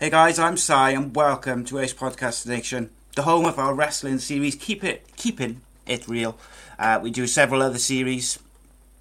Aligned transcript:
Hey 0.00 0.08
guys, 0.08 0.38
I'm 0.38 0.56
Si 0.56 0.72
and 0.72 1.14
welcome 1.14 1.62
to 1.66 1.78
Ace 1.78 1.92
Podcast 1.92 2.46
Nation, 2.46 2.88
the 3.16 3.24
home 3.24 3.44
of 3.44 3.58
our 3.58 3.74
wrestling 3.74 4.18
series. 4.18 4.54
Keep 4.54 4.82
it, 4.82 5.04
keeping 5.16 5.60
it 5.86 6.08
real. 6.08 6.38
Uh, 6.78 6.98
we 7.02 7.10
do 7.10 7.26
several 7.26 7.60
other 7.60 7.76
series, 7.76 8.38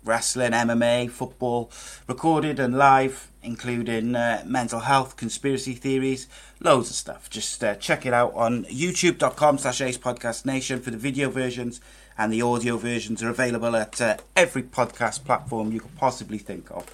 wrestling, 0.04 0.52
MMA, 0.52 1.10
football, 1.10 1.72
recorded 2.06 2.60
and 2.60 2.78
live, 2.78 3.30
including 3.42 4.14
uh, 4.14 4.44
mental 4.46 4.82
health, 4.82 5.16
conspiracy 5.16 5.72
theories, 5.72 6.28
loads 6.60 6.90
of 6.90 6.98
stuff. 6.98 7.30
Just 7.30 7.64
uh, 7.64 7.76
check 7.76 8.06
it 8.06 8.12
out 8.12 8.34
on 8.34 8.66
youtube.com 8.66 9.58
slash 9.58 9.80
Ace 9.80 9.98
Podcast 9.98 10.46
Nation 10.46 10.82
for 10.82 10.92
the 10.92 10.98
video 10.98 11.30
versions 11.30 11.80
and 12.18 12.34
the 12.34 12.42
audio 12.42 12.76
versions 12.76 13.24
are 13.24 13.30
available 13.30 13.74
at 13.78 14.02
uh, 14.02 14.18
every 14.36 14.64
podcast 14.64 15.24
platform 15.24 15.72
you 15.72 15.80
could 15.80 15.96
possibly 15.96 16.40
think 16.40 16.70
of. 16.72 16.86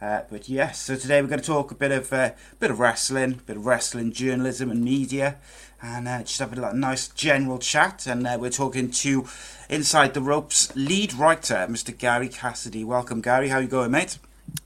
Uh, 0.00 0.22
but 0.30 0.48
yes, 0.48 0.80
so 0.80 0.96
today 0.96 1.20
we're 1.20 1.28
going 1.28 1.40
to 1.40 1.46
talk 1.46 1.70
a 1.70 1.74
bit 1.74 1.92
of 1.92 2.10
uh, 2.10 2.30
bit 2.58 2.70
of 2.70 2.80
wrestling, 2.80 3.40
bit 3.44 3.56
of 3.56 3.66
wrestling 3.66 4.12
journalism 4.12 4.70
and 4.70 4.82
media, 4.82 5.36
and 5.82 6.08
uh, 6.08 6.20
just 6.20 6.38
have 6.38 6.56
a 6.56 6.74
nice 6.74 7.08
general 7.08 7.58
chat. 7.58 8.06
And 8.06 8.26
uh, 8.26 8.38
we're 8.40 8.48
talking 8.48 8.90
to 8.90 9.26
Inside 9.68 10.14
the 10.14 10.22
Ropes 10.22 10.74
lead 10.74 11.12
writer, 11.12 11.66
Mr. 11.68 11.96
Gary 11.96 12.30
Cassidy. 12.30 12.82
Welcome, 12.82 13.20
Gary. 13.20 13.50
How 13.50 13.58
you 13.58 13.68
going, 13.68 13.90
mate? 13.90 14.18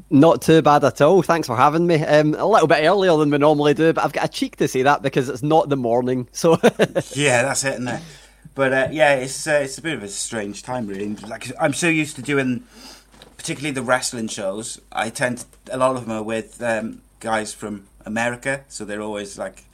Not 0.09 0.41
too 0.41 0.63
bad 0.63 0.85
at 0.85 1.01
all. 1.01 1.23
Thanks 1.23 1.49
for 1.49 1.57
having 1.57 1.89
me. 1.89 1.97
Um, 2.05 2.35
a 2.35 2.47
little 2.47 2.69
bit 2.69 2.85
earlier 2.85 3.17
than 3.17 3.31
we 3.31 3.39
normally 3.39 3.75
do, 3.75 3.93
but 3.93 4.05
I've 4.05 4.13
got 4.13 4.27
a 4.27 4.29
cheek 4.29 4.55
to 4.59 4.69
say 4.69 4.83
that 4.83 5.03
because 5.03 5.29
it's 5.29 5.43
not 5.43 5.69
the 5.69 5.77
morning. 5.77 6.29
So 6.31 6.53
yeah, 7.13 7.43
that's 7.43 7.65
it, 7.65 7.73
isn't 7.75 7.89
it? 7.89 8.03
But 8.55 8.73
uh, 8.73 8.89
yeah, 8.93 9.15
it's 9.15 9.49
uh, 9.49 9.63
it's 9.65 9.79
a 9.79 9.83
bit 9.83 9.95
of 9.95 10.05
a 10.05 10.09
strange 10.09 10.63
time, 10.63 10.87
really. 10.87 11.17
Like 11.17 11.51
I'm 11.61 11.75
so 11.75 11.89
used 11.89 12.15
to 12.17 12.23
doing 12.23 12.63
particularly 13.45 13.75
the 13.75 13.83
wrestling 13.83 14.27
shows, 14.27 14.81
I 14.91 15.11
tend 15.11 15.45
to, 15.67 15.77
a 15.77 15.77
lot 15.77 15.97
of 15.97 16.07
them 16.07 16.17
are 16.17 16.23
with 16.23 16.63
um, 16.63 17.03
guys 17.21 17.53
from 17.53 17.87
America, 18.07 18.65
so 18.69 18.87
they're 18.87 19.03
always 19.03 19.37
like 19.37 19.65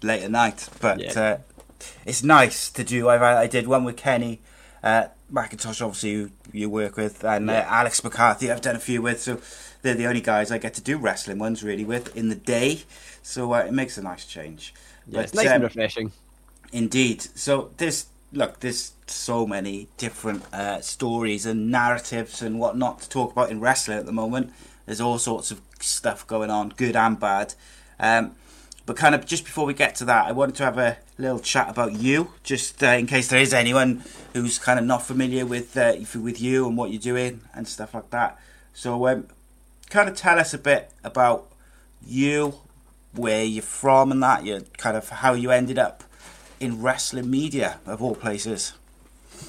late 0.00 0.22
at 0.22 0.30
night. 0.30 0.68
But 0.80 1.00
yeah. 1.00 1.20
uh, 1.20 1.38
it's 2.04 2.22
nice 2.22 2.70
to 2.70 2.84
do. 2.84 3.08
i 3.08 3.42
I 3.42 3.48
did 3.48 3.66
one 3.66 3.82
with 3.82 3.96
Kenny 3.96 4.38
uh, 4.80 5.08
McIntosh, 5.32 5.82
obviously 5.82 6.10
you, 6.10 6.30
you 6.52 6.70
work 6.70 6.96
with, 6.96 7.24
and 7.24 7.50
uh, 7.50 7.54
yeah. 7.54 7.58
uh, 7.62 7.80
Alex 7.80 8.04
McCarthy. 8.04 8.48
I've 8.48 8.60
done 8.60 8.76
a 8.76 8.78
few 8.78 9.02
with, 9.02 9.20
so 9.20 9.40
they're 9.82 9.94
the 9.94 10.06
only 10.06 10.20
guys 10.20 10.52
I 10.52 10.58
get 10.58 10.74
to 10.74 10.80
do 10.80 10.96
wrestling 10.96 11.40
ones 11.40 11.64
really 11.64 11.84
with 11.84 12.16
in 12.16 12.28
the 12.28 12.36
day. 12.36 12.84
So 13.24 13.54
uh, 13.54 13.58
it 13.58 13.72
makes 13.72 13.98
a 13.98 14.02
nice 14.02 14.24
change. 14.24 14.72
Yeah, 15.08 15.16
but, 15.16 15.24
it's 15.24 15.34
nice 15.34 15.48
um, 15.48 15.52
and 15.54 15.64
refreshing. 15.64 16.12
Indeed. 16.72 17.22
So 17.22 17.72
this 17.78 18.06
look, 18.32 18.60
there's 18.60 18.92
so 19.06 19.46
many 19.46 19.88
different 19.96 20.42
uh, 20.52 20.80
stories 20.80 21.46
and 21.46 21.70
narratives 21.70 22.42
and 22.42 22.58
whatnot 22.58 23.00
to 23.02 23.08
talk 23.08 23.32
about 23.32 23.50
in 23.50 23.60
wrestling 23.60 23.98
at 23.98 24.06
the 24.06 24.12
moment. 24.12 24.52
There's 24.84 25.00
all 25.00 25.18
sorts 25.18 25.50
of 25.50 25.60
stuff 25.80 26.26
going 26.26 26.50
on, 26.50 26.70
good 26.70 26.96
and 26.96 27.18
bad. 27.18 27.54
Um, 27.98 28.36
but 28.84 28.96
kind 28.96 29.14
of 29.14 29.26
just 29.26 29.44
before 29.44 29.66
we 29.66 29.74
get 29.74 29.96
to 29.96 30.04
that, 30.04 30.26
I 30.26 30.32
wanted 30.32 30.54
to 30.56 30.64
have 30.64 30.78
a 30.78 30.98
little 31.18 31.40
chat 31.40 31.68
about 31.68 31.94
you, 31.94 32.32
just 32.44 32.82
uh, 32.82 32.88
in 32.88 33.06
case 33.06 33.28
there 33.28 33.40
is 33.40 33.52
anyone 33.52 34.04
who's 34.32 34.58
kind 34.58 34.78
of 34.78 34.84
not 34.84 35.02
familiar 35.02 35.44
with 35.44 35.76
uh, 35.76 35.94
with 36.14 36.40
you 36.40 36.68
and 36.68 36.76
what 36.76 36.90
you're 36.90 37.00
doing 37.00 37.40
and 37.52 37.66
stuff 37.66 37.94
like 37.94 38.10
that. 38.10 38.38
So, 38.72 39.08
um, 39.08 39.26
kind 39.90 40.08
of 40.08 40.14
tell 40.14 40.38
us 40.38 40.54
a 40.54 40.58
bit 40.58 40.92
about 41.02 41.50
you, 42.06 42.54
where 43.12 43.42
you're 43.42 43.62
from, 43.62 44.12
and 44.12 44.22
that. 44.22 44.44
You 44.44 44.64
kind 44.76 44.96
of 44.96 45.08
how 45.08 45.32
you 45.32 45.50
ended 45.50 45.80
up 45.80 46.04
in 46.60 46.82
wrestling 46.82 47.30
media, 47.30 47.78
of 47.86 48.02
all 48.02 48.14
places. 48.14 48.72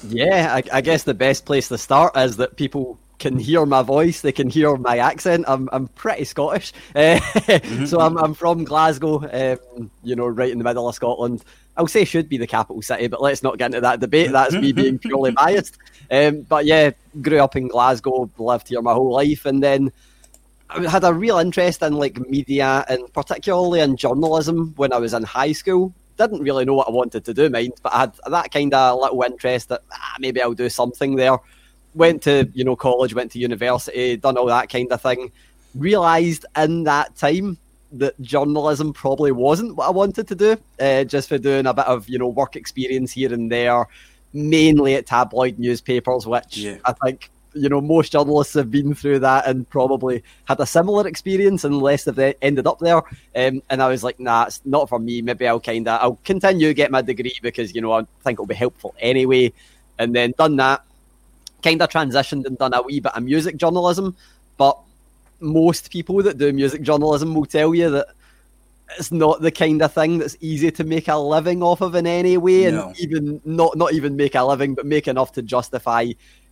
Yeah, 0.06 0.54
I, 0.54 0.62
I, 0.78 0.80
guess 0.80 1.04
the 1.04 1.14
best 1.14 1.44
place 1.44 1.68
to 1.68 1.78
start 1.78 2.16
is 2.16 2.36
that 2.36 2.56
people 2.56 2.98
can 3.18 3.38
hear 3.38 3.66
my 3.66 3.82
voice, 3.82 4.20
they 4.20 4.32
can 4.32 4.48
hear 4.48 4.76
my 4.76 4.98
accent. 4.98 5.44
I'm 5.48 5.68
I'm 5.72 5.88
pretty 5.88 6.24
Scottish, 6.24 6.72
uh, 6.94 6.98
mm-hmm. 7.20 7.86
so 7.86 8.00
I'm 8.00 8.16
I'm 8.16 8.34
from 8.34 8.64
Glasgow, 8.64 9.24
um, 9.32 9.90
you 10.02 10.14
know, 10.14 10.26
right 10.26 10.50
in 10.50 10.58
the 10.58 10.64
middle 10.64 10.88
of 10.88 10.94
Scotland. 10.94 11.42
I'll 11.76 11.86
say 11.86 12.04
should 12.04 12.28
be 12.28 12.38
the 12.38 12.46
capital 12.46 12.82
city, 12.82 13.06
but 13.06 13.22
let's 13.22 13.42
not 13.42 13.56
get 13.56 13.66
into 13.66 13.80
that 13.80 14.00
debate. 14.00 14.32
That's 14.32 14.54
me 14.54 14.72
being 14.72 14.98
purely 15.00 15.30
biased. 15.30 15.78
Um, 16.10 16.42
but 16.42 16.64
yeah, 16.64 16.90
grew 17.22 17.38
up 17.38 17.56
in 17.56 17.68
Glasgow, 17.68 18.30
lived 18.38 18.68
here 18.68 18.82
my 18.82 18.92
whole 18.92 19.12
life, 19.12 19.46
and 19.46 19.62
then 19.62 19.92
I 20.70 20.88
had 20.88 21.04
a 21.04 21.14
real 21.14 21.38
interest 21.38 21.82
in 21.82 21.94
like 21.94 22.18
media 22.28 22.84
and 22.88 23.12
particularly 23.12 23.80
in 23.80 23.96
journalism 23.96 24.74
when 24.76 24.92
I 24.92 24.98
was 24.98 25.14
in 25.14 25.22
high 25.22 25.52
school 25.52 25.94
didn't 26.18 26.42
really 26.42 26.64
know 26.64 26.74
what 26.74 26.88
I 26.88 26.90
wanted 26.90 27.24
to 27.24 27.34
do, 27.34 27.48
mind, 27.48 27.74
but 27.82 27.94
I 27.94 28.00
had 28.00 28.12
that 28.26 28.52
kind 28.52 28.74
of 28.74 29.00
little 29.00 29.22
interest 29.22 29.68
that 29.70 29.82
ah, 29.92 30.16
maybe 30.18 30.42
I'll 30.42 30.52
do 30.52 30.68
something 30.68 31.16
there. 31.16 31.38
Went 31.94 32.22
to 32.22 32.50
you 32.54 32.64
know 32.64 32.76
college, 32.76 33.14
went 33.14 33.32
to 33.32 33.38
university, 33.38 34.16
done 34.16 34.36
all 34.36 34.46
that 34.46 34.68
kind 34.68 34.92
of 34.92 35.00
thing. 35.00 35.32
Realised 35.74 36.44
in 36.56 36.84
that 36.84 37.16
time 37.16 37.58
that 37.92 38.20
journalism 38.20 38.92
probably 38.92 39.32
wasn't 39.32 39.74
what 39.76 39.86
I 39.86 39.90
wanted 39.90 40.28
to 40.28 40.34
do. 40.34 40.56
Uh, 40.78 41.04
just 41.04 41.28
for 41.28 41.38
doing 41.38 41.66
a 41.66 41.72
bit 41.72 41.86
of 41.86 42.08
you 42.08 42.18
know 42.18 42.28
work 42.28 42.56
experience 42.56 43.12
here 43.12 43.32
and 43.32 43.50
there, 43.50 43.86
mainly 44.32 44.94
at 44.96 45.06
tabloid 45.06 45.58
newspapers, 45.58 46.26
which 46.26 46.58
yeah. 46.58 46.76
I 46.84 46.92
think 46.92 47.30
you 47.54 47.68
know, 47.68 47.80
most 47.80 48.12
journalists 48.12 48.54
have 48.54 48.70
been 48.70 48.94
through 48.94 49.20
that 49.20 49.46
and 49.46 49.68
probably 49.68 50.22
had 50.44 50.60
a 50.60 50.66
similar 50.66 51.06
experience, 51.06 51.64
unless 51.64 52.04
they've 52.04 52.34
ended 52.42 52.66
up 52.66 52.78
there. 52.78 53.02
Um, 53.34 53.62
and 53.70 53.82
I 53.82 53.88
was 53.88 54.04
like, 54.04 54.20
nah, 54.20 54.44
it's 54.44 54.60
not 54.64 54.88
for 54.88 54.98
me. 54.98 55.22
Maybe 55.22 55.46
I'll 55.46 55.60
kind 55.60 55.88
of, 55.88 56.00
I'll 56.00 56.18
continue 56.24 56.68
to 56.68 56.74
get 56.74 56.90
my 56.90 57.02
degree 57.02 57.38
because 57.42 57.74
you 57.74 57.80
know 57.80 57.92
I 57.92 58.02
think 58.24 58.36
it'll 58.36 58.46
be 58.46 58.54
helpful 58.54 58.94
anyway. 58.98 59.52
And 59.98 60.14
then 60.14 60.32
done 60.38 60.56
that, 60.56 60.84
kind 61.62 61.82
of 61.82 61.88
transitioned 61.88 62.46
and 62.46 62.56
done 62.56 62.74
a 62.74 62.82
wee 62.82 63.00
bit 63.00 63.16
of 63.16 63.22
music 63.22 63.56
journalism. 63.56 64.16
But 64.56 64.78
most 65.40 65.90
people 65.90 66.22
that 66.22 66.38
do 66.38 66.52
music 66.52 66.82
journalism 66.82 67.34
will 67.34 67.46
tell 67.46 67.74
you 67.74 67.90
that 67.90 68.08
it's 68.98 69.12
not 69.12 69.40
the 69.40 69.50
kind 69.50 69.82
of 69.82 69.92
thing 69.92 70.18
that's 70.18 70.36
easy 70.40 70.70
to 70.70 70.84
make 70.84 71.08
a 71.08 71.16
living 71.16 71.62
off 71.62 71.80
of 71.80 71.94
in 71.94 72.06
any 72.06 72.36
way, 72.38 72.70
no. 72.70 72.88
and 72.88 73.00
even 73.00 73.40
not 73.44 73.76
not 73.76 73.92
even 73.92 74.16
make 74.16 74.34
a 74.34 74.44
living, 74.44 74.74
but 74.74 74.86
make 74.86 75.08
enough 75.08 75.32
to 75.32 75.42
justify 75.42 76.06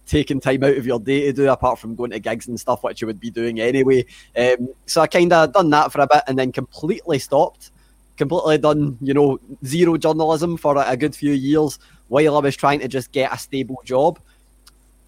taking 0.06 0.40
time 0.40 0.62
out 0.62 0.76
of 0.76 0.86
your 0.86 1.00
day 1.00 1.26
to 1.26 1.32
do 1.32 1.50
apart 1.50 1.78
from 1.78 1.94
going 1.94 2.12
to 2.12 2.18
gigs 2.18 2.48
and 2.48 2.58
stuff, 2.58 2.82
which 2.82 3.00
you 3.00 3.06
would 3.06 3.20
be 3.20 3.30
doing 3.30 3.60
anyway. 3.60 4.04
Um, 4.36 4.68
so 4.86 5.00
I 5.00 5.06
kind 5.06 5.32
of 5.32 5.52
done 5.52 5.70
that 5.70 5.92
for 5.92 6.00
a 6.00 6.06
bit 6.06 6.22
and 6.26 6.38
then 6.38 6.52
completely 6.52 7.18
stopped. 7.18 7.70
Completely 8.16 8.56
done, 8.56 8.96
you 9.02 9.12
know, 9.12 9.38
zero 9.64 9.98
journalism 9.98 10.56
for 10.56 10.76
a, 10.78 10.96
good 10.96 11.14
few 11.14 11.32
years 11.32 11.78
while 12.08 12.36
I 12.36 12.40
was 12.40 12.56
trying 12.56 12.80
to 12.80 12.88
just 12.88 13.12
get 13.12 13.32
a 13.32 13.36
stable 13.36 13.82
job. 13.84 14.18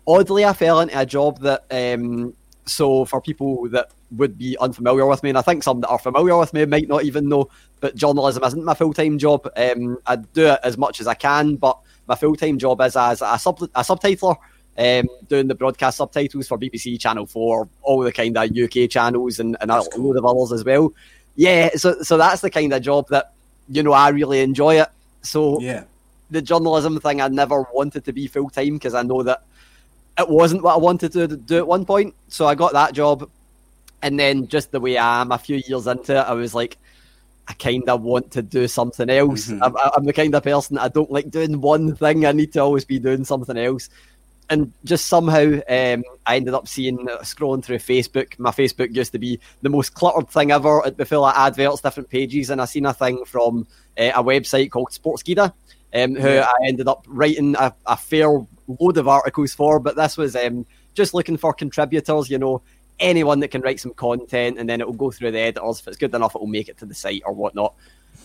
oddly, 0.07 0.45
I 0.45 0.53
fell 0.53 0.81
into 0.81 1.01
a 1.01 1.07
job 1.07 1.41
that. 1.41 1.65
Um, 1.71 2.35
so 2.69 3.05
for 3.07 3.21
people 3.21 3.69
that 3.71 3.91
would 4.13 4.39
be 4.39 4.57
unfamiliar 4.59 5.07
with 5.07 5.23
me, 5.23 5.31
and 5.31 5.39
I 5.39 5.43
think 5.43 5.63
some 5.63 5.81
that 5.81 5.89
are 5.89 5.99
familiar 5.99 6.37
with 6.37 6.53
me 6.53 6.65
might 6.67 6.89
not 6.89 7.05
even 7.05 7.29
know, 7.29 7.49
but 7.81 7.97
journalism 7.97 8.45
isn't 8.45 8.65
my 8.65 8.75
full 8.75 8.93
time 8.93 9.19
job. 9.19 9.49
Um, 9.57 9.99
I 10.07 10.17
do 10.17 10.49
it 10.49 10.61
as 10.63 10.77
much 10.77 11.01
as 11.01 11.07
I 11.07 11.15
can, 11.15 11.57
but 11.57 11.79
my 12.07 12.15
full 12.15 12.37
time 12.37 12.59
job 12.59 12.81
is 12.83 12.97
as 12.97 13.23
a, 13.23 13.39
sub 13.39 13.63
a 13.63 13.83
subtitler. 13.83 14.37
Um, 14.79 15.09
doing 15.29 15.49
the 15.49 15.57
broadcast 15.57 15.97
subtitles 15.97 16.47
for 16.47 16.57
BBC 16.57 17.01
Channel 17.01 17.27
Four, 17.27 17.69
all 17.83 18.01
the 18.01 18.13
kind 18.13 18.37
of 18.39 18.57
UK 18.57 18.89
channels, 18.89 19.41
and, 19.41 19.57
and 19.61 19.73
a 19.73 19.83
load 19.97 20.17
of 20.17 20.25
others 20.25 20.53
as 20.53 20.65
well. 20.65 20.93
Yeah, 21.35 21.71
so 21.75 22.01
so 22.03 22.17
that's 22.17 22.43
the 22.43 22.51
kind 22.51 22.73
of 22.73 22.81
job 22.83 23.09
that 23.09 23.33
you 23.69 23.83
know 23.83 23.93
I 23.93 24.11
really 24.11 24.41
enjoy 24.41 24.81
it. 24.81 24.89
So 25.23 25.61
Yeah. 25.61 25.83
the 26.31 26.41
journalism 26.41 27.01
thing, 27.01 27.21
I 27.21 27.27
never 27.27 27.67
wanted 27.75 28.05
to 28.05 28.13
be 28.13 28.29
full 28.29 28.51
time 28.51 28.75
because 28.75 28.95
I 28.95 29.03
know 29.03 29.25
that 29.25 29.43
it 30.17 30.29
wasn't 30.29 30.63
what 30.63 30.75
I 30.75 30.79
wanted 30.79 31.11
to 31.13 31.27
do 31.27 31.57
at 31.57 31.67
one 31.67 31.85
point. 31.85 32.15
So 32.29 32.47
I 32.47 32.55
got 32.55 32.73
that 32.75 32.93
job, 32.93 33.29
and 34.03 34.17
then 34.19 34.47
just 34.47 34.71
the 34.71 34.79
way 34.79 34.97
I 34.97 35.23
am, 35.23 35.33
a 35.33 35.39
few 35.39 35.61
years 35.67 35.89
into 35.89 36.13
it, 36.13 36.25
I 36.25 36.35
was 36.35 36.55
like, 36.55 36.79
I 37.49 37.53
kind 37.55 37.89
of 37.89 38.03
want 38.03 38.31
to 38.33 38.43
do 38.43 38.69
something 38.69 39.11
else. 39.11 39.49
Mhm. 39.49 39.59
I'm, 39.61 39.75
I'm 39.97 40.05
the 40.05 40.13
kind 40.13 40.33
of 40.37 40.45
person 40.45 40.79
I 40.79 40.87
don't 40.87 41.11
like 41.11 41.31
doing 41.31 41.61
one 41.61 41.97
thing. 41.97 42.27
I 42.27 42.31
need 42.33 42.53
to 42.53 42.61
always 42.61 42.85
be 42.85 43.01
doing 43.01 43.25
something 43.25 43.57
else. 43.57 43.89
And 44.51 44.73
just 44.85 45.07
somehow, 45.07 45.61
um, 45.69 46.05
I 46.27 46.37
ended 46.37 46.55
up 46.55 46.67
seeing 46.69 47.07
uh, 47.09 47.19
scrolling 47.19 47.63
through 47.63 47.79
Facebook. 47.79 48.39
My 48.39 48.51
Facebook 48.51 48.97
used 48.97 49.13
to 49.13 49.19
be 49.19 49.39
the 49.61 49.69
most 49.69 49.93
cluttered 49.93 50.31
thing 50.31 50.53
ever. 50.53 50.81
It'd 50.81 50.97
be 50.97 51.05
full 51.05 51.27
of 51.27 51.35
adverts, 51.37 51.83
different 51.83 52.09
pages, 52.09 52.49
and 52.49 52.61
I 52.61 52.65
seen 52.65 52.87
a 52.87 52.95
thing 52.95 53.25
from 53.27 53.67
uh, 53.99 54.13
a 54.15 54.25
website 54.25 54.71
called 54.71 54.89
Sportskeeda, 54.91 55.53
um, 55.95 56.15
who 56.15 56.29
Yeah. 56.29 56.49
I 56.49 56.67
ended 56.67 56.89
up 56.89 57.05
writing 57.07 57.57
a, 57.59 57.75
a 57.85 57.97
fair 57.97 58.29
load 58.29 58.97
of 58.97 59.07
articles 59.07 59.53
for. 59.53 59.79
But 59.81 59.97
this 59.97 60.17
was 60.17 60.35
um, 60.35 60.65
just 60.95 61.13
looking 61.13 61.37
for 61.37 61.53
contributors, 61.53 62.31
you 62.31 62.39
know, 62.39 62.63
anyone 63.01 63.41
that 63.41 63.49
can 63.49 63.61
write 63.61 63.81
some 63.81 63.93
content, 63.93 64.59
and 64.59 64.67
then 64.67 64.81
it 64.81 64.87
will 64.87 64.95
go 64.95 65.11
through 65.11 65.33
the 65.33 65.41
editors. 65.41 65.81
If 65.81 65.89
it's 65.89 65.97
good 65.99 66.15
enough, 66.15 66.35
it 66.35 66.41
will 66.41 66.49
make 66.49 66.71
it 66.71 66.79
to 66.79 66.87
the 66.87 66.95
site 66.95 67.23
or 67.27 67.35
whatnot. 67.35 67.75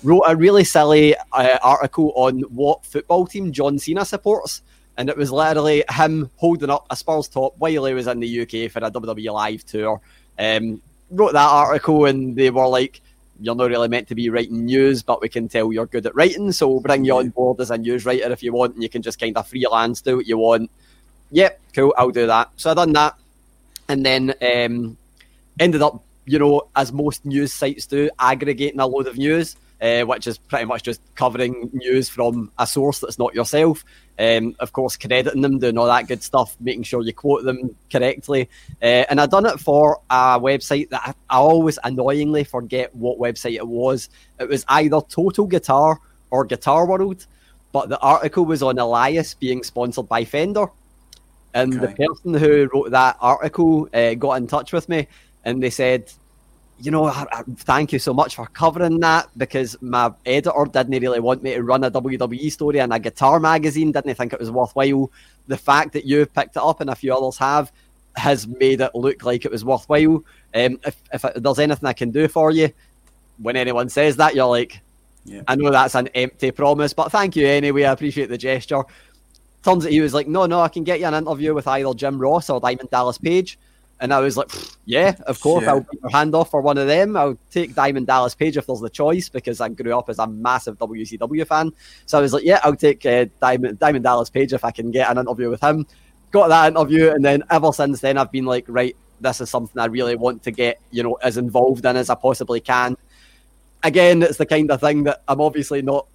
Wrote 0.03 0.23
a 0.25 0.35
really 0.37 0.63
silly 0.63 1.15
uh, 1.33 1.57
article 1.61 2.13
on 2.15 2.41
what 2.43 2.85
football 2.85 3.27
team 3.27 3.51
John 3.51 3.77
Cena 3.77 4.05
supports. 4.05 4.61
And 4.97 5.09
it 5.09 5.17
was 5.17 5.31
literally 5.31 5.83
him 5.89 6.29
holding 6.37 6.69
up 6.69 6.85
a 6.89 6.95
Spurs 6.95 7.27
top 7.27 7.55
while 7.57 7.85
he 7.85 7.93
was 7.93 8.07
in 8.07 8.19
the 8.19 8.41
UK 8.41 8.71
for 8.71 8.79
a 8.79 8.91
WWE 8.91 9.33
Live 9.33 9.65
tour. 9.65 9.99
Um, 10.37 10.81
wrote 11.09 11.33
that 11.33 11.49
article, 11.49 12.05
and 12.05 12.35
they 12.35 12.49
were 12.49 12.67
like, 12.67 13.01
"You're 13.39 13.55
not 13.55 13.69
really 13.69 13.87
meant 13.87 14.07
to 14.09 14.15
be 14.15 14.29
writing 14.29 14.65
news, 14.65 15.01
but 15.01 15.21
we 15.21 15.29
can 15.29 15.47
tell 15.47 15.71
you're 15.71 15.85
good 15.85 16.05
at 16.05 16.15
writing, 16.15 16.51
so 16.51 16.67
we'll 16.67 16.79
bring 16.79 17.05
you 17.05 17.17
on 17.17 17.29
board 17.29 17.59
as 17.59 17.71
a 17.71 17.77
news 17.77 18.05
writer 18.05 18.31
if 18.31 18.43
you 18.43 18.53
want, 18.53 18.75
and 18.75 18.83
you 18.83 18.89
can 18.89 19.01
just 19.01 19.19
kind 19.19 19.35
of 19.37 19.47
freelance 19.47 20.01
do 20.01 20.17
what 20.17 20.27
you 20.27 20.37
want." 20.37 20.69
Yep, 21.31 21.59
cool, 21.73 21.93
I'll 21.97 22.11
do 22.11 22.27
that. 22.27 22.51
So 22.57 22.71
I 22.71 22.73
done 22.75 22.93
that, 22.93 23.15
and 23.87 24.05
then 24.05 24.33
um, 24.41 24.97
ended 25.59 25.81
up, 25.81 26.03
you 26.25 26.37
know, 26.37 26.67
as 26.75 26.91
most 26.91 27.25
news 27.25 27.51
sites 27.51 27.87
do, 27.87 28.09
aggregating 28.19 28.79
a 28.79 28.85
load 28.85 29.07
of 29.07 29.17
news, 29.17 29.55
uh, 29.81 30.01
which 30.03 30.27
is 30.27 30.37
pretty 30.37 30.65
much 30.65 30.83
just 30.83 31.01
covering 31.15 31.69
news 31.73 32.09
from 32.09 32.51
a 32.57 32.65
source 32.67 32.99
that's 32.99 33.19
not 33.19 33.33
yourself. 33.33 33.83
Um, 34.19 34.55
of 34.59 34.73
course, 34.73 34.95
crediting 34.95 35.41
them, 35.41 35.57
doing 35.59 35.77
all 35.77 35.87
that 35.87 36.07
good 36.07 36.21
stuff, 36.21 36.55
making 36.59 36.83
sure 36.83 37.01
you 37.01 37.13
quote 37.13 37.43
them 37.43 37.75
correctly. 37.91 38.49
Uh, 38.81 39.05
and 39.09 39.19
I 39.19 39.25
done 39.25 39.45
it 39.47 39.59
for 39.59 40.01
a 40.09 40.39
website 40.39 40.89
that 40.89 41.01
I, 41.03 41.13
I 41.35 41.37
always 41.37 41.79
annoyingly 41.83 42.43
forget 42.43 42.95
what 42.95 43.17
website 43.17 43.55
it 43.55 43.67
was. 43.67 44.09
It 44.39 44.47
was 44.47 44.65
either 44.67 45.01
Total 45.09 45.47
Guitar 45.47 45.99
or 46.29 46.45
Guitar 46.45 46.85
World, 46.85 47.25
but 47.71 47.89
the 47.89 47.99
article 47.99 48.45
was 48.45 48.61
on 48.61 48.77
Elias 48.77 49.33
being 49.33 49.63
sponsored 49.63 50.07
by 50.07 50.25
Fender. 50.25 50.67
And 51.55 51.73
Okay. 51.83 51.85
the 51.87 52.07
person 52.07 52.33
who 52.35 52.69
wrote 52.73 52.91
that 52.91 53.17
article 53.19 53.87
uh, 53.93 54.13
got 54.15 54.33
in 54.33 54.47
touch 54.47 54.73
with 54.73 54.89
me 54.89 55.07
and 55.43 55.61
they 55.61 55.69
said, 55.69 56.11
you 56.83 56.91
know, 56.91 57.05
I, 57.05 57.25
I- 57.31 57.43
thank 57.57 57.93
you 57.93 57.99
so 57.99 58.13
much 58.13 58.35
for 58.35 58.45
covering 58.47 58.99
that 58.99 59.29
because 59.37 59.81
my 59.81 60.11
editor 60.25 60.65
didn't 60.71 60.99
really 61.01 61.19
want 61.21 61.41
me 61.41 61.53
to 61.53 61.63
run 61.63 61.83
a 61.83 61.89
WWE 61.91 62.51
story 62.51 62.79
in 62.79 62.91
a 62.91 62.99
guitar 62.99 63.39
magazine, 63.39 63.91
didn't 63.91 64.15
think 64.15 64.33
it 64.33 64.39
was 64.39 64.51
worthwhile. 64.51 65.09
The 65.47 65.57
fact 65.57 65.93
that 65.93 66.05
you've 66.05 66.33
picked 66.33 66.55
it 66.57 66.61
up 66.61 66.81
and 66.81 66.89
a 66.89 66.95
few 66.95 67.13
others 67.15 67.37
have 67.37 67.71
has 68.15 68.47
made 68.47 68.79
it 68.81 68.93
look 68.93 69.23
like 69.23 69.43
it 69.45 69.51
was 69.51 69.65
worthwhile. 69.65 70.23
Um, 70.53 70.79
if, 70.85 70.95
if 71.11 71.25
there's 71.35 71.57
anything 71.59 71.87
I 71.87 71.93
can 71.93 72.11
do 72.11 72.27
for 72.27 72.51
you, 72.51 72.69
when 73.39 73.55
anyone 73.55 73.89
says 73.89 74.17
that, 74.17 74.35
you're 74.35 74.45
like, 74.45 74.79
Yeah. 75.25 75.41
I 75.47 75.55
know 75.55 75.71
that's 75.71 75.95
an 75.95 76.09
empty 76.09 76.51
promise, 76.51 76.93
but 76.93 77.11
thank 77.11 77.35
you 77.35 77.47
anyway. 77.47 77.85
I 77.85 77.91
appreciate 77.93 78.29
the 78.29 78.37
gesture. 78.37 78.83
Turns 79.63 79.85
out 79.85 79.91
he 79.91 80.01
was 80.01 80.13
like, 80.13 80.27
no, 80.27 80.45
no, 80.45 80.59
I 80.59 80.67
can 80.67 80.83
get 80.83 80.99
you 80.99 81.05
an 81.07 81.13
interview 81.13 81.53
with 81.53 81.65
either 81.67 81.93
Jim 81.93 82.19
Ross 82.19 82.49
or 82.49 82.59
Diamond 82.59 82.89
Dallas 82.91 83.17
Page. 83.17 83.57
And 84.03 84.13
I 84.13 84.19
was 84.19 84.37
like, 84.37 84.51
yeah, 84.85 85.15
of 85.25 85.39
course, 85.41 85.63
Yeah. 85.63 85.71
I'll 85.71 85.87
your 85.91 86.11
hand 86.11 86.35
off 86.35 86.51
for 86.51 86.61
one 86.61 86.77
of 86.77 86.85
them. 86.85 87.17
I'll 87.17 87.39
take 87.49 87.73
Diamond 87.73 88.05
Dallas 88.05 88.35
Page 88.35 88.57
if 88.57 88.67
there's 88.67 88.81
the 88.81 88.89
choice 88.89 89.29
because 89.29 89.59
I 89.59 89.69
grew 89.69 89.97
up 89.97 90.09
as 90.09 90.19
a 90.19 90.27
massive 90.27 90.77
WCW 90.77 91.47
fan. 91.47 91.71
So 92.05 92.19
I 92.19 92.21
was 92.21 92.33
like, 92.33 92.43
yeah, 92.43 92.59
I'll 92.63 92.75
take 92.75 93.03
uh, 93.05 93.25
Diamond, 93.41 93.79
Diamond 93.79 94.03
Dallas 94.03 94.29
Page 94.29 94.53
if 94.53 94.63
I 94.63 94.69
can 94.69 94.91
get 94.91 95.09
an 95.09 95.17
interview 95.17 95.49
with 95.49 95.61
him. 95.61 95.87
Got 96.29 96.49
that 96.49 96.67
interview, 96.73 97.09
and 97.09 97.25
then 97.25 97.43
ever 97.49 97.71
since 97.73 98.01
then, 98.01 98.17
I've 98.19 98.31
been 98.31 98.45
like, 98.45 98.65
right, 98.67 98.95
this 99.21 99.41
is 99.41 99.49
something 99.49 99.79
I 99.79 99.85
really 99.85 100.15
want 100.15 100.43
to 100.43 100.51
get, 100.51 100.79
you 100.91 101.01
know, 101.01 101.13
as 101.23 101.37
involved 101.37 101.85
in 101.85 101.95
as 101.95 102.11
I 102.11 102.15
possibly 102.15 102.59
can 102.59 102.97
again, 103.83 104.23
it's 104.23 104.37
the 104.37 104.45
kind 104.45 104.71
of 104.71 104.79
thing 104.79 105.03
that 105.03 105.21
I'm 105.27 105.41
obviously 105.41 105.81
not 105.81 106.07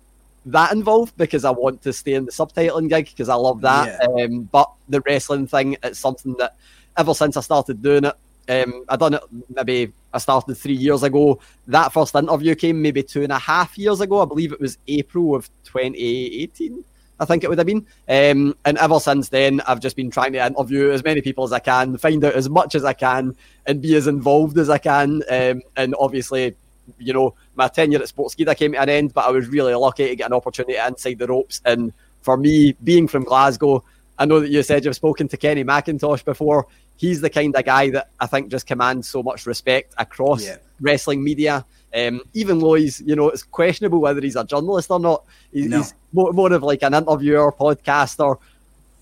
that 0.46 0.73
involved 0.73 1.17
because 1.17 1.44
I 1.44 1.50
want 1.50 1.82
to 1.82 1.93
stay 1.93 2.14
in 2.14 2.25
the 2.25 2.32
subtitling 2.32 2.88
gig 2.88 3.06
because 3.06 3.29
I 3.29 3.35
love 3.35 3.61
that. 3.61 4.02
Um, 4.08 4.43
but 4.44 4.70
the 4.88 5.00
wrestling 5.02 5.46
thing, 5.46 5.76
it's 5.82 5.99
something 5.99 6.35
that 6.38 6.56
ever 6.98 7.14
since 7.14 7.36
I 7.36 7.40
started 7.40 7.82
doing 7.82 8.04
it, 8.04 8.14
um, 8.48 8.84
I 8.88 8.96
done 8.96 9.14
it 9.14 9.22
maybe 9.48 9.92
I 10.12 10.18
started 10.18 10.54
three 10.56 10.74
years 10.74 11.02
ago. 11.02 11.38
That 11.66 11.92
first 11.92 12.14
interview 12.14 12.54
came 12.54 12.82
maybe 12.82 13.02
two 13.02 13.22
and 13.22 13.32
a 13.32 13.38
half 13.38 13.78
years 13.78 14.00
ago. 14.00 14.22
I 14.22 14.24
believe 14.24 14.52
it 14.52 14.60
was 14.60 14.78
April 14.88 15.34
of 15.34 15.48
2018. 15.64 16.84
I 17.20 17.24
think 17.24 17.42
it 17.42 17.50
would 17.50 17.58
have 17.58 17.66
been. 17.66 17.86
Um, 18.08 18.56
and 18.64 18.78
ever 18.78 19.00
since 19.00 19.28
then, 19.28 19.60
I've 19.66 19.80
just 19.80 19.96
been 19.96 20.10
trying 20.10 20.32
to 20.32 20.44
interview 20.44 20.90
as 20.90 21.02
many 21.02 21.20
people 21.20 21.44
as 21.44 21.52
I 21.52 21.58
can, 21.58 21.96
find 21.98 22.24
out 22.24 22.34
as 22.34 22.48
much 22.48 22.74
as 22.74 22.84
I 22.84 22.92
can, 22.92 23.34
and 23.66 23.82
be 23.82 23.96
as 23.96 24.06
involved 24.06 24.56
as 24.58 24.70
I 24.70 24.78
can. 24.78 25.22
Um, 25.28 25.62
and 25.76 25.94
obviously, 25.98 26.54
you 26.98 27.12
know, 27.12 27.34
my 27.54 27.68
tenure 27.68 27.98
at 27.98 28.08
Sportskeeda 28.08 28.56
came 28.56 28.72
to 28.72 28.80
an 28.80 28.88
end, 28.88 29.14
but 29.14 29.26
I 29.26 29.30
was 29.30 29.48
really 29.48 29.74
lucky 29.74 30.08
to 30.08 30.16
get 30.16 30.26
an 30.26 30.32
opportunity 30.32 30.78
inside 30.78 31.18
the 31.18 31.26
ropes. 31.26 31.60
And 31.64 31.92
for 32.22 32.36
me, 32.36 32.74
being 32.84 33.08
from 33.08 33.24
Glasgow, 33.24 33.84
I 34.18 34.24
know 34.24 34.40
that 34.40 34.50
you 34.50 34.62
said 34.62 34.84
you've 34.84 34.96
spoken 34.96 35.28
to 35.28 35.36
Kenny 35.36 35.64
McIntosh 35.64 36.24
before. 36.24 36.66
He's 36.98 37.20
the 37.22 37.30
kind 37.30 37.56
of 37.56 37.64
guy 37.64 37.88
that 37.90 38.10
I 38.20 38.26
think 38.26 38.50
just 38.50 38.66
commands 38.66 39.08
so 39.08 39.23
much 39.23 39.46
respect 39.46 39.94
across 39.96 40.44
Yeah. 40.44 40.56
wrestling 40.80 41.25
media. 41.25 41.64
Um, 41.96 42.20
even 42.34 42.58
though 42.58 42.75
he's, 42.75 43.00
you 43.00 43.16
know, 43.16 43.30
it's 43.30 43.42
questionable 43.42 44.00
whether 44.00 44.20
he's 44.20 44.37
a 44.37 44.44
journalist 44.44 44.90
or 44.90 45.00
not. 45.00 45.25
He's, 45.52 45.66
No. 45.66 45.78
he's 45.78 45.94
more, 46.12 46.32
more 46.34 46.52
of 46.52 46.62
like 46.62 46.82
an 46.82 46.92
interviewer, 46.92 47.50
podcaster, 47.50 48.37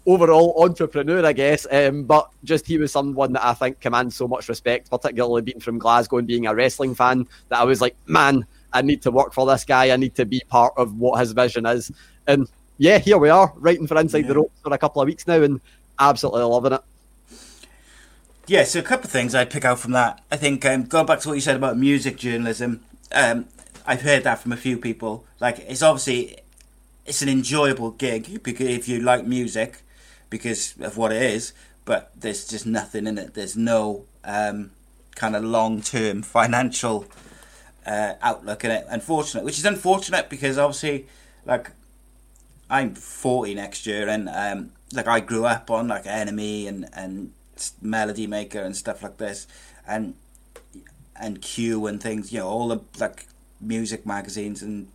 overall 0.07 0.63
entrepreneur, 0.63 1.25
I 1.27 1.33
guess. 1.33 1.67
Um, 1.71 2.05
but 2.05 2.31
just 2.45 2.65
he 2.67 2.79
was 2.79 2.93
someone 2.93 3.33
that 3.33 3.45
I 3.45 3.55
think 3.55 3.81
commands 3.81 4.15
so 4.15 4.29
much 4.29 4.49
respect, 4.49 4.89
particularly 4.89 5.43
being 5.43 5.59
from 5.59 5.79
Glasgow 5.79 6.19
and 6.19 6.29
being 6.29 6.47
a 6.47 6.55
wrestling 6.55 6.95
fan, 6.95 7.27
that 7.49 7.59
I 7.59 7.65
was 7.65 7.81
like, 7.81 7.97
man, 8.07 8.47
I 8.73 8.83
need 8.83 9.03
to 9.03 9.11
work 9.11 9.33
for 9.33 9.47
this 9.47 9.65
guy. 9.65 9.91
I 9.91 9.97
need 9.97 10.15
to 10.17 10.25
be 10.25 10.43
part 10.49 10.75
of 10.77 10.97
what 10.99 11.19
his 11.19 11.33
vision 11.33 11.67
is. 11.67 11.91
And 12.29 12.47
yeah, 12.79 12.99
here 12.99 13.19
we 13.19 13.31
are, 13.31 13.53
writing 13.57 13.87
for 13.87 13.99
Inside 13.99 14.29
the 14.29 14.35
Ropes 14.35 14.61
for 14.63 14.73
a 14.73 14.79
couple 14.79 15.01
of 15.03 15.07
weeks 15.07 15.27
now, 15.27 15.43
and 15.43 15.61
absolutely 15.99 16.43
loving 16.43 16.75
it. 16.75 16.83
Yeah, 18.49 18.63
so 18.63 18.79
a 18.79 18.83
couple 18.83 19.07
of 19.07 19.11
things 19.11 19.35
I'd 19.35 19.51
pick 19.51 19.65
out 19.65 19.81
from 19.81 19.91
that. 19.93 20.23
I 20.31 20.37
think 20.37 20.65
um, 20.65 20.85
going 20.85 21.07
back 21.07 21.19
to 21.21 21.29
what 21.29 21.35
you 21.35 21.41
said 21.41 21.57
about 21.57 21.77
music 21.77 22.17
journalism, 22.17 22.85
um, 23.11 23.47
I've 23.85 24.03
heard 24.03 24.23
that 24.23 24.39
from 24.39 24.53
a 24.53 24.57
few 24.57 24.79
people. 24.79 25.25
Like, 25.41 25.59
it's 25.59 25.83
obviously 25.83 26.39
it's 27.05 27.23
an 27.23 27.29
enjoyable 27.29 27.91
gig 27.91 28.43
because 28.45 28.69
if 28.69 28.89
you 28.89 29.01
like 29.01 29.27
music, 29.27 29.83
because 30.31 30.75
of 30.81 30.97
what 30.97 31.13
it 31.13 31.23
is. 31.23 31.53
But 31.85 32.13
there's 32.17 32.47
just 32.47 32.67
nothing 32.67 33.07
in 33.07 33.19
it. 33.19 33.35
There's 33.35 33.57
no 33.57 34.05
um, 34.25 34.71
kind 35.15 35.35
of 35.35 35.45
long 35.45 35.83
term 35.83 36.23
financial 36.23 37.07
uh, 37.85 38.15
outlook 38.23 38.65
in 38.65 38.71
it. 38.71 38.87
Unfortunate, 38.89 39.45
which 39.45 39.59
is 39.59 39.65
unfortunate 39.65 40.29
because 40.29 40.59
obviously, 40.59 41.07
like, 41.45 41.71
I'm 42.69 42.95
40 42.95 43.55
next 43.55 43.87
year, 43.87 44.09
and 44.09 44.29
um, 44.29 44.71
like 44.93 45.07
I 45.07 45.21
grew 45.21 45.47
up 45.47 45.71
on 45.71 45.89
like 45.89 46.05
NME 46.05 46.67
and 46.67 46.89
and 46.93 47.33
Melody 47.81 48.27
Maker 48.27 48.61
and 48.61 48.77
stuff 48.77 49.03
like 49.03 49.19
this, 49.19 49.47
and 49.87 50.15
and 51.19 51.41
Q 51.41 51.87
and 51.87 52.03
things. 52.03 52.33
You 52.33 52.41
know, 52.41 52.49
all 52.49 52.69
the 52.69 52.81
like 52.99 53.27
music 53.61 54.07
magazines 54.07 54.63
and 54.63 54.89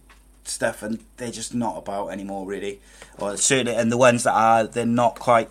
stuff, 0.44 0.84
and 0.84 1.00
they're 1.18 1.32
just 1.32 1.54
not 1.54 1.78
about 1.78 2.10
anymore, 2.10 2.46
really. 2.46 2.80
Or 3.20 3.38
certainly, 3.38 3.76
and 3.76 3.92
the 3.92 3.98
ones 3.98 4.24
that 4.24 4.34
are, 4.34 4.66
they're 4.66 4.86
not 4.86 5.20
quite. 5.20 5.50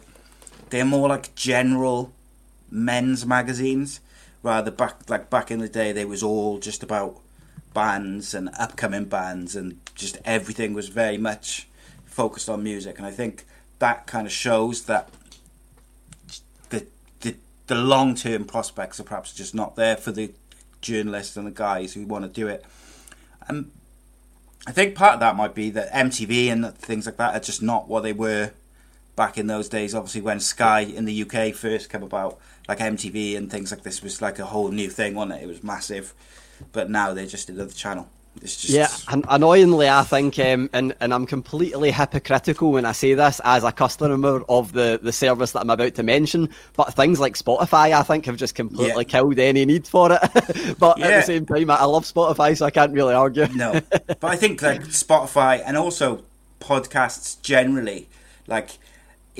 They're 0.70 0.84
more 0.84 1.08
like 1.08 1.34
general 1.34 2.12
men's 2.70 3.26
magazines, 3.26 4.00
rather 4.42 4.70
back 4.70 5.08
like 5.08 5.30
back 5.30 5.50
in 5.50 5.58
the 5.58 5.68
day. 5.68 5.92
They 5.92 6.04
was 6.04 6.22
all 6.22 6.58
just 6.58 6.82
about 6.82 7.20
bands 7.74 8.34
and 8.34 8.50
upcoming 8.58 9.04
bands, 9.04 9.56
and 9.56 9.80
just 9.94 10.18
everything 10.24 10.74
was 10.74 10.88
very 10.88 11.18
much 11.18 11.68
focused 12.04 12.48
on 12.48 12.62
music. 12.62 12.98
And 12.98 13.06
I 13.06 13.10
think 13.10 13.44
that 13.78 14.06
kind 14.06 14.26
of 14.26 14.32
shows 14.32 14.84
that 14.84 15.08
the 17.70 17.76
long 17.76 18.16
term 18.16 18.44
prospects 18.44 18.98
are 18.98 19.04
perhaps 19.04 19.32
just 19.32 19.54
not 19.54 19.76
there 19.76 19.96
for 19.96 20.10
the 20.10 20.32
journalists 20.80 21.36
and 21.36 21.46
the 21.46 21.52
guys 21.52 21.94
who 21.94 22.04
want 22.04 22.24
to 22.24 22.28
do 22.28 22.48
it. 22.48 22.64
And 23.46 23.70
I 24.66 24.72
think 24.72 24.96
part 24.96 25.14
of 25.14 25.20
that 25.20 25.36
might 25.36 25.54
be 25.54 25.70
that 25.70 25.92
MTV 25.92 26.50
and 26.50 26.74
things 26.76 27.06
like 27.06 27.16
that 27.18 27.36
are 27.36 27.40
just 27.40 27.62
not 27.62 27.88
what 27.88 28.02
they 28.02 28.12
were 28.12 28.50
back 29.14 29.38
in 29.38 29.46
those 29.46 29.68
days. 29.68 29.94
Obviously, 29.94 30.20
when 30.20 30.40
Sky 30.40 30.80
in 30.80 31.04
the 31.04 31.22
UK 31.22 31.54
first 31.54 31.90
came 31.90 32.02
about, 32.02 32.40
like 32.66 32.80
MTV 32.80 33.36
and 33.36 33.48
things 33.48 33.70
like 33.70 33.84
this 33.84 34.02
was 34.02 34.20
like 34.20 34.40
a 34.40 34.46
whole 34.46 34.72
new 34.72 34.90
thing, 34.90 35.14
wasn't 35.14 35.40
it? 35.40 35.44
It 35.44 35.46
was 35.46 35.62
massive. 35.62 36.12
But 36.72 36.90
now 36.90 37.14
they're 37.14 37.26
just 37.26 37.48
another 37.48 37.70
channel. 37.70 38.08
It's 38.42 38.62
just... 38.62 38.72
Yeah, 38.72 38.88
and 39.12 39.24
annoyingly, 39.28 39.88
I 39.88 40.02
think, 40.02 40.38
um, 40.38 40.70
and 40.72 40.94
and 41.00 41.12
I'm 41.12 41.26
completely 41.26 41.90
hypocritical 41.90 42.72
when 42.72 42.86
I 42.86 42.92
say 42.92 43.14
this 43.14 43.40
as 43.44 43.64
a 43.64 43.72
customer 43.72 44.42
of 44.48 44.72
the, 44.72 44.98
the 45.02 45.12
service 45.12 45.52
that 45.52 45.60
I'm 45.60 45.70
about 45.70 45.94
to 45.96 46.02
mention. 46.02 46.48
But 46.74 46.94
things 46.94 47.20
like 47.20 47.34
Spotify, 47.34 47.92
I 47.92 48.02
think, 48.02 48.26
have 48.26 48.36
just 48.36 48.54
completely 48.54 49.04
yeah. 49.04 49.10
killed 49.10 49.38
any 49.38 49.66
need 49.66 49.86
for 49.86 50.12
it. 50.12 50.76
but 50.78 50.98
yeah. 50.98 51.06
at 51.06 51.20
the 51.20 51.22
same 51.22 51.44
time, 51.44 51.70
I 51.70 51.84
love 51.84 52.04
Spotify, 52.04 52.56
so 52.56 52.66
I 52.66 52.70
can't 52.70 52.92
really 52.92 53.14
argue. 53.14 53.46
no, 53.48 53.72
but 53.90 54.24
I 54.24 54.36
think 54.36 54.62
like 54.62 54.82
Spotify 54.84 55.62
and 55.64 55.76
also 55.76 56.24
podcasts 56.60 57.40
generally, 57.42 58.08
like 58.46 58.78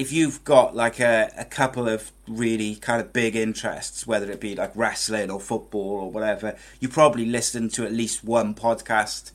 if 0.00 0.10
you've 0.10 0.42
got 0.44 0.74
like 0.74 0.98
a, 0.98 1.30
a 1.36 1.44
couple 1.44 1.86
of 1.86 2.10
really 2.26 2.74
kind 2.74 3.02
of 3.02 3.12
big 3.12 3.36
interests, 3.36 4.06
whether 4.06 4.30
it 4.30 4.40
be 4.40 4.54
like 4.54 4.72
wrestling 4.74 5.30
or 5.30 5.38
football 5.38 6.00
or 6.00 6.10
whatever, 6.10 6.56
you 6.80 6.88
probably 6.88 7.26
listen 7.26 7.68
to 7.68 7.84
at 7.84 7.92
least 7.92 8.24
one 8.24 8.54
podcast, 8.54 9.32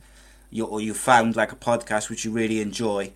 you, 0.49 0.65
or 0.65 0.81
you 0.81 0.95
found 0.95 1.35
like 1.35 1.51
a 1.51 1.55
podcast 1.55 2.09
which 2.09 2.25
you 2.25 2.31
really 2.31 2.61
enjoy. 2.61 3.11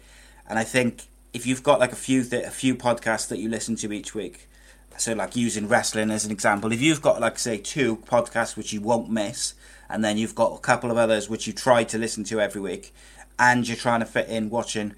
And 0.47 0.59
I 0.59 0.63
think 0.63 1.07
if 1.33 1.47
you've 1.47 1.63
got 1.63 1.79
like 1.79 1.91
a 1.91 1.95
few 1.95 2.23
th- 2.23 2.45
a 2.45 2.51
few 2.51 2.75
podcasts 2.75 3.27
that 3.29 3.39
you 3.39 3.49
listen 3.49 3.75
to 3.77 3.91
each 3.91 4.13
week, 4.13 4.47
so 4.97 5.13
like 5.13 5.35
using 5.35 5.67
wrestling 5.67 6.11
as 6.11 6.25
an 6.25 6.31
example, 6.31 6.71
if 6.71 6.81
you've 6.81 7.01
got 7.01 7.19
like 7.19 7.39
say 7.39 7.57
two 7.57 7.97
podcasts 7.97 8.57
which 8.57 8.73
you 8.73 8.79
won't 8.79 9.09
miss, 9.09 9.55
and 9.89 10.05
then 10.05 10.19
you've 10.19 10.35
got 10.35 10.53
a 10.53 10.59
couple 10.59 10.91
of 10.91 10.97
others 10.97 11.31
which 11.31 11.47
you 11.47 11.53
try 11.53 11.83
to 11.85 11.97
listen 11.97 12.23
to 12.25 12.39
every 12.39 12.61
week, 12.61 12.93
and 13.39 13.67
you're 13.67 13.75
trying 13.75 14.01
to 14.01 14.05
fit 14.05 14.27
in 14.27 14.51
watching 14.51 14.93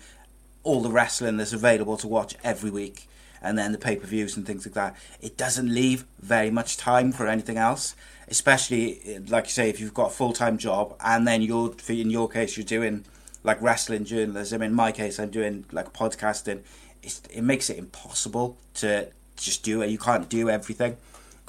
all 0.63 0.81
the 0.81 0.91
wrestling 0.91 1.37
that's 1.37 1.53
available 1.53 1.97
to 1.97 2.07
watch 2.07 2.35
every 2.43 2.69
week 2.69 3.07
and 3.41 3.57
then 3.57 3.71
the 3.71 3.77
pay 3.77 3.95
per 3.95 4.05
views 4.05 4.37
and 4.37 4.45
things 4.45 4.65
like 4.65 4.75
that. 4.75 4.95
It 5.19 5.35
doesn't 5.37 5.73
leave 5.73 6.05
very 6.19 6.51
much 6.51 6.77
time 6.77 7.11
for 7.11 7.27
anything 7.27 7.57
else, 7.57 7.95
especially 8.27 9.19
like 9.27 9.45
you 9.45 9.51
say, 9.51 9.69
if 9.69 9.79
you've 9.79 9.93
got 9.93 10.07
a 10.07 10.13
full 10.13 10.33
time 10.33 10.57
job 10.57 10.95
and 11.03 11.27
then 11.27 11.41
you're, 11.41 11.73
in 11.89 12.11
your 12.11 12.29
case, 12.29 12.55
you're 12.55 12.65
doing 12.65 13.05
like 13.43 13.61
wrestling 13.61 14.05
journalism. 14.05 14.61
In 14.61 14.73
my 14.73 14.91
case, 14.91 15.19
I'm 15.19 15.31
doing 15.31 15.65
like 15.71 15.93
podcasting. 15.93 16.61
It's, 17.01 17.21
it 17.33 17.41
makes 17.41 17.69
it 17.69 17.77
impossible 17.77 18.57
to 18.75 19.09
just 19.35 19.63
do 19.63 19.81
it. 19.81 19.89
You 19.89 19.97
can't 19.97 20.29
do 20.29 20.49
everything. 20.49 20.97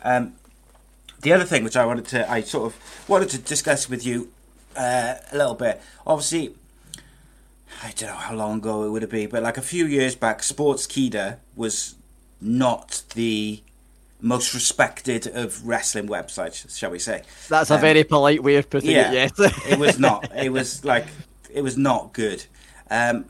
Um, 0.03 0.35
the 1.21 1.33
other 1.33 1.45
thing 1.45 1.63
which 1.63 1.77
I 1.77 1.85
wanted 1.85 2.07
to, 2.07 2.29
I 2.31 2.41
sort 2.41 2.73
of 2.73 3.09
wanted 3.09 3.29
to 3.31 3.39
discuss 3.39 3.89
with 3.89 4.05
you 4.05 4.33
uh, 4.77 5.15
a 5.31 5.37
little 5.37 5.55
bit. 5.55 5.81
Obviously, 6.07 6.55
I 7.83 7.93
don't 7.97 8.11
know 8.11 8.17
how 8.17 8.35
long 8.35 8.59
ago 8.59 8.85
it 8.85 8.91
would 8.91 9.03
have 9.03 9.11
been, 9.11 9.29
but 9.29 9.43
like 9.43 9.57
a 9.57 9.63
few 9.63 9.87
years 9.87 10.15
back, 10.15 10.41
Sportskeeda 10.41 11.39
was 11.57 11.97
not 12.41 13.03
the 13.15 13.63
most 14.21 14.55
respected 14.55 15.27
of 15.27 15.67
wrestling 15.67 16.09
websites, 16.09 16.77
shall 16.79 16.91
we 16.91 16.99
say? 16.99 17.23
That's 17.49 17.71
um, 17.71 17.79
a 17.79 17.81
very 17.81 18.05
polite 18.05 18.43
way 18.43 18.57
of 18.57 18.71
putting 18.71 18.91
yeah, 18.91 19.11
it. 19.11 19.33
Yes, 19.39 19.67
it 19.67 19.79
was 19.79 19.99
not. 19.99 20.31
It 20.37 20.51
was 20.51 20.85
like 20.85 21.07
it 21.53 21.63
was 21.63 21.77
not 21.77 22.13
good. 22.13 22.45
Um, 22.91 23.27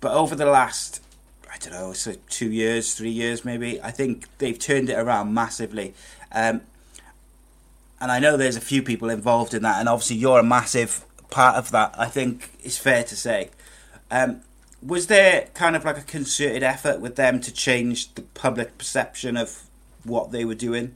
but 0.00 0.12
over 0.12 0.34
the 0.34 0.46
last, 0.46 1.02
I 1.52 1.56
don't 1.58 1.72
know, 1.72 1.92
so 1.92 2.14
two 2.28 2.50
years, 2.50 2.94
three 2.94 3.10
years, 3.10 3.44
maybe, 3.44 3.80
I 3.82 3.90
think 3.90 4.26
they've 4.38 4.58
turned 4.58 4.90
it 4.90 4.98
around 4.98 5.32
massively. 5.32 5.94
Um, 6.30 6.60
and 8.00 8.12
I 8.12 8.18
know 8.18 8.36
there's 8.36 8.56
a 8.56 8.60
few 8.60 8.82
people 8.82 9.08
involved 9.08 9.54
in 9.54 9.62
that, 9.62 9.80
and 9.80 9.88
obviously 9.88 10.16
you're 10.16 10.40
a 10.40 10.44
massive 10.44 11.04
part 11.30 11.56
of 11.56 11.70
that. 11.70 11.94
I 11.98 12.06
think 12.06 12.50
it's 12.62 12.76
fair 12.76 13.02
to 13.04 13.16
say. 13.16 13.50
Um, 14.14 14.42
was 14.80 15.08
there 15.08 15.48
kind 15.54 15.74
of 15.74 15.84
like 15.84 15.98
a 15.98 16.02
concerted 16.02 16.62
effort 16.62 17.00
with 17.00 17.16
them 17.16 17.40
to 17.40 17.52
change 17.52 18.14
the 18.14 18.22
public 18.22 18.78
perception 18.78 19.36
of 19.36 19.64
what 20.04 20.30
they 20.30 20.44
were 20.44 20.54
doing? 20.54 20.94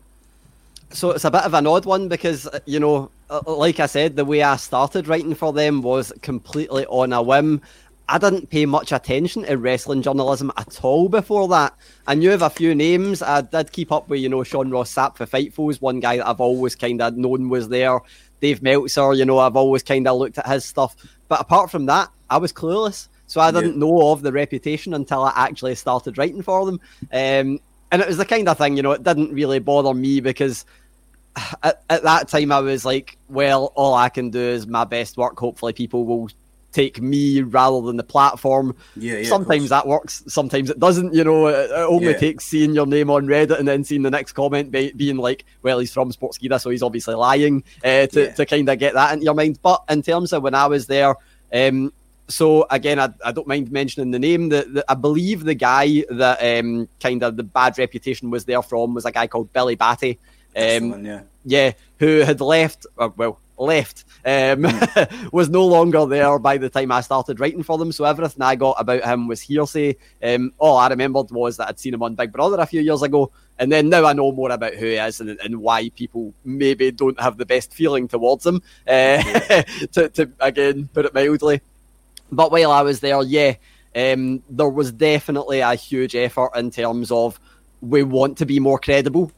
So 0.91 1.11
it's 1.11 1.25
a 1.25 1.31
bit 1.33 1.43
of 1.43 1.53
an 1.53 1.67
odd 1.67 1.85
one 1.85 2.07
because, 2.07 2.47
uh, 2.47 2.61
you 2.65 2.79
know, 2.79 3.11
uh, 3.29 3.41
like 3.45 3.81
I 3.81 3.87
said, 3.87 4.15
the 4.15 4.25
way 4.25 4.43
I 4.43 4.55
started 4.55 5.09
writing 5.09 5.35
for 5.35 5.53
them 5.53 5.83
was 5.83 6.13
completely 6.23 6.87
on 6.87 7.13
a 7.13 7.21
whim. 7.21 7.61
I 8.09 8.19
didn't 8.19 8.51
pay 8.51 8.67
much 8.67 8.93
attention 8.93 9.43
to 9.43 9.57
wrestling 9.57 10.03
journalism 10.03 10.53
at 10.57 10.85
all 10.85 11.09
before 11.09 11.49
that. 11.49 11.75
I 12.07 12.15
knew 12.15 12.33
of 12.33 12.43
a 12.43 12.51
few 12.51 12.73
names. 12.73 13.21
I 13.21 13.41
did 13.41 13.73
keep 13.73 13.91
up 13.91 14.09
with, 14.09 14.21
you 14.21 14.29
know, 14.29 14.45
Sean 14.45 14.71
Ross 14.71 14.95
Sapp 14.95 15.17
for 15.17 15.27
Fightfuls, 15.27 15.83
one 15.83 15.99
guy 15.99 16.19
that 16.19 16.29
I've 16.29 16.41
always 16.41 16.77
kind 16.77 17.03
of 17.03 17.17
known 17.17 17.49
was 17.49 17.69
there. 17.69 17.99
Dave 18.41 18.63
Meltzer, 18.63 19.13
you 19.15 19.25
know, 19.25 19.41
I've 19.41 19.57
always 19.57 19.83
kind 19.83 20.07
of 20.07 20.17
looked 20.17 20.39
at 20.39 20.47
his 20.47 20.65
stuff. 20.65 20.95
But 21.27 21.41
apart 21.41 21.73
from 21.73 21.87
that, 21.87 22.11
I 22.31 22.39
was 22.39 22.53
clueless. 22.53 23.09
So 23.27 23.43
I 23.43 23.51
didn't 23.51 23.75
yeah. 23.75 23.81
know 23.81 24.11
of 24.11 24.23
the 24.23 24.33
reputation 24.33 24.95
until 24.95 25.23
I 25.23 25.33
actually 25.37 25.75
started 25.75 26.17
writing 26.17 26.43
for 26.43 26.65
them. 26.65 26.81
Um, 27.13 27.61
and 27.91 28.03
it 28.03 28.09
was 28.09 28.17
the 28.17 28.25
kind 28.25 28.49
of 28.49 28.57
thing, 28.57 28.77
you 28.77 28.83
know, 28.83 28.93
it 28.93 29.03
didn't 29.03 29.35
really 29.35 29.59
bother 29.59 29.93
me 29.93 30.21
because 30.21 30.65
at, 31.63 31.83
at 31.91 32.03
that 32.03 32.29
time 32.29 32.53
I 32.53 32.61
was 32.61 32.85
like, 32.85 33.19
well, 33.29 33.73
all 33.75 33.95
I 33.95 34.09
can 34.09 34.31
do 34.31 34.41
is 34.41 34.67
my 34.67 34.85
best 34.85 35.17
work. 35.17 35.39
Hopefully, 35.39 35.73
people 35.73 36.05
will 36.05 36.31
take 36.73 37.01
me 37.01 37.41
rather 37.41 37.81
than 37.87 37.97
the 37.97 38.05
platform. 38.05 38.77
Yeah, 38.97 39.19
yeah 39.19 39.29
Sometimes 39.29 39.71
that 39.71 39.87
works. 39.87 40.23
Sometimes 40.29 40.71
it 40.71 40.79
doesn't. 40.79 41.15
You 41.15 41.25
know, 41.25 41.47
it, 41.47 41.71
it 41.71 41.73
only 41.73 42.13
yeah. 42.13 42.19
takes 42.19 42.45
seeing 42.45 42.75
your 42.75 42.87
name 42.87 43.11
on 43.11 43.27
Reddit 43.27 43.59
and 43.59 43.67
then 43.67 43.85
seeing 43.85 44.03
the 44.03 44.11
next 44.11 44.33
comment 44.33 44.71
be, 44.71 44.93
being 44.93 45.17
like, 45.17 45.45
"Well, 45.63 45.79
he's 45.79 45.93
from 45.93 46.13
Sportskeeda, 46.13 46.61
so 46.61 46.71
he's 46.71 46.83
obviously 46.83 47.15
lying," 47.15 47.65
uh, 47.85 48.07
to 48.07 48.25
yeah. 48.25 48.33
to 48.33 48.47
kind 48.47 48.69
of 48.69 48.79
get 48.79 48.95
that 48.95 49.13
into 49.13 49.25
your 49.25 49.35
mind. 49.35 49.59
But 49.63 49.83
in 49.89 50.03
terms 50.03 50.33
of 50.33 50.43
when 50.43 50.55
I 50.55 50.67
was 50.67 50.87
there, 50.87 51.15
um, 51.53 51.93
so 52.29 52.67
again, 52.71 52.99
I, 52.99 53.09
I, 53.25 53.33
don't 53.33 53.47
mind 53.47 53.73
mentioning 53.73 54.11
the 54.11 54.19
name. 54.19 54.51
That 54.51 54.85
I 54.89 54.95
believe 54.95 55.45
the 55.45 55.55
guy 55.55 56.05
that 56.11 56.61
um, 56.61 56.89
kind 57.01 57.23
of 57.23 57.37
the 57.37 57.43
bad 57.43 57.79
reputation 57.79 58.31
was 58.31 58.45
there 58.45 58.63
from 58.63 58.95
was 58.95 59.07
a 59.07 59.13
guy 59.13 59.27
called 59.27 59.53
Billy 59.53 59.75
Batty. 59.75 60.19
Um, 60.57 60.91
one, 60.91 61.05
yeah. 61.05 61.23
yeah, 61.45 61.73
who 61.99 62.21
had 62.21 62.41
left. 62.41 62.87
Uh, 62.99 63.11
well, 63.17 63.41
left 63.61 64.05
um, 64.25 64.63
mm. 64.63 65.33
was 65.33 65.49
no 65.49 65.67
longer 65.67 66.07
there 66.07 66.39
by 66.39 66.59
the 66.59 66.69
time 66.69 66.93
I 66.93 67.01
started 67.01 67.41
writing 67.41 67.63
for 67.63 67.79
them. 67.79 67.93
So 67.93 68.05
everything 68.05 68.43
I 68.43 68.55
got 68.57 68.77
about 68.79 69.05
him 69.05 69.27
was 69.27 69.41
hearsay. 69.41 69.97
Um, 70.23 70.53
all 70.59 70.77
I 70.77 70.89
remembered 70.89 71.31
was 71.31 71.57
that 71.57 71.69
I'd 71.69 71.81
seen 71.81 71.95
him 71.95 72.03
on 72.03 72.15
Big 72.15 72.33
Brother 72.33 72.61
a 72.61 72.67
few 72.67 72.81
years 72.81 73.03
ago, 73.03 73.31
and 73.59 73.71
then 73.71 73.89
now 73.89 74.05
I 74.05 74.13
know 74.13 74.33
more 74.33 74.51
about 74.51 74.75
who 74.75 74.87
he 74.87 74.95
is 74.95 75.21
and, 75.21 75.39
and 75.41 75.61
why 75.61 75.89
people 75.91 76.33
maybe 76.45 76.91
don't 76.91 77.21
have 77.21 77.37
the 77.37 77.47
best 77.47 77.73
feeling 77.73 78.09
towards 78.09 78.47
him. 78.47 78.63
Uh, 78.87 79.23
to, 79.93 80.09
to 80.11 80.31
again 80.41 80.89
put 80.93 81.07
it 81.07 81.15
mildly. 81.15 81.61
But 82.31 82.51
while 82.51 82.71
I 82.71 82.83
was 82.83 83.01
there, 83.01 83.23
yeah, 83.23 83.55
um, 83.95 84.43
there 84.51 84.69
was 84.69 84.93
definitely 84.93 85.61
a 85.61 85.75
huge 85.75 86.15
effort 86.15 86.51
in 86.57 86.71
terms 86.71 87.11
of 87.11 87.41
we 87.81 88.03
want 88.03 88.39
to 88.39 88.47
be 88.47 88.61
more 88.61 88.79
credible. 88.79 89.33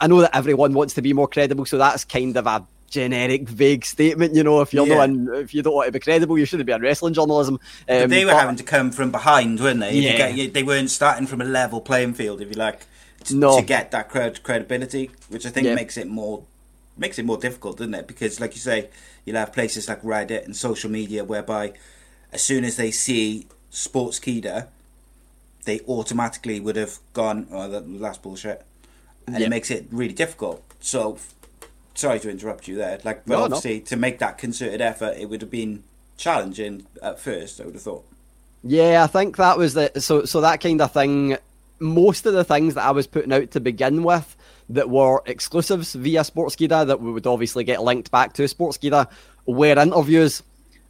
I 0.00 0.06
know 0.06 0.20
that 0.20 0.36
everyone 0.36 0.74
wants 0.74 0.94
to 0.94 1.02
be 1.02 1.12
more 1.12 1.28
credible, 1.28 1.64
so 1.64 1.78
that's 1.78 2.04
kind 2.04 2.36
of 2.36 2.46
a 2.46 2.66
generic, 2.88 3.48
vague 3.48 3.84
statement. 3.84 4.34
You 4.34 4.44
know, 4.44 4.60
if 4.60 4.72
you're 4.72 4.86
yeah. 4.86 5.06
not, 5.06 5.38
if 5.38 5.54
you 5.54 5.62
don't 5.62 5.74
want 5.74 5.86
to 5.86 5.92
be 5.92 5.98
credible, 5.98 6.38
you 6.38 6.44
shouldn't 6.44 6.66
be 6.66 6.72
in 6.72 6.80
wrestling 6.82 7.14
journalism. 7.14 7.58
Um, 7.88 8.08
they 8.08 8.24
were 8.24 8.32
but, 8.32 8.40
having 8.40 8.56
to 8.56 8.62
come 8.62 8.90
from 8.90 9.10
behind, 9.10 9.60
weren't 9.60 9.80
they? 9.80 9.94
Yeah. 9.94 10.32
Get, 10.32 10.54
they 10.54 10.62
weren't 10.62 10.90
starting 10.90 11.26
from 11.26 11.40
a 11.40 11.44
level 11.44 11.80
playing 11.80 12.14
field, 12.14 12.40
if 12.40 12.48
you 12.48 12.54
like, 12.54 12.86
to, 13.24 13.36
no. 13.36 13.58
to 13.58 13.64
get 13.64 13.90
that 13.90 14.10
cred- 14.10 14.42
credibility, 14.42 15.10
which 15.28 15.46
I 15.46 15.50
think 15.50 15.66
yeah. 15.66 15.74
makes 15.74 15.96
it 15.96 16.06
more 16.06 16.44
makes 16.98 17.18
it 17.18 17.24
more 17.24 17.36
difficult, 17.36 17.78
doesn't 17.78 17.94
it? 17.94 18.06
Because, 18.06 18.40
like 18.40 18.54
you 18.54 18.60
say, 18.60 18.88
you'll 19.24 19.36
have 19.36 19.52
places 19.52 19.88
like 19.88 20.02
Reddit 20.02 20.44
and 20.44 20.56
social 20.56 20.90
media 20.90 21.24
whereby 21.24 21.74
as 22.32 22.42
soon 22.42 22.64
as 22.64 22.76
they 22.76 22.90
see 22.90 23.46
Sports 23.70 24.20
Sportskeeda, 24.20 24.68
they 25.64 25.80
automatically 25.88 26.60
would 26.60 26.76
have 26.76 26.98
gone, 27.12 27.46
oh, 27.50 27.68
that's 27.68 28.18
bullshit. 28.18 28.64
And 29.26 29.36
yep. 29.36 29.46
it 29.46 29.50
makes 29.50 29.70
it 29.70 29.86
really 29.90 30.14
difficult. 30.14 30.62
So, 30.80 31.18
sorry 31.94 32.20
to 32.20 32.30
interrupt 32.30 32.68
you 32.68 32.76
there. 32.76 33.00
Like, 33.04 33.26
but 33.26 33.34
no, 33.34 33.44
obviously, 33.44 33.80
no. 33.80 33.84
to 33.86 33.96
make 33.96 34.18
that 34.20 34.38
concerted 34.38 34.80
effort, 34.80 35.16
it 35.18 35.28
would 35.28 35.40
have 35.42 35.50
been 35.50 35.82
challenging 36.16 36.86
at 37.02 37.18
first, 37.18 37.60
I 37.60 37.64
would 37.64 37.74
have 37.74 37.82
thought. 37.82 38.04
Yeah, 38.62 39.04
I 39.04 39.06
think 39.06 39.36
that 39.36 39.58
was 39.58 39.74
the 39.74 39.92
so 40.00 40.24
so 40.24 40.40
that 40.40 40.60
kind 40.60 40.80
of 40.80 40.92
thing. 40.92 41.36
Most 41.78 42.24
of 42.24 42.32
the 42.32 42.44
things 42.44 42.74
that 42.74 42.84
I 42.84 42.90
was 42.90 43.06
putting 43.06 43.32
out 43.32 43.50
to 43.50 43.60
begin 43.60 44.02
with 44.02 44.34
that 44.70 44.88
were 44.88 45.22
exclusives 45.26 45.94
via 45.94 46.22
Sportskeeda 46.22 46.86
that 46.86 47.00
we 47.00 47.12
would 47.12 47.26
obviously 47.26 47.64
get 47.64 47.82
linked 47.82 48.10
back 48.10 48.32
to 48.34 48.42
Sportskeeda 48.44 49.08
were 49.44 49.78
interviews 49.78 50.42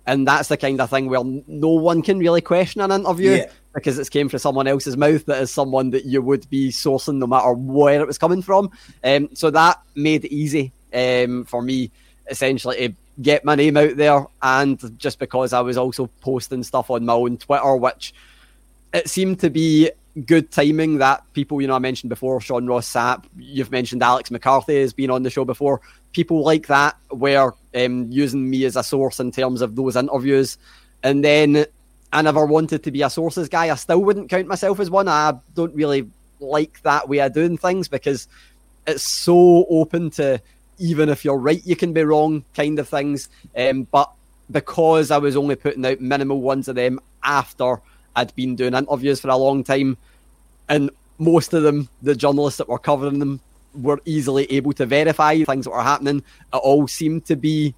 and 0.06 0.26
that's 0.26 0.48
the 0.48 0.56
kind 0.56 0.80
of 0.80 0.90
thing 0.90 1.08
where 1.08 1.22
no 1.46 1.68
one 1.68 2.02
can 2.02 2.18
really 2.18 2.40
question 2.40 2.80
an 2.80 2.92
interview 2.92 3.32
yeah. 3.32 3.50
because 3.74 3.98
it's 3.98 4.08
came 4.08 4.28
from 4.28 4.38
someone 4.38 4.66
else's 4.66 4.96
mouth 4.96 5.24
that 5.26 5.42
is 5.42 5.50
someone 5.50 5.90
that 5.90 6.04
you 6.04 6.22
would 6.22 6.48
be 6.48 6.70
sourcing 6.70 7.16
no 7.16 7.26
matter 7.26 7.52
where 7.52 8.00
it 8.00 8.06
was 8.06 8.18
coming 8.18 8.42
from. 8.42 8.70
Um, 9.02 9.28
so 9.34 9.50
that 9.50 9.80
made 9.94 10.24
it 10.24 10.32
easy 10.32 10.72
um, 10.94 11.44
for 11.44 11.62
me 11.62 11.90
essentially 12.28 12.88
to 12.88 12.94
get 13.20 13.44
my 13.44 13.54
name 13.54 13.76
out 13.76 13.96
there, 13.96 14.26
and 14.42 14.98
just 14.98 15.18
because 15.18 15.52
I 15.52 15.60
was 15.60 15.76
also 15.76 16.08
posting 16.20 16.62
stuff 16.62 16.90
on 16.90 17.04
my 17.04 17.14
own 17.14 17.38
Twitter, 17.38 17.76
which 17.76 18.14
it 18.92 19.08
seemed 19.08 19.40
to 19.40 19.50
be 19.50 19.90
good 20.24 20.50
timing 20.50 20.98
that 20.98 21.22
people, 21.34 21.60
you 21.60 21.68
know, 21.68 21.74
I 21.74 21.78
mentioned 21.78 22.08
before, 22.08 22.40
Sean 22.40 22.66
Ross 22.66 22.90
Sapp, 22.90 23.24
you've 23.36 23.70
mentioned 23.70 24.02
Alex 24.02 24.30
McCarthy 24.30 24.80
has 24.80 24.92
been 24.92 25.10
on 25.10 25.22
the 25.22 25.30
show 25.30 25.44
before. 25.44 25.80
People 26.16 26.42
like 26.42 26.68
that 26.68 26.96
were 27.10 27.52
um, 27.74 28.10
using 28.10 28.48
me 28.48 28.64
as 28.64 28.74
a 28.74 28.82
source 28.82 29.20
in 29.20 29.30
terms 29.30 29.60
of 29.60 29.76
those 29.76 29.96
interviews. 29.96 30.56
And 31.02 31.22
then 31.22 31.66
I 32.10 32.22
never 32.22 32.46
wanted 32.46 32.84
to 32.84 32.90
be 32.90 33.02
a 33.02 33.10
sources 33.10 33.50
guy. 33.50 33.68
I 33.70 33.74
still 33.74 34.02
wouldn't 34.02 34.30
count 34.30 34.46
myself 34.46 34.80
as 34.80 34.88
one. 34.88 35.08
I 35.08 35.34
don't 35.54 35.74
really 35.74 36.08
like 36.40 36.80
that 36.84 37.06
way 37.06 37.18
of 37.18 37.34
doing 37.34 37.58
things 37.58 37.86
because 37.86 38.28
it's 38.86 39.02
so 39.02 39.66
open 39.68 40.08
to 40.12 40.40
even 40.78 41.10
if 41.10 41.22
you're 41.22 41.36
right, 41.36 41.60
you 41.66 41.76
can 41.76 41.92
be 41.92 42.02
wrong 42.02 42.46
kind 42.54 42.78
of 42.78 42.88
things. 42.88 43.28
Um, 43.54 43.82
but 43.82 44.10
because 44.50 45.10
I 45.10 45.18
was 45.18 45.36
only 45.36 45.54
putting 45.54 45.84
out 45.84 46.00
minimal 46.00 46.40
ones 46.40 46.66
of 46.66 46.76
them 46.76 46.98
after 47.24 47.82
I'd 48.14 48.34
been 48.34 48.56
doing 48.56 48.72
interviews 48.72 49.20
for 49.20 49.28
a 49.28 49.36
long 49.36 49.64
time, 49.64 49.98
and 50.66 50.88
most 51.18 51.52
of 51.52 51.62
them, 51.62 51.90
the 52.00 52.14
journalists 52.14 52.56
that 52.56 52.70
were 52.70 52.78
covering 52.78 53.18
them, 53.18 53.38
were 53.80 54.00
easily 54.04 54.50
able 54.52 54.72
to 54.74 54.86
verify 54.86 55.42
things 55.44 55.64
that 55.64 55.70
were 55.70 55.82
happening. 55.82 56.22
It 56.52 56.56
all 56.56 56.88
seemed 56.88 57.24
to 57.26 57.36
be, 57.36 57.74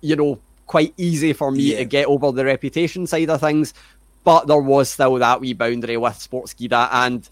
you 0.00 0.16
know, 0.16 0.38
quite 0.66 0.92
easy 0.96 1.32
for 1.32 1.50
me 1.50 1.72
Yeah. 1.72 1.78
to 1.78 1.84
get 1.84 2.06
over 2.06 2.30
the 2.32 2.44
reputation 2.44 3.06
side 3.06 3.30
of 3.30 3.40
things. 3.40 3.74
But 4.24 4.46
there 4.46 4.60
was 4.60 4.90
still 4.90 5.14
that 5.16 5.40
wee 5.40 5.54
boundary 5.54 5.96
with 5.96 6.14
Sportskeeda, 6.14 6.88
and 6.92 7.28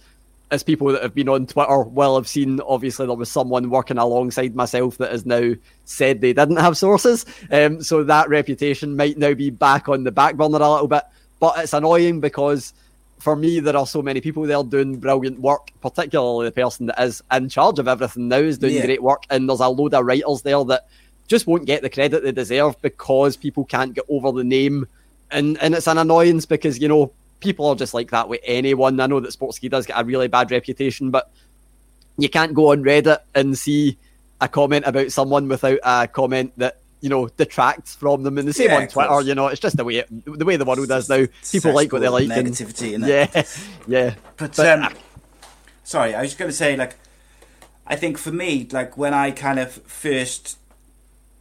as 0.50 0.62
people 0.62 0.86
that 0.88 1.02
have 1.02 1.14
been 1.14 1.28
on 1.28 1.44
Twitter 1.46 1.82
will 1.82 2.14
have 2.14 2.28
seen, 2.28 2.60
obviously 2.60 3.04
there 3.06 3.16
was 3.16 3.30
someone 3.30 3.68
working 3.68 3.98
alongside 3.98 4.54
myself 4.54 4.96
that 4.98 5.10
has 5.10 5.26
now 5.26 5.54
said 5.84 6.20
they 6.20 6.32
didn't 6.32 6.56
have 6.56 6.76
sources. 6.78 7.26
Um, 7.50 7.82
so 7.82 8.04
that 8.04 8.28
reputation 8.28 8.96
might 8.96 9.18
now 9.18 9.34
be 9.34 9.50
back 9.50 9.88
on 9.88 10.04
the 10.04 10.12
back 10.12 10.36
burner 10.36 10.58
a 10.58 10.70
little 10.70 10.88
bit. 10.88 11.02
But 11.40 11.58
it's 11.58 11.72
annoying 11.72 12.20
because 12.20 12.72
for 13.26 13.34
me 13.34 13.58
there 13.58 13.76
are 13.76 13.88
so 13.88 14.02
many 14.02 14.20
people 14.20 14.44
there 14.44 14.62
doing 14.62 14.98
brilliant 15.00 15.40
work, 15.40 15.72
particularly 15.80 16.46
the 16.46 16.52
person 16.52 16.86
that 16.86 17.02
is 17.02 17.20
in 17.32 17.48
charge 17.48 17.80
of 17.80 17.88
everything 17.88 18.28
now 18.28 18.36
is 18.36 18.56
doing 18.56 18.74
Yeah. 18.76 18.86
great 18.86 19.02
work, 19.02 19.24
and 19.30 19.48
there's 19.48 19.58
a 19.58 19.68
load 19.68 19.94
of 19.94 20.06
writers 20.06 20.42
there 20.42 20.62
that 20.66 20.86
just 21.26 21.44
won't 21.48 21.66
get 21.66 21.82
the 21.82 21.90
credit 21.90 22.22
they 22.22 22.30
deserve 22.30 22.80
because 22.82 23.36
people 23.36 23.64
can't 23.64 23.94
get 23.94 24.04
over 24.08 24.30
the 24.30 24.44
name, 24.44 24.86
and 25.32 25.58
and 25.60 25.74
it's 25.74 25.88
an 25.88 25.98
annoyance 25.98 26.46
because 26.46 26.78
you 26.78 26.86
know 26.86 27.10
people 27.40 27.66
are 27.66 27.74
just 27.74 27.94
like 27.94 28.12
that 28.12 28.28
with 28.28 28.42
anyone. 28.44 29.00
I 29.00 29.08
know 29.08 29.18
that 29.18 29.36
Sportskeeda 29.36 29.70
does 29.70 29.86
get 29.86 30.00
a 30.00 30.04
really 30.04 30.28
bad 30.28 30.52
reputation, 30.52 31.10
but 31.10 31.28
you 32.16 32.28
can't 32.28 32.54
go 32.54 32.70
on 32.70 32.84
Reddit 32.84 33.18
and 33.34 33.58
see 33.58 33.98
a 34.40 34.46
comment 34.46 34.84
about 34.86 35.10
someone 35.10 35.48
without 35.48 35.80
a 35.82 36.06
comment 36.06 36.52
that 36.58 36.76
you 37.00 37.08
know 37.08 37.28
detracts 37.28 37.94
from 37.94 38.22
them. 38.22 38.38
And 38.38 38.48
the 38.48 38.52
same 38.52 38.68
Yeah, 38.68 38.76
on 38.76 38.88
Twitter, 38.88 39.20
you 39.22 39.34
know, 39.34 39.48
it's 39.48 39.60
just 39.60 39.76
the 39.76 39.84
way 39.84 39.96
it, 39.96 40.08
the 40.10 40.44
way 40.44 40.56
the 40.56 40.64
world 40.64 40.90
is 40.90 41.08
now. 41.08 41.26
People 41.50 41.74
like 41.74 41.92
what 41.92 42.02
they 42.02 42.08
like. 42.08 42.26
Negativity, 42.26 42.96
innit? 42.96 43.08
yeah, 43.08 43.42
yeah. 43.86 44.14
But, 44.36 44.56
But, 44.56 44.80
um, 44.80 44.94
sorry, 45.84 46.14
I 46.14 46.22
was 46.22 46.34
going 46.34 46.50
to 46.50 46.56
say, 46.56 46.76
like, 46.76 46.96
I 47.86 47.96
think 47.96 48.18
for 48.18 48.32
me, 48.32 48.66
like, 48.70 48.96
when 48.96 49.14
I 49.14 49.30
kind 49.30 49.58
of 49.58 49.72
first 49.72 50.58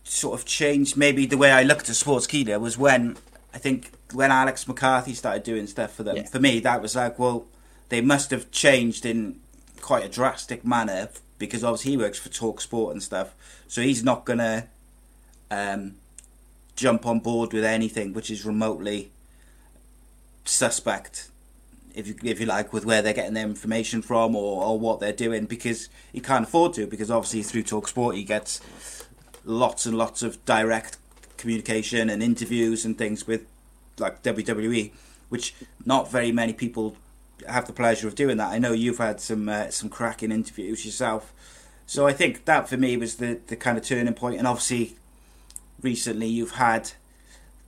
sort 0.03 0.39
of 0.39 0.45
changed 0.45 0.95
maybe 0.95 1.25
the 1.25 1.37
way 1.37 1.51
I 1.51 1.63
looked 1.63 1.89
at 1.89 1.95
Sportskeeda 1.95 2.59
was 2.59 2.77
when 2.77 3.17
I 3.53 3.57
think 3.57 3.91
when 4.13 4.31
Alex 4.31 4.67
McCarthy 4.67 5.13
started 5.13 5.43
doing 5.43 5.67
stuff 5.67 5.93
for 5.93 6.03
them. 6.03 6.17
Yeah. 6.17 6.23
For 6.23 6.39
me, 6.39 6.59
that 6.59 6.81
was 6.81 6.95
like, 6.95 7.17
well, 7.17 7.45
they 7.89 8.01
must 8.01 8.31
have 8.31 8.51
changed 8.51 9.05
in 9.05 9.39
quite 9.81 10.05
a 10.05 10.09
drastic 10.09 10.65
manner 10.65 11.09
because 11.37 11.63
obviously 11.63 11.91
he 11.91 11.97
works 11.97 12.19
for 12.19 12.29
Talk 12.29 12.61
Sport 12.61 12.93
and 12.93 13.03
stuff, 13.03 13.35
so 13.67 13.81
he's 13.81 14.03
not 14.03 14.25
gonna 14.25 14.67
um, 15.51 15.95
jump 16.75 17.05
on 17.05 17.19
board 17.19 17.53
with 17.53 17.63
anything 17.63 18.13
which 18.13 18.29
is 18.29 18.45
remotely 18.45 19.11
suspect 20.43 21.29
if 21.95 22.07
you 22.07 22.15
if 22.23 22.39
you 22.39 22.45
like, 22.45 22.73
with 22.73 22.85
where 22.85 23.01
they're 23.01 23.13
getting 23.13 23.33
their 23.33 23.45
information 23.47 24.01
from 24.01 24.35
or, 24.35 24.63
or 24.63 24.77
what 24.77 24.99
they're 24.99 25.13
doing, 25.13 25.45
because 25.45 25.89
he 26.11 26.19
can't 26.19 26.43
afford 26.43 26.73
to, 26.73 26.85
because 26.85 27.09
obviously 27.09 27.41
through 27.41 27.63
Talksport 27.63 28.15
he 28.15 28.23
gets 28.23 28.59
lots 29.45 29.85
and 29.85 29.97
lots 29.97 30.21
of 30.21 30.43
direct 30.45 30.97
communication 31.37 32.09
and 32.09 32.21
interviews 32.21 32.85
and 32.85 32.97
things 32.97 33.25
with 33.25 33.45
like 33.97 34.21
WWE, 34.23 34.91
which 35.29 35.55
not 35.85 36.11
very 36.11 36.31
many 36.31 36.51
people 36.51 36.97
have 37.47 37.65
the 37.65 37.73
pleasure 37.73 38.07
of 38.07 38.15
doing 38.15 38.37
that. 38.37 38.51
I 38.51 38.59
know 38.59 38.73
you've 38.73 38.97
had 38.97 39.21
some 39.21 39.47
uh, 39.47 39.69
some 39.69 39.89
cracking 39.89 40.31
interviews 40.31 40.85
yourself, 40.85 41.33
so 41.85 42.05
I 42.05 42.11
think 42.11 42.43
that 42.45 42.67
for 42.67 42.75
me 42.75 42.97
was 42.97 43.15
the 43.15 43.39
the 43.47 43.55
kind 43.55 43.77
of 43.77 43.85
turning 43.85 44.13
point, 44.13 44.37
and 44.37 44.47
obviously 44.47 44.97
recently 45.85 46.27
you've 46.27 46.55
had, 46.67 46.91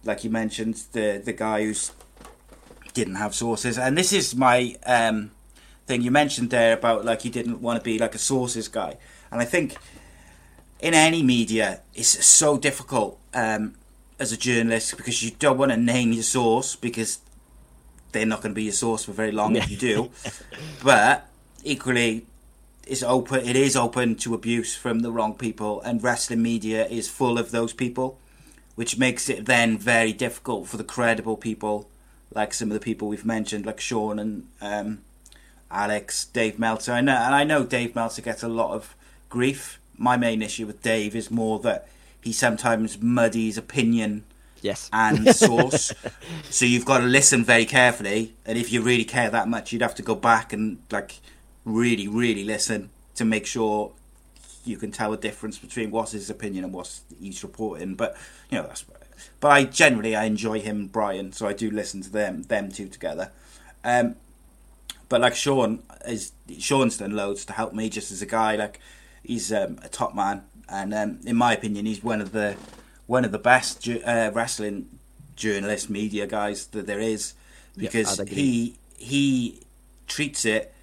like 0.03 0.23
you 0.25 0.29
mentioned, 0.29 0.75
the 0.91 1.21
the 1.23 1.33
guy 1.33 1.63
who's 1.63 1.91
didn't 2.93 3.15
have 3.15 3.33
sources. 3.33 3.77
And 3.77 3.97
this 3.97 4.11
is 4.11 4.35
my 4.35 4.75
um, 4.85 5.31
thing 5.85 6.01
you 6.01 6.11
mentioned 6.11 6.49
there 6.49 6.73
about 6.73 7.05
like 7.05 7.21
he 7.21 7.29
didn't 7.29 7.61
want 7.61 7.79
to 7.79 7.83
be 7.83 7.97
like 7.99 8.15
a 8.15 8.23
sources 8.33 8.67
guy. 8.67 8.97
And 9.31 9.39
I 9.39 9.45
think 9.45 9.77
in 10.79 10.93
any 10.93 11.23
media, 11.23 11.81
it's 11.93 12.25
so 12.25 12.57
difficult 12.57 13.19
um, 13.33 13.75
as 14.19 14.31
a 14.31 14.37
journalist 14.37 14.97
because 14.97 15.23
you 15.23 15.31
don't 15.31 15.57
want 15.57 15.71
to 15.71 15.77
name 15.77 16.11
your 16.11 16.23
source 16.23 16.75
because 16.75 17.19
they're 18.11 18.25
not 18.25 18.41
going 18.41 18.53
to 18.53 18.55
be 18.55 18.63
your 18.63 18.73
source 18.73 19.05
for 19.05 19.11
very 19.11 19.31
long 19.31 19.55
if 19.55 19.69
you 19.69 19.77
do. 19.77 20.11
But 20.83 21.27
equally, 21.63 22.25
it's 22.89 23.03
open. 23.03 23.45
It 23.45 23.55
is 23.55 23.75
open 23.75 24.15
to 24.17 24.33
abuse 24.33 24.75
from 24.75 24.99
the 24.99 25.11
wrong 25.11 25.33
people, 25.35 25.81
and 25.81 26.01
wrestling 26.03 26.41
media 26.41 26.85
is 26.87 27.09
full 27.09 27.37
of 27.37 27.51
those 27.51 27.73
people, 27.73 28.19
which 28.75 28.97
makes 28.97 29.29
it 29.29 29.45
then 29.45 29.77
very 29.77 30.13
difficult 30.13 30.67
for 30.67 30.77
the 30.77 30.83
credible 30.83 31.37
people, 31.37 31.89
like 32.33 32.53
some 32.53 32.69
of 32.69 32.73
the 32.73 32.79
people 32.83 33.07
we've 33.07 33.25
mentioned, 33.25 33.65
like 33.65 33.79
Sean 33.79 34.19
and 34.19 34.47
um, 34.61 34.99
Alex, 35.71 36.25
Dave 36.25 36.57
Meltzer. 36.59 36.93
I 36.93 37.01
know, 37.01 37.15
and 37.15 37.35
I 37.35 37.43
know 37.43 37.63
Dave 37.63 37.95
Meltzer 37.95 38.21
gets 38.21 38.43
a 38.43 38.47
lot 38.47 38.71
of 38.73 38.95
grief. 39.29 39.79
My 39.97 40.15
main 40.17 40.41
issue 40.41 40.65
with 40.67 40.81
Dave 40.81 41.15
is 41.15 41.29
more 41.31 41.59
that 41.59 41.87
he 42.21 42.31
sometimes 42.31 43.01
muddies 43.01 43.57
opinion 43.57 44.23
Yes. 44.61 44.89
and 44.91 45.27
source. 45.35 45.93
so 46.49 46.65
you've 46.65 46.85
got 46.85 46.99
to 46.99 47.05
listen 47.05 47.43
very 47.43 47.65
carefully, 47.65 48.33
and 48.45 48.57
if 48.57 48.71
you 48.71 48.81
really 48.81 49.05
care 49.05 49.29
that 49.29 49.47
much, 49.47 49.71
you'd 49.71 49.81
have 49.81 49.95
to 49.95 50.03
go 50.03 50.15
back 50.15 50.53
and 50.53 50.79
like 50.91 51.19
really, 51.67 52.07
really 52.07 52.43
listen 52.43 52.89
to 53.15 53.25
make 53.25 53.45
sure 53.45 53.91
you 54.63 54.77
can 54.77 54.91
tell 54.91 55.11
the 55.11 55.17
difference 55.17 55.57
between 55.57 55.91
what's 55.91 56.11
his 56.11 56.29
opinion 56.29 56.63
and 56.63 56.73
what's 56.73 57.01
he's 57.19 57.43
reporting. 57.43 57.95
But 57.95 58.15
you 58.49 58.57
know 58.57 58.65
that's. 58.65 58.85
But 59.39 59.51
I 59.51 59.63
generally 59.63 60.15
I 60.15 60.25
enjoy 60.25 60.59
him 60.59 60.77
and 60.77 60.91
Bryan, 60.91 61.31
so 61.33 61.47
I 61.47 61.53
do 61.53 61.69
listen 61.69 62.01
to 62.01 62.09
them 62.09 62.43
them 62.43 62.71
two 62.71 62.87
together. 62.87 63.31
Um, 63.83 64.15
but 65.09 65.21
like 65.21 65.35
Sean 65.35 65.83
is 66.07 66.31
Sean's 66.57 66.97
done 66.97 67.15
loads 67.15 67.45
to 67.45 67.53
help 67.53 67.73
me 67.73 67.89
just 67.89 68.11
as 68.11 68.21
a 68.21 68.25
guy. 68.25 68.55
Like 68.55 68.79
he's 69.23 69.51
um, 69.51 69.79
a 69.83 69.89
top 69.89 70.15
man, 70.15 70.43
and 70.69 70.93
um, 70.93 71.19
in 71.25 71.35
my 71.35 71.53
opinion, 71.53 71.85
he's 71.85 72.03
one 72.03 72.21
of 72.21 72.31
the 72.31 72.55
one 73.07 73.25
of 73.25 73.31
the 73.31 73.39
best 73.39 73.81
ju- 73.81 74.01
uh, 74.05 74.31
wrestling 74.33 74.87
journalist 75.35 75.89
media 75.89 76.27
guys 76.27 76.67
that 76.67 76.87
there 76.87 76.99
is 76.99 77.33
because 77.75 78.19
he 78.27 78.75
he 78.97 79.61
treats 80.07 80.45
it 80.45 80.73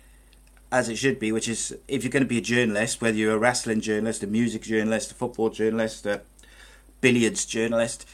as 0.74 0.88
it 0.88 0.96
should 0.96 1.20
be, 1.20 1.30
which 1.30 1.48
is 1.48 1.76
if 1.86 2.02
you're 2.02 2.10
going 2.10 2.24
to 2.24 2.28
be 2.28 2.38
a 2.38 2.42
journalist, 2.42 3.00
whether 3.00 3.16
you're 3.16 3.34
a 3.34 3.38
wrestling 3.38 3.80
journalist, 3.80 4.24
a 4.24 4.26
music 4.26 4.62
journalist, 4.62 5.12
a 5.12 5.14
football 5.14 5.48
journalist, 5.48 6.04
a 6.04 6.20
billiards 7.00 7.46
journalist, 7.46 8.08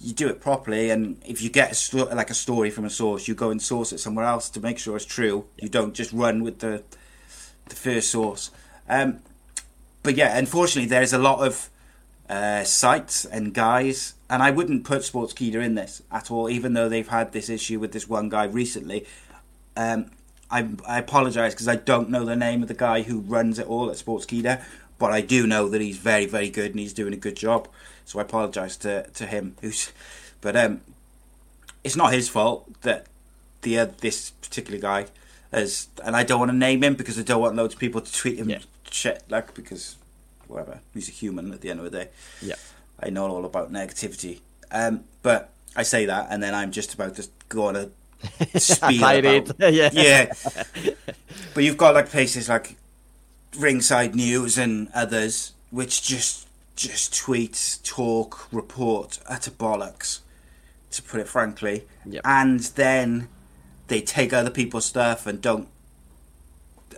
you 0.00 0.14
do 0.14 0.28
it 0.28 0.40
properly. 0.40 0.90
And 0.90 1.20
if 1.26 1.42
you 1.42 1.50
get 1.50 1.72
a 1.72 1.74
sto- 1.74 2.14
like 2.14 2.30
a 2.30 2.34
story 2.34 2.70
from 2.70 2.84
a 2.84 2.90
source, 2.90 3.26
you 3.26 3.34
go 3.34 3.50
and 3.50 3.60
source 3.60 3.92
it 3.92 3.98
somewhere 3.98 4.24
else 4.24 4.48
to 4.50 4.60
make 4.60 4.78
sure 4.78 4.94
it's 4.94 5.04
true. 5.04 5.46
You 5.60 5.68
don't 5.68 5.92
just 5.92 6.12
run 6.12 6.44
with 6.44 6.60
the 6.60 6.84
the 7.68 7.76
first 7.76 8.10
source. 8.10 8.52
Um, 8.88 9.18
but 10.04 10.16
yeah, 10.16 10.38
unfortunately, 10.38 10.88
there's 10.88 11.12
a 11.12 11.18
lot 11.18 11.44
of 11.44 11.70
uh, 12.28 12.62
sites 12.62 13.24
and 13.24 13.52
guys, 13.52 14.14
and 14.28 14.44
I 14.44 14.52
wouldn't 14.52 14.84
put 14.84 15.02
Sportskeeda 15.02 15.56
in 15.56 15.74
this 15.74 16.02
at 16.12 16.30
all, 16.30 16.48
even 16.48 16.74
though 16.74 16.88
they've 16.88 17.08
had 17.08 17.32
this 17.32 17.48
issue 17.48 17.80
with 17.80 17.90
this 17.92 18.08
one 18.08 18.28
guy 18.28 18.44
recently. 18.44 19.06
Um, 19.76 20.10
I, 20.50 20.68
I 20.86 20.98
apologise 20.98 21.54
because 21.54 21.68
I 21.68 21.76
don't 21.76 22.10
know 22.10 22.24
the 22.24 22.36
name 22.36 22.62
of 22.62 22.68
the 22.68 22.74
guy 22.74 23.02
who 23.02 23.20
runs 23.20 23.58
it 23.58 23.66
all 23.66 23.90
at 23.90 23.96
Sportskeeda, 23.96 24.62
but 24.98 25.10
I 25.12 25.20
do 25.20 25.46
know 25.46 25.68
that 25.68 25.80
he's 25.80 25.96
very, 25.98 26.26
very 26.26 26.50
good 26.50 26.72
and 26.72 26.80
he's 26.80 26.92
doing 26.92 27.12
a 27.12 27.16
good 27.16 27.36
job. 27.36 27.68
So 28.04 28.18
I 28.18 28.22
apologise 28.22 28.76
to, 28.78 29.04
to 29.08 29.26
him. 29.26 29.56
Who's, 29.60 29.92
but 30.40 30.56
um, 30.56 30.80
it's 31.84 31.96
not 31.96 32.12
his 32.12 32.28
fault 32.28 32.80
that 32.82 33.06
the 33.62 33.78
uh, 33.78 33.86
this 34.00 34.30
particular 34.30 34.78
guy 34.80 35.06
has, 35.52 35.88
and 36.04 36.16
I 36.16 36.24
don't 36.24 36.38
want 36.40 36.50
to 36.50 36.56
name 36.56 36.82
him 36.82 36.94
because 36.94 37.18
I 37.18 37.22
don't 37.22 37.40
want 37.40 37.54
loads 37.56 37.74
of 37.74 37.80
people 37.80 38.00
to 38.00 38.12
tweet 38.12 38.38
him 38.38 38.48
Yeah. 38.50 38.58
shit, 38.90 39.22
like 39.28 39.54
because 39.54 39.96
whatever, 40.48 40.80
he's 40.94 41.08
a 41.08 41.12
human 41.12 41.52
at 41.52 41.60
the 41.60 41.70
end 41.70 41.78
of 41.80 41.84
the 41.84 41.90
day. 41.90 42.08
Yeah. 42.42 42.56
I 42.98 43.10
know 43.10 43.28
all 43.28 43.44
about 43.44 43.72
negativity. 43.72 44.40
Um, 44.72 45.04
but 45.22 45.50
I 45.76 45.82
say 45.84 46.04
that, 46.06 46.26
and 46.30 46.42
then 46.42 46.54
I'm 46.54 46.72
just 46.72 46.94
about 46.94 47.14
to 47.16 47.28
go 47.48 47.66
on 47.66 47.76
a 47.76 47.90
tirade. 48.54 49.50
about 49.50 49.72
Yeah. 49.74 49.90
yeah. 49.92 50.32
but 51.54 51.64
you've 51.64 51.76
got 51.76 51.94
like 51.94 52.08
places 52.08 52.48
like 52.48 52.76
Ringside 53.58 54.14
News 54.14 54.58
and 54.58 54.88
others, 54.94 55.52
which 55.70 56.02
just 56.02 56.46
just 56.76 57.14
tweet, 57.16 57.78
talk, 57.84 58.48
report 58.52 59.18
utter 59.28 59.50
bollocks, 59.50 60.20
to 60.92 61.02
put 61.02 61.20
it 61.20 61.28
frankly, 61.28 61.84
Yep. 62.06 62.22
and 62.24 62.60
then 62.60 63.28
they 63.88 64.00
take 64.00 64.32
other 64.32 64.50
people's 64.50 64.86
stuff 64.86 65.26
and 65.26 65.40
don't 65.42 65.68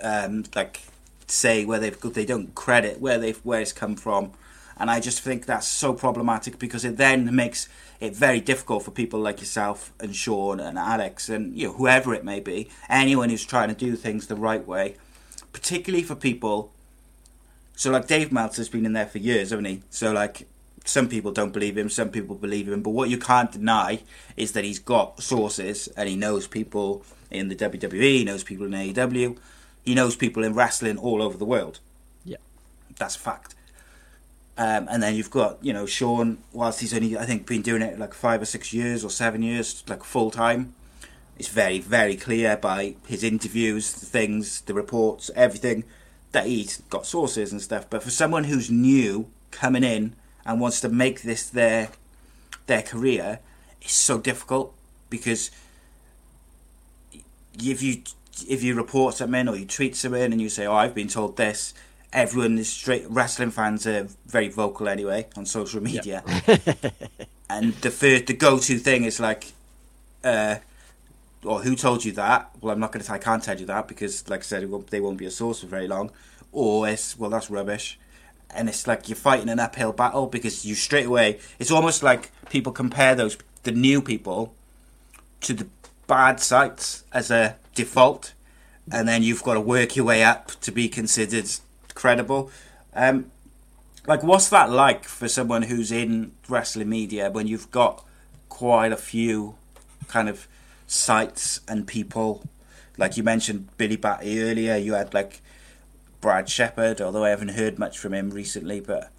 um, 0.02 0.44
like 0.54 0.80
say 1.26 1.64
where 1.64 1.78
they've 1.80 1.98
they 2.00 2.24
don't 2.26 2.54
credit 2.54 3.00
where 3.00 3.18
they've 3.18 3.38
where 3.44 3.60
it's 3.60 3.72
come 3.72 3.96
from, 3.96 4.32
and 4.82 4.90
I 4.90 4.98
just 4.98 5.20
think 5.20 5.46
that's 5.46 5.68
so 5.68 5.94
problematic 5.94 6.58
because 6.58 6.84
it 6.84 6.96
then 6.96 7.36
makes 7.36 7.68
it 8.00 8.16
very 8.16 8.40
difficult 8.40 8.82
for 8.82 8.90
people 8.90 9.20
like 9.20 9.38
yourself 9.38 9.92
and 10.00 10.12
Sean 10.12 10.58
and 10.58 10.76
Alex 10.76 11.28
and 11.28 11.56
you 11.56 11.68
know 11.68 11.74
whoever 11.74 12.12
it 12.14 12.24
may 12.24 12.40
be, 12.40 12.68
anyone 12.88 13.30
who's 13.30 13.44
trying 13.44 13.68
to 13.68 13.76
do 13.76 13.94
things 13.94 14.26
the 14.26 14.34
right 14.34 14.66
way, 14.66 14.96
particularly 15.52 16.02
for 16.02 16.16
people. 16.16 16.72
So 17.76 17.92
like 17.92 18.08
Dave 18.08 18.32
Meltzer's 18.32 18.68
been 18.68 18.84
in 18.84 18.92
there 18.92 19.06
for 19.06 19.18
years, 19.18 19.50
hasn't 19.50 19.68
he? 19.68 19.82
So 19.88 20.10
like 20.10 20.48
some 20.84 21.08
people 21.08 21.30
don't 21.30 21.52
believe 21.52 21.78
him, 21.78 21.88
some 21.88 22.08
people 22.08 22.34
believe 22.34 22.68
him, 22.68 22.82
but 22.82 22.90
what 22.90 23.08
you 23.08 23.18
can't 23.18 23.52
deny 23.52 24.00
is 24.36 24.50
that 24.50 24.64
he's 24.64 24.80
got 24.80 25.22
sources 25.22 25.86
and 25.96 26.08
he 26.08 26.16
knows 26.16 26.48
people 26.48 27.04
in 27.30 27.50
the 27.50 27.54
WWE, 27.54 28.18
he 28.18 28.24
knows 28.24 28.42
people 28.42 28.66
in 28.66 28.72
AEW, 28.72 29.38
he 29.84 29.94
knows 29.94 30.16
people 30.16 30.42
in 30.42 30.54
wrestling 30.54 30.98
all 30.98 31.22
over 31.22 31.38
the 31.38 31.44
world. 31.44 31.78
Yeah, 32.24 32.38
that's 32.98 33.14
a 33.14 33.20
fact. 33.20 33.54
Um, 34.58 34.86
and 34.90 35.02
then 35.02 35.14
you've 35.14 35.30
got 35.30 35.58
you 35.64 35.72
know 35.72 35.86
Sean, 35.86 36.38
whilst 36.52 36.80
he's 36.80 36.94
only 36.94 37.16
I 37.16 37.24
think 37.24 37.46
been 37.46 37.62
doing 37.62 37.82
it 37.82 37.98
like 37.98 38.14
five 38.14 38.42
or 38.42 38.44
six 38.44 38.72
years 38.72 39.04
or 39.04 39.10
seven 39.10 39.42
years, 39.42 39.82
like 39.88 40.04
full 40.04 40.30
time. 40.30 40.74
It's 41.38 41.48
very 41.48 41.80
very 41.80 42.16
clear 42.16 42.56
by 42.56 42.96
his 43.06 43.24
interviews, 43.24 43.92
the 43.92 44.06
things, 44.06 44.60
the 44.62 44.74
reports, 44.74 45.30
everything 45.34 45.84
that 46.32 46.46
he's 46.46 46.82
got 46.90 47.06
sources 47.06 47.52
and 47.52 47.60
stuff. 47.60 47.88
But 47.88 48.02
for 48.02 48.10
someone 48.10 48.44
who's 48.44 48.70
new 48.70 49.28
coming 49.50 49.84
in 49.84 50.14
and 50.44 50.60
wants 50.60 50.80
to 50.80 50.88
make 50.88 51.22
this 51.22 51.48
their 51.48 51.88
their 52.66 52.82
career, 52.82 53.40
it's 53.80 53.94
so 53.94 54.18
difficult 54.18 54.74
because 55.08 55.50
if 57.58 57.82
you 57.82 58.02
if 58.48 58.62
you 58.62 58.74
report 58.74 59.14
something 59.14 59.48
or 59.48 59.56
you 59.56 59.66
tweet 59.66 59.96
something 59.96 60.32
and 60.32 60.40
you 60.40 60.48
say, 60.48 60.66
"Oh, 60.66 60.74
I've 60.74 60.94
been 60.94 61.08
told 61.08 61.36
this," 61.36 61.74
everyone 62.12 62.58
is 62.58 62.68
straight. 62.68 63.04
Wrestling 63.08 63.50
fans 63.50 63.86
are 63.86 64.06
very 64.26 64.48
vocal 64.48 64.88
anyway 64.88 65.26
on 65.36 65.46
social 65.46 65.82
media, 65.82 66.22
yep. 66.26 66.94
and 67.50 67.74
the 67.74 67.90
first, 67.90 68.26
the 68.26 68.34
go-to 68.34 68.78
thing 68.78 69.04
is 69.04 69.18
like, 69.20 69.52
uh, 70.24 70.56
"Or 71.44 71.62
who 71.62 71.74
told 71.74 72.04
you 72.04 72.12
that?" 72.12 72.50
Well, 72.60 72.72
I'm 72.72 72.80
not 72.80 72.92
going 72.92 73.04
to. 73.04 73.12
I 73.12 73.18
can't 73.18 73.42
tell 73.42 73.58
you 73.58 73.66
that 73.66 73.88
because, 73.88 74.28
like 74.28 74.40
I 74.40 74.42
said, 74.42 74.70
won't, 74.70 74.88
they 74.88 75.00
won't 75.00 75.18
be 75.18 75.26
a 75.26 75.30
source 75.30 75.60
for 75.60 75.66
very 75.66 75.88
long. 75.88 76.10
Or 76.52 76.88
it's 76.88 77.18
well, 77.18 77.30
that's 77.30 77.50
rubbish, 77.50 77.98
and 78.54 78.68
it's 78.68 78.86
like 78.86 79.08
you're 79.08 79.16
fighting 79.16 79.48
an 79.48 79.58
uphill 79.58 79.92
battle 79.92 80.26
because 80.26 80.64
you 80.64 80.74
straight 80.74 81.06
away. 81.06 81.40
It's 81.58 81.70
almost 81.70 82.02
like 82.02 82.30
people 82.50 82.72
compare 82.72 83.14
those 83.14 83.38
the 83.62 83.72
new 83.72 84.02
people 84.02 84.54
to 85.42 85.54
the 85.54 85.66
bad 86.06 86.40
sites 86.40 87.04
as 87.12 87.30
a 87.30 87.56
default, 87.74 88.34
and 88.90 89.08
then 89.08 89.22
you've 89.22 89.42
got 89.42 89.54
to 89.54 89.60
work 89.60 89.96
your 89.96 90.04
way 90.04 90.22
up 90.22 90.48
to 90.60 90.70
be 90.70 90.88
considered 90.88 91.48
credible. 91.94 92.50
Um, 92.94 93.30
like, 94.06 94.22
what's 94.22 94.48
that 94.48 94.70
like 94.70 95.04
for 95.04 95.28
someone 95.28 95.62
who's 95.62 95.92
in 95.92 96.32
wrestling 96.48 96.88
media 96.88 97.30
when 97.30 97.46
you've 97.46 97.70
got 97.70 98.04
quite 98.48 98.92
a 98.92 98.96
few 98.96 99.54
kind 100.08 100.28
of 100.28 100.46
sites 100.86 101.60
and 101.68 101.86
people? 101.86 102.42
Like 102.98 103.16
you 103.16 103.22
mentioned 103.22 103.68
Billy 103.78 103.96
Batty 103.96 104.42
earlier, 104.42 104.76
you 104.76 104.94
had 104.94 105.14
like 105.14 105.40
Brad 106.20 106.48
Shepard, 106.48 107.00
although 107.00 107.24
I 107.24 107.30
haven't 107.30 107.48
heard 107.48 107.78
much 107.78 107.98
from 107.98 108.14
him 108.14 108.30
recently, 108.30 108.80
but 108.80 109.10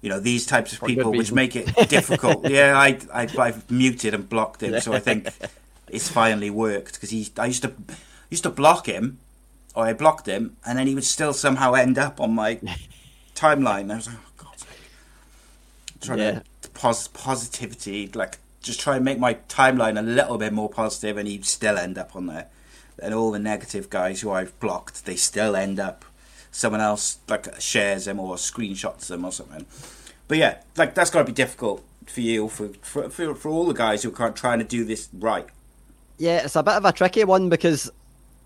you 0.00 0.08
know 0.08 0.18
these 0.20 0.44
types 0.44 0.72
of 0.72 0.78
For 0.80 0.86
people 0.86 1.12
which 1.12 1.32
make 1.32 1.54
it 1.56 1.66
difficult. 1.88 2.48
yeah, 2.48 2.76
I, 2.76 2.98
I 3.12 3.26
have 3.26 3.70
muted 3.70 4.14
and 4.14 4.28
blocked 4.28 4.62
him, 4.62 4.78
so 4.80 4.92
I 4.92 4.98
think 4.98 5.28
it's 5.88 6.08
finally 6.08 6.50
worked 6.50 6.94
because 6.94 7.10
he 7.10 7.28
I 7.38 7.46
used 7.46 7.62
to 7.62 7.72
used 8.30 8.42
to 8.42 8.50
block 8.50 8.86
him, 8.86 9.18
or 9.74 9.86
I 9.86 9.92
blocked 9.92 10.26
him, 10.26 10.56
and 10.66 10.78
then 10.78 10.86
he 10.86 10.94
would 10.94 11.04
still 11.04 11.32
somehow 11.32 11.74
end 11.74 11.98
up 11.98 12.20
on 12.20 12.34
my 12.34 12.56
timeline. 13.34 13.90
I 13.90 13.96
was 13.96 14.06
like, 14.06 14.16
oh 14.16 14.32
god, 14.44 14.56
trying 16.00 16.18
yeah. 16.18 16.40
to 16.62 16.70
pos- 16.70 17.08
positivity, 17.08 18.08
like 18.08 18.38
just 18.62 18.80
try 18.80 18.96
and 18.96 19.04
make 19.04 19.18
my 19.18 19.34
timeline 19.48 19.98
a 19.98 20.02
little 20.02 20.38
bit 20.38 20.52
more 20.52 20.68
positive, 20.68 21.16
and 21.16 21.28
he'd 21.28 21.44
still 21.44 21.78
end 21.78 21.98
up 21.98 22.14
on 22.14 22.26
there. 22.26 22.46
And 23.02 23.14
all 23.14 23.32
the 23.32 23.38
negative 23.38 23.90
guys 23.90 24.20
who 24.20 24.30
I've 24.30 24.58
blocked, 24.60 25.06
they 25.06 25.16
still 25.16 25.56
end 25.56 25.80
up. 25.80 26.04
Someone 26.54 26.82
else 26.82 27.18
like 27.28 27.60
shares 27.60 28.04
them 28.04 28.20
or 28.20 28.36
screenshots 28.36 29.06
them 29.06 29.24
or 29.24 29.32
something. 29.32 29.64
But 30.28 30.38
yeah, 30.38 30.58
like 30.76 30.94
that's 30.94 31.10
got 31.10 31.20
to 31.20 31.24
be 31.24 31.32
difficult 31.32 31.82
for 32.06 32.20
you, 32.20 32.48
for, 32.48 32.68
for 32.82 33.08
for 33.08 33.34
for 33.34 33.48
all 33.48 33.66
the 33.66 33.72
guys 33.72 34.02
who 34.02 34.14
are 34.14 34.30
trying 34.30 34.58
to 34.58 34.64
do 34.64 34.84
this 34.84 35.08
right. 35.14 35.46
Yeah, 36.18 36.44
it's 36.44 36.54
a 36.54 36.62
bit 36.62 36.74
of 36.74 36.84
a 36.84 36.92
tricky 36.92 37.24
one 37.24 37.48
because 37.48 37.90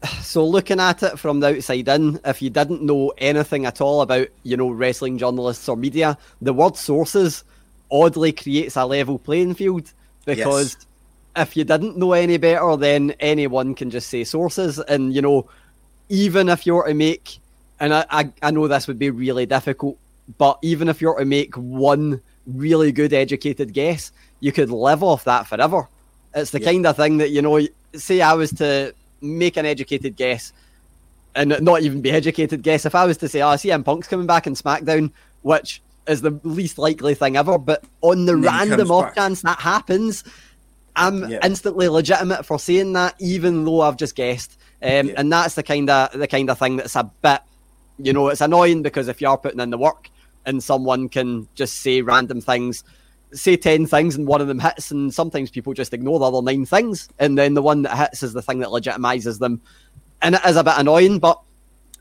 so 0.20 0.46
looking 0.46 0.80
at 0.80 1.02
it 1.02 1.18
from 1.18 1.40
the 1.40 1.56
outside 1.56 1.88
in, 1.88 2.20
if 2.24 2.42
you 2.42 2.50
didn't 2.50 2.82
know 2.82 3.12
anything 3.18 3.66
at 3.66 3.80
all 3.80 4.02
about, 4.02 4.28
you 4.42 4.56
know, 4.56 4.70
wrestling 4.70 5.18
journalists 5.18 5.68
or 5.68 5.76
media, 5.76 6.18
the 6.40 6.52
word 6.52 6.76
sources 6.76 7.44
oddly 7.90 8.32
creates 8.32 8.76
a 8.76 8.84
level 8.84 9.18
playing 9.18 9.54
field 9.54 9.92
because 10.24 10.74
yes. 10.74 10.86
if 11.36 11.56
you 11.56 11.64
didn't 11.64 11.96
know 11.96 12.12
any 12.12 12.36
better, 12.36 12.76
then 12.76 13.12
anyone 13.20 13.74
can 13.74 13.90
just 13.90 14.08
say 14.08 14.24
sources. 14.24 14.78
And, 14.78 15.14
you 15.14 15.22
know, 15.22 15.48
even 16.08 16.48
if 16.48 16.66
you 16.66 16.74
were 16.74 16.86
to 16.86 16.94
make, 16.94 17.38
and 17.80 17.94
I, 17.94 18.06
I, 18.10 18.32
I 18.42 18.50
know 18.50 18.68
this 18.68 18.86
would 18.88 18.98
be 18.98 19.10
really 19.10 19.46
difficult, 19.46 19.98
but 20.38 20.58
even 20.62 20.88
if 20.88 21.00
you 21.00 21.08
were 21.08 21.18
to 21.18 21.24
make 21.24 21.54
one 21.54 22.20
really 22.46 22.92
good 22.92 23.12
educated 23.12 23.72
guess, 23.72 24.12
you 24.40 24.52
could 24.52 24.70
live 24.70 25.02
off 25.02 25.24
that 25.24 25.46
forever. 25.46 25.88
It's 26.34 26.50
the 26.50 26.60
yeah. 26.60 26.70
kind 26.70 26.86
of 26.86 26.96
thing 26.96 27.18
that, 27.18 27.30
you 27.30 27.40
know, 27.40 27.60
say 27.94 28.20
I 28.20 28.34
was 28.34 28.50
to 28.54 28.94
make 29.20 29.56
an 29.56 29.66
educated 29.66 30.16
guess 30.16 30.52
and 31.34 31.54
not 31.60 31.82
even 31.82 32.00
be 32.00 32.10
educated 32.10 32.62
guess. 32.62 32.86
If 32.86 32.94
I 32.94 33.04
was 33.04 33.18
to 33.18 33.28
say, 33.28 33.42
oh, 33.42 33.54
CM 33.54 33.84
Punk's 33.84 34.08
coming 34.08 34.26
back 34.26 34.46
in 34.46 34.54
SmackDown, 34.54 35.12
which 35.42 35.82
is 36.08 36.22
the 36.22 36.40
least 36.42 36.78
likely 36.78 37.14
thing 37.14 37.36
ever, 37.36 37.58
but 37.58 37.84
on 38.00 38.26
the 38.26 38.36
random 38.36 38.90
off 38.90 39.14
chance 39.14 39.42
that 39.42 39.58
happens, 39.58 40.24
I'm 40.96 41.28
yeah. 41.28 41.38
instantly 41.44 41.88
legitimate 41.88 42.46
for 42.46 42.58
saying 42.58 42.94
that, 42.94 43.14
even 43.20 43.64
though 43.64 43.82
I've 43.82 43.96
just 43.96 44.16
guessed. 44.16 44.58
Um, 44.82 45.08
yeah. 45.08 45.14
And 45.18 45.32
that's 45.32 45.54
the 45.54 45.62
kind 45.62 45.88
of 45.90 46.12
the 46.12 46.26
kind 46.26 46.48
of 46.50 46.58
thing 46.58 46.76
that's 46.76 46.96
a 46.96 47.10
bit, 47.22 47.40
you 47.98 48.12
know, 48.12 48.28
it's 48.28 48.40
annoying 48.40 48.82
because 48.82 49.08
if 49.08 49.20
you 49.20 49.28
are 49.28 49.38
putting 49.38 49.60
in 49.60 49.70
the 49.70 49.78
work 49.78 50.10
and 50.44 50.62
someone 50.62 51.08
can 51.08 51.48
just 51.54 51.80
say 51.80 52.02
random 52.02 52.40
things 52.40 52.84
say 53.32 53.56
10 53.56 53.86
things 53.86 54.16
and 54.16 54.26
one 54.26 54.40
of 54.40 54.48
them 54.48 54.60
hits, 54.60 54.90
and 54.90 55.12
sometimes 55.12 55.50
people 55.50 55.72
just 55.74 55.94
ignore 55.94 56.18
the 56.18 56.26
other 56.26 56.42
nine 56.42 56.66
things, 56.66 57.08
and 57.18 57.36
then 57.36 57.54
the 57.54 57.62
one 57.62 57.82
that 57.82 57.96
hits 57.96 58.22
is 58.22 58.32
the 58.32 58.42
thing 58.42 58.60
that 58.60 58.68
legitimizes 58.68 59.38
them. 59.38 59.60
And 60.22 60.34
it 60.34 60.40
is 60.46 60.56
a 60.56 60.64
bit 60.64 60.74
annoying, 60.76 61.18
but 61.18 61.40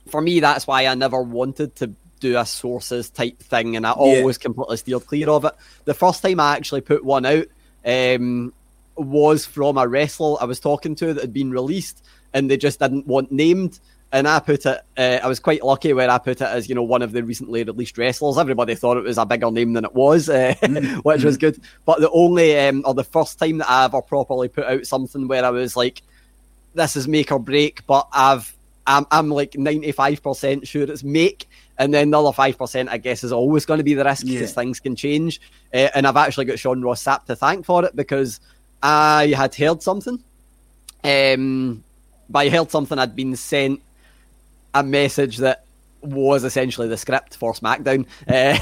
for 0.07 0.21
me, 0.21 0.39
that's 0.39 0.67
why 0.67 0.85
I 0.85 0.95
never 0.95 1.21
wanted 1.21 1.75
to 1.77 1.93
do 2.19 2.37
a 2.37 2.45
sources 2.45 3.09
type 3.09 3.39
thing, 3.39 3.75
and 3.75 3.85
I 3.85 3.91
always 3.91 4.37
yeah. 4.37 4.43
completely 4.43 4.77
steered 4.77 5.05
clear 5.05 5.29
of 5.29 5.45
it. 5.45 5.53
The 5.85 5.93
first 5.93 6.21
time 6.21 6.39
I 6.39 6.55
actually 6.55 6.81
put 6.81 7.03
one 7.03 7.25
out 7.25 7.47
um, 7.85 8.53
was 8.95 9.45
from 9.45 9.77
a 9.77 9.87
wrestler 9.87 10.37
I 10.41 10.45
was 10.45 10.59
talking 10.59 10.95
to 10.95 11.13
that 11.13 11.21
had 11.21 11.33
been 11.33 11.51
released, 11.51 12.03
and 12.33 12.49
they 12.49 12.57
just 12.57 12.79
didn't 12.79 13.07
want 13.07 13.31
named 13.31 13.79
and 14.11 14.27
I 14.27 14.39
put 14.39 14.65
it. 14.65 14.81
Uh, 14.97 15.19
I 15.21 15.27
was 15.27 15.39
quite 15.39 15.63
lucky 15.63 15.91
where 15.93 16.09
I 16.09 16.17
put 16.17 16.41
it 16.41 16.47
as 16.47 16.69
you 16.69 16.75
know 16.75 16.83
one 16.83 17.01
of 17.01 17.11
the 17.11 17.23
recently 17.23 17.63
released 17.63 17.97
wrestlers. 17.97 18.37
Everybody 18.37 18.75
thought 18.75 18.97
it 18.97 19.03
was 19.03 19.17
a 19.17 19.25
bigger 19.25 19.51
name 19.51 19.73
than 19.73 19.85
it 19.85 19.93
was, 19.93 20.29
uh, 20.29 20.55
mm. 20.61 21.03
which 21.03 21.23
was 21.23 21.37
good. 21.37 21.59
But 21.85 21.99
the 21.99 22.09
only 22.11 22.57
um, 22.57 22.83
or 22.85 22.93
the 22.93 23.03
first 23.03 23.39
time 23.39 23.57
that 23.57 23.69
I 23.69 23.85
ever 23.85 24.01
properly 24.01 24.47
put 24.47 24.65
out 24.65 24.85
something 24.85 25.27
where 25.27 25.43
I 25.43 25.49
was 25.49 25.75
like, 25.75 26.01
"This 26.73 26.95
is 26.95 27.07
make 27.07 27.31
or 27.31 27.39
break," 27.39 27.85
but 27.87 28.07
I've 28.13 28.55
I'm 28.87 29.05
I'm 29.11 29.29
like 29.29 29.55
ninety 29.55 29.91
five 29.91 30.21
percent 30.23 30.67
sure 30.67 30.83
it's 30.83 31.03
make. 31.03 31.47
And 31.77 31.93
then 31.93 32.09
the 32.09 32.21
other 32.21 32.31
five 32.31 32.57
percent, 32.57 32.87
I 32.89 32.97
guess, 32.97 33.23
is 33.23 33.33
always 33.33 33.65
going 33.65 33.79
to 33.79 33.83
be 33.83 33.95
the 33.95 34.05
risk 34.05 34.25
because 34.25 34.51
yeah. 34.51 34.55
things 34.55 34.79
can 34.79 34.95
change. 34.95 35.41
Uh, 35.73 35.89
and 35.93 36.07
I've 36.07 36.15
actually 36.15 36.45
got 36.45 36.57
Sean 36.57 36.81
Ross 36.81 37.03
Sapp 37.03 37.25
to 37.25 37.35
thank 37.35 37.65
for 37.65 37.83
it 37.83 37.95
because 37.97 38.39
I 38.81 39.33
had 39.35 39.53
heard 39.55 39.83
something. 39.83 40.23
Um, 41.03 41.83
by 42.29 42.47
heard 42.47 42.71
something, 42.71 42.97
I'd 42.97 43.15
been 43.15 43.35
sent 43.35 43.81
a 44.75 44.83
message 44.83 45.37
that 45.37 45.65
was 46.01 46.43
essentially 46.43 46.87
the 46.87 46.97
script 46.97 47.35
for 47.35 47.53
SmackDown. 47.53 48.05
Uh, 48.27 48.57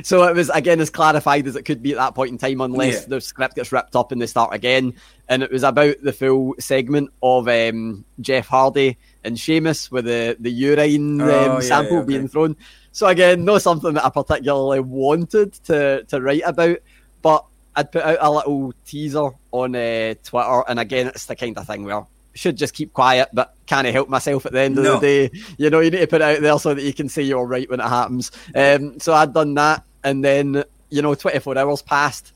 so 0.02 0.24
it 0.24 0.34
was 0.34 0.50
again 0.50 0.80
as 0.80 0.90
clarified 0.90 1.46
as 1.46 1.56
it 1.56 1.62
could 1.62 1.82
be 1.82 1.92
at 1.92 1.98
that 1.98 2.14
point 2.14 2.30
in 2.30 2.38
time, 2.38 2.60
unless 2.60 3.02
yeah. 3.02 3.08
the 3.08 3.20
script 3.20 3.54
gets 3.54 3.70
ripped 3.70 3.96
up 3.96 4.12
and 4.12 4.20
they 4.20 4.26
start 4.26 4.54
again. 4.54 4.94
And 5.28 5.42
it 5.42 5.52
was 5.52 5.62
about 5.62 5.96
the 6.02 6.12
full 6.12 6.54
segment 6.58 7.10
of 7.22 7.46
um, 7.46 8.04
Jeff 8.20 8.48
Hardy 8.48 8.98
and 9.22 9.38
Sheamus 9.38 9.90
with 9.90 10.06
the 10.06 10.36
the 10.40 10.50
urine 10.50 11.20
oh, 11.20 11.56
um, 11.56 11.62
sample 11.62 11.92
yeah, 11.92 11.98
okay. 12.00 12.06
being 12.06 12.28
thrown. 12.28 12.56
So 12.92 13.06
again, 13.06 13.44
not 13.44 13.62
something 13.62 13.94
that 13.94 14.04
I 14.04 14.10
particularly 14.10 14.80
wanted 14.80 15.52
to 15.64 16.04
to 16.04 16.20
write 16.20 16.42
about, 16.44 16.78
but 17.22 17.44
I'd 17.76 17.92
put 17.92 18.02
out 18.02 18.18
a 18.20 18.30
little 18.30 18.72
teaser 18.84 19.30
on 19.52 19.76
uh, 19.76 20.14
Twitter, 20.24 20.64
and 20.68 20.80
again, 20.80 21.06
it's 21.08 21.26
the 21.26 21.36
kind 21.36 21.56
of 21.56 21.66
thing 21.66 21.84
where 21.84 22.04
should 22.40 22.56
just 22.56 22.72
keep 22.72 22.92
quiet, 22.94 23.28
but 23.32 23.54
can't 23.66 23.86
help 23.86 24.08
myself 24.08 24.46
at 24.46 24.52
the 24.52 24.60
end 24.60 24.78
of 24.78 24.84
no. 24.84 24.98
the 24.98 25.28
day. 25.28 25.40
You 25.58 25.68
know, 25.68 25.80
you 25.80 25.90
need 25.90 26.00
to 26.00 26.06
put 26.06 26.22
it 26.22 26.36
out 26.36 26.40
there 26.40 26.58
so 26.58 26.72
that 26.72 26.82
you 26.82 26.94
can 26.94 27.08
say 27.08 27.22
you're 27.22 27.46
right 27.46 27.68
when 27.68 27.80
it 27.80 27.88
happens. 27.88 28.32
Um, 28.54 28.98
so 28.98 29.12
I'd 29.12 29.34
done 29.34 29.54
that, 29.54 29.84
and 30.02 30.24
then 30.24 30.64
you 30.88 31.02
know, 31.02 31.14
24 31.14 31.56
hours 31.56 31.82
passed, 31.82 32.32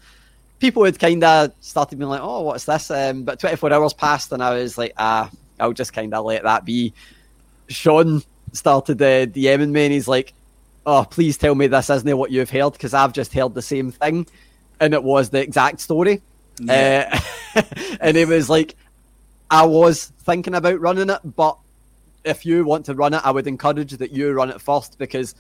people 0.61 0.85
had 0.85 0.99
kind 0.99 1.25
of 1.25 1.53
started 1.61 1.99
being 1.99 2.11
like, 2.11 2.21
"Oh, 2.23 2.43
what's 2.43 2.64
this?" 2.64 2.90
Um, 2.90 3.25
but 3.25 3.40
24 3.40 3.73
hours 3.73 3.95
passed, 3.95 4.31
and 4.33 4.43
I 4.43 4.55
was 4.55 4.79
like, 4.79 4.93
"Ah, 4.97 5.31
I'll 5.59 5.73
just 5.73 5.93
kind 5.93 6.12
of 6.14 6.25
let 6.25 6.43
that 6.43 6.64
be." 6.64 6.93
Sean 7.69 8.23
started 8.53 9.01
uh, 9.01 9.27
DMing 9.27 9.71
me, 9.71 9.85
and 9.85 9.93
he's 9.93 10.09
like, 10.09 10.35
"Oh, 10.85 11.07
please 11.09 11.38
tell 11.38 11.55
me 11.55 11.67
this 11.67 11.90
isn't 11.90 12.19
what 12.19 12.31
you've 12.31 12.51
heard 12.51 12.75
because 12.75 12.95
I've 12.95 13.12
just 13.12 13.33
heard 13.33 13.55
the 13.55 13.62
same 13.62 13.90
thing," 13.90 14.27
and 14.81 14.95
it 14.95 15.03
was 15.03 15.31
the 15.31 15.40
exact 15.40 15.81
story. 15.81 16.21
Yeah. 16.61 17.21
Uh, 17.57 17.62
and 18.01 18.17
it 18.17 18.29
was 18.29 18.49
like, 18.49 18.77
I 19.55 19.64
was 19.64 20.07
thinking 20.25 20.57
about 20.57 20.81
running 20.81 21.11
it, 21.11 21.21
but 21.37 21.57
if 22.25 22.45
you 22.45 22.64
want 22.64 22.87
to 22.87 22.95
run 22.95 23.14
it, 23.14 23.21
I 23.25 23.31
would 23.31 23.47
encourage 23.47 23.93
that 23.93 24.11
you 24.11 24.33
run 24.33 24.51
it 24.51 24.61
first 24.61 24.99
because 24.99 25.37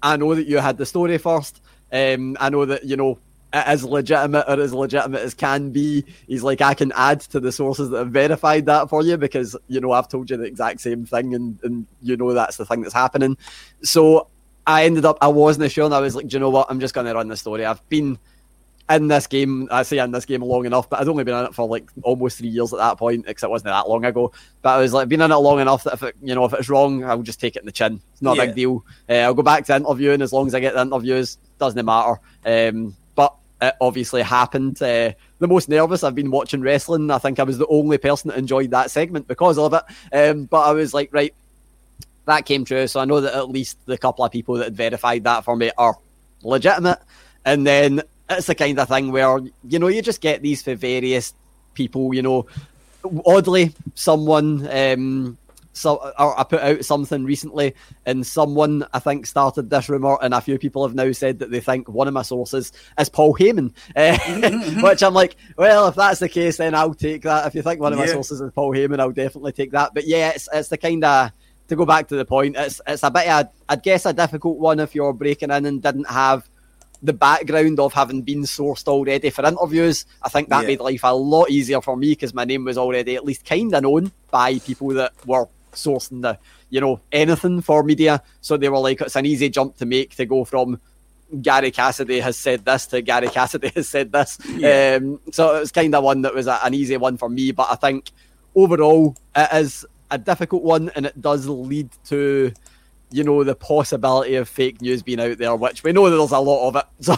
I 0.00 0.16
know 0.16 0.36
that 0.36 0.46
you 0.46 0.58
had 0.58 0.78
the 0.78 0.86
story 0.86 1.18
first. 1.18 1.60
Um, 1.92 2.36
I 2.38 2.48
know 2.48 2.64
that 2.64 2.84
you 2.84 2.96
know 2.96 3.18
it 3.52 3.66
is 3.72 3.82
legitimate 3.82 4.44
or 4.46 4.60
as 4.60 4.72
legitimate 4.72 5.20
as 5.22 5.34
can 5.34 5.70
be. 5.70 6.04
He's 6.28 6.44
like, 6.44 6.60
I 6.60 6.74
can 6.74 6.92
add 6.94 7.22
to 7.22 7.40
the 7.40 7.50
sources 7.50 7.90
that 7.90 7.98
have 7.98 8.10
verified 8.10 8.66
that 8.66 8.88
for 8.88 9.02
you 9.02 9.16
because, 9.16 9.56
you 9.66 9.80
know, 9.80 9.90
I've 9.90 10.08
told 10.08 10.30
you 10.30 10.36
the 10.36 10.44
exact 10.44 10.80
same 10.80 11.04
thing 11.04 11.34
and, 11.34 11.58
and 11.64 11.86
you 12.00 12.16
know 12.16 12.34
that's 12.34 12.58
the 12.58 12.66
thing 12.66 12.82
that's 12.82 12.94
happening. 12.94 13.36
So 13.82 14.28
I 14.64 14.84
ended 14.84 15.04
up, 15.04 15.18
I 15.20 15.26
wasn't 15.26 15.72
sure 15.72 15.86
and 15.86 15.94
I 15.94 15.98
was 15.98 16.14
like, 16.14 16.28
do 16.28 16.36
you 16.36 16.40
know 16.40 16.50
what? 16.50 16.68
I'm 16.70 16.78
just 16.78 16.94
going 16.94 17.08
to 17.08 17.14
run 17.14 17.26
the 17.26 17.36
story. 17.36 17.64
I've 17.64 17.86
been 17.88 18.16
in 18.88 19.08
this 19.08 19.26
game, 19.26 19.68
I 19.70 19.82
say 19.82 19.98
in 19.98 20.12
this 20.12 20.24
game 20.24 20.42
long 20.42 20.66
enough, 20.66 20.88
but 20.88 21.00
I'd 21.00 21.08
only 21.08 21.24
been 21.24 21.34
in 21.34 21.46
it 21.46 21.54
for 21.54 21.68
like 21.68 21.90
almost 22.02 22.38
three 22.38 22.48
years 22.48 22.72
at 22.72 22.78
that 22.78 22.98
point, 22.98 23.26
because 23.26 23.42
it 23.42 23.50
wasn't 23.50 23.72
that 23.72 23.88
long 23.88 24.04
ago. 24.04 24.32
But 24.62 24.70
I 24.70 24.78
was 24.78 24.92
like, 24.92 25.08
been 25.08 25.22
in 25.22 25.32
it 25.32 25.36
long 25.36 25.60
enough 25.60 25.84
that 25.84 25.94
if 25.94 26.02
it, 26.02 26.16
you 26.22 26.34
know, 26.34 26.44
if 26.44 26.52
it's 26.52 26.68
wrong, 26.68 27.04
I'll 27.04 27.22
just 27.22 27.40
take 27.40 27.56
it 27.56 27.60
in 27.60 27.66
the 27.66 27.72
chin. 27.72 28.00
It's 28.12 28.22
not 28.22 28.36
yeah. 28.36 28.42
a 28.42 28.46
big 28.46 28.54
deal. 28.54 28.84
Uh, 29.08 29.14
I'll 29.14 29.34
go 29.34 29.42
back 29.42 29.64
to 29.66 29.76
interviewing 29.76 30.22
as 30.22 30.32
long 30.32 30.46
as 30.46 30.54
I 30.54 30.60
get 30.60 30.74
the 30.74 30.82
interviews. 30.82 31.38
Doesn't 31.58 31.84
matter. 31.84 32.20
Um, 32.44 32.94
it 33.60 33.74
obviously 33.80 34.22
happened. 34.22 34.80
Uh, 34.82 35.12
the 35.38 35.48
most 35.48 35.68
nervous 35.68 36.04
I've 36.04 36.14
been 36.14 36.30
watching 36.30 36.60
wrestling. 36.60 37.10
I 37.10 37.18
think 37.18 37.38
I 37.38 37.44
was 37.44 37.58
the 37.58 37.66
only 37.68 37.98
person 37.98 38.28
that 38.28 38.38
enjoyed 38.38 38.70
that 38.72 38.90
segment 38.90 39.26
because 39.26 39.58
of 39.58 39.72
it. 39.72 39.82
Um, 40.12 40.44
but 40.44 40.60
I 40.60 40.72
was 40.72 40.92
like, 40.92 41.08
right, 41.12 41.34
that 42.26 42.44
came 42.44 42.64
true. 42.64 42.86
So 42.86 43.00
I 43.00 43.06
know 43.06 43.20
that 43.20 43.34
at 43.34 43.48
least 43.48 43.78
the 43.86 43.96
couple 43.96 44.24
of 44.24 44.32
people 44.32 44.56
that 44.56 44.64
had 44.64 44.76
verified 44.76 45.24
that 45.24 45.44
for 45.44 45.56
me 45.56 45.70
are 45.78 45.96
legitimate. 46.42 46.98
And 47.44 47.66
then 47.66 48.02
it's 48.30 48.46
the 48.46 48.54
kind 48.54 48.78
of 48.78 48.88
thing 48.88 49.12
where, 49.12 49.38
you 49.68 49.78
know, 49.78 49.88
you 49.88 50.02
just 50.02 50.20
get 50.20 50.42
these 50.42 50.62
for 50.62 50.74
various 50.74 51.34
people, 51.74 52.14
you 52.14 52.22
know. 52.22 52.46
Oddly, 53.24 53.72
someone 53.94 54.68
um, 54.68 55.38
so 55.76 56.12
I 56.18 56.42
put 56.44 56.62
out 56.62 56.84
something 56.86 57.24
recently, 57.24 57.74
and 58.06 58.26
someone 58.26 58.86
I 58.94 58.98
think 58.98 59.26
started 59.26 59.68
this 59.68 59.90
rumor, 59.90 60.16
and 60.22 60.32
a 60.32 60.40
few 60.40 60.58
people 60.58 60.86
have 60.86 60.94
now 60.94 61.12
said 61.12 61.38
that 61.40 61.50
they 61.50 61.60
think 61.60 61.86
one 61.86 62.08
of 62.08 62.14
my 62.14 62.22
sources 62.22 62.72
is 62.98 63.08
Paul 63.10 63.34
Heyman, 63.34 63.74
uh, 63.94 64.80
which 64.82 65.02
I'm 65.02 65.12
like, 65.12 65.36
well, 65.58 65.86
if 65.88 65.94
that's 65.94 66.20
the 66.20 66.30
case, 66.30 66.56
then 66.56 66.74
I'll 66.74 66.94
take 66.94 67.22
that. 67.22 67.46
If 67.46 67.54
you 67.54 67.60
think 67.60 67.80
one 67.80 67.92
of 67.92 67.98
yeah. 67.98 68.06
my 68.06 68.10
sources 68.10 68.40
is 68.40 68.52
Paul 68.52 68.72
Heyman, 68.72 69.00
I'll 69.00 69.12
definitely 69.12 69.52
take 69.52 69.72
that. 69.72 69.92
But 69.92 70.06
yeah, 70.06 70.30
it's 70.30 70.48
it's 70.50 70.68
the 70.68 70.78
kind 70.78 71.04
of 71.04 71.30
to 71.68 71.76
go 71.76 71.84
back 71.84 72.08
to 72.08 72.16
the 72.16 72.24
point, 72.24 72.56
it's 72.56 72.80
it's 72.86 73.02
a 73.02 73.10
bit 73.10 73.28
of, 73.28 73.50
I'd 73.68 73.82
guess 73.82 74.06
a 74.06 74.14
difficult 74.14 74.56
one 74.56 74.80
if 74.80 74.94
you're 74.94 75.12
breaking 75.12 75.50
in 75.50 75.66
and 75.66 75.82
didn't 75.82 76.08
have 76.08 76.48
the 77.02 77.12
background 77.12 77.78
of 77.80 77.92
having 77.92 78.22
been 78.22 78.42
sourced 78.42 78.86
already 78.88 79.30
for 79.30 79.44
interviews, 79.44 80.06
I 80.22 80.28
think 80.28 80.48
that 80.48 80.62
yeah. 80.62 80.68
made 80.68 80.80
life 80.80 81.04
a 81.04 81.14
lot 81.14 81.50
easier 81.50 81.80
for 81.80 81.96
me 81.96 82.10
because 82.10 82.34
my 82.34 82.44
name 82.44 82.64
was 82.64 82.78
already 82.78 83.16
at 83.16 83.24
least 83.24 83.44
kind 83.44 83.74
of 83.74 83.82
known 83.82 84.12
by 84.30 84.58
people 84.58 84.88
that 84.88 85.12
were 85.26 85.46
sourcing 85.72 86.22
the 86.22 86.38
you 86.70 86.80
know 86.80 87.00
anything 87.12 87.60
for 87.60 87.82
media. 87.82 88.22
So 88.40 88.56
they 88.56 88.68
were 88.68 88.78
like, 88.78 89.00
it's 89.00 89.16
an 89.16 89.26
easy 89.26 89.48
jump 89.48 89.76
to 89.78 89.86
make 89.86 90.16
to 90.16 90.26
go 90.26 90.44
from 90.44 90.80
Gary 91.42 91.70
Cassidy 91.70 92.20
has 92.20 92.36
said 92.36 92.64
this 92.64 92.86
to 92.86 93.02
Gary 93.02 93.28
Cassidy 93.36 93.70
has 93.74 93.88
said 93.88 94.12
this. 94.12 94.38
Yeah. 94.48 94.98
Um, 95.00 95.20
so 95.32 95.56
it 95.56 95.60
was 95.60 95.72
kind 95.72 95.94
of 95.94 96.04
one 96.04 96.22
that 96.22 96.34
was 96.34 96.46
a, 96.46 96.58
an 96.64 96.74
easy 96.74 96.96
one 96.96 97.16
for 97.16 97.28
me. 97.28 97.52
But 97.52 97.68
I 97.70 97.76
think 97.76 98.10
overall 98.54 99.16
it 99.34 99.48
is 99.52 99.84
a 100.10 100.18
difficult 100.18 100.62
one, 100.62 100.90
and 100.94 101.06
it 101.06 101.20
does 101.20 101.48
lead 101.48 101.90
to 102.06 102.52
you 103.10 103.22
know, 103.22 103.44
the 103.44 103.54
possibility 103.54 104.34
of 104.34 104.48
fake 104.48 104.82
news 104.82 105.02
being 105.02 105.20
out 105.20 105.38
there, 105.38 105.54
which 105.54 105.84
we 105.84 105.92
know 105.92 106.10
there's 106.10 106.32
a 106.32 106.38
lot 106.38 106.68
of 106.68 106.76
it. 106.76 106.84
So. 107.00 107.16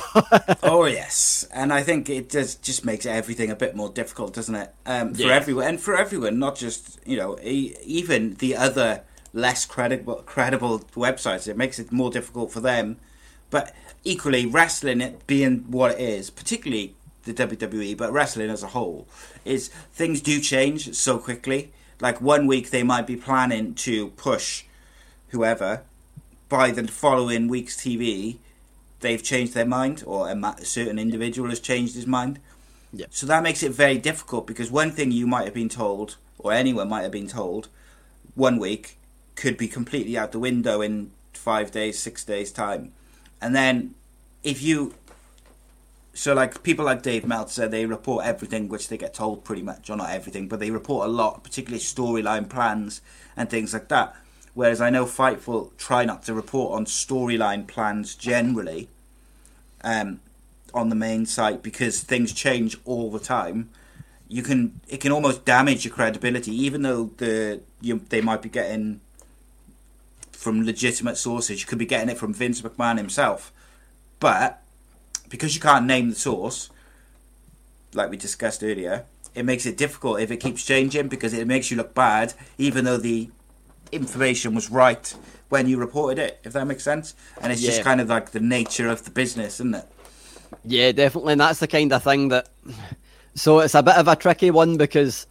oh 0.63 0.85
yes, 0.85 1.49
and 1.53 1.73
I 1.73 1.83
think 1.83 2.11
it 2.11 2.29
just 2.31 2.63
just 2.63 2.85
makes 2.85 3.07
everything 3.07 3.51
a 3.51 3.57
bit 3.57 3.75
more 3.75 3.89
difficult, 3.89 4.35
doesn't 4.35 4.55
it? 4.55 4.75
Um, 4.85 5.15
for 5.15 5.23
yeah. 5.23 5.35
everyone, 5.35 5.65
and 5.67 5.81
for 5.81 5.97
everyone, 5.97 6.39
not 6.39 6.57
just 6.57 6.99
you 7.07 7.17
know, 7.17 7.39
e- 7.43 7.75
even 7.85 8.35
the 8.35 8.57
other 8.57 9.03
less 9.33 9.65
credible 9.65 10.17
credible 10.27 10.81
websites. 10.95 11.49
It 11.49 11.57
makes 11.57 11.79
it 11.79 11.93
more 11.93 12.11
difficult 12.11 12.53
for 12.53 12.61
them. 12.61 12.99
But 13.51 13.75
equally, 14.05 14.47
wrestling 14.47 15.01
it 15.01 15.27
being 15.27 15.65
what 15.71 15.93
it 15.93 16.01
is, 16.01 16.29
particularly 16.31 16.95
the 17.25 17.35
WWE, 17.35 17.97
but 17.97 18.13
wrestling 18.13 18.51
as 18.51 18.63
a 18.63 18.69
whole, 18.69 19.07
is 19.45 19.69
things 19.93 20.21
do 20.21 20.41
change 20.41 20.95
so 20.95 21.19
quickly. 21.19 21.73
Like 22.01 22.21
one 22.21 22.47
week 22.47 22.71
they 22.71 22.83
might 22.83 23.07
be 23.07 23.17
planning 23.17 23.75
to 23.75 24.09
push 24.11 24.65
whoever, 25.29 25.83
by 26.49 26.71
the 26.71 26.87
following 26.89 27.49
week's 27.49 27.77
TV, 27.77 28.37
they've 29.01 29.23
changed 29.23 29.55
their 29.55 29.67
mind, 29.67 30.03
or 30.07 30.29
a 30.31 30.65
certain 30.65 30.99
individual 30.99 31.49
has 31.51 31.61
changed 31.61 31.95
his 31.95 32.07
mind. 32.07 32.39
Yeah. 32.93 33.07
So 33.11 33.27
that 33.27 33.43
makes 33.43 33.63
it 33.63 33.73
very 33.73 33.99
difficult 33.99 34.47
because 34.47 34.71
one 34.71 34.91
thing 34.93 35.13
you 35.13 35.27
might 35.27 35.45
have 35.45 35.55
been 35.55 35.69
told, 35.69 36.17
or 36.39 36.53
anyone 36.53 36.89
might 36.89 37.03
have 37.03 37.13
been 37.13 37.29
told, 37.29 37.69
one 38.35 38.59
week 38.59 38.97
could 39.35 39.57
be 39.57 39.69
completely 39.69 40.17
out 40.17 40.33
the 40.33 40.39
window 40.39 40.81
in 40.81 41.11
five 41.33 41.71
days, 41.71 41.99
six 41.99 42.25
days' 42.25 42.51
time. 42.51 42.93
And 43.41 43.55
then 43.55 43.95
if 44.43 44.63
you. 44.63 44.95
So, 46.15 46.35
like 46.35 46.65
people 46.65 46.85
like 46.85 47.03
Dave 47.03 47.25
Meltzer, 47.25 47.69
they 47.69 47.87
report 47.87 48.25
everything 48.25 48.69
which 48.69 48.89
they 48.89 48.99
get 48.99 49.15
told 49.15 49.45
pretty 49.45 49.63
much, 49.63 49.89
or 49.89 49.97
not 49.97 50.11
everything, 50.11 50.49
but 50.49 50.59
they 50.59 50.73
report 50.73 51.07
a 51.07 51.11
lot, 51.11 51.45
particularly 51.45 51.81
storyline 51.81 52.49
plans 52.49 53.01
and 53.37 53.49
things 53.49 53.73
like 53.73 53.87
that. 53.89 54.17
Whereas 54.59 54.81
I 54.81 54.91
know 54.91 55.05
Fightful 55.05 55.71
try 55.79 56.05
not 56.05 56.25
to 56.25 56.35
report 56.35 56.75
on 56.75 56.85
storyline 56.85 57.69
plans 57.69 58.17
generally 58.17 58.89
um, 59.85 60.19
on 60.75 60.89
the 60.89 60.97
main 60.97 61.27
site 61.27 61.63
because 61.63 62.01
things 62.01 62.33
change 62.33 62.77
all 62.85 63.09
the 63.09 63.21
time. 63.21 63.69
You 64.27 64.43
can 64.43 64.81
it 64.89 65.01
can 65.01 65.13
almost 65.13 65.45
damage 65.45 65.85
your 65.85 65.95
credibility, 65.95 66.51
even 66.61 66.83
though 66.83 67.11
the 67.19 67.61
you, 67.81 68.01
they 68.09 68.21
might 68.21 68.43
be 68.43 68.49
getting 68.49 69.01
from 70.33 70.67
legitimate 70.67 71.19
sources. 71.19 71.61
You 71.61 71.69
could 71.69 71.79
be 71.79 71.87
getting 71.87 72.09
it 72.09 72.19
from 72.19 72.35
Vince 72.35 72.61
McMahon 72.61 72.97
himself, 72.97 73.53
but 74.19 74.61
because 75.29 75.55
you 75.55 75.61
can't 75.61 75.87
name 75.87 76.11
the 76.11 76.17
source, 76.17 76.69
like 77.95 78.11
we 78.11 78.17
discussed 78.17 78.65
earlier, 78.65 79.05
it 79.37 79.45
makes 79.45 79.67
it 79.67 79.77
difficult 79.77 80.19
if 80.19 80.33
it 80.33 80.39
keeps 80.39 80.67
changing 80.67 81.07
because 81.07 81.33
it 81.33 81.47
makes 81.47 81.71
you 81.71 81.77
look 81.77 81.95
bad, 81.95 82.35
even 82.59 82.85
though 82.85 82.97
the 82.97 83.31
information 83.93 84.55
was 84.55 84.71
right 84.71 85.15
when 85.49 85.69
you 85.69 85.79
reported 85.79 86.21
it, 86.21 86.41
if 86.45 86.53
that 86.53 86.67
makes 86.67 86.85
sense. 86.85 87.15
And 87.41 87.53
it's 87.53 87.63
yeah. 87.63 87.71
just 87.71 87.83
kind 87.83 88.01
of 88.01 88.09
like 88.09 88.31
the 88.31 88.41
nature 88.41 88.89
of 88.89 89.05
the 89.05 89.11
business, 89.11 89.55
isn't 89.55 89.75
it? 89.75 89.87
Yeah, 90.65 90.93
definitely. 90.93 91.33
And 91.33 91.41
that's 91.41 91.61
the 91.61 91.69
kind 91.69 91.93
of 91.93 92.03
thing 92.03 92.29
that. 92.29 92.49
So 93.35 93.61
it's 93.61 93.75
a 93.75 93.83
bit 93.83 93.97
of 93.97 94.09
a 94.09 94.17
tricky 94.17 94.51
one 94.51 94.77
because 94.77 95.27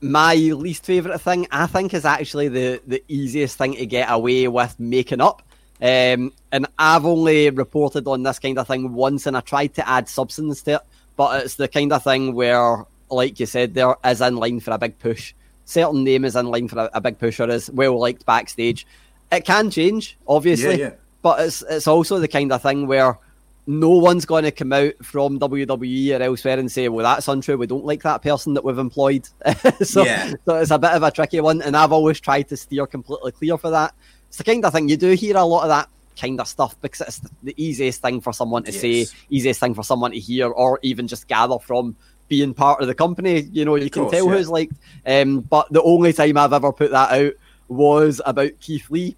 my 0.00 0.34
least 0.34 0.84
favourite 0.84 1.20
thing, 1.20 1.46
I 1.50 1.66
think, 1.66 1.94
is 1.94 2.04
actually 2.04 2.48
the, 2.48 2.80
the 2.86 3.02
easiest 3.08 3.58
thing 3.58 3.74
to 3.74 3.86
get 3.86 4.10
away 4.10 4.46
with 4.48 4.78
making 4.78 5.20
up. 5.20 5.42
Um, 5.80 6.32
and 6.52 6.66
I've 6.78 7.04
only 7.04 7.50
reported 7.50 8.06
on 8.06 8.22
this 8.22 8.38
kind 8.38 8.58
of 8.58 8.66
thing 8.66 8.94
once, 8.94 9.26
and 9.26 9.36
I 9.36 9.40
tried 9.40 9.74
to 9.74 9.88
add 9.88 10.08
substance 10.08 10.62
to 10.62 10.74
it, 10.76 10.80
but 11.16 11.44
it's 11.44 11.56
the 11.56 11.68
kind 11.68 11.92
of 11.92 12.04
thing 12.04 12.34
where, 12.34 12.84
like 13.10 13.40
you 13.40 13.46
said, 13.46 13.74
there 13.74 13.96
is 14.04 14.20
in 14.20 14.36
line 14.36 14.60
for 14.60 14.70
a 14.70 14.78
big 14.78 14.98
push 14.98 15.34
certain 15.64 16.04
name 16.04 16.24
is 16.24 16.36
in 16.36 16.46
line 16.46 16.68
for 16.68 16.78
a, 16.78 16.90
a 16.94 17.00
big 17.00 17.18
pusher 17.18 17.48
is 17.48 17.70
well 17.70 17.98
liked 17.98 18.26
backstage. 18.26 18.86
It 19.32 19.44
can 19.44 19.70
change, 19.70 20.16
obviously, 20.26 20.78
yeah, 20.78 20.88
yeah. 20.88 20.94
but 21.22 21.40
it's 21.40 21.62
it's 21.68 21.86
also 21.86 22.18
the 22.18 22.28
kind 22.28 22.52
of 22.52 22.62
thing 22.62 22.86
where 22.86 23.18
no 23.66 23.90
one's 23.90 24.26
going 24.26 24.44
to 24.44 24.50
come 24.50 24.72
out 24.72 24.92
from 25.02 25.38
WWE 25.38 26.18
or 26.18 26.22
elsewhere 26.22 26.58
and 26.58 26.70
say, 26.70 26.88
"Well, 26.88 27.04
that's 27.04 27.28
untrue. 27.28 27.56
We 27.56 27.66
don't 27.66 27.84
like 27.84 28.02
that 28.02 28.22
person 28.22 28.54
that 28.54 28.64
we've 28.64 28.78
employed." 28.78 29.28
so, 29.82 30.04
yeah. 30.04 30.34
so 30.44 30.56
it's 30.56 30.70
a 30.70 30.78
bit 30.78 30.92
of 30.92 31.02
a 31.02 31.10
tricky 31.10 31.40
one, 31.40 31.62
and 31.62 31.76
I've 31.76 31.92
always 31.92 32.20
tried 32.20 32.48
to 32.50 32.56
steer 32.56 32.86
completely 32.86 33.32
clear 33.32 33.56
for 33.56 33.70
that. 33.70 33.94
It's 34.28 34.38
the 34.38 34.44
kind 34.44 34.64
of 34.64 34.72
thing 34.72 34.88
you 34.88 34.96
do 34.96 35.12
hear 35.12 35.36
a 35.36 35.44
lot 35.44 35.62
of 35.62 35.68
that 35.68 35.88
kind 36.20 36.40
of 36.40 36.46
stuff 36.46 36.80
because 36.80 37.00
it's 37.00 37.20
the 37.42 37.54
easiest 37.56 38.02
thing 38.02 38.20
for 38.20 38.32
someone 38.32 38.64
to 38.64 38.72
yes. 38.72 38.80
say, 38.80 39.06
easiest 39.30 39.60
thing 39.60 39.74
for 39.74 39.82
someone 39.82 40.12
to 40.12 40.18
hear, 40.18 40.48
or 40.48 40.78
even 40.82 41.08
just 41.08 41.26
gather 41.26 41.58
from 41.58 41.96
being 42.28 42.54
part 42.54 42.80
of 42.80 42.86
the 42.86 42.94
company. 42.94 43.40
You 43.40 43.64
know, 43.64 43.76
you 43.76 43.90
can 43.90 44.02
course, 44.02 44.12
tell 44.12 44.26
yeah. 44.26 44.36
who's 44.36 44.50
like. 44.50 44.70
Um, 45.06 45.40
but 45.40 45.72
the 45.72 45.82
only 45.82 46.12
time 46.12 46.36
I've 46.36 46.52
ever 46.52 46.72
put 46.72 46.90
that 46.90 47.12
out 47.12 47.32
was 47.68 48.20
about 48.24 48.52
Keith 48.60 48.90
Lee. 48.90 49.16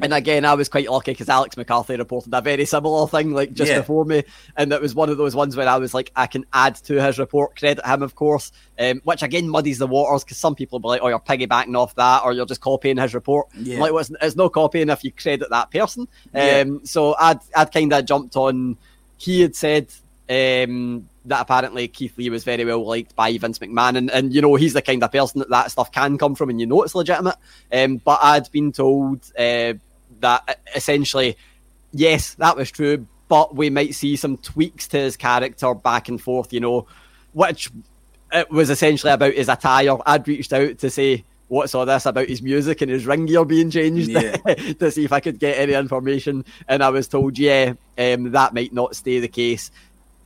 And 0.00 0.14
again, 0.14 0.44
I 0.44 0.54
was 0.54 0.68
quite 0.68 0.88
lucky 0.88 1.10
because 1.10 1.28
Alex 1.28 1.56
McCarthy 1.56 1.96
reported 1.96 2.32
a 2.32 2.40
very 2.40 2.64
similar 2.66 3.08
thing 3.08 3.32
like 3.32 3.52
just 3.52 3.70
yeah. 3.70 3.80
before 3.80 4.04
me, 4.04 4.22
and 4.56 4.72
it 4.72 4.80
was 4.80 4.94
one 4.94 5.10
of 5.10 5.16
those 5.16 5.34
ones 5.34 5.56
where 5.56 5.68
I 5.68 5.78
was 5.78 5.92
like, 5.92 6.12
I 6.14 6.26
can 6.26 6.46
add 6.52 6.76
to 6.84 7.02
his 7.02 7.18
report, 7.18 7.58
credit 7.58 7.84
him, 7.84 8.02
of 8.02 8.14
course, 8.14 8.52
um, 8.78 9.00
which 9.04 9.22
again 9.22 9.48
muddies 9.48 9.78
the 9.78 9.88
waters 9.88 10.22
because 10.22 10.36
some 10.36 10.54
people 10.54 10.78
will 10.78 10.84
be 10.84 10.88
like, 10.88 11.02
"Oh, 11.02 11.08
you're 11.08 11.18
piggybacking 11.18 11.76
off 11.76 11.96
that," 11.96 12.22
or 12.22 12.32
"You're 12.32 12.46
just 12.46 12.60
copying 12.60 12.96
his 12.96 13.12
report." 13.12 13.48
Yeah. 13.54 13.80
Like, 13.80 13.92
well, 13.92 14.00
it's, 14.00 14.12
it's, 14.22 14.36
no 14.36 14.48
copying 14.48 14.88
if 14.88 15.02
you 15.02 15.10
credit 15.10 15.50
that 15.50 15.70
person. 15.70 16.06
Um, 16.32 16.86
so 16.86 17.16
I'd 17.18 17.40
I'd 17.56 17.72
kind 17.72 17.92
of 17.92 18.04
jumped 18.04 18.36
on. 18.36 18.76
He 19.16 19.40
had 19.40 19.56
said 19.56 19.88
Um, 20.28 21.08
that 21.28 21.40
apparently 21.40 21.88
Keith 21.88 22.16
Lee 22.18 22.30
was 22.30 22.44
very 22.44 22.64
well 22.64 22.84
liked 22.84 23.14
by 23.14 23.36
Vince 23.38 23.58
McMahon, 23.58 23.96
and, 23.96 24.10
and 24.10 24.34
you 24.34 24.40
know 24.42 24.54
he's 24.56 24.72
the 24.72 24.82
kind 24.82 25.02
of 25.02 25.12
person 25.12 25.40
that 25.40 25.50
that 25.50 25.70
stuff 25.70 25.92
can 25.92 26.18
come 26.18 26.34
from, 26.34 26.50
and 26.50 26.60
you 26.60 26.66
know 26.66 26.82
it's 26.82 26.94
legitimate. 26.94 27.36
Um, 27.72 27.98
but 27.98 28.18
I'd 28.22 28.50
been 28.50 28.72
told 28.72 29.22
uh, 29.38 29.74
that 30.20 30.60
essentially, 30.74 31.36
yes, 31.92 32.34
that 32.34 32.56
was 32.56 32.70
true, 32.70 33.06
but 33.28 33.54
we 33.54 33.70
might 33.70 33.94
see 33.94 34.16
some 34.16 34.36
tweaks 34.36 34.88
to 34.88 34.98
his 34.98 35.16
character 35.16 35.74
back 35.74 36.08
and 36.08 36.20
forth. 36.20 36.52
You 36.52 36.60
know, 36.60 36.86
which 37.32 37.70
it 38.32 38.50
was 38.50 38.70
essentially 38.70 39.12
about 39.12 39.34
his 39.34 39.48
attire. 39.48 39.96
I'd 40.04 40.28
reached 40.28 40.52
out 40.52 40.78
to 40.78 40.90
say 40.90 41.24
what's 41.48 41.74
all 41.74 41.86
this 41.86 42.06
about 42.06 42.28
his 42.28 42.42
music 42.42 42.82
and 42.82 42.90
his 42.90 43.06
ring 43.06 43.26
gear 43.26 43.44
being 43.44 43.70
changed 43.70 44.10
Yeah. 44.10 44.36
to 44.78 44.90
see 44.90 45.04
if 45.04 45.12
I 45.12 45.20
could 45.20 45.38
get 45.38 45.58
any 45.58 45.72
information. 45.72 46.44
And 46.68 46.82
I 46.82 46.90
was 46.90 47.08
told, 47.08 47.38
yeah, 47.38 47.72
um, 47.96 48.32
that 48.32 48.54
might 48.54 48.72
not 48.72 48.94
stay 48.94 49.18
the 49.18 49.28
case. 49.28 49.70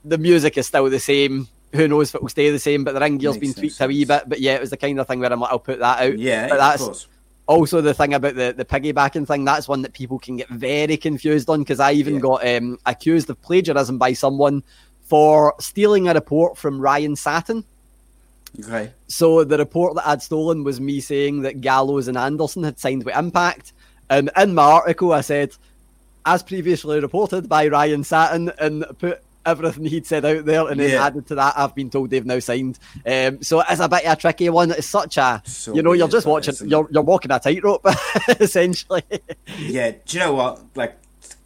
The 0.04 0.18
music 0.18 0.58
is 0.58 0.66
still 0.66 0.88
the 0.90 0.98
same. 1.00 1.48
Who 1.74 1.88
knows 1.88 2.10
if 2.10 2.16
it 2.16 2.22
will 2.22 2.28
stay 2.28 2.50
the 2.50 2.58
same? 2.58 2.84
But 2.84 2.94
the 2.94 3.00
ring 3.00 3.18
gear's 3.18 3.38
been 3.38 3.54
tweaked 3.54 3.80
a 3.80 3.86
wee 3.86 4.04
bit. 4.04 4.24
But 4.28 4.40
yeah, 4.40 4.54
it 4.56 4.60
was 4.60 4.70
the 4.70 4.76
kind 4.76 4.98
of 5.00 5.06
thing 5.06 5.20
where 5.20 5.32
I'm 5.32 5.40
like, 5.40 5.50
I'll 5.52 5.58
put 5.58 5.78
that 5.78 6.00
out. 6.00 6.18
Yeah, 6.18 6.48
but 6.48 6.54
of 6.54 6.58
that's 6.58 6.84
course. 6.84 7.06
also 7.46 7.80
the 7.80 7.94
thing 7.94 8.12
about 8.14 8.34
the, 8.34 8.52
the 8.56 8.64
piggybacking 8.64 9.26
thing. 9.26 9.44
That's 9.44 9.68
one 9.68 9.82
that 9.82 9.92
people 9.94 10.18
can 10.18 10.36
get 10.36 10.48
very 10.48 10.96
confused 10.96 11.48
on 11.48 11.60
because 11.60 11.80
I 11.80 11.92
even 11.92 12.14
Yeah. 12.14 12.20
got 12.20 12.46
um, 12.46 12.78
accused 12.84 13.30
of 13.30 13.40
plagiarism 13.42 13.96
by 13.96 14.12
someone 14.12 14.62
for 15.04 15.54
stealing 15.60 16.08
a 16.08 16.14
report 16.14 16.58
from 16.58 16.80
Ryan 16.80 17.16
Satin. 17.16 17.64
Okay. 18.60 18.92
So 19.08 19.44
the 19.44 19.56
report 19.56 19.94
that 19.94 20.06
I'd 20.06 20.20
stolen 20.22 20.64
was 20.64 20.78
me 20.80 21.00
saying 21.00 21.42
that 21.42 21.60
Gallows 21.62 22.08
and 22.08 22.18
Anderson 22.18 22.64
had 22.64 22.78
signed 22.78 23.04
with 23.04 23.16
Impact. 23.16 23.72
And 24.10 24.30
in 24.36 24.54
my 24.54 24.62
article, 24.64 25.12
I 25.12 25.22
said, 25.22 25.54
as 26.26 26.42
previously 26.42 27.00
reported 27.00 27.48
by 27.48 27.68
Ryan 27.68 28.04
Satin, 28.04 28.52
and 28.58 28.84
put 28.98 29.22
everything 29.44 29.84
he'd 29.86 30.06
said 30.06 30.24
out 30.24 30.44
there. 30.44 30.68
And 30.68 30.78
then 30.80 30.90
Yeah. 30.90 31.06
added 31.06 31.26
to 31.28 31.34
that, 31.36 31.54
I've 31.56 31.74
been 31.74 31.90
told 31.90 32.10
they've 32.10 32.24
now 32.26 32.38
signed. 32.38 32.78
Um, 33.06 33.42
so 33.42 33.60
it's 33.60 33.80
a 33.80 33.88
bit 33.88 34.04
of 34.04 34.12
a 34.12 34.16
tricky 34.16 34.48
one. 34.48 34.70
It's 34.72 34.86
such 34.86 35.16
a, 35.18 35.42
So 35.44 35.74
you 35.74 35.82
know, 35.82 35.92
you're 35.92 36.08
just 36.08 36.26
watching, 36.26 36.54
is, 36.54 36.62
you're, 36.62 36.88
you're 36.90 37.02
walking 37.02 37.30
a 37.30 37.38
tightrope, 37.40 37.86
essentially. 38.40 39.02
Yeah, 39.58 39.92
do 40.04 40.18
you 40.18 40.20
know 40.20 40.34
what? 40.34 40.60
Like, 40.74 40.96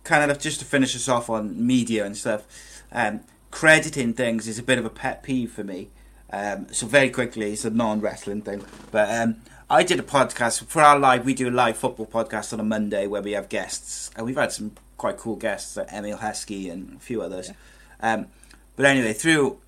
kind 0.05 0.31
of 0.31 0.39
just 0.39 0.61
to 0.61 0.65
finish 0.67 0.95
us 0.95 1.09
off 1.09 1.29
on 1.31 1.67
media 1.67 2.05
and 2.05 2.17
stuff, 2.17 2.45
um, 2.93 3.21
crediting 3.51 4.13
things 4.15 4.47
is 4.47 4.59
a 4.59 4.63
bit 4.63 4.79
of 4.79 4.85
a 4.85 4.91
pet 4.91 5.23
peeve 5.23 5.51
for 5.53 5.65
me. 5.65 5.89
Um, 6.33 6.67
so 6.73 6.87
very 6.87 7.11
quickly, 7.11 7.53
it's 7.53 7.65
a 7.65 7.71
non-wrestling 7.71 8.43
thing, 8.43 8.65
but 8.91 9.09
um, 9.11 9.37
I 9.71 9.83
did 9.85 9.99
a 10.01 10.03
podcast 10.03 10.65
for 10.67 10.83
our 10.83 10.99
live. 10.99 11.25
We 11.25 11.35
do 11.35 11.49
a 11.49 11.51
live 11.51 11.77
football 11.77 12.07
podcast 12.07 12.53
on 12.53 12.59
a 12.61 12.65
Monday 12.65 13.07
where 13.07 13.23
we 13.23 13.33
have 13.33 13.49
guests, 13.49 14.11
and 14.17 14.27
we've 14.27 14.37
had 14.37 14.53
some 14.53 14.73
quite 14.97 15.19
cool 15.19 15.37
guests, 15.37 15.77
like 15.77 15.93
Emile 15.93 16.19
Heskey 16.19 16.71
and 16.71 16.97
a 16.97 16.99
few 16.99 17.23
others. 17.23 17.51
Um, 18.01 18.27
but 18.77 18.87
anyway, 18.87 19.13
through 19.13 19.59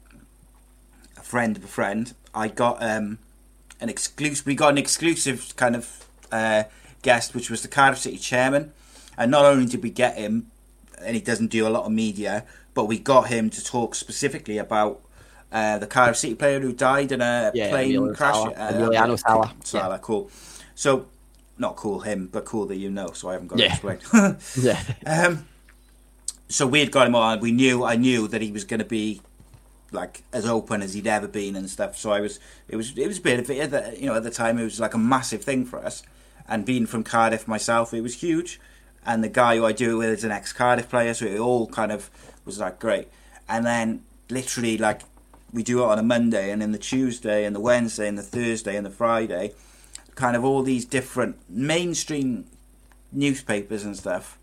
a 1.16 1.22
friend 1.22 1.56
of 1.56 1.64
a 1.64 1.68
friend, 1.68 2.14
I 2.34 2.48
got 2.48 2.82
um, 2.82 3.18
an 3.80 3.88
exclusive. 3.88 4.46
We 4.46 4.54
got 4.54 4.70
an 4.70 4.78
exclusive 4.78 5.54
kind 5.56 5.74
of 5.76 6.06
uh, 6.30 6.64
guest, 7.02 7.34
which 7.34 7.50
was 7.50 7.62
the 7.62 7.68
Cardiff 7.68 7.98
City 8.00 8.18
chairman. 8.18 8.72
And 9.16 9.30
not 9.30 9.44
only 9.44 9.66
did 9.66 9.82
we 9.82 9.90
get 9.90 10.16
him, 10.16 10.50
and 11.00 11.14
he 11.16 11.20
doesn't 11.22 11.48
do 11.48 11.66
a 11.66 11.70
lot 11.70 11.84
of 11.84 11.92
media, 11.92 12.44
but 12.74 12.84
we 12.84 12.98
got 12.98 13.28
him 13.28 13.50
to 13.50 13.64
talk 13.64 13.94
specifically 13.94 14.58
about 14.58 15.00
uh, 15.50 15.78
the 15.78 15.86
Cardiff 15.86 16.16
City 16.18 16.34
player 16.34 16.60
who 16.60 16.72
died 16.72 17.10
in 17.12 17.20
a 17.20 17.50
Yeah, 17.54 17.70
plane 17.70 18.14
crash. 18.14 18.34
Sala. 18.34 18.50
uh, 18.52 18.72
Emiliano 18.72 19.18
Sala. 19.18 19.54
Sala, 19.64 19.98
cool. 19.98 20.30
So, 20.74 21.06
not 21.56 21.74
cool 21.74 22.00
him, 22.00 22.28
but 22.30 22.44
cool 22.44 22.66
that 22.66 22.76
you 22.76 22.90
know. 22.90 23.08
So 23.12 23.28
I 23.30 23.32
haven't 23.32 23.48
got 23.48 23.58
Yeah. 23.58 23.74
to 23.76 23.88
explain. 23.88 24.36
yeah. 24.62 24.80
Um, 25.06 25.46
so 26.48 26.66
we 26.66 26.80
had 26.80 26.90
got 26.90 27.06
him 27.06 27.14
on. 27.14 27.40
We 27.40 27.52
knew, 27.52 27.84
I 27.84 27.96
knew 27.96 28.28
that 28.28 28.42
he 28.42 28.50
was 28.50 28.64
going 28.64 28.80
to 28.80 28.86
be 28.86 29.20
like 29.90 30.22
as 30.32 30.46
open 30.46 30.82
as 30.82 30.94
he'd 30.94 31.06
ever 31.06 31.28
been 31.28 31.56
and 31.56 31.68
stuff. 31.68 31.96
So 31.96 32.10
I 32.10 32.20
was, 32.20 32.40
it 32.68 32.76
was, 32.76 32.96
it 32.96 33.06
was 33.06 33.18
a 33.18 33.22
bit 33.22 33.40
of 33.40 33.50
it. 33.50 33.98
You 33.98 34.06
know, 34.06 34.14
at 34.14 34.22
the 34.22 34.30
time 34.30 34.58
it 34.58 34.64
was 34.64 34.80
like 34.80 34.94
a 34.94 34.98
massive 34.98 35.42
thing 35.42 35.64
for 35.64 35.78
us. 35.78 36.02
And 36.48 36.64
being 36.64 36.86
from 36.86 37.04
Cardiff 37.04 37.46
myself, 37.46 37.92
it 37.92 38.00
was 38.00 38.20
huge. 38.22 38.60
And 39.04 39.22
the 39.22 39.28
guy 39.28 39.56
who 39.56 39.64
I 39.64 39.72
do 39.72 39.92
it 39.92 39.98
with 39.98 40.18
is 40.18 40.24
an 40.24 40.30
ex-Cardiff 40.30 40.88
player, 40.88 41.14
so 41.14 41.26
it 41.26 41.38
all 41.38 41.66
kind 41.66 41.92
of 41.92 42.10
was 42.44 42.58
like 42.58 42.78
great. 42.78 43.08
And 43.48 43.64
then 43.64 44.02
literally 44.28 44.76
like 44.76 45.02
we 45.52 45.62
do 45.62 45.82
it 45.82 45.86
on 45.86 45.98
a 45.98 46.02
Monday, 46.02 46.50
and 46.50 46.60
then 46.60 46.72
the 46.72 46.78
Tuesday, 46.78 47.44
and 47.44 47.56
the 47.56 47.60
Wednesday, 47.60 48.08
and 48.08 48.18
the 48.18 48.22
Thursday, 48.22 48.76
and 48.76 48.84
the 48.84 48.90
Friday, 48.90 49.54
kind 50.14 50.36
of 50.36 50.44
all 50.44 50.62
these 50.62 50.84
different 50.84 51.36
mainstream 51.48 52.44
newspapers 53.12 53.84
and 53.84 53.96
stuff 53.96 54.38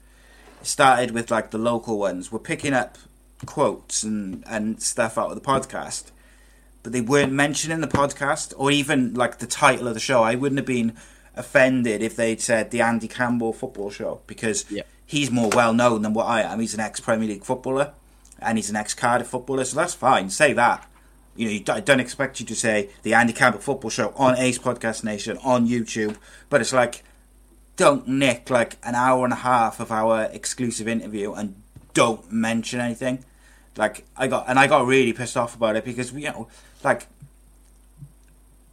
started 0.65 1.11
with 1.11 1.31
like 1.31 1.51
the 1.51 1.57
local 1.57 1.97
ones. 1.99 2.31
Were 2.31 2.39
picking 2.39 2.73
up 2.73 2.97
quotes 3.45 4.03
and 4.03 4.43
and 4.47 4.81
stuff 4.81 5.17
out 5.17 5.29
of 5.29 5.35
the 5.35 5.41
podcast 5.41 6.05
but 6.83 6.93
they 6.93 7.01
weren't 7.01 7.31
mentioning 7.33 7.81
the 7.81 7.87
podcast 7.87 8.53
or 8.57 8.69
even 8.71 9.13
like 9.15 9.39
the 9.39 9.47
title 9.47 9.87
of 9.87 9.93
the 9.95 9.99
show. 9.99 10.21
I 10.21 10.35
wouldn't 10.35 10.59
have 10.59 10.67
been 10.67 10.95
offended 11.35 12.01
if 12.03 12.15
they'd 12.15 12.39
said 12.39 12.69
the 12.71 12.79
andy 12.81 13.07
campbell 13.07 13.53
football 13.53 13.89
show 13.89 14.21
because 14.27 14.65
Yeah. 14.69 14.83
he's 15.05 15.31
more 15.31 15.49
well 15.49 15.73
known 15.73 16.03
than 16.03 16.13
what 16.13 16.27
i 16.27 16.41
am. 16.41 16.59
He's 16.59 16.73
an 16.75 16.79
ex 16.79 16.99
premier 16.99 17.27
league 17.27 17.43
footballer 17.43 17.93
and 18.39 18.57
he's 18.57 18.69
an 18.69 18.75
ex 18.75 18.93
cardiff 18.93 19.27
footballer 19.27 19.65
so 19.65 19.75
that's 19.77 19.95
fine. 19.95 20.29
Say 20.29 20.53
that. 20.53 20.87
You 21.35 21.45
know, 21.47 21.51
you, 21.53 21.63
I 21.69 21.79
don't 21.81 21.99
expect 21.99 22.39
you 22.39 22.45
to 22.45 22.55
say 22.55 22.89
the 23.03 23.13
Andy 23.15 23.33
Campbell 23.33 23.59
Football 23.59 23.89
Show 23.89 24.13
on 24.15 24.37
Ace 24.37 24.57
Podcast 24.59 25.03
Nation 25.03 25.37
on 25.43 25.67
YouTube, 25.67 26.15
but 26.49 26.61
it's 26.61 26.71
like, 26.71 27.03
don't 27.75 28.07
nick 28.07 28.49
like 28.49 28.77
an 28.83 28.95
hour 28.95 29.23
and 29.23 29.33
a 29.33 29.37
half 29.37 29.79
of 29.79 29.91
our 29.91 30.23
exclusive 30.25 30.87
interview 30.87 31.33
and 31.33 31.55
don't 31.93 32.31
mention 32.31 32.79
anything. 32.79 33.23
Like 33.77 34.05
I 34.15 34.27
got, 34.27 34.45
and 34.47 34.57
I 34.57 34.67
got 34.67 34.85
really 34.85 35.13
pissed 35.13 35.35
off 35.35 35.55
about 35.55 35.75
it 35.75 35.83
because 35.83 36.13
you 36.13 36.29
know, 36.29 36.47
like, 36.83 37.07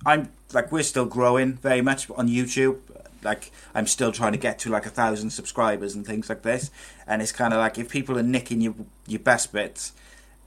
I'm 0.06 0.28
like 0.52 0.70
we're 0.70 0.82
still 0.82 1.06
growing 1.06 1.54
very 1.54 1.82
much 1.82 2.08
on 2.10 2.28
YouTube. 2.28 2.78
Like 3.22 3.50
I'm 3.74 3.86
still 3.86 4.12
trying 4.12 4.32
to 4.32 4.38
get 4.38 4.58
to 4.60 4.70
like 4.70 4.86
a 4.86 4.90
thousand 4.90 5.30
subscribers 5.30 5.94
and 5.94 6.06
things 6.06 6.28
like 6.28 6.42
this, 6.42 6.70
and 7.06 7.22
it's 7.22 7.32
kind 7.32 7.52
of 7.52 7.58
like 7.58 7.78
if 7.78 7.88
people 7.88 8.18
are 8.18 8.22
nicking 8.22 8.60
your 8.60 8.74
your 9.06 9.20
best 9.20 9.52
bits 9.52 9.92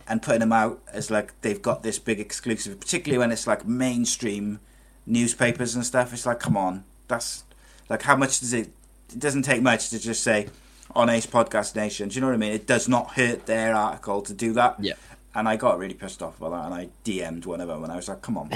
and 0.07 0.21
putting 0.21 0.41
them 0.41 0.53
out 0.53 0.79
as 0.93 1.09
like 1.09 1.39
they've 1.41 1.61
got 1.61 1.83
this 1.83 1.99
big 1.99 2.19
exclusive, 2.19 2.79
particularly 2.79 3.17
when 3.17 3.31
it's 3.31 3.47
like 3.47 3.65
mainstream 3.65 4.59
newspapers 5.05 5.75
and 5.75 5.85
stuff. 5.85 6.13
It's 6.13 6.25
like, 6.25 6.39
come 6.39 6.57
on, 6.57 6.83
that's 7.07 7.43
like 7.89 8.01
how 8.01 8.15
much 8.15 8.39
does 8.39 8.53
it? 8.53 8.69
It 9.11 9.19
doesn't 9.19 9.43
take 9.43 9.61
much 9.61 9.89
to 9.89 9.99
just 9.99 10.23
say 10.23 10.47
on 10.95 11.09
Ace 11.09 11.25
Podcast 11.25 11.75
Nation. 11.75 12.09
Do 12.09 12.15
you 12.15 12.21
know 12.21 12.27
what 12.27 12.33
I 12.33 12.37
mean? 12.37 12.53
It 12.53 12.67
does 12.67 12.87
not 12.87 13.11
hurt 13.13 13.45
their 13.45 13.75
article 13.75 14.21
to 14.23 14.33
do 14.33 14.53
that. 14.53 14.75
Yeah. 14.79 14.93
And 15.33 15.49
I 15.49 15.57
got 15.57 15.77
really 15.77 15.93
pissed 15.93 16.23
off 16.23 16.37
about 16.39 16.51
that, 16.51 16.65
and 16.65 16.73
I 16.73 16.89
DM'd 17.03 17.45
one 17.45 17.59
of 17.59 17.67
them, 17.67 17.83
and 17.83 17.91
I 17.91 17.97
was 17.97 18.07
like, 18.07 18.21
"Come 18.21 18.37
on, 18.37 18.49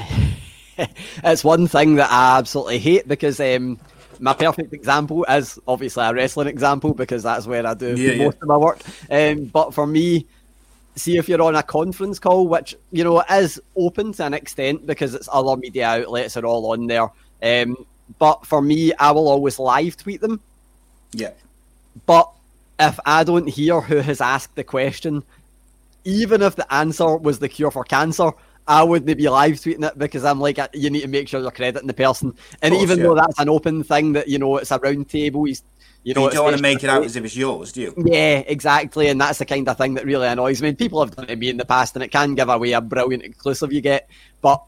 it's 1.23 1.43
one 1.43 1.67
thing 1.67 1.95
that 1.95 2.09
I 2.09 2.37
absolutely 2.37 2.79
hate 2.79 3.05
because 3.07 3.39
um, 3.41 3.77
my 4.19 4.33
perfect 4.33 4.73
example 4.73 5.25
is 5.25 5.59
obviously 5.67 6.05
a 6.05 6.13
wrestling 6.13 6.47
example 6.47 6.93
because 6.93 7.23
that's 7.23 7.47
where 7.47 7.65
I 7.65 7.73
do 7.73 7.95
Yeah, 7.95 8.13
yeah. 8.13 8.25
most 8.25 8.37
of 8.41 8.47
my 8.47 8.57
work. 8.57 8.79
Um, 9.09 9.45
but 9.45 9.73
for 9.73 9.85
me, 9.85 10.25
see 10.95 11.17
if 11.17 11.29
you're 11.29 11.41
on 11.41 11.55
a 11.55 11.63
conference 11.63 12.19
call, 12.19 12.47
which 12.47 12.75
you 12.91 13.03
know 13.03 13.21
is 13.29 13.61
open 13.75 14.13
to 14.13 14.25
an 14.25 14.33
extent 14.33 14.85
because 14.85 15.13
it's 15.15 15.29
other 15.31 15.57
media 15.57 15.87
outlets 15.87 16.37
are 16.37 16.45
all 16.45 16.71
on 16.71 16.87
there. 16.87 17.09
Um, 17.41 17.85
but 18.17 18.45
for 18.45 18.61
me, 18.61 18.93
I 18.93 19.11
will 19.11 19.27
always 19.27 19.59
live 19.59 19.97
tweet 19.97 20.21
them. 20.21 20.41
yeah, 21.13 21.31
But 22.05 22.29
if 22.79 22.99
I 23.05 23.23
don't 23.23 23.47
hear 23.47 23.81
who 23.81 23.97
has 23.97 24.21
asked 24.21 24.55
the 24.55 24.63
question, 24.63 25.23
even 26.05 26.41
if 26.41 26.55
the 26.55 26.71
answer 26.73 27.17
was 27.17 27.39
the 27.39 27.49
cure 27.49 27.71
for 27.71 27.83
cancer, 27.83 28.31
I 28.67 28.83
wouldn't 28.83 29.17
be 29.17 29.27
live 29.27 29.55
tweeting 29.55 29.87
it 29.87 29.97
because 29.97 30.23
I'm 30.23 30.39
like, 30.39 30.59
you 30.73 30.89
need 30.89 31.01
to 31.01 31.07
make 31.07 31.27
sure 31.27 31.41
you're 31.41 31.51
crediting 31.51 31.87
the 31.87 31.93
person. 31.93 32.35
And 32.61 32.71
course, 32.71 32.83
even 32.83 32.99
yeah. 32.99 33.03
though 33.03 33.15
that's 33.15 33.39
an 33.39 33.49
open 33.49 33.83
thing 33.83 34.13
that, 34.13 34.27
you 34.27 34.37
know, 34.37 34.57
it's 34.57 34.71
a 34.71 34.77
round 34.79 35.09
table, 35.09 35.45
he's, 35.45 35.63
you 36.03 36.13
know, 36.13 36.25
you 36.25 36.35
don't 36.35 36.45
want 36.45 36.55
to 36.55 36.61
make 36.61 36.83
it 36.83 36.89
out 36.89 37.03
as 37.03 37.15
if 37.15 37.25
it's 37.25 37.35
yours, 37.35 37.73
do 37.73 37.81
you?" 37.81 37.93
Yeah, 37.97 38.43
exactly. 38.45 39.07
And 39.07 39.19
that's 39.19 39.39
the 39.39 39.45
kind 39.45 39.67
of 39.67 39.77
thing 39.77 39.95
that 39.95 40.05
really 40.05 40.27
annoys 40.27 40.61
me. 40.61 40.69
And 40.69 40.77
people 40.77 41.01
have 41.01 41.15
done 41.15 41.25
it 41.25 41.29
to 41.29 41.35
me 41.35 41.49
in 41.49 41.57
the 41.57 41.65
past, 41.65 41.95
and 41.95 42.03
it 42.03 42.09
can 42.09 42.35
give 42.35 42.47
away 42.47 42.71
a 42.71 42.79
brilliant 42.79 43.23
exclusive 43.23 43.73
you 43.73 43.81
get. 43.81 44.07
But 44.41 44.63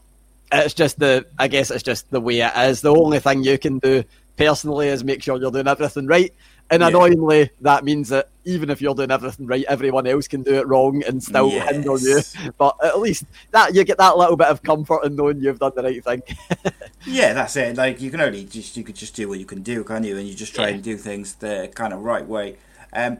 it's 0.52 0.74
just 0.74 0.98
the, 0.98 1.26
I 1.38 1.48
guess 1.48 1.70
it's 1.70 1.82
just 1.82 2.10
the 2.10 2.20
way 2.20 2.40
it 2.40 2.52
is. 2.56 2.80
The 2.80 2.94
only 2.94 3.18
thing 3.18 3.42
you 3.44 3.58
can 3.58 3.78
do 3.78 4.04
personally 4.36 4.88
is 4.88 5.04
make 5.04 5.22
sure 5.22 5.38
you're 5.38 5.50
doing 5.50 5.68
everything 5.68 6.06
right. 6.06 6.32
And 6.70 6.80
Yeah. 6.80 6.88
annoyingly, 6.88 7.50
that 7.60 7.84
means 7.84 8.08
that 8.10 8.28
even 8.44 8.70
if 8.70 8.80
you're 8.80 8.94
doing 8.94 9.10
everything 9.10 9.46
right, 9.46 9.64
everyone 9.68 10.06
else 10.06 10.26
can 10.26 10.42
do 10.42 10.54
it 10.54 10.66
wrong 10.66 11.02
and 11.06 11.22
still 11.22 11.50
hinder 11.50 11.96
you. 11.98 12.20
But 12.56 12.76
at 12.82 12.98
least 12.98 13.24
that 13.50 13.74
you 13.74 13.84
get 13.84 13.98
that 13.98 14.16
little 14.16 14.36
bit 14.36 14.46
of 14.48 14.62
comfort 14.62 15.04
in 15.04 15.16
knowing 15.16 15.40
you've 15.40 15.58
done 15.58 15.72
the 15.76 15.82
right 15.82 16.02
thing. 16.04 16.22
Yeah, 17.04 17.32
that's 17.32 17.56
it. 17.56 17.76
Like 17.76 18.00
you 18.00 18.12
can 18.12 18.20
only 18.20 18.44
just 18.44 18.76
you 18.76 18.84
could 18.84 18.94
just 18.94 19.16
do 19.16 19.28
what 19.28 19.40
you 19.40 19.44
can 19.44 19.62
do, 19.62 19.82
can't 19.82 20.04
you? 20.04 20.16
And 20.16 20.26
you 20.28 20.34
just 20.34 20.54
try 20.54 20.68
Yeah. 20.68 20.74
and 20.74 20.82
do 20.84 20.96
things 20.96 21.34
the 21.34 21.68
kind 21.74 21.92
of 21.92 22.00
right 22.04 22.24
way. 22.26 22.56
Um, 22.92 23.18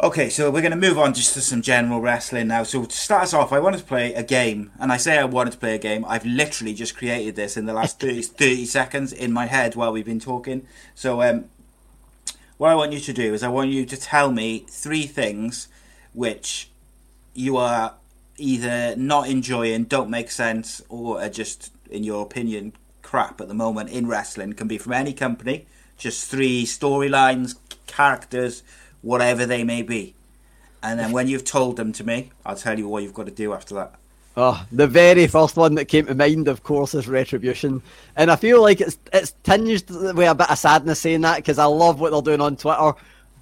okay, 0.00 0.30
so 0.30 0.50
we're 0.50 0.60
going 0.60 0.70
to 0.70 0.76
move 0.76 0.98
on 0.98 1.12
just 1.12 1.34
to 1.34 1.40
some 1.40 1.60
general 1.60 2.00
wrestling 2.00 2.48
now. 2.48 2.62
So 2.62 2.84
to 2.84 2.96
start 2.96 3.24
us 3.24 3.34
off, 3.34 3.52
I 3.52 3.58
wanted 3.58 3.78
to 3.78 3.84
play 3.84 4.14
a 4.14 4.22
game, 4.22 4.70
and 4.78 4.92
I 4.92 4.96
say 4.96 5.18
I 5.18 5.24
wanted 5.24 5.52
to 5.52 5.58
play 5.58 5.74
a 5.74 5.78
game. 5.78 6.04
I've 6.06 6.24
literally 6.24 6.74
just 6.74 6.96
created 6.96 7.36
this 7.36 7.56
in 7.56 7.66
the 7.66 7.72
last 7.72 7.98
30, 8.00 8.22
30 8.22 8.64
seconds 8.64 9.12
in 9.12 9.32
my 9.32 9.46
head 9.46 9.74
while 9.74 9.92
we've 9.92 10.04
been 10.04 10.20
talking. 10.20 10.66
So 10.94 11.22
um, 11.22 11.46
what 12.58 12.70
I 12.70 12.74
want 12.74 12.92
you 12.92 13.00
to 13.00 13.12
do 13.12 13.34
is 13.34 13.42
I 13.42 13.48
want 13.48 13.70
you 13.70 13.84
to 13.86 13.96
tell 13.96 14.30
me 14.30 14.66
three 14.68 15.06
things 15.06 15.68
which 16.12 16.70
you 17.34 17.56
are 17.56 17.94
either 18.36 18.94
not 18.96 19.28
enjoying, 19.28 19.84
don't 19.84 20.10
make 20.10 20.30
sense, 20.30 20.80
or 20.88 21.20
are 21.20 21.28
just, 21.28 21.72
in 21.90 22.04
your 22.04 22.22
opinion, 22.22 22.72
crap 23.02 23.40
at 23.40 23.48
the 23.48 23.54
moment 23.54 23.90
in 23.90 24.06
wrestling. 24.06 24.52
Can 24.52 24.68
be 24.68 24.78
from 24.78 24.92
any 24.92 25.12
company, 25.12 25.66
just 25.96 26.30
three 26.30 26.64
storylines, 26.64 27.56
characters, 27.88 28.62
whatever 29.02 29.46
they 29.46 29.64
may 29.64 29.82
be. 29.82 30.14
And 30.82 30.98
then 30.98 31.12
when 31.12 31.28
you've 31.28 31.44
told 31.44 31.76
them 31.76 31.92
to 31.94 32.04
me, 32.04 32.30
I'll 32.46 32.56
tell 32.56 32.78
you 32.78 32.88
what 32.88 33.02
you've 33.02 33.14
got 33.14 33.26
to 33.26 33.32
do 33.32 33.52
after 33.52 33.74
that. 33.74 33.94
Oh, 34.36 34.64
the 34.70 34.86
very 34.86 35.26
first 35.26 35.56
one 35.56 35.74
that 35.74 35.86
came 35.86 36.06
to 36.06 36.14
mind, 36.14 36.46
of 36.46 36.62
course, 36.62 36.94
is 36.94 37.08
Retribution, 37.08 37.82
and 38.14 38.30
I 38.30 38.36
feel 38.36 38.62
like 38.62 38.80
it's 38.80 38.96
it's 39.12 39.32
tinged 39.42 39.90
with 39.90 40.28
a 40.28 40.34
bit 40.34 40.48
of 40.48 40.58
sadness 40.58 41.00
saying 41.00 41.22
that 41.22 41.38
because 41.38 41.58
I 41.58 41.64
love 41.64 41.98
what 41.98 42.12
they're 42.12 42.22
doing 42.22 42.40
on 42.40 42.56
Twitter, 42.56 42.92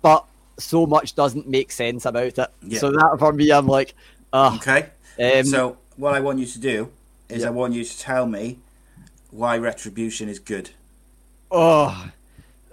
but 0.01 0.25
so 0.59 0.87
much 0.87 1.15
doesn't 1.15 1.47
make 1.47 1.71
sense 1.71 2.07
about 2.07 2.39
it. 2.39 2.51
Yeah. 2.63 2.79
So 2.79 2.91
that 2.93 3.17
for 3.19 3.35
me, 3.35 3.51
I'm 3.53 3.67
like, 3.67 3.95
oh, 4.33 4.55
Okay? 4.57 4.89
Um, 5.21 5.45
so, 5.45 5.77
what 5.97 6.15
I 6.15 6.21
want 6.21 6.39
you 6.39 6.47
to 6.47 6.59
do 6.59 6.91
is 7.29 7.43
Yeah. 7.43 7.49
I 7.49 7.51
want 7.51 7.75
you 7.75 7.85
to 7.85 7.99
tell 7.99 8.25
me 8.27 8.59
why 9.31 9.59
Retribution 9.59 10.31
is 10.31 10.39
good. 10.39 10.71
oh. 11.51 12.11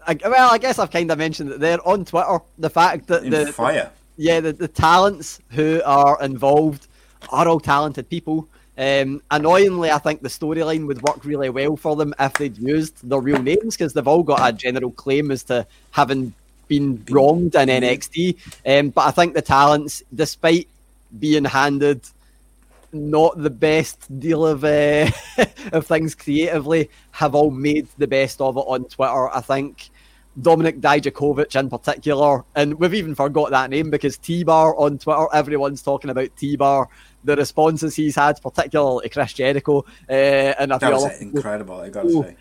I, 0.07 0.17
well, 0.25 0.51
I 0.51 0.57
guess 0.57 0.79
I've 0.79 0.91
kind 0.91 1.09
of 1.11 1.17
mentioned 1.17 1.51
it 1.51 1.59
there 1.59 1.85
on 1.87 2.05
Twitter. 2.05 2.39
The 2.57 2.69
fact 2.69 3.07
that 3.07 3.23
In 3.23 3.31
the 3.31 3.51
fire. 3.51 3.91
yeah, 4.17 4.39
the, 4.39 4.53
the 4.53 4.67
talents 4.67 5.39
who 5.51 5.81
are 5.85 6.21
involved 6.21 6.87
are 7.29 7.47
all 7.47 7.59
talented 7.59 8.09
people. 8.09 8.47
Um, 8.77 9.21
annoyingly, 9.29 9.91
I 9.91 9.99
think 9.99 10.21
the 10.21 10.29
storyline 10.29 10.87
would 10.87 11.01
work 11.03 11.23
really 11.25 11.49
well 11.49 11.77
for 11.77 11.95
them 11.95 12.13
if 12.19 12.33
they'd 12.33 12.57
used 12.57 13.07
their 13.07 13.19
real 13.19 13.41
names 13.41 13.77
because 13.77 13.93
they've 13.93 14.07
all 14.07 14.23
got 14.23 14.47
a 14.47 14.51
general 14.51 14.91
claim 14.91 15.29
as 15.29 15.43
to 15.43 15.67
having 15.91 16.33
been 16.67 17.03
wronged 17.09 17.53
in 17.55 17.69
NXT. 17.69 18.37
Um, 18.65 18.89
but 18.89 19.05
I 19.05 19.11
think 19.11 19.35
the 19.35 19.41
talents, 19.43 20.01
despite 20.13 20.67
being 21.19 21.45
handed 21.45 22.01
not 22.91 23.37
the 23.41 23.49
best 23.49 24.19
deal 24.19 24.45
of 24.45 24.63
uh, 24.63 25.09
of 25.71 25.85
things 25.85 26.15
creatively, 26.15 26.89
have 27.11 27.35
all 27.35 27.51
made 27.51 27.87
the 27.97 28.07
best 28.07 28.41
of 28.41 28.57
it 28.57 28.61
on 28.61 28.85
Twitter. 28.85 29.29
I 29.29 29.41
think 29.41 29.89
Dominik 30.41 30.79
Dijakovic 30.81 31.59
in 31.59 31.69
particular, 31.69 32.43
and 32.55 32.73
we've 32.75 32.93
even 32.93 33.13
forgot 33.15 33.51
that 33.51 33.69
name 33.69 33.89
because 33.89 34.17
T 34.17 34.43
Bar 34.43 34.75
on 34.77 34.97
Twitter, 34.97 35.27
everyone's 35.33 35.81
talking 35.81 36.09
about 36.09 36.35
T 36.37 36.55
Bar. 36.55 36.89
The 37.23 37.35
responses 37.35 37.95
he's 37.95 38.15
had, 38.15 38.41
particularly 38.41 39.07
Chris 39.09 39.33
Jericho, 39.33 39.85
uh, 40.09 40.13
and 40.59 40.73
I 40.73 40.77
That 40.77 40.89
feel 40.89 41.03
was 41.03 41.21
incredible, 41.21 41.79
I 41.79 41.89
gotta 41.89 42.07
Ooh. 42.07 42.23
say. 42.23 42.35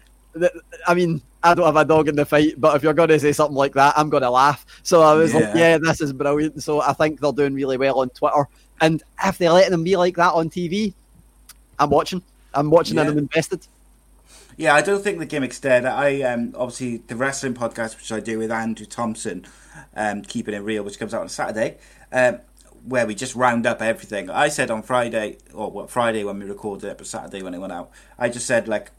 I 0.87 0.95
mean, 0.95 1.21
I 1.43 1.55
don't 1.55 1.67
have 1.67 1.77
a 1.77 1.85
dog 1.85 2.09
in 2.09 2.17
the 2.17 2.25
fight, 2.25 2.55
but 2.59 2.75
if 2.75 2.83
you're 2.83 2.95
going 2.95 3.11
to 3.11 3.21
say 3.21 3.33
something 3.33 3.57
like 3.57 3.75
that, 3.75 3.95
I'm 3.99 4.09
going 4.09 4.23
to 4.23 4.31
laugh. 4.31 4.65
So 4.83 5.03
I 5.03 5.13
was 5.15 5.35
like, 5.35 5.45
Yeah. 5.45 5.57
yeah, 5.57 5.79
this 5.79 6.01
is 6.01 6.13
brilliant. 6.13 6.63
So 6.63 6.81
I 6.81 6.95
think 6.95 7.21
they're 7.21 7.33
doing 7.33 7.53
really 7.53 7.77
well 7.77 8.01
on 8.01 8.09
Twitter. 8.11 8.49
And 8.81 9.03
if 9.25 9.39
they're 9.39 9.53
letting 9.53 9.73
them 9.73 9.85
be 9.85 9.97
like 9.97 10.17
that 10.17 10.33
on 10.33 10.49
TV, 10.49 10.95
I'm 11.79 11.91
watching. 11.91 12.23
I'm 12.55 12.71
watching 12.71 12.99
and 12.99 13.09
I'm 13.09 13.19
invested. 13.19 13.61
Yeah, 14.63 14.77
I 14.77 14.81
don't 14.81 15.03
think 15.03 15.19
the 15.19 15.27
gimmick's 15.27 15.59
dead. 15.59 15.85
I 15.85 16.23
um, 16.23 16.55
obviously 16.57 16.99
the 16.99 17.17
wrestling 17.17 17.53
podcast 17.53 17.97
which 17.97 18.13
I 18.13 18.21
do 18.21 18.39
with 18.39 18.53
Andrew 18.53 18.87
Thompson, 18.87 19.45
um, 19.97 20.23
keeping 20.23 20.55
it 20.55 20.61
real, 20.61 20.85
which 20.85 21.01
comes 21.01 21.13
out 21.13 21.23
on 21.23 21.29
Saturday, 21.29 21.79
um, 22.13 22.39
where 22.85 23.05
we 23.05 23.17
just 23.17 23.35
round 23.35 23.67
up 23.67 23.83
everything. 23.83 24.31
I 24.31 24.47
said 24.47 24.71
on 24.71 24.85
Friday, 24.85 25.39
or 25.53 25.69
what 25.69 25.91
Friday 25.91 26.23
when 26.23 26.39
we 26.39 26.45
recorded 26.45 26.89
it, 26.89 26.99
but 26.99 27.09
Saturday 27.09 27.43
when 27.43 27.55
it 27.55 27.59
went 27.59 27.73
out, 27.73 27.91
I 28.17 28.29
just 28.29 28.47
said 28.47 28.69
like, 28.69 28.93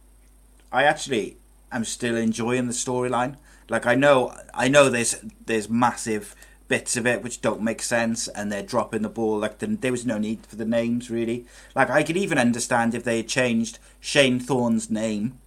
I 0.70 0.84
actually 0.84 1.38
am 1.72 1.86
still 1.86 2.18
enjoying 2.18 2.68
the 2.68 2.74
storyline. 2.74 3.38
Like 3.70 3.86
I 3.86 3.96
know, 3.96 4.36
I 4.54 4.68
know 4.68 4.90
there's 4.90 5.16
there's 5.46 5.70
massive 5.70 6.36
bits 6.68 6.98
of 6.98 7.08
it 7.08 7.24
which 7.24 7.40
don't 7.40 7.62
make 7.62 7.82
sense, 7.82 8.28
and 8.28 8.52
they're 8.52 8.64
dropping 8.64 9.02
the 9.02 9.08
ball. 9.08 9.40
Like 9.40 9.60
the, 9.60 9.68
there 9.68 9.94
was 9.94 10.06
no 10.06 10.18
need 10.18 10.46
for 10.46 10.58
the 10.58 10.66
names 10.66 11.10
really. 11.10 11.46
Like 11.74 11.90
I 11.90 12.04
could 12.04 12.18
even 12.18 12.38
understand 12.38 12.94
if 12.94 13.06
they 13.06 13.16
had 13.16 13.30
changed 13.30 13.80
Shane 14.02 14.42
Thorne's 14.42 14.92
name 14.92 15.40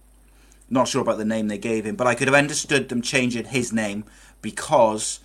not 0.69 0.87
sure 0.87 1.01
about 1.01 1.17
the 1.17 1.25
name 1.25 1.47
they 1.47 1.57
gave 1.57 1.85
him, 1.85 1.95
but 1.95 2.07
I 2.07 2.15
could 2.15 2.27
have 2.27 2.35
understood 2.35 2.89
them 2.89 3.01
changing 3.01 3.45
his 3.45 3.71
name 3.71 4.03
because 4.41 5.19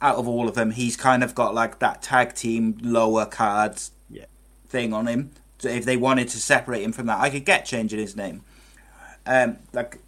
out 0.00 0.16
of 0.16 0.26
all 0.28 0.48
of 0.48 0.54
them, 0.54 0.72
he's 0.72 0.96
kind 0.96 1.22
of 1.22 1.34
got 1.34 1.54
like 1.54 1.78
that 1.78 2.02
tag 2.02 2.34
team 2.34 2.78
lower 2.82 3.26
cards 3.26 3.90
Yeah. 4.10 4.24
thing 4.68 4.92
on 4.92 5.06
him. 5.06 5.30
So 5.58 5.68
if 5.68 5.84
they 5.84 5.96
wanted 5.96 6.28
to 6.28 6.38
separate 6.38 6.82
him 6.82 6.92
from 6.92 7.06
that, 7.06 7.20
I 7.20 7.30
could 7.30 7.44
get 7.44 7.64
changing 7.64 7.98
his 8.00 8.16
name. 8.16 8.42
Um, 9.24 9.58
like 9.72 9.98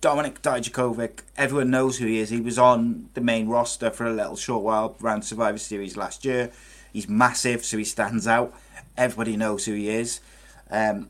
Dominik 0.00 0.40
Dijakovic, 0.40 1.20
everyone 1.36 1.70
knows 1.70 1.98
who 1.98 2.06
he 2.06 2.18
is. 2.18 2.30
He 2.30 2.40
was 2.40 2.58
on 2.58 3.08
the 3.14 3.20
main 3.20 3.48
roster 3.48 3.90
for 3.90 4.06
a 4.06 4.12
little 4.12 4.36
short 4.36 4.62
while 4.62 4.96
around 5.02 5.22
Survivor 5.22 5.58
Series 5.58 5.96
last 5.96 6.24
year. 6.24 6.50
He's 6.92 7.08
massive, 7.08 7.64
so 7.64 7.76
he 7.76 7.84
stands 7.84 8.26
out. 8.26 8.54
Everybody 8.96 9.36
knows 9.36 9.64
who 9.66 9.74
he 9.74 9.88
is. 9.90 10.20
Um, 10.70 11.08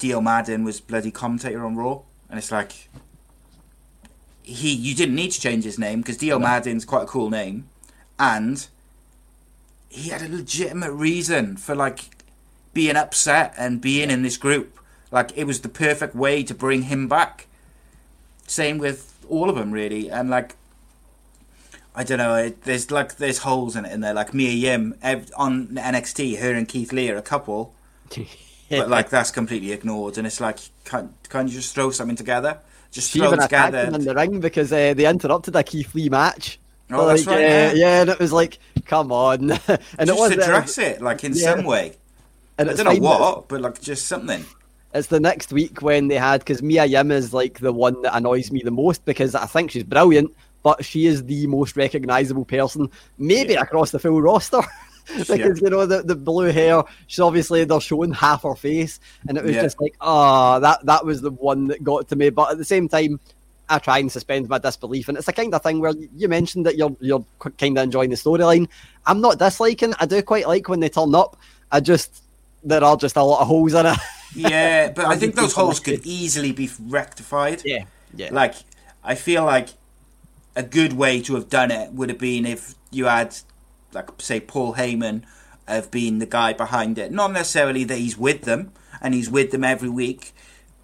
Dio 0.00 0.20
Maddin 0.20 0.64
was 0.64 0.80
bloody 0.80 1.12
commentator 1.12 1.64
on 1.64 1.76
Raw, 1.76 2.00
and 2.28 2.38
it's 2.38 2.50
like 2.50 2.88
he 4.42 4.72
you 4.72 4.94
didn't 4.96 5.14
need 5.14 5.30
to 5.30 5.40
change 5.40 5.62
his 5.62 5.78
name 5.78 6.00
because 6.00 6.16
Dio 6.16 6.38
Maddin's 6.38 6.84
quite 6.84 7.04
a 7.04 7.06
cool 7.06 7.30
name, 7.30 7.68
and 8.18 8.66
he 9.88 10.10
had 10.10 10.22
a 10.22 10.28
legitimate 10.28 10.92
reason 10.92 11.56
for 11.56 11.74
like 11.76 12.24
being 12.72 12.96
upset 12.96 13.54
and 13.56 13.80
being 13.80 14.10
in 14.10 14.22
this 14.22 14.36
group. 14.36 14.78
Like 15.12 15.36
it 15.36 15.44
was 15.44 15.60
the 15.60 15.68
perfect 15.68 16.14
way 16.14 16.42
to 16.44 16.54
bring 16.54 16.82
him 16.82 17.06
back. 17.06 17.46
Same 18.46 18.78
with 18.78 19.14
all 19.28 19.48
of 19.50 19.56
them 19.56 19.70
really, 19.70 20.10
and 20.10 20.30
like 20.30 20.56
I 21.94 22.04
don't 22.04 22.18
know. 22.18 22.36
It, 22.36 22.62
there's 22.62 22.90
like 22.90 23.16
there's 23.16 23.38
holes 23.38 23.76
in 23.76 23.84
it 23.84 23.92
in 23.92 24.00
there. 24.00 24.14
Like 24.14 24.32
Mia 24.32 24.50
Yim 24.50 24.94
ev- 25.02 25.30
on 25.36 25.68
NXT, 25.68 26.38
her 26.38 26.54
and 26.54 26.66
Keith 26.66 26.92
Lee 26.92 27.10
are 27.10 27.16
a 27.16 27.22
couple, 27.22 27.74
but 28.70 28.88
like 28.88 29.10
that's 29.10 29.30
completely 29.30 29.72
ignored. 29.72 30.18
And 30.18 30.26
it's 30.26 30.40
like, 30.40 30.58
can't 30.84 31.12
can't 31.28 31.48
you 31.48 31.54
just 31.54 31.74
throw 31.74 31.90
something 31.90 32.16
together? 32.16 32.58
Just 32.90 33.10
She 33.10 33.18
throw 33.18 33.28
even 33.28 33.40
it 33.40 33.42
together. 33.42 33.86
him 33.86 33.94
in 33.94 34.04
the 34.04 34.14
ring 34.14 34.40
because 34.40 34.72
uh, 34.72 34.94
they 34.94 35.06
interrupted 35.06 35.54
a 35.56 35.62
Keith 35.62 35.94
Lee 35.94 36.08
match. 36.08 36.58
Oh, 36.90 37.06
that's 37.06 37.26
Like, 37.26 37.36
right, 37.36 37.44
uh, 37.44 37.48
yeah. 37.48 37.72
yeah, 37.72 38.00
and 38.00 38.10
it 38.10 38.18
was 38.18 38.32
like, 38.32 38.58
come 38.86 39.12
on. 39.12 39.50
and 39.50 39.60
it 39.70 40.06
just 40.06 40.18
was 40.18 40.32
address 40.32 40.78
it 40.78 41.00
like 41.00 41.22
in 41.22 41.34
yeah. 41.34 41.54
some 41.54 41.64
way. 41.64 41.96
And 42.58 42.68
I 42.68 42.74
don't 42.74 42.86
know 42.86 43.08
what, 43.08 43.48
but 43.48 43.60
like 43.60 43.80
just 43.80 44.06
something. 44.06 44.44
It's 44.92 45.06
the 45.06 45.20
next 45.20 45.52
week 45.52 45.82
when 45.82 46.08
they 46.08 46.16
had 46.16 46.40
because 46.40 46.62
Mia 46.62 46.84
Yim 46.84 47.12
is 47.12 47.32
like 47.32 47.60
the 47.60 47.72
one 47.72 48.02
that 48.02 48.16
annoys 48.16 48.50
me 48.50 48.60
the 48.64 48.72
most 48.72 49.04
because 49.04 49.36
I 49.36 49.46
think 49.46 49.70
she's 49.70 49.84
brilliant, 49.84 50.34
but 50.64 50.84
she 50.84 51.06
is 51.06 51.24
the 51.24 51.46
most 51.46 51.76
recognizable 51.76 52.44
person, 52.44 52.90
maybe 53.16 53.54
across 53.54 53.92
the 53.92 54.00
full 54.00 54.20
roster. 54.20 54.60
because 55.18 55.60
you 55.60 55.70
know 55.70 55.86
the, 55.86 56.02
the 56.02 56.14
blue 56.14 56.50
hair, 56.52 56.82
she's 57.06 57.20
obviously 57.20 57.64
they're 57.64 57.80
showing 57.80 58.12
half 58.12 58.42
her 58.42 58.54
face, 58.54 59.00
and 59.28 59.36
it 59.36 59.44
was 59.44 59.54
Yeah. 59.54 59.62
just 59.62 59.80
like, 59.80 59.94
oh, 60.00 60.60
that 60.60 60.84
that 60.86 61.04
was 61.04 61.20
the 61.20 61.30
one 61.30 61.68
that 61.68 61.82
got 61.82 62.08
to 62.08 62.16
me. 62.16 62.30
But 62.30 62.52
at 62.52 62.58
the 62.58 62.64
same 62.64 62.88
time, 62.88 63.20
I 63.68 63.78
try 63.78 63.98
and 63.98 64.10
suspend 64.10 64.48
my 64.48 64.58
disbelief, 64.58 65.08
and 65.08 65.16
it's 65.16 65.26
the 65.26 65.32
kind 65.32 65.54
of 65.54 65.62
thing 65.62 65.80
where 65.80 65.92
you 66.16 66.28
mentioned 66.28 66.66
that 66.66 66.76
you're 66.76 66.96
you're 67.00 67.24
kind 67.58 67.78
of 67.78 67.84
enjoying 67.84 68.10
the 68.10 68.16
storyline. 68.16 68.68
I'm 69.06 69.20
not 69.20 69.38
disliking. 69.38 69.94
I 69.98 70.06
do 70.06 70.22
quite 70.22 70.46
like 70.46 70.68
when 70.68 70.80
they 70.80 70.88
turn 70.88 71.14
up. 71.14 71.36
I 71.72 71.80
just 71.80 72.22
there 72.62 72.84
are 72.84 72.96
just 72.96 73.16
a 73.16 73.22
lot 73.22 73.40
of 73.40 73.46
holes 73.48 73.74
in 73.74 73.86
it. 73.86 73.98
Yeah, 74.32 74.92
but 74.92 75.06
I 75.06 75.16
think 75.16 75.34
those 75.34 75.52
holes 75.54 75.80
could 75.80 76.06
easily 76.06 76.52
be 76.52 76.70
rectified. 76.86 77.62
Yeah, 77.64 77.82
yeah. 78.14 78.28
Like, 78.30 78.54
I 79.02 79.16
feel 79.16 79.44
like 79.44 79.70
a 80.54 80.62
good 80.62 80.92
way 80.92 81.20
to 81.22 81.34
have 81.34 81.48
done 81.48 81.72
it 81.72 81.92
would 81.94 82.10
have 82.10 82.18
been 82.18 82.46
if 82.46 82.76
you 82.92 83.06
had, 83.06 83.36
like, 83.92 84.08
say, 84.18 84.40
Paul 84.40 84.74
Heyman 84.74 85.22
have 85.66 85.90
been 85.90 86.18
the 86.18 86.26
guy 86.26 86.52
behind 86.52 86.98
it. 86.98 87.12
Not 87.12 87.32
necessarily 87.32 87.84
that 87.84 87.98
he's 87.98 88.18
with 88.18 88.42
them 88.42 88.72
and 89.00 89.14
he's 89.14 89.30
with 89.30 89.50
them 89.50 89.64
every 89.64 89.88
week, 89.88 90.32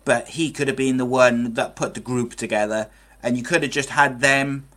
but 0.04 0.28
he 0.28 0.50
could 0.50 0.68
have 0.68 0.76
been 0.76 0.96
the 0.96 1.04
one 1.04 1.54
that 1.54 1.76
put 1.76 1.94
the 1.94 2.00
group 2.00 2.34
together, 2.34 2.88
and 3.22 3.36
you 3.36 3.42
could 3.42 3.62
have 3.62 3.72
just 3.72 3.90
had 3.90 4.20
them 4.20 4.68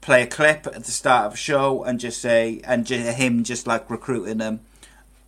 play 0.00 0.22
a 0.22 0.26
clip 0.26 0.66
at 0.68 0.84
the 0.84 0.92
start 0.92 1.26
of 1.26 1.34
a 1.34 1.36
show 1.36 1.82
and 1.82 1.98
just 1.98 2.20
say, 2.20 2.60
and 2.64 2.86
ju- 2.86 2.96
him 2.96 3.42
just 3.42 3.66
like 3.66 3.90
recruiting 3.90 4.38
them, 4.38 4.60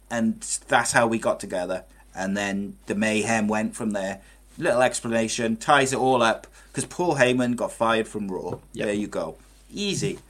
and 0.08 0.40
that's 0.68 0.92
how 0.92 1.06
we 1.06 1.18
got 1.18 1.40
together. 1.40 1.84
And 2.14 2.36
then 2.36 2.76
the 2.86 2.94
mayhem 2.94 3.48
went 3.48 3.74
from 3.74 3.90
there. 3.90 4.20
Little 4.56 4.82
explanation 4.82 5.56
ties 5.56 5.92
it 5.92 5.98
all 5.98 6.22
up 6.22 6.46
because 6.68 6.84
Paul 6.84 7.16
Heyman 7.16 7.56
got 7.56 7.72
fired 7.72 8.06
from 8.06 8.30
Raw. 8.30 8.58
There 8.72 8.92
you 8.92 9.08
go, 9.08 9.36
easy. 9.72 10.20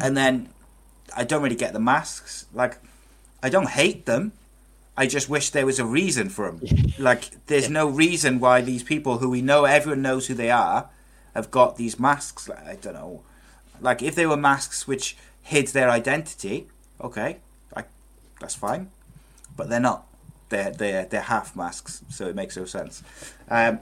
And 0.00 0.16
then 0.16 0.50
I 1.16 1.24
don't 1.24 1.42
really 1.42 1.56
get 1.56 1.72
the 1.72 1.80
masks. 1.80 2.46
Like, 2.52 2.78
I 3.42 3.48
don't 3.48 3.68
hate 3.68 4.06
them. 4.06 4.32
I 4.96 5.06
just 5.06 5.28
wish 5.28 5.50
there 5.50 5.66
was 5.66 5.78
a 5.78 5.84
reason 5.84 6.28
for 6.28 6.50
them. 6.50 6.92
like, 6.98 7.30
there's 7.46 7.68
no 7.68 7.88
reason 7.88 8.38
why 8.40 8.60
these 8.60 8.82
people 8.82 9.18
who 9.18 9.30
we 9.30 9.42
know, 9.42 9.64
everyone 9.64 10.02
knows 10.02 10.28
who 10.28 10.34
they 10.34 10.50
are, 10.50 10.88
have 11.34 11.50
got 11.50 11.76
these 11.76 11.98
masks. 11.98 12.48
Like, 12.48 12.66
I 12.66 12.76
don't 12.76 12.94
know. 12.94 13.22
Like, 13.80 14.02
if 14.02 14.14
they 14.14 14.26
were 14.26 14.36
masks 14.36 14.86
which 14.86 15.16
hid 15.42 15.68
their 15.68 15.90
identity, 15.90 16.68
okay, 17.00 17.38
I, 17.76 17.84
that's 18.40 18.54
fine. 18.54 18.90
But 19.56 19.68
they're 19.68 19.80
not. 19.80 20.06
They're 20.48 20.70
they're 20.70 21.04
they're 21.06 21.22
half 21.22 21.56
masks, 21.56 22.02
so 22.10 22.26
it 22.26 22.34
makes 22.34 22.56
no 22.56 22.64
sense. 22.64 23.02
Um, 23.48 23.78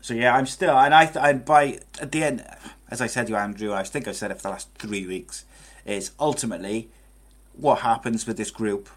so 0.00 0.14
yeah, 0.14 0.34
I'm 0.34 0.46
still, 0.46 0.76
and 0.78 0.94
I, 0.94 1.10
I 1.20 1.32
by 1.34 1.80
at 2.00 2.12
the 2.12 2.22
end, 2.22 2.44
as 2.90 3.00
I 3.00 3.06
said 3.06 3.26
to 3.26 3.32
you, 3.32 3.36
Andrew, 3.36 3.72
I 3.72 3.82
think 3.82 4.08
I 4.08 4.12
said 4.12 4.30
it 4.30 4.36
for 4.36 4.44
the 4.44 4.50
last 4.50 4.68
three 4.78 5.06
weeks. 5.06 5.44
Is 5.84 6.12
ultimately 6.18 6.88
what 7.54 7.80
happens 7.80 8.26
with 8.26 8.36
this 8.36 8.50
group 8.50 8.88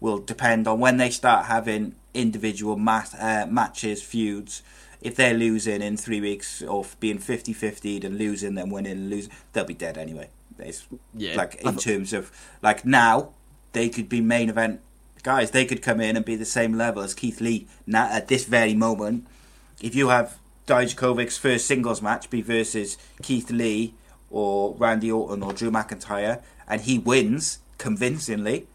will 0.00 0.18
depend 0.18 0.66
on 0.66 0.80
when 0.80 0.96
they 0.96 1.10
start 1.10 1.46
having 1.46 1.94
individual 2.14 2.76
mat- 2.76 3.14
uh, 3.18 3.46
matches, 3.48 4.02
feuds. 4.02 4.62
If 5.00 5.16
they're 5.16 5.34
losing 5.34 5.82
in 5.82 5.96
three 5.96 6.20
weeks 6.20 6.62
or 6.62 6.84
being 7.00 7.18
50 7.18 7.52
50 7.52 8.04
and 8.04 8.18
losing, 8.18 8.54
then 8.54 8.70
winning 8.70 8.92
and 8.92 9.10
losing, 9.10 9.32
they'll 9.52 9.64
be 9.64 9.74
dead 9.74 9.96
anyway. 9.98 10.28
It's 10.58 10.84
Yeah. 11.14 11.36
like 11.36 11.56
in 11.56 11.76
terms 11.76 12.12
of 12.12 12.30
like 12.62 12.84
now, 12.84 13.30
they 13.72 13.88
could 13.88 14.08
be 14.08 14.20
main 14.20 14.48
event 14.50 14.80
guys. 15.22 15.50
They 15.52 15.64
could 15.64 15.82
come 15.82 16.00
in 16.00 16.16
and 16.16 16.24
be 16.24 16.36
the 16.36 16.44
same 16.44 16.74
level 16.74 17.02
as 17.02 17.14
Keith 17.14 17.40
Lee 17.40 17.66
now 17.86 18.08
at 18.10 18.28
this 18.28 18.44
very 18.44 18.74
moment. 18.74 19.26
If 19.80 19.94
you 19.94 20.08
have 20.08 20.36
Dijakovic's 20.66 21.38
first 21.38 21.66
singles 21.66 22.00
match 22.02 22.30
be 22.30 22.42
versus 22.42 22.96
Keith 23.22 23.50
Lee 23.50 23.94
or 24.32 24.74
Randy 24.74 25.12
Orton 25.12 25.42
or 25.42 25.52
Drew 25.52 25.70
McIntyre, 25.70 26.42
and 26.66 26.80
he 26.80 26.98
wins 26.98 27.58
convincingly 27.78 28.66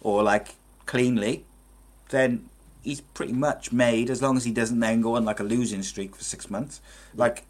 or 0.00 0.22
like 0.22 0.54
cleanly, 0.86 1.44
then 2.10 2.48
he's 2.82 3.00
pretty 3.00 3.32
much 3.32 3.72
made 3.72 4.10
as 4.10 4.22
long 4.22 4.36
as 4.36 4.44
he 4.44 4.52
doesn't 4.52 4.80
then 4.80 5.00
go 5.00 5.16
on 5.16 5.24
like 5.24 5.40
a 5.40 5.44
losing 5.44 5.82
streak 5.82 6.16
for 6.16 6.22
six 6.22 6.48
months. 6.50 6.80
Like, 7.14 7.44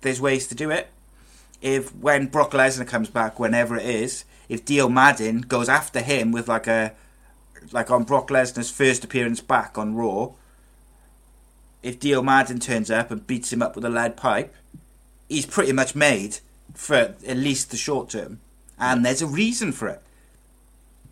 there's 0.00 0.20
ways 0.20 0.46
to 0.48 0.54
do 0.54 0.70
it. 0.70 0.88
If 1.60 1.94
when 1.94 2.26
Brock 2.26 2.52
Lesnar 2.52 2.86
comes 2.86 3.08
back, 3.08 3.38
whenever 3.38 3.76
it 3.76 3.86
is, 3.86 4.24
if 4.48 4.64
Dio 4.64 4.88
Maddin 4.88 5.42
goes 5.42 5.68
after 5.68 6.00
him 6.00 6.32
with 6.32 6.48
like 6.48 6.66
a 6.66 6.92
like 7.70 7.90
on 7.90 8.02
Brock 8.02 8.28
Lesnar's 8.28 8.70
first 8.70 9.04
appearance 9.04 9.40
back 9.40 9.78
on 9.78 9.94
Raw, 9.94 10.32
if 11.82 12.00
Dio 12.00 12.20
Maddin 12.20 12.58
turns 12.58 12.90
up 12.90 13.10
and 13.10 13.26
beats 13.26 13.52
him 13.52 13.62
up 13.62 13.76
with 13.76 13.84
a 13.84 13.88
lead 13.88 14.16
pipe, 14.16 14.54
he's 15.28 15.46
pretty 15.46 15.72
much 15.72 15.94
made 15.94 16.38
for 16.74 16.94
at 16.94 17.36
least 17.36 17.70
the 17.70 17.76
short 17.76 18.10
term, 18.10 18.40
and 18.78 19.04
there's 19.04 19.22
a 19.22 19.26
reason 19.26 19.72
for 19.72 19.88
it. 19.88 20.02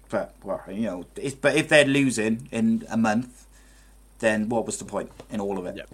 But 0.08 0.34
well, 0.42 0.62
you 0.68 0.82
know, 0.86 1.06
but 1.40 1.54
if 1.54 1.68
they're 1.68 1.84
losing 1.84 2.48
in 2.50 2.84
a 2.90 2.96
month, 2.96 3.46
then 4.18 4.48
what 4.48 4.66
was 4.66 4.78
the 4.78 4.84
point 4.84 5.10
in 5.30 5.40
all 5.40 5.58
of 5.58 5.66
it? 5.66 5.76
Yep. 5.76 5.88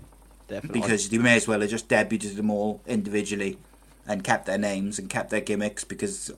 Definitely. 0.49 0.81
Because 0.81 1.12
you 1.12 1.21
may 1.21 1.37
as 1.37 1.49
well 1.49 1.61
have 1.61 1.71
just 1.71 1.89
debuted 1.89 2.37
them 2.37 2.51
all 2.51 2.81
individually 2.87 3.59
and 4.07 4.23
kept 4.23 4.47
their 4.47 4.59
names 4.59 4.99
and 4.99 5.11
kept 5.11 5.31
their 5.31 5.41
gimmicks 5.41 5.83
because 5.83 6.31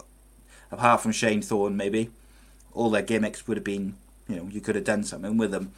apart 0.73 1.03
from 1.03 1.13
Shane 1.13 1.43
Thorne 1.43 1.77
maybe, 1.77 2.11
all 2.73 2.91
their 2.91 3.03
gimmicks 3.03 3.47
would 3.47 3.59
have 3.59 3.65
been 3.65 3.97
you 4.29 4.37
know, 4.37 4.49
you 4.51 4.61
could 4.61 4.75
have 4.75 4.85
done 4.85 5.05
something 5.05 5.37
with 5.37 5.51
them. 5.51 5.73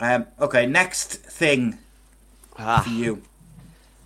Um, 0.00 0.26
okay, 0.40 0.66
next 0.66 1.14
thing 1.16 1.78
Ah. 2.58 2.80
for 2.82 2.90
you. 2.90 3.22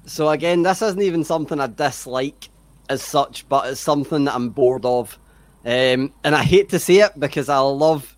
So 0.07 0.28
again, 0.28 0.62
this 0.62 0.82
isn't 0.82 1.03
even 1.03 1.24
something 1.24 1.61
I 1.61 1.66
dislike 1.66 2.49
as 2.89 3.03
such, 3.03 3.49
but 3.49 3.68
it's 3.68 3.80
something 3.80 4.24
that 4.24 4.34
I'm 4.34 4.51
bored 4.51 4.84
of. 4.84 5.18
Um, 5.64 6.12
and 6.22 6.34
I 6.34 6.43
hate 6.43 6.68
to 6.70 6.78
say 6.78 6.97
it 6.97 7.12
because 7.18 7.49
I 7.49 7.59
love. 7.59 8.16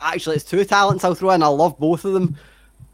Actually, 0.00 0.36
it's 0.36 0.44
two 0.44 0.64
talents 0.64 1.04
I'll 1.04 1.14
throw 1.14 1.30
in. 1.30 1.42
I 1.42 1.48
love 1.48 1.78
both 1.78 2.04
of 2.04 2.12
them, 2.12 2.36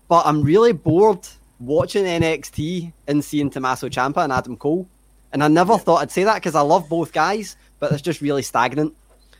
but 0.08 0.26
I'm 0.26 0.42
really 0.42 0.72
bored 0.72 1.26
watching 1.60 2.04
NXT 2.04 2.92
and 3.06 3.24
seeing 3.24 3.50
Tommaso 3.50 3.88
Ciampa 3.88 4.24
and 4.24 4.32
Adam 4.32 4.56
Cole. 4.56 4.88
And 5.32 5.42
I 5.42 5.48
never 5.48 5.78
thought 5.78 6.02
I'd 6.02 6.10
say 6.10 6.24
that 6.24 6.36
because 6.36 6.54
I 6.54 6.60
love 6.60 6.88
both 6.88 7.12
guys, 7.12 7.56
but 7.78 7.92
it's 7.92 8.02
just 8.02 8.20
really 8.20 8.42
stagnant. 8.42 8.94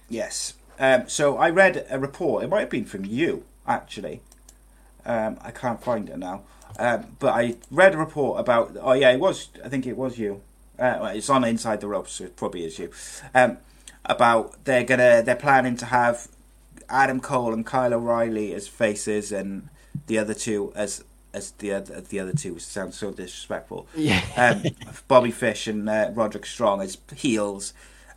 Yes. 0.08 0.54
Um, 0.78 1.08
so 1.08 1.36
I 1.36 1.50
read 1.50 1.86
a 1.88 1.98
report. 1.98 2.44
It 2.44 2.48
might 2.48 2.60
have 2.60 2.70
been 2.70 2.84
from 2.84 3.04
you, 3.04 3.44
actually. 3.66 4.20
Um, 5.06 5.38
I 5.42 5.50
can't 5.50 5.82
find 5.82 6.08
it 6.08 6.18
now. 6.18 6.42
Um, 6.78 7.16
but 7.18 7.34
I 7.34 7.56
read 7.70 7.94
a 7.94 7.98
report 7.98 8.40
about. 8.40 8.76
Oh 8.80 8.92
yeah, 8.92 9.12
it 9.12 9.20
was. 9.20 9.48
I 9.64 9.68
think 9.68 9.86
it 9.86 9.96
was 9.96 10.18
you. 10.18 10.42
Uh, 10.78 10.98
well, 11.00 11.16
it's 11.16 11.30
on 11.30 11.44
Inside 11.44 11.80
the 11.80 11.88
Ropes, 11.88 12.12
so 12.12 12.24
it 12.24 12.36
probably 12.36 12.64
is 12.64 12.78
you. 12.78 12.90
Um, 13.34 13.58
about 14.04 14.64
they're 14.64 14.84
gonna 14.84 15.22
they're 15.22 15.36
planning 15.36 15.76
to 15.76 15.86
have 15.86 16.28
Adam 16.88 17.20
Cole 17.20 17.52
and 17.52 17.64
Kyle 17.64 17.94
O'Reilly 17.94 18.52
as 18.54 18.68
faces, 18.68 19.32
and 19.32 19.68
the 20.06 20.18
other 20.18 20.34
two 20.34 20.72
as 20.74 21.04
as 21.32 21.52
the 21.52 21.72
other 21.72 22.00
the 22.00 22.20
other 22.20 22.32
two 22.32 22.58
sounds 22.58 22.96
so 22.96 23.10
disrespectful. 23.10 23.86
Yeah. 23.96 24.22
Um, 24.36 24.62
Bobby 25.08 25.30
Fish 25.30 25.66
and 25.66 25.88
uh, 25.88 26.10
Roderick 26.14 26.46
Strong 26.46 26.82
as 26.82 26.98
heels, 27.16 27.72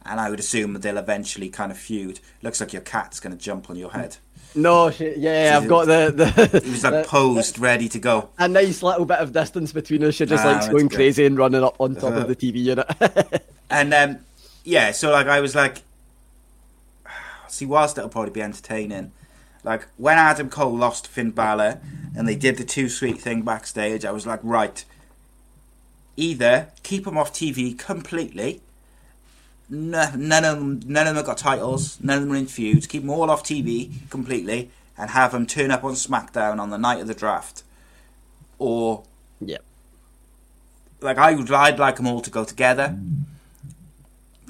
and 0.08 0.20
I 0.20 0.30
would 0.30 0.40
assume 0.40 0.74
that 0.74 0.82
they'll 0.82 0.98
eventually 0.98 1.50
kind 1.50 1.72
of 1.72 1.78
feud. 1.78 2.20
Looks 2.42 2.60
like 2.62 2.74
your 2.74 2.82
cat's 2.82 3.20
gonna 3.20 3.36
jump 3.36 3.70
on 3.70 3.76
your 3.76 3.92
head. 3.92 4.18
No, 4.56 4.90
sh- 4.90 5.02
yeah, 5.18 5.60
I've 5.62 5.68
got 5.68 5.86
the 5.86 6.12
the, 6.16 6.60
He 6.64 6.72
was 6.72 6.84
like 6.84 7.04
the- 7.04 7.10
posed, 7.10 7.60
ready 7.60 7.88
to 7.90 8.00
go. 8.00 8.30
a 8.40 8.48
nice 8.48 8.82
little 8.82 9.06
bit 9.06 9.20
of 9.20 9.34
distance 9.34 9.72
between 9.72 10.04
us. 10.04 10.16
She 10.16 10.26
just 10.26 10.44
Ah, 10.46 10.52
likes 10.54 10.68
going 10.68 10.88
good. 10.88 10.96
crazy 10.96 11.26
and 11.26 11.38
running 11.38 11.64
up 11.64 11.76
on 11.80 11.96
top 11.96 12.14
of 12.14 12.28
the 12.28 12.36
TV 12.36 12.64
unit. 12.64 12.88
And 13.70 13.94
um, 13.94 14.20
yeah, 14.64 14.92
so 14.94 15.12
like 15.12 15.28
I 15.28 15.42
was 15.42 15.54
like, 15.54 15.82
see, 17.50 17.66
whilst 17.66 17.98
it'll 17.98 18.10
probably 18.10 18.32
be 18.32 18.42
entertaining, 18.42 19.12
like 19.66 19.86
when 19.98 20.18
Adam 20.18 20.50
Cole 20.50 20.76
lost 20.76 21.06
Finn 21.08 21.32
Balor 21.32 21.82
and 22.16 22.28
they 22.28 22.36
did 22.38 22.56
the 22.56 22.64
Too 22.64 22.88
Sweet 22.88 23.20
thing 23.20 23.42
backstage, 23.42 24.06
I 24.06 24.12
was 24.12 24.26
like, 24.26 24.40
right, 24.42 24.86
either 26.16 26.70
keep 26.84 27.04
them 27.06 27.18
off 27.18 27.34
TV 27.34 27.78
completely. 27.78 28.62
No, 29.70 30.12
none 30.16 30.46
of 30.46 30.58
them, 30.58 30.82
none 30.86 31.08
of 31.08 31.16
them 31.16 31.16
have 31.18 31.26
got 31.26 31.38
titles. 31.38 31.98
None 32.02 32.18
of 32.18 32.24
them 32.24 32.34
are 32.34 32.38
in 32.38 32.48
feuds. 32.48 32.88
Keep 32.88 33.02
them 33.02 33.10
all 33.10 33.30
off 33.30 33.44
TV 33.44 34.10
completely, 34.10 34.72
and 34.98 35.10
have 35.10 35.34
them 35.34 35.46
turn 35.46 35.72
up 35.72 35.84
on 35.84 35.94
SmackDown 35.94 36.60
on 36.60 36.70
the 36.70 36.78
night 36.78 37.02
of 37.02 37.08
the 37.08 37.14
draft, 37.14 37.64
or 38.60 39.04
yep. 39.42 39.64
like 41.02 41.18
I 41.18 41.36
would, 41.36 41.52
I'd 41.52 41.80
like 41.80 41.98
them 41.98 42.08
all 42.08 42.22
to 42.22 42.30
go 42.30 42.46
together. 42.46 42.98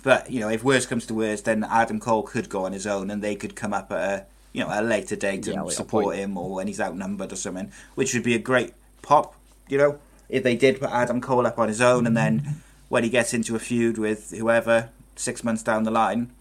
But 0.04 0.30
you 0.30 0.40
know, 0.40 0.50
if 0.50 0.64
worse 0.64 0.86
comes 0.86 1.08
to 1.08 1.16
worse, 1.16 1.42
then 1.42 1.64
Adam 1.64 2.00
Cole 2.00 2.24
could 2.24 2.48
go 2.48 2.66
on 2.66 2.72
his 2.72 2.86
own, 2.86 3.10
and 3.10 3.24
they 3.24 3.36
could 3.36 3.56
come 3.56 3.74
up 3.74 3.92
at 3.92 3.98
a 3.98 4.26
you 4.54 4.64
know 4.64 4.70
a 4.72 4.84
later 4.84 5.16
date 5.16 5.48
Yeah, 5.48 5.62
and 5.62 5.72
support 5.72 6.16
him, 6.16 6.38
or 6.38 6.54
when 6.54 6.68
he's 6.68 6.80
outnumbered 6.80 7.34
or 7.34 7.38
something, 7.38 7.72
which 7.96 8.14
would 8.14 8.24
be 8.24 8.36
a 8.36 8.40
great 8.40 8.74
pop. 9.02 9.34
You 9.68 9.80
know, 9.80 10.00
if 10.30 10.44
they 10.44 10.56
did 10.56 10.80
put 10.80 10.92
Adam 10.92 11.22
Cole 11.22 11.48
up 11.48 11.58
on 11.58 11.70
his 11.70 11.82
own, 11.82 12.06
and 12.06 12.16
then 12.16 12.62
when 12.88 13.04
he 13.04 13.10
gets 13.10 13.34
into 13.34 13.56
a 13.56 13.60
feud 13.60 13.98
with 13.98 14.30
whoever 14.30 14.90
six 15.18 15.44
months 15.44 15.64
down 15.64 15.84
the 15.84 15.92
line, 15.92 16.32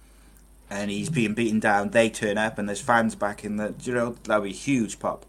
and 0.71 0.91
he's 0.91 1.11
being 1.11 1.35
beaten 1.35 1.61
down, 1.61 1.91
they 1.91 2.11
turn 2.11 2.39
up, 2.39 2.59
and 2.59 2.69
there's 2.69 2.81
fans 2.81 3.15
back 3.15 3.45
in 3.45 3.57
the 3.57 3.75
you 3.83 3.95
know 3.95 4.17
that 4.25 4.41
would 4.41 4.47
be 4.47 4.51
a 4.51 4.55
huge 4.55 4.99
pop. 4.99 5.27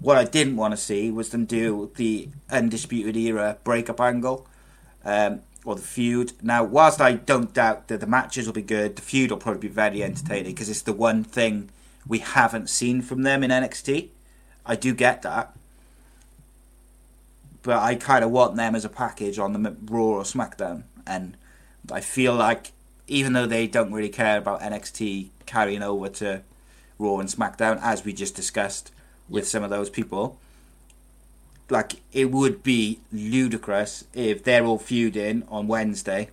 What 0.00 0.16
I 0.16 0.24
didn't 0.24 0.56
want 0.56 0.72
to 0.72 0.76
see 0.76 1.10
was 1.10 1.30
them 1.30 1.46
do 1.46 1.90
the 1.96 2.28
undisputed 2.50 3.16
era 3.16 3.58
breakup 3.64 4.00
angle 4.00 4.46
um, 5.04 5.40
or 5.64 5.76
the 5.76 5.82
feud. 5.82 6.32
Now, 6.42 6.64
whilst 6.64 7.00
I 7.00 7.12
don't 7.12 7.54
doubt 7.54 7.88
that 7.88 8.00
the 8.00 8.06
matches 8.06 8.46
will 8.46 8.52
be 8.52 8.62
good, 8.62 8.96
the 8.96 9.02
feud 9.02 9.30
will 9.30 9.38
probably 9.38 9.60
be 9.60 9.68
very 9.68 10.02
entertaining 10.02 10.52
because 10.52 10.68
it's 10.68 10.82
the 10.82 10.92
one 10.92 11.24
thing 11.24 11.70
we 12.06 12.18
haven't 12.18 12.68
seen 12.68 13.02
from 13.02 13.22
them 13.22 13.42
in 13.42 13.50
NXT. 13.50 14.08
I 14.66 14.76
do 14.76 14.94
get 14.94 15.22
that. 15.22 15.56
But 17.62 17.78
I 17.78 17.94
kind 17.94 18.24
of 18.24 18.30
want 18.30 18.56
them 18.56 18.74
as 18.74 18.84
a 18.84 18.90
package 18.90 19.38
on 19.38 19.54
the 19.54 19.76
Raw 19.86 20.02
or 20.02 20.22
SmackDown. 20.22 20.82
And 21.06 21.36
I 21.90 22.00
feel 22.00 22.34
like, 22.34 22.72
even 23.06 23.32
though 23.32 23.46
they 23.46 23.66
don't 23.66 23.92
really 23.92 24.08
care 24.08 24.38
about 24.38 24.60
NXT 24.60 25.28
carrying 25.46 25.82
over 25.82 26.08
to 26.08 26.42
Raw 26.98 27.18
and 27.18 27.28
SmackDown, 27.28 27.80
as 27.82 28.04
we 28.04 28.12
just 28.12 28.34
discussed 28.34 28.90
with 29.28 29.46
some 29.46 29.62
of 29.62 29.70
those 29.70 29.90
people, 29.90 30.38
like 31.70 31.94
it 32.12 32.30
would 32.30 32.62
be 32.62 33.00
ludicrous 33.12 34.04
if 34.12 34.44
they're 34.44 34.64
all 34.64 34.78
feuding 34.78 35.42
on 35.48 35.66
Wednesday, 35.66 36.30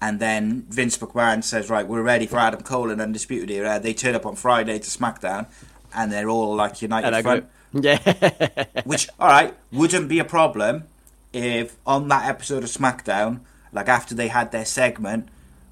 and 0.00 0.20
then 0.20 0.66
Vince 0.68 0.98
McMahon 0.98 1.42
says, 1.42 1.70
"Right, 1.70 1.86
we're 1.86 2.02
ready 2.02 2.26
for 2.26 2.38
Adam 2.38 2.60
Cole 2.60 2.90
and 2.90 3.00
Undisputed 3.00 3.50
Era." 3.50 3.80
They 3.80 3.94
turn 3.94 4.14
up 4.14 4.26
on 4.26 4.36
Friday 4.36 4.78
to 4.78 4.90
SmackDown, 4.90 5.46
and 5.94 6.12
they're 6.12 6.28
all 6.28 6.54
like 6.54 6.82
united 6.82 7.22
front. 7.22 7.46
Yeah. 7.72 8.64
Which, 8.84 9.08
all 9.18 9.28
right, 9.28 9.54
wouldn't 9.72 10.08
be 10.08 10.18
a 10.18 10.24
problem 10.24 10.84
if 11.32 11.76
on 11.86 12.08
that 12.08 12.28
episode 12.28 12.64
of 12.64 12.70
SmackDown, 12.70 13.40
like 13.76 13.88
after 13.88 14.14
they 14.14 14.28
had 14.28 14.50
their 14.50 14.64
segment, 14.64 15.28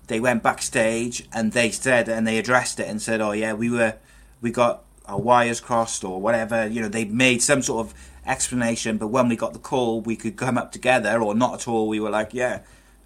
they 0.07 0.21
went 0.21 0.43
backstage 0.43 1.27
and 1.33 1.53
they 1.53 1.71
said 1.71 2.09
and 2.09 2.27
they 2.27 2.39
addressed 2.39 2.79
it 2.79 2.87
and 2.87 3.01
said, 3.01 3.21
"Oh 3.21 3.33
yeah, 3.33 3.55
we 3.55 3.71
were, 3.71 3.95
we 4.43 4.51
got 4.51 4.85
our 5.07 5.19
wires 5.19 5.61
crossed 5.61 6.05
or 6.05 6.21
whatever." 6.21 6.67
You 6.67 6.83
know, 6.83 6.89
they 6.89 7.07
made 7.07 7.43
some 7.43 7.63
sort 7.63 7.87
of 7.87 7.95
explanation, 8.27 8.99
but 8.99 9.09
when 9.09 9.29
we 9.29 9.37
got 9.37 9.55
the 9.55 9.59
call, 9.59 10.03
we 10.03 10.17
could 10.17 10.37
come 10.37 10.59
up 10.59 10.71
together 10.71 11.21
or 11.23 11.35
not 11.35 11.55
at 11.55 11.67
all. 11.67 11.89
We 11.89 11.99
were 11.99 12.11
like, 12.11 12.35
"Yeah." 12.35 12.61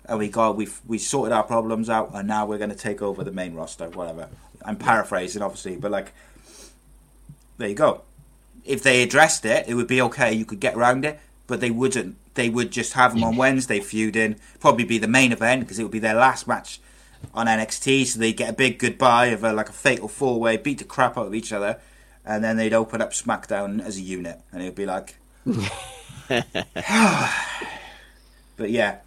And 0.04 0.18
we 0.18 0.28
got 0.28 0.56
we 0.56 0.68
we 0.86 0.98
sorted 0.98 1.32
our 1.32 1.44
problems 1.44 1.88
out, 1.88 2.10
and 2.12 2.26
now 2.26 2.44
we're 2.44 2.58
going 2.58 2.70
to 2.70 2.76
take 2.76 3.00
over 3.00 3.22
the 3.22 3.32
main 3.32 3.54
roster, 3.54 3.88
whatever. 3.90 4.28
I'm 4.64 4.76
paraphrasing, 4.76 5.42
obviously, 5.42 5.76
but 5.76 5.92
like, 5.92 6.12
there 7.58 7.68
you 7.68 7.74
go 7.74 8.02
if 8.68 8.82
they 8.82 9.02
addressed 9.02 9.46
it, 9.46 9.66
it 9.66 9.74
would 9.74 9.86
be 9.86 10.00
okay. 10.02 10.32
You 10.32 10.44
could 10.44 10.60
get 10.60 10.74
around 10.74 11.04
it, 11.06 11.18
but 11.48 11.58
they 11.60 11.70
wouldn't. 11.72 12.14
They 12.34 12.48
would 12.48 12.70
just 12.70 12.92
have 12.92 13.14
them 13.14 13.24
on 13.24 13.34
Wednesday 13.36 13.80
feuding. 13.80 14.36
Probably 14.60 14.84
be 14.84 14.98
the 14.98 15.08
main 15.08 15.32
event 15.32 15.62
because 15.62 15.80
it 15.80 15.82
would 15.82 15.90
be 15.90 15.98
their 15.98 16.14
last 16.14 16.46
match 16.46 16.80
on 17.34 17.46
NXT. 17.46 18.06
So 18.06 18.20
they 18.20 18.32
get 18.32 18.50
a 18.50 18.52
big 18.52 18.78
goodbye 18.78 19.26
of 19.26 19.42
a, 19.42 19.52
like 19.52 19.68
a 19.68 19.72
fatal 19.72 20.06
four 20.06 20.38
way, 20.38 20.56
beat 20.56 20.78
the 20.78 20.84
crap 20.84 21.18
out 21.18 21.26
of 21.26 21.34
each 21.34 21.52
other, 21.52 21.80
and 22.24 22.44
then 22.44 22.56
they'd 22.56 22.72
open 22.72 23.02
up 23.02 23.10
SmackDown 23.12 23.82
as 23.84 23.96
a 23.96 24.02
unit, 24.02 24.38
and 24.52 24.62
it 24.62 24.66
would 24.66 24.74
be 24.76 24.86
like. 24.86 25.16
but 28.56 28.70
yeah, 28.70 28.98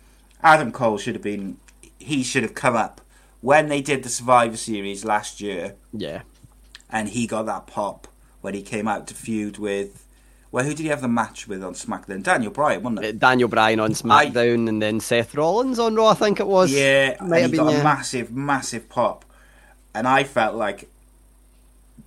Adam 0.43 0.71
Cole 0.71 0.97
should 0.97 1.15
have 1.15 1.23
been. 1.23 1.57
He 1.99 2.23
should 2.23 2.43
have 2.43 2.55
come 2.55 2.75
up 2.75 2.99
when 3.41 3.69
they 3.69 3.81
did 3.81 4.03
the 4.03 4.09
Survivor 4.09 4.57
Series 4.57 5.05
last 5.05 5.39
year, 5.41 5.75
Yeah. 5.93 6.21
and 6.89 7.09
he 7.09 7.27
got 7.27 7.45
that 7.45 7.67
pop 7.67 8.07
when 8.41 8.53
he 8.55 8.61
came 8.63 8.87
out 8.87 9.07
to 9.07 9.13
feud 9.13 9.57
with. 9.57 10.05
Well, 10.51 10.65
who 10.65 10.71
did 10.71 10.79
he 10.79 10.87
have 10.87 11.01
the 11.01 11.07
match 11.07 11.47
with 11.47 11.63
on 11.63 11.73
SmackDown? 11.73 12.23
Daniel 12.23 12.51
Bryan, 12.51 12.83
wasn't 12.83 12.99
Uh, 13.05 13.07
it? 13.07 13.19
Daniel 13.19 13.47
Bryan 13.47 13.79
on 13.79 13.91
SmackDown 13.91 14.67
and 14.67 14.81
then 14.81 14.99
Seth 14.99 15.33
Rollins 15.33 15.79
on 15.79 15.95
Raw, 15.95 16.09
I 16.09 16.13
think 16.13 16.39
it 16.41 16.47
was. 16.47 16.71
Yeah, 16.73 17.15
Might 17.21 17.21
and 17.21 17.33
have 17.33 17.51
he 17.51 17.57
been, 17.57 17.65
got 17.65 17.73
yeah. 17.73 17.79
a 17.79 17.83
massive, 17.83 18.31
massive 18.33 18.89
pop, 18.89 19.23
and 19.95 20.07
I 20.07 20.23
felt 20.25 20.55
like 20.55 20.89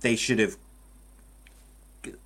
they 0.01 0.15
should 0.15 0.39
have. 0.39 0.57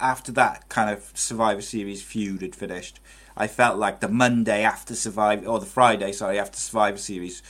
After 0.01 0.33
that 0.33 0.67
kind 0.67 0.89
of 0.89 1.09
Survivor 1.13 1.61
Series 1.61 2.03
feud 2.03 2.41
had 2.41 2.53
finished, 2.53 2.99
I 3.37 3.47
felt 3.47 3.77
like 3.77 4.01
the 4.01 4.09
Monday 4.09 4.61
after 4.63 4.93
Survivor, 4.95 5.45
or 5.47 5.61
the 5.61 5.65
Friday, 5.65 6.11
sorry, 6.11 6.37
after 6.37 6.57
Survivor 6.57 6.97
Series, 6.97 7.41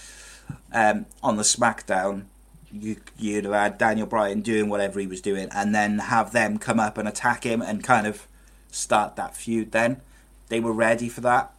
um, 0.72 1.08
on 1.24 1.38
the 1.38 1.44
SmackDown, 1.44 2.26
you 2.72 2.98
you'd 3.18 3.46
have 3.46 3.54
had 3.56 3.78
Daniel 3.80 4.06
Bryan 4.06 4.42
doing 4.42 4.70
whatever 4.70 5.00
he 5.00 5.08
was 5.08 5.22
doing, 5.22 5.48
and 5.56 5.74
then 5.74 5.98
have 5.98 6.34
them 6.34 6.60
come 6.60 6.80
up 6.80 7.00
and 7.00 7.08
attack 7.08 7.46
him 7.46 7.64
and 7.64 7.84
kind 7.84 8.06
of 8.06 8.28
start 8.72 9.16
that 9.16 9.36
feud. 9.36 9.72
Then 9.72 10.02
they 10.50 10.60
were 10.60 10.74
ready 10.74 11.10
for 11.10 11.22
that, 11.22 11.52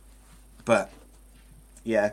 but 0.64 0.90
yeah, 1.84 2.12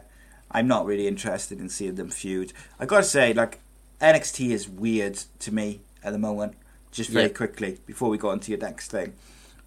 I'm 0.52 0.68
not 0.68 0.86
really 0.86 1.08
interested 1.08 1.60
in 1.60 1.70
seeing 1.70 1.96
them 1.96 2.10
feud. 2.10 2.54
I 2.80 2.86
gotta 2.86 3.04
say, 3.04 3.34
like 3.34 3.60
NXT 4.02 4.52
is 4.52 4.68
weird 4.70 5.16
to 5.40 5.54
me 5.54 5.82
at 6.04 6.14
the 6.14 6.20
moment. 6.20 6.54
Just 6.92 7.10
very 7.10 7.28
Yeah. 7.28 7.34
quickly 7.34 7.80
before 7.86 8.10
we 8.10 8.18
go 8.18 8.30
on 8.30 8.40
to 8.42 8.52
your 8.52 8.60
next 8.60 8.90
thing, 8.92 9.14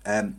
um, 0.07 0.37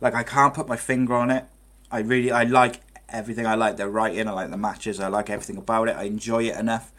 like 0.00 0.14
I 0.14 0.22
can't 0.22 0.54
put 0.54 0.68
my 0.68 0.76
finger 0.76 1.14
on 1.14 1.30
it. 1.30 1.44
I 1.90 2.00
really, 2.00 2.30
I 2.30 2.44
like 2.44 2.80
everything. 3.08 3.46
I 3.46 3.54
like 3.54 3.76
their 3.76 3.88
writing. 3.88 4.28
I 4.28 4.32
like 4.32 4.50
the 4.50 4.56
matches. 4.56 5.00
I 5.00 5.08
like 5.08 5.30
everything 5.30 5.56
about 5.56 5.88
it. 5.88 5.96
I 5.96 6.04
enjoy 6.04 6.44
it 6.44 6.56
enough. 6.56 6.92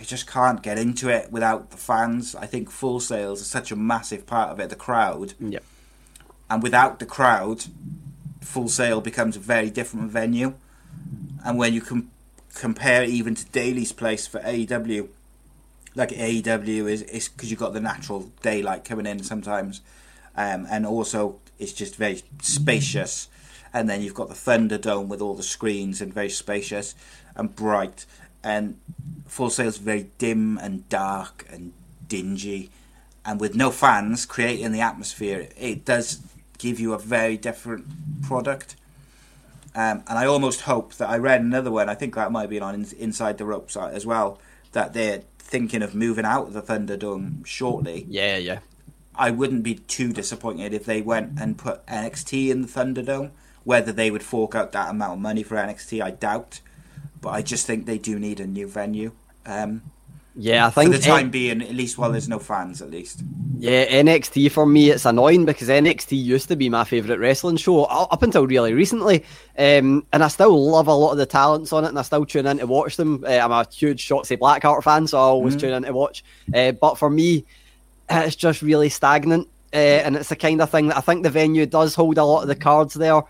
I 0.00 0.02
just 0.02 0.26
can't 0.26 0.60
get 0.62 0.76
into 0.78 1.08
it 1.08 1.30
without 1.30 1.70
the 1.70 1.76
fans. 1.76 2.34
I 2.34 2.46
think 2.46 2.70
Full 2.70 2.98
Sail's 2.98 3.40
is 3.40 3.46
such 3.46 3.70
a 3.70 3.76
massive 3.76 4.26
part 4.26 4.50
of 4.50 4.58
it. 4.58 4.68
The 4.70 4.74
crowd, 4.76 5.34
Yeah. 5.38 5.60
And 6.50 6.62
without 6.62 6.98
the 6.98 7.06
crowd, 7.06 7.64
Full 8.40 8.68
Sail 8.68 9.00
becomes 9.00 9.36
a 9.36 9.40
very 9.40 9.70
different 9.70 10.10
venue. 10.10 10.54
And 11.44 11.58
when 11.58 11.74
you 11.74 11.80
com- 11.80 12.10
compare 12.54 13.04
even 13.04 13.34
to 13.34 13.44
Daily's 13.46 13.92
Place 13.92 14.26
for 14.26 14.40
AEW, 14.40 15.08
like 15.94 16.10
AEW 16.10 16.90
is 16.90 17.02
is 17.02 17.28
because 17.28 17.50
you've 17.50 17.60
got 17.60 17.72
the 17.72 17.80
natural 17.80 18.30
daylight 18.42 18.84
coming 18.84 19.06
in 19.06 19.22
sometimes, 19.22 19.80
um, 20.36 20.66
and 20.70 20.86
also 20.86 21.38
it's 21.58 21.72
just 21.72 21.96
very 21.96 22.22
spacious. 22.42 23.28
And 23.72 23.90
then 23.90 24.02
you've 24.02 24.14
got 24.14 24.28
the 24.28 24.34
Thunderdome 24.34 25.08
with 25.08 25.20
all 25.20 25.34
the 25.34 25.42
screens 25.42 26.00
and 26.00 26.14
very 26.14 26.30
spacious 26.30 26.94
and 27.34 27.54
bright. 27.56 28.06
And 28.44 28.78
Full 29.26 29.50
Sail's 29.50 29.78
very 29.78 30.06
dim 30.18 30.58
and 30.58 30.88
dark 30.88 31.44
and 31.50 31.72
dingy, 32.06 32.70
and 33.24 33.40
with 33.40 33.56
no 33.56 33.70
fans 33.70 34.26
creating 34.26 34.72
the 34.72 34.80
atmosphere, 34.80 35.48
it 35.56 35.84
does 35.84 36.20
give 36.64 36.80
you 36.80 36.94
a 36.94 36.98
very 36.98 37.36
different 37.36 37.84
product. 38.22 38.74
Um, 39.74 40.02
and 40.08 40.18
I 40.18 40.24
almost 40.24 40.62
hope 40.62 40.94
that 40.94 41.10
I 41.10 41.18
read 41.18 41.42
another 41.42 41.70
one. 41.70 41.90
I 41.90 41.94
think 41.94 42.14
that 42.14 42.32
might 42.32 42.48
be 42.48 42.58
on 42.58 42.86
Inside 42.98 43.36
the 43.36 43.44
Ropes 43.44 43.76
uh, 43.76 43.88
as 43.88 44.06
well. 44.06 44.38
That 44.72 44.94
they're 44.94 45.22
thinking 45.38 45.82
of 45.82 45.94
moving 45.94 46.24
out 46.24 46.46
of 46.46 46.52
the 46.54 46.62
Thunderdome 46.62 47.44
shortly. 47.44 48.06
Yeah, 48.08 48.38
yeah. 48.38 48.60
I 49.14 49.30
wouldn't 49.30 49.62
be 49.62 49.74
too 49.74 50.12
disappointed 50.12 50.72
if 50.72 50.86
they 50.86 51.02
went 51.02 51.38
and 51.38 51.58
put 51.58 51.86
NXT 51.86 52.48
in 52.48 52.62
the 52.62 52.68
Thunderdome. 52.68 53.30
Whether 53.64 53.92
they 53.92 54.10
would 54.10 54.22
fork 54.22 54.54
out 54.54 54.72
that 54.72 54.90
amount 54.90 55.12
of 55.14 55.18
money 55.18 55.42
for 55.42 55.56
NXT, 55.56 56.02
I 56.02 56.12
doubt. 56.12 56.60
But 57.20 57.30
I 57.30 57.42
just 57.42 57.66
think 57.66 57.84
they 57.84 57.98
do 57.98 58.18
need 58.18 58.40
a 58.40 58.46
new 58.46 58.66
venue. 58.66 59.12
Um, 59.44 59.82
Yeah, 60.36 60.66
I 60.66 60.70
think 60.70 60.92
for 60.92 60.98
the 60.98 61.04
time 61.04 61.30
being, 61.30 61.62
at 61.62 61.74
least 61.74 61.96
while 61.96 62.10
there's 62.10 62.28
no 62.28 62.40
fans, 62.40 62.82
at 62.82 62.90
least. 62.90 63.22
yeah, 63.56 63.86
NXT 63.86 64.50
for 64.50 64.66
me 64.66 64.90
it's 64.90 65.04
annoying 65.04 65.44
because 65.44 65.68
NXT 65.68 66.22
used 66.22 66.48
to 66.48 66.56
be 66.56 66.68
my 66.68 66.82
favourite 66.82 67.20
wrestling 67.20 67.56
show 67.56 67.84
up 67.84 68.20
until 68.22 68.44
really 68.46 68.72
recently, 68.72 69.24
um, 69.56 70.04
and 70.12 70.24
I 70.24 70.28
still 70.28 70.70
love 70.70 70.88
a 70.88 70.94
lot 70.94 71.12
of 71.12 71.18
the 71.18 71.26
talents 71.26 71.72
on 71.72 71.84
it, 71.84 71.88
and 71.88 71.98
I 71.98 72.02
still 72.02 72.26
tune 72.26 72.46
in 72.46 72.58
to 72.58 72.66
watch 72.66 72.96
them. 72.96 73.24
Uh, 73.24 73.38
I'm 73.38 73.52
a 73.52 73.64
huge 73.70 74.06
Shotzi 74.08 74.36
Blackheart 74.36 74.82
fan, 74.82 75.06
so 75.06 75.18
I 75.18 75.22
always 75.22 75.54
tune 75.54 75.72
in 75.72 75.84
to 75.84 75.92
watch. 75.92 76.24
Uh, 76.52 76.72
but 76.72 76.96
for 76.96 77.08
me, 77.08 77.44
it's 78.10 78.34
just 78.34 78.60
really 78.60 78.88
stagnant, 78.88 79.46
uh, 79.72 79.76
and 79.76 80.16
it's 80.16 80.30
the 80.30 80.36
kind 80.36 80.60
of 80.60 80.68
thing 80.68 80.88
that 80.88 80.96
I 80.96 81.00
think 81.00 81.22
the 81.22 81.30
venue 81.30 81.64
does 81.66 81.94
hold 81.94 82.18
a 82.18 82.24
lot 82.24 82.42
of 82.42 82.48
the 82.48 82.56
cards 82.56 82.94
there. 82.94 83.22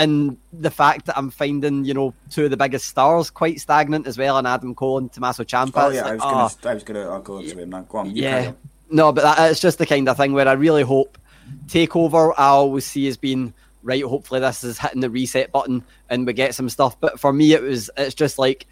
And 0.00 0.38
the 0.52 0.70
fact 0.70 1.06
that 1.06 1.18
I'm 1.18 1.30
finding, 1.30 1.84
you 1.84 1.92
know, 1.92 2.14
two 2.30 2.46
of 2.46 2.50
the 2.50 2.56
biggest 2.56 2.88
stars 2.88 3.28
quite 3.28 3.60
stagnant 3.60 4.06
as 4.06 4.16
well, 4.16 4.38
and 4.38 4.46
Adam 4.46 4.74
Cole 4.74 4.96
and 4.96 5.12
Tommaso 5.12 5.44
Ciampa. 5.44 5.72
Oh 5.76 5.88
yeah, 5.90 6.02
like, 6.02 6.12
I 6.12 6.14
was 6.14 6.22
oh, 6.22 6.30
gonna, 6.30 6.42
ah. 6.42 6.68
I 6.70 6.74
was 6.74 6.84
gonna, 6.84 7.10
I'll 7.10 7.20
go 7.20 7.42
to 7.42 7.58
him 7.58 7.70
now. 7.70 7.82
Go 7.82 7.98
on, 7.98 8.16
yeah. 8.16 8.48
on. 8.48 8.56
No, 8.90 9.12
but 9.12 9.22
that, 9.22 9.50
it's 9.50 9.60
just 9.60 9.76
the 9.76 9.84
kind 9.84 10.08
of 10.08 10.16
thing 10.16 10.32
where 10.32 10.48
I 10.48 10.52
really 10.52 10.84
hope 10.84 11.18
takeover. 11.66 12.32
I 12.38 12.46
always 12.46 12.86
see 12.86 13.08
as 13.08 13.18
being 13.18 13.52
right. 13.82 14.02
Hopefully, 14.02 14.40
this 14.40 14.64
is 14.64 14.78
hitting 14.78 15.00
the 15.00 15.10
reset 15.10 15.52
button 15.52 15.84
and 16.08 16.26
we 16.26 16.32
get 16.32 16.54
some 16.54 16.70
stuff. 16.70 16.98
But 16.98 17.20
for 17.20 17.32
me, 17.32 17.52
it 17.52 17.62
was. 17.62 17.90
It's 17.98 18.14
just 18.14 18.38
like 18.38 18.66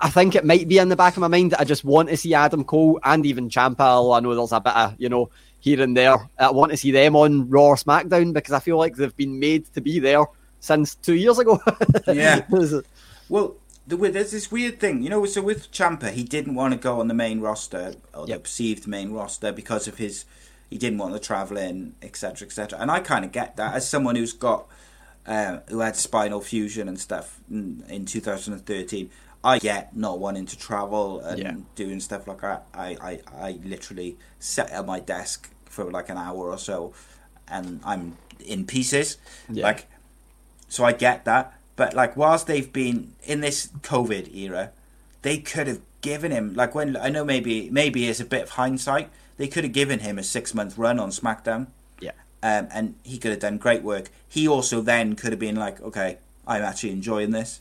I 0.00 0.10
think 0.10 0.34
it 0.34 0.44
might 0.44 0.68
be 0.68 0.78
in 0.78 0.88
the 0.88 0.96
back 0.96 1.16
of 1.16 1.20
my 1.20 1.28
mind 1.28 1.52
that 1.52 1.60
I 1.60 1.64
just 1.64 1.84
want 1.84 2.08
to 2.08 2.16
see 2.16 2.34
Adam 2.34 2.64
Cole 2.64 3.00
and 3.04 3.24
even 3.24 3.48
Ciampa. 3.48 4.16
I 4.16 4.20
know 4.20 4.34
there's 4.34 4.52
a 4.52 4.60
bit 4.60 4.76
of 4.76 4.96
you 4.98 5.08
know 5.08 5.30
here 5.60 5.80
and 5.80 5.96
there. 5.96 6.16
I 6.38 6.50
want 6.50 6.72
to 6.72 6.76
see 6.76 6.90
them 6.90 7.14
on 7.14 7.48
Raw 7.48 7.68
or 7.68 7.76
SmackDown 7.76 8.32
because 8.32 8.52
I 8.52 8.58
feel 8.58 8.78
like 8.78 8.96
they've 8.96 9.16
been 9.16 9.38
made 9.38 9.72
to 9.74 9.80
be 9.80 10.00
there 10.00 10.26
since 10.62 10.94
two 10.94 11.14
years 11.14 11.38
ago. 11.38 11.60
Yeah. 12.06 12.46
Well, 13.28 13.56
the, 13.86 13.96
there's 13.96 14.30
this 14.30 14.50
weird 14.50 14.78
thing, 14.80 15.02
you 15.02 15.10
know. 15.10 15.26
So 15.26 15.42
with 15.42 15.70
Ciampa, 15.72 16.12
he 16.12 16.22
didn't 16.24 16.54
want 16.54 16.72
to 16.72 16.78
go 16.78 17.00
on 17.00 17.08
the 17.08 17.14
main 17.14 17.40
roster 17.40 17.94
or 18.14 18.26
the 18.26 18.38
perceived 18.38 18.86
main 18.86 19.12
roster 19.12 19.52
because 19.52 19.86
of 19.88 19.98
his. 19.98 20.24
He 20.70 20.78
didn't 20.78 20.98
want 20.98 21.12
to 21.14 21.20
travel 21.20 21.58
in, 21.58 21.94
etc., 22.00 22.46
etc. 22.46 22.78
And 22.78 22.90
I 22.90 23.00
kind 23.00 23.24
of 23.26 23.32
get 23.32 23.56
that 23.56 23.74
as 23.74 23.86
someone 23.86 24.16
who's 24.16 24.32
got, 24.32 24.66
uh, 25.26 25.58
who 25.68 25.80
had 25.80 25.96
spinal 25.96 26.40
fusion 26.40 26.88
and 26.88 26.98
stuff 26.98 27.40
in, 27.50 27.84
in 27.88 28.06
2013. 28.06 29.10
I 29.44 29.58
get 29.58 29.94
not 29.96 30.18
wanting 30.20 30.46
to 30.46 30.56
travel 30.58 31.20
and 31.20 31.38
Yeah. 31.38 31.54
doing 31.74 31.98
stuff 32.00 32.26
like 32.28 32.40
that. 32.42 32.64
I, 32.72 32.96
I, 33.02 33.20
I 33.48 33.58
literally 33.64 34.16
sit 34.38 34.70
at 34.70 34.86
my 34.86 35.00
desk 35.00 35.50
for 35.66 35.90
like 35.90 36.08
an 36.08 36.16
hour 36.16 36.48
or 36.48 36.58
so, 36.58 36.94
and 37.48 37.80
I'm 37.84 38.16
in 38.46 38.64
pieces. 38.64 39.18
Yeah. 39.50 39.64
Like 39.64 39.88
so 40.72 40.84
I 40.84 40.92
get 40.92 41.26
that. 41.26 41.52
But 41.76 41.92
like 41.92 42.16
whilst 42.16 42.46
they've 42.46 42.72
been 42.72 43.12
in 43.24 43.42
this 43.42 43.66
COVID 43.82 44.34
era, 44.34 44.70
they 45.20 45.36
could 45.36 45.66
have 45.66 45.80
given 46.00 46.32
him 46.32 46.54
like 46.54 46.74
when 46.74 46.96
I 46.96 47.10
know 47.10 47.24
maybe 47.24 47.68
maybe 47.70 48.08
it's 48.08 48.20
a 48.20 48.24
bit 48.24 48.42
of 48.44 48.50
hindsight, 48.50 49.10
they 49.36 49.48
could 49.48 49.64
have 49.64 49.74
given 49.74 49.98
him 49.98 50.18
a 50.18 50.22
six 50.22 50.54
month 50.54 50.78
run 50.78 50.98
on 50.98 51.10
SmackDown. 51.10 51.66
yeah. 52.00 52.12
Um, 52.42 52.68
and 52.72 52.94
he 53.02 53.18
could 53.18 53.32
have 53.32 53.40
done 53.40 53.58
great 53.58 53.82
work. 53.82 54.08
He 54.26 54.48
also 54.48 54.80
then 54.80 55.14
could 55.14 55.30
have 55.30 55.38
been 55.38 55.56
like, 55.56 55.78
okay, 55.82 56.16
I'm 56.46 56.62
actually 56.62 56.92
enjoying 56.92 57.32
this. 57.32 57.60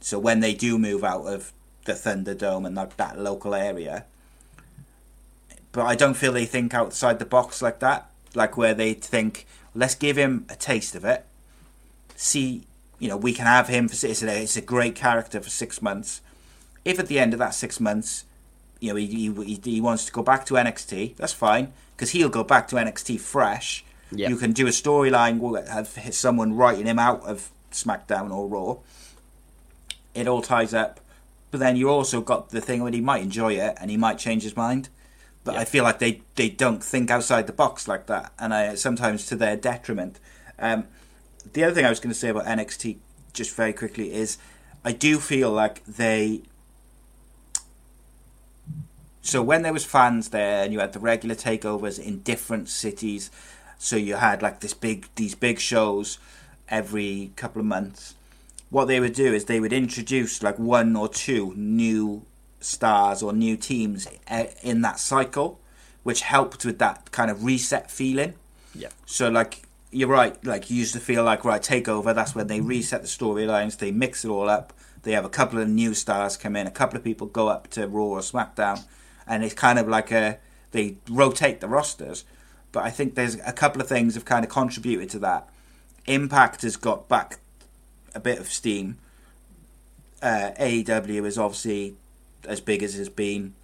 So 0.00 0.18
when 0.18 0.40
they 0.40 0.52
do 0.52 0.78
move 0.78 1.02
out 1.02 1.24
of 1.24 1.50
the 1.86 1.94
Thunderdome 1.94 2.66
and 2.66 2.76
like 2.76 2.98
that 2.98 3.18
local 3.18 3.54
area, 3.54 4.04
but 5.72 5.86
I 5.86 5.94
don't 5.94 6.14
feel 6.14 6.32
they 6.32 6.44
think 6.44 6.74
outside 6.74 7.18
the 7.18 7.24
box 7.24 7.62
like 7.62 7.78
that. 7.80 8.10
Like 8.34 8.58
where 8.58 8.74
they 8.74 8.92
think, 8.92 9.46
let's 9.74 9.94
give 9.94 10.18
him 10.18 10.44
a 10.50 10.56
taste 10.56 10.94
of 10.94 11.06
it. 11.06 11.24
See, 12.16 12.66
you 12.98 13.08
know, 13.08 13.16
we 13.16 13.32
can 13.32 13.46
have 13.46 13.68
him 13.68 13.88
for 13.88 14.06
it's 14.06 14.22
a, 14.22 14.42
it's 14.42 14.56
a 14.56 14.60
great 14.60 14.94
character 14.94 15.40
for 15.40 15.50
six 15.50 15.82
months. 15.82 16.20
If 16.84 16.98
at 16.98 17.06
the 17.06 17.18
end 17.18 17.32
of 17.32 17.38
that 17.38 17.54
six 17.54 17.80
months, 17.80 18.24
you 18.80 18.90
know, 18.90 18.96
he 18.96 19.06
he, 19.06 19.60
he 19.62 19.80
wants 19.80 20.04
to 20.06 20.12
go 20.12 20.22
back 20.22 20.46
to 20.46 20.54
NXT, 20.54 21.16
that's 21.16 21.32
fine 21.32 21.72
because 21.96 22.10
he'll 22.10 22.28
go 22.28 22.44
back 22.44 22.68
to 22.68 22.76
NXT 22.76 23.20
fresh. 23.20 23.84
Yeah. 24.10 24.28
You 24.28 24.36
can 24.36 24.52
do 24.52 24.66
a 24.66 24.70
storyline, 24.70 25.38
we'll 25.38 25.64
have 25.66 25.88
someone 26.12 26.54
writing 26.54 26.86
him 26.86 26.98
out 26.98 27.22
of 27.24 27.50
SmackDown 27.72 28.32
or 28.34 28.46
Raw. 28.46 28.76
It 30.14 30.28
all 30.28 30.42
ties 30.42 30.72
up, 30.72 31.00
but 31.50 31.60
then 31.60 31.76
you 31.76 31.88
also 31.88 32.20
got 32.20 32.50
the 32.50 32.60
thing 32.60 32.82
when 32.82 32.92
he 32.92 33.00
might 33.00 33.22
enjoy 33.22 33.54
it 33.54 33.76
and 33.80 33.90
he 33.90 33.96
might 33.96 34.18
change 34.18 34.42
his 34.44 34.56
mind. 34.56 34.88
But 35.42 35.56
I 35.56 35.64
feel 35.64 35.84
like 35.84 35.98
they, 35.98 36.22
they 36.36 36.48
don't 36.48 36.82
think 36.82 37.10
outside 37.10 37.46
the 37.46 37.52
box 37.52 37.86
like 37.86 38.06
that, 38.06 38.32
and 38.38 38.54
I 38.54 38.76
sometimes 38.76 39.26
to 39.26 39.36
their 39.36 39.56
detriment. 39.56 40.18
Um, 40.58 40.84
the 41.52 41.64
other 41.64 41.74
thing 41.74 41.84
I 41.84 41.90
was 41.90 42.00
going 42.00 42.12
to 42.12 42.18
say 42.18 42.28
about 42.28 42.46
NXT, 42.46 42.96
just 43.32 43.54
very 43.54 43.72
quickly, 43.72 44.12
is 44.12 44.38
I 44.84 44.92
do 44.92 45.18
feel 45.18 45.50
like 45.50 45.84
they. 45.84 46.42
So 49.22 49.42
when 49.42 49.62
there 49.62 49.72
was 49.72 49.84
fans 49.84 50.30
there, 50.30 50.64
and 50.64 50.72
you 50.72 50.80
had 50.80 50.92
the 50.92 51.00
regular 51.00 51.34
takeovers 51.34 51.98
in 51.98 52.20
different 52.20 52.68
cities, 52.68 53.30
so 53.78 53.96
you 53.96 54.16
had 54.16 54.42
like 54.42 54.60
this 54.60 54.74
big 54.74 55.08
these 55.16 55.34
big 55.34 55.58
shows 55.58 56.18
every 56.68 57.32
couple 57.36 57.60
of 57.60 57.66
months. 57.66 58.14
What 58.70 58.86
they 58.86 59.00
would 59.00 59.14
do 59.14 59.32
is 59.32 59.44
they 59.44 59.60
would 59.60 59.72
introduce 59.72 60.42
like 60.42 60.58
one 60.58 60.96
or 60.96 61.08
two 61.08 61.54
new 61.56 62.24
stars 62.60 63.22
or 63.22 63.32
new 63.32 63.56
teams 63.56 64.08
eh, 64.26 64.48
in 64.62 64.80
that 64.82 64.98
cycle, 64.98 65.60
which 66.02 66.22
helped 66.22 66.64
with 66.64 66.78
that 66.78 67.12
kind 67.12 67.30
of 67.30 67.44
reset 67.44 67.90
feeling. 67.90 68.34
Yeah. 68.74 68.88
So 69.06 69.28
like 69.28 69.63
you're 69.94 70.08
right. 70.08 70.42
Like 70.44 70.70
you 70.70 70.76
used 70.76 70.94
to 70.94 71.00
feel 71.00 71.24
like 71.24 71.44
right 71.44 71.62
takeover. 71.62 72.14
That's 72.14 72.34
when 72.34 72.48
they 72.48 72.60
reset 72.60 73.02
the 73.02 73.08
storylines. 73.08 73.78
They 73.78 73.92
mix 73.92 74.24
it 74.24 74.28
all 74.28 74.48
up. 74.48 74.72
They 75.02 75.12
have 75.12 75.24
a 75.24 75.30
couple 75.30 75.60
of 75.60 75.68
new 75.68 75.94
stars 75.94 76.36
come 76.36 76.56
in. 76.56 76.66
A 76.66 76.70
couple 76.70 76.96
of 76.96 77.04
people 77.04 77.26
go 77.26 77.48
up 77.48 77.68
to 77.70 77.86
Raw 77.86 78.04
or 78.04 78.20
SmackDown, 78.20 78.84
and 79.26 79.44
it's 79.44 79.54
kind 79.54 79.78
of 79.78 79.86
like 79.88 80.10
a 80.10 80.38
they 80.72 80.96
rotate 81.08 81.60
the 81.60 81.68
rosters. 81.68 82.24
But 82.72 82.84
I 82.84 82.90
think 82.90 83.14
there's 83.14 83.36
a 83.46 83.52
couple 83.52 83.80
of 83.80 83.88
things 83.88 84.14
have 84.14 84.24
kind 84.24 84.44
of 84.44 84.50
contributed 84.50 85.10
to 85.10 85.18
that. 85.20 85.48
Impact 86.06 86.62
has 86.62 86.76
got 86.76 87.08
back 87.08 87.38
a 88.14 88.20
bit 88.20 88.38
of 88.40 88.48
steam. 88.48 88.98
Uh, 90.20 90.50
AEW 90.58 91.24
is 91.24 91.38
obviously 91.38 91.94
as 92.44 92.60
big 92.60 92.82
as 92.82 92.98
it's 92.98 93.08
been. 93.08 93.54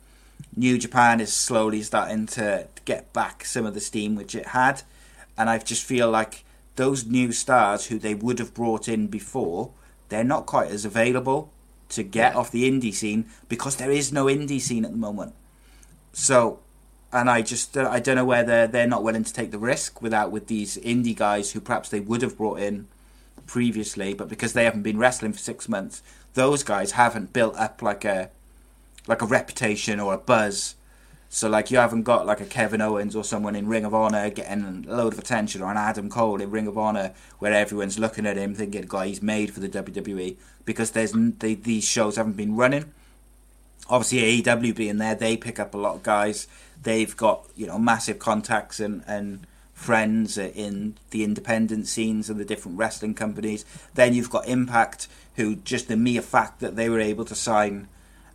New 0.57 0.79
Japan 0.79 1.21
is 1.21 1.33
slowly 1.33 1.83
starting 1.83 2.27
to 2.27 2.69
get 2.85 3.13
back 3.13 3.45
some 3.45 3.67
of 3.67 3.75
the 3.75 3.81
steam 3.81 4.15
which 4.15 4.35
it 4.35 4.49
had, 4.49 4.83
and 5.41 5.49
I 5.49 5.57
just 5.57 5.85
feel 5.85 6.11
like 6.11 6.45
those 6.77 7.07
new 7.07 7.33
stars 7.33 7.87
who 7.87 7.99
they 7.99 8.15
would 8.15 8.39
have 8.39 8.53
brought 8.53 8.89
in 8.89 9.07
before, 9.07 9.71
they're 10.11 10.23
not 10.23 10.45
quite 10.45 10.71
as 10.71 10.85
available 10.85 11.51
to 11.89 12.03
get 12.03 12.37
off 12.37 12.51
the 12.51 12.71
indie 12.71 12.93
scene 12.93 13.25
because 13.49 13.77
there 13.77 13.91
is 13.91 14.13
no 14.13 14.27
indie 14.27 14.61
scene 14.61 14.85
at 14.85 14.91
the 14.91 14.99
moment. 14.99 15.33
So, 16.13 16.59
and 17.11 17.31
I 17.31 17.41
just 17.41 17.75
uh, 17.75 17.89
I 17.91 18.01
don't 18.01 18.17
know 18.17 18.25
whether 18.27 18.67
they're 18.67 18.87
not 18.87 19.03
willing 19.03 19.25
to 19.25 19.33
take 19.33 19.51
the 19.51 19.59
risk 19.59 20.03
without 20.03 20.31
with 20.31 20.47
these 20.49 20.77
indie 20.77 21.17
guys 21.17 21.53
who 21.53 21.61
perhaps 21.61 21.89
they 21.89 22.01
would 22.01 22.21
have 22.21 22.37
brought 22.37 22.61
in 22.61 22.89
previously, 23.47 24.13
but 24.13 24.29
because 24.29 24.53
they 24.53 24.65
haven't 24.65 24.83
been 24.83 24.99
wrestling 24.99 25.33
for 25.33 25.39
six 25.39 25.71
months, 25.71 26.03
those 26.35 26.63
guys 26.63 26.93
haven't 26.93 27.33
built 27.33 27.57
up 27.57 27.81
like 27.81 28.05
a 28.05 28.29
like 29.09 29.23
a 29.23 29.27
reputation 29.27 30.01
or 30.01 30.13
a 30.13 30.19
buzz. 30.19 30.75
So 31.33 31.49
like 31.49 31.71
you 31.71 31.79
haven't 31.79 32.03
got 32.03 32.27
like 32.27 32.41
a 32.41 32.45
Kevin 32.45 32.81
Owens 32.81 33.15
or 33.15 33.23
someone 33.23 33.55
in 33.55 33.69
Ring 33.69 33.85
of 33.85 33.95
Honor 33.95 34.29
getting 34.31 34.85
a 34.89 34.93
load 34.93 35.13
of 35.13 35.19
attention 35.21 35.63
or 35.63 35.71
an 35.71 35.77
Adam 35.77 36.11
Cole 36.11 36.41
in 36.43 36.51
Ring 36.51 36.67
of 36.67 36.77
Honor 36.77 37.13
where 37.39 37.53
everyone's 37.53 38.01
looking 38.01 38.27
at 38.27 38.37
him 38.37 38.53
thinking, 38.53 38.83
"God, 38.83 39.07
he's 39.07 39.23
made 39.23 39.53
for 39.53 39.61
the 39.61 39.69
WWE," 39.69 40.37
because 40.65 40.91
there's 40.91 41.13
they, 41.13 41.55
these 41.55 41.85
shows 41.85 42.17
haven't 42.17 42.37
been 42.37 42.57
running. 42.57 42.93
Obviously, 43.89 44.43
AEW 44.43 44.75
being 44.75 44.99
there, 44.99 45.15
they 45.15 45.37
pick 45.37 45.61
up 45.61 45.73
a 45.73 45.79
lot 45.79 45.95
of 45.95 46.03
guys. 46.03 46.49
They've 46.83 47.17
got 47.17 47.47
you 47.55 47.69
know 47.69 47.79
massive 47.79 48.19
contacts 48.19 48.81
and 48.81 49.05
and 49.07 49.47
friends 49.73 50.37
in 50.37 50.97
the 51.11 51.23
independent 51.23 51.87
scenes 51.87 52.29
and 52.29 52.41
the 52.41 52.45
different 52.45 52.77
wrestling 52.77 53.15
companies. 53.15 53.65
Then 53.95 54.15
you've 54.15 54.31
got 54.31 54.49
Impact, 54.49 55.07
who 55.37 55.57
just 55.57 55.87
the 55.87 55.97
mere 55.97 56.23
fact 56.23 56.59
that 56.59 56.75
they 56.75 56.89
were 56.89 57.01
able 57.01 57.25
to 57.27 57.37
sign 57.37 57.87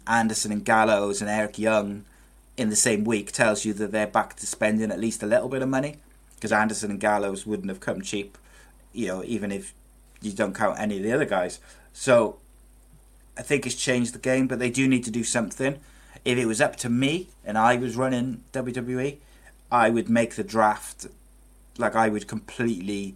Anderson 0.07 0.53
and 0.53 0.63
Gallows 0.63 1.19
and 1.19 1.29
Eric 1.29 1.59
Young 1.59 2.05
in 2.57 2.69
the 2.69 2.75
same 2.75 3.03
week 3.03 3.31
tells 3.31 3.65
you 3.65 3.73
that 3.73 3.91
they're 3.91 4.07
back 4.07 4.35
to 4.37 4.45
spending 4.45 4.91
at 4.91 4.99
least 4.99 5.21
a 5.23 5.27
little 5.27 5.49
bit 5.49 5.61
of 5.61 5.69
money 5.69 5.97
because 6.35 6.51
Anderson 6.51 6.91
and 6.91 6.99
Gallows 6.99 7.45
wouldn't 7.45 7.69
have 7.69 7.79
come 7.79 8.01
cheap, 8.01 8.37
you 8.93 9.07
know, 9.07 9.23
even 9.25 9.51
if 9.51 9.73
you 10.21 10.31
don't 10.31 10.55
count 10.55 10.79
any 10.79 10.97
of 10.97 11.03
the 11.03 11.11
other 11.11 11.25
guys. 11.25 11.59
So 11.93 12.37
I 13.37 13.41
think 13.41 13.65
it's 13.65 13.75
changed 13.75 14.13
the 14.13 14.19
game, 14.19 14.47
but 14.47 14.59
they 14.59 14.69
do 14.69 14.87
need 14.87 15.03
to 15.05 15.11
do 15.11 15.23
something. 15.23 15.79
If 16.23 16.37
it 16.37 16.45
was 16.45 16.61
up 16.61 16.75
to 16.77 16.89
me 16.89 17.29
and 17.43 17.57
I 17.57 17.75
was 17.75 17.95
running 17.95 18.43
WWE, 18.53 19.17
I 19.71 19.89
would 19.89 20.09
make 20.09 20.35
the 20.35 20.43
draft 20.43 21.07
like 21.77 21.95
I 21.95 22.09
would 22.09 22.27
completely 22.27 23.15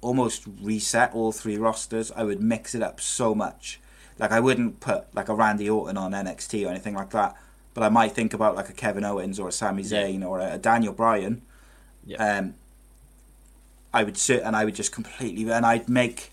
almost 0.00 0.44
reset 0.60 1.14
all 1.14 1.32
three 1.32 1.56
rosters. 1.56 2.10
I 2.12 2.24
would 2.24 2.40
mix 2.40 2.74
it 2.74 2.82
up 2.82 3.00
so 3.00 3.34
much. 3.34 3.80
Like 4.18 4.32
I 4.32 4.40
wouldn't 4.40 4.80
put 4.80 5.12
like 5.14 5.28
a 5.28 5.34
Randy 5.34 5.68
Orton 5.68 5.96
on 5.96 6.12
NXT 6.12 6.66
or 6.66 6.70
anything 6.70 6.94
like 6.94 7.10
that, 7.10 7.36
but 7.74 7.82
I 7.82 7.88
might 7.88 8.12
think 8.12 8.32
about 8.32 8.54
like 8.54 8.68
a 8.68 8.72
Kevin 8.72 9.04
Owens 9.04 9.38
or 9.38 9.48
a 9.48 9.52
Sami 9.52 9.82
Zayn 9.82 10.20
yeah. 10.20 10.26
or 10.26 10.40
a, 10.40 10.56
Daniel 10.58 10.92
Bryan. 10.92 11.42
Yeah. 12.06 12.38
Um, 12.38 12.54
I 13.92 14.04
would 14.04 14.16
sit 14.16 14.42
and 14.42 14.56
I 14.56 14.64
would 14.64 14.74
just 14.74 14.92
completely 14.92 15.50
and 15.52 15.66
I'd 15.66 15.88
make 15.88 16.32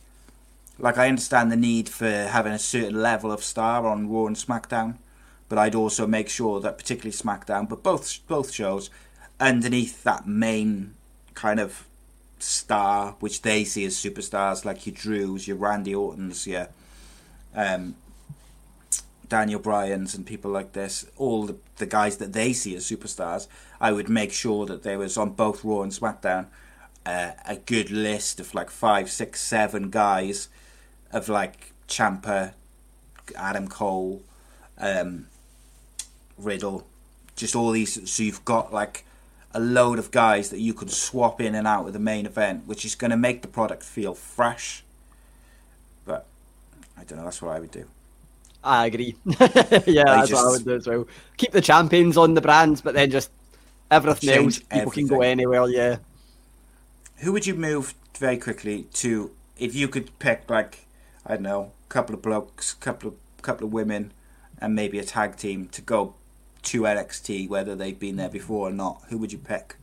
like 0.79 0.97
I 0.97 1.07
understand 1.07 1.51
the 1.51 1.55
need 1.55 1.89
for 1.89 2.09
having 2.09 2.53
a 2.53 2.59
certain 2.59 3.01
level 3.01 3.31
of 3.31 3.43
star 3.43 3.85
on 3.85 4.09
Raw 4.09 4.25
and 4.25 4.35
SmackDown, 4.35 4.97
but 5.47 5.57
I'd 5.57 5.75
also 5.75 6.07
make 6.07 6.27
sure 6.27 6.59
that 6.59 6.77
particularly 6.77 7.11
SmackDown, 7.11 7.69
but 7.69 7.83
both 7.83 8.19
both 8.27 8.51
shows 8.51 8.89
underneath 9.39 10.03
that 10.03 10.27
main 10.27 10.95
kind 11.33 11.59
of 11.59 11.85
star, 12.39 13.15
which 13.19 13.41
they 13.41 13.63
see 13.63 13.85
as 13.85 13.95
superstars, 13.95 14.65
like 14.65 14.85
your 14.85 14.95
Drews, 14.95 15.47
your 15.47 15.57
Randy 15.57 15.93
Ortons, 15.93 16.47
your 16.47 16.69
um, 17.55 17.95
Daniel 19.31 19.61
Bryans, 19.61 20.13
and 20.13 20.25
people 20.25 20.51
like 20.51 20.73
this, 20.73 21.05
all 21.15 21.45
the, 21.45 21.55
the 21.77 21.85
guys 21.85 22.17
that 22.17 22.33
they 22.33 22.51
see 22.51 22.75
as 22.75 22.83
superstars, 22.83 23.47
I 23.79 23.93
would 23.93 24.09
make 24.09 24.33
sure 24.33 24.65
that 24.65 24.83
there 24.83 24.99
was 24.99 25.15
on 25.15 25.29
both 25.29 25.63
Raw 25.63 25.83
and 25.83 25.93
SmackDown 25.93 26.47
uh, 27.05 27.31
a 27.47 27.55
good 27.55 27.89
list 27.91 28.41
of 28.41 28.53
like 28.53 28.69
five, 28.69 29.09
six, 29.09 29.39
seven 29.39 29.89
guys 29.89 30.49
of 31.13 31.29
like 31.29 31.71
Ciampa, 31.87 32.51
Adam 33.37 33.69
Cole, 33.69 34.21
um, 34.77 35.27
Riddle, 36.37 36.85
just 37.37 37.55
all 37.55 37.71
these. 37.71 38.11
So 38.11 38.23
you've 38.23 38.43
got 38.43 38.73
like 38.73 39.05
a 39.53 39.61
load 39.61 39.97
of 39.97 40.11
guys 40.11 40.49
that 40.49 40.59
you 40.59 40.73
can 40.73 40.89
swap 40.89 41.39
in 41.39 41.55
and 41.55 41.65
out 41.65 41.87
of 41.87 41.93
the 41.93 41.99
main 41.99 42.25
event, 42.25 42.67
which 42.67 42.83
is 42.83 42.95
going 42.95 43.11
to 43.11 43.17
make 43.17 43.43
the 43.43 43.47
product 43.47 43.83
feel 43.83 44.13
fresh. 44.13 44.83
But 46.03 46.25
I 46.97 47.05
don't 47.05 47.17
know. 47.17 47.23
That's 47.23 47.41
what 47.41 47.55
I 47.55 47.61
would 47.61 47.71
do. 47.71 47.87
I 48.63 48.85
agree. 48.85 49.15
yeah, 49.25 49.37
I 49.39 49.47
that's 49.47 50.29
just, 50.29 50.33
what 50.33 50.47
I 50.47 50.51
would 50.51 50.65
do 50.65 50.75
as 50.75 50.87
well. 50.87 51.07
Keep 51.37 51.51
the 51.51 51.61
champions 51.61 52.17
on 52.17 52.33
the 52.35 52.41
brands, 52.41 52.81
but 52.81 52.93
then 52.93 53.09
just 53.09 53.31
everything 53.89 54.29
else, 54.29 54.59
people 54.59 54.79
everything. 54.79 55.07
can 55.07 55.17
go 55.17 55.21
anywhere. 55.21 55.67
Yeah. 55.67 55.97
Who 57.17 57.31
would 57.31 57.45
you 57.45 57.55
move 57.55 57.95
very 58.17 58.37
quickly 58.37 58.83
to 58.93 59.31
if 59.57 59.73
you 59.75 59.87
could 59.87 60.17
pick 60.19 60.49
like 60.49 60.85
I 61.25 61.33
don't 61.33 61.43
know, 61.43 61.71
a 61.87 61.89
couple 61.89 62.15
of 62.15 62.21
blokes, 62.21 62.73
a 62.73 62.77
couple 62.77 63.09
of 63.09 63.15
couple 63.41 63.65
of 63.67 63.73
women, 63.73 64.11
and 64.59 64.75
maybe 64.75 64.99
a 64.99 65.03
tag 65.03 65.37
team 65.37 65.67
to 65.69 65.81
go 65.81 66.15
to 66.63 66.81
NXT, 66.81 67.49
whether 67.49 67.75
they've 67.75 67.97
been 67.97 68.17
there 68.17 68.29
before 68.29 68.69
or 68.69 68.71
not? 68.71 69.01
Who 69.09 69.17
would 69.17 69.31
you 69.31 69.39
pick? 69.39 69.75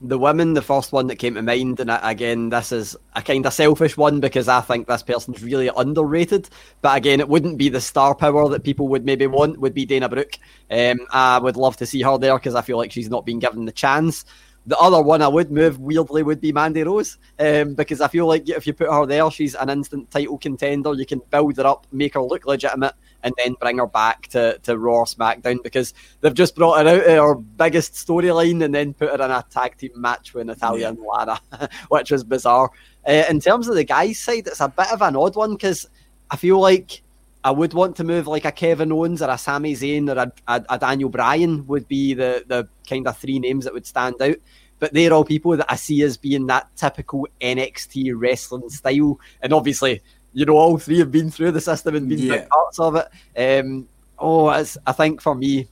The 0.00 0.18
women, 0.18 0.54
the 0.54 0.62
first 0.62 0.92
one 0.92 1.08
that 1.08 1.16
came 1.16 1.34
to 1.34 1.42
mind, 1.42 1.80
and 1.80 1.90
again, 1.90 2.50
this 2.50 2.70
is 2.70 2.96
a 3.16 3.22
kind 3.22 3.44
of 3.44 3.52
selfish 3.52 3.96
one 3.96 4.20
because 4.20 4.46
I 4.46 4.60
think 4.60 4.86
this 4.86 5.02
person's 5.02 5.42
really 5.42 5.70
underrated. 5.76 6.48
But 6.82 6.96
again, 6.96 7.18
it 7.18 7.28
wouldn't 7.28 7.58
be 7.58 7.68
the 7.68 7.80
star 7.80 8.14
power 8.14 8.48
that 8.50 8.62
people 8.62 8.86
would 8.88 9.04
maybe 9.04 9.26
want. 9.26 9.58
Would 9.58 9.74
be 9.74 9.86
Dana 9.86 10.08
Brooke. 10.08 10.38
Um, 10.70 10.98
I 11.10 11.38
would 11.38 11.56
love 11.56 11.76
to 11.78 11.86
see 11.86 12.02
her 12.02 12.16
there 12.16 12.36
because 12.36 12.54
I 12.54 12.62
feel 12.62 12.76
like 12.76 12.92
she's 12.92 13.10
not 13.10 13.26
been 13.26 13.40
given 13.40 13.64
the 13.64 13.72
chance. 13.72 14.24
The 14.66 14.76
other 14.76 15.00
one 15.00 15.22
I 15.22 15.28
would 15.28 15.50
move 15.50 15.78
weirdly 15.78 16.22
would 16.22 16.40
be 16.40 16.52
Mandy 16.52 16.82
Rose 16.82 17.16
um, 17.38 17.74
because 17.74 18.02
I 18.02 18.08
feel 18.08 18.26
like 18.26 18.48
if 18.48 18.66
you 18.66 18.74
put 18.74 18.90
her 18.90 19.06
there, 19.06 19.30
she's 19.30 19.54
an 19.54 19.70
instant 19.70 20.10
title 20.10 20.36
contender. 20.36 20.92
You 20.94 21.06
can 21.06 21.22
build 21.30 21.56
her 21.56 21.66
up, 21.66 21.86
make 21.90 22.14
her 22.14 22.22
look 22.22 22.44
legitimate, 22.44 22.94
and 23.22 23.34
then 23.38 23.54
bring 23.54 23.78
her 23.78 23.86
back 23.86 24.26
to, 24.28 24.58
to 24.64 24.76
Raw 24.76 25.04
SmackDown 25.04 25.62
because 25.62 25.94
they've 26.20 26.34
just 26.34 26.54
brought 26.54 26.84
her 26.84 26.88
out 26.88 27.00
of 27.00 27.06
her 27.06 27.34
biggest 27.34 27.94
storyline 27.94 28.62
and 28.62 28.74
then 28.74 28.92
put 28.92 29.08
her 29.08 29.24
in 29.24 29.30
a 29.30 29.44
tag 29.50 29.76
team 29.78 29.92
match 29.96 30.34
with 30.34 30.46
Natalya 30.46 30.80
yeah. 30.82 30.88
and 30.88 30.98
Lana, 30.98 31.40
which 31.88 32.10
was 32.10 32.24
bizarre. 32.24 32.70
Uh, 33.06 33.24
in 33.30 33.40
terms 33.40 33.68
of 33.68 33.74
the 33.74 33.84
guys' 33.84 34.18
side, 34.18 34.46
it's 34.46 34.60
a 34.60 34.68
bit 34.68 34.92
of 34.92 35.00
an 35.00 35.16
odd 35.16 35.34
one 35.34 35.54
because 35.54 35.88
I 36.30 36.36
feel 36.36 36.60
like 36.60 37.02
I 37.44 37.50
would 37.50 37.72
want 37.72 37.96
to 37.96 38.04
move 38.04 38.26
like 38.26 38.44
a 38.44 38.52
Kevin 38.52 38.92
Owens 38.92 39.22
or 39.22 39.30
a 39.30 39.38
Sami 39.38 39.74
Zayn 39.74 40.08
or 40.08 40.18
a, 40.18 40.32
a, 40.46 40.64
a 40.70 40.78
Daniel 40.78 41.08
Bryan 41.08 41.66
would 41.66 41.86
be 41.88 42.14
the, 42.14 42.44
the 42.46 42.68
kind 42.88 43.06
of 43.06 43.16
three 43.16 43.38
names 43.38 43.64
that 43.64 43.74
would 43.74 43.86
stand 43.86 44.20
out 44.20 44.36
but 44.78 44.92
they're 44.92 45.12
all 45.12 45.24
people 45.24 45.56
that 45.56 45.66
I 45.68 45.76
see 45.76 46.02
as 46.02 46.16
being 46.16 46.46
that 46.46 46.68
typical 46.76 47.26
NXT 47.40 48.12
wrestling 48.14 48.68
style. 48.70 49.18
And 49.42 49.52
obviously, 49.52 50.02
you 50.32 50.44
know, 50.44 50.56
all 50.56 50.78
three 50.78 50.98
have 50.98 51.10
been 51.10 51.30
through 51.30 51.52
the 51.52 51.60
system 51.60 51.96
and 51.96 52.08
been 52.08 52.18
yeah. 52.18 52.46
parts 52.46 52.78
of 52.78 52.96
it. 52.96 53.64
Um, 53.64 53.88
oh, 54.18 54.46
I 54.46 54.64
think 54.92 55.20
for 55.20 55.34
me, 55.34 55.68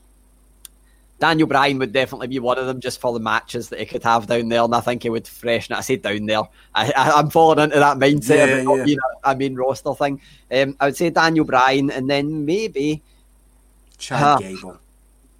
Daniel 1.18 1.48
Bryan 1.48 1.78
would 1.78 1.92
definitely 1.92 2.26
be 2.26 2.38
one 2.38 2.58
of 2.58 2.66
them 2.66 2.80
just 2.80 3.00
for 3.00 3.12
the 3.12 3.20
matches 3.20 3.70
that 3.70 3.78
he 3.78 3.86
could 3.86 4.02
have 4.02 4.26
down 4.26 4.48
there, 4.48 4.62
and 4.62 4.74
I 4.74 4.80
think 4.80 5.02
he 5.02 5.10
would 5.10 5.26
freshen 5.26 5.74
it. 5.74 5.78
I 5.78 5.80
say 5.80 5.96
down 5.96 6.26
there. 6.26 6.42
I, 6.74 6.92
am 7.18 7.30
falling 7.30 7.58
into 7.58 7.78
that 7.78 7.96
mindset 7.96 8.36
yeah, 8.36 8.44
of 8.44 8.50
it 8.50 8.64
not 8.64 8.78
yeah. 8.78 8.84
being 8.84 8.98
a, 9.24 9.30
a, 9.30 9.36
main 9.36 9.54
roster 9.54 9.94
thing. 9.94 10.20
Um, 10.52 10.76
I 10.78 10.86
would 10.86 10.96
say 10.96 11.08
Daniel 11.10 11.46
Bryan, 11.46 11.90
and 11.90 12.08
then 12.08 12.44
maybe 12.44 13.02
Chad 13.96 14.22
uh, 14.22 14.38
Gable. 14.38 14.78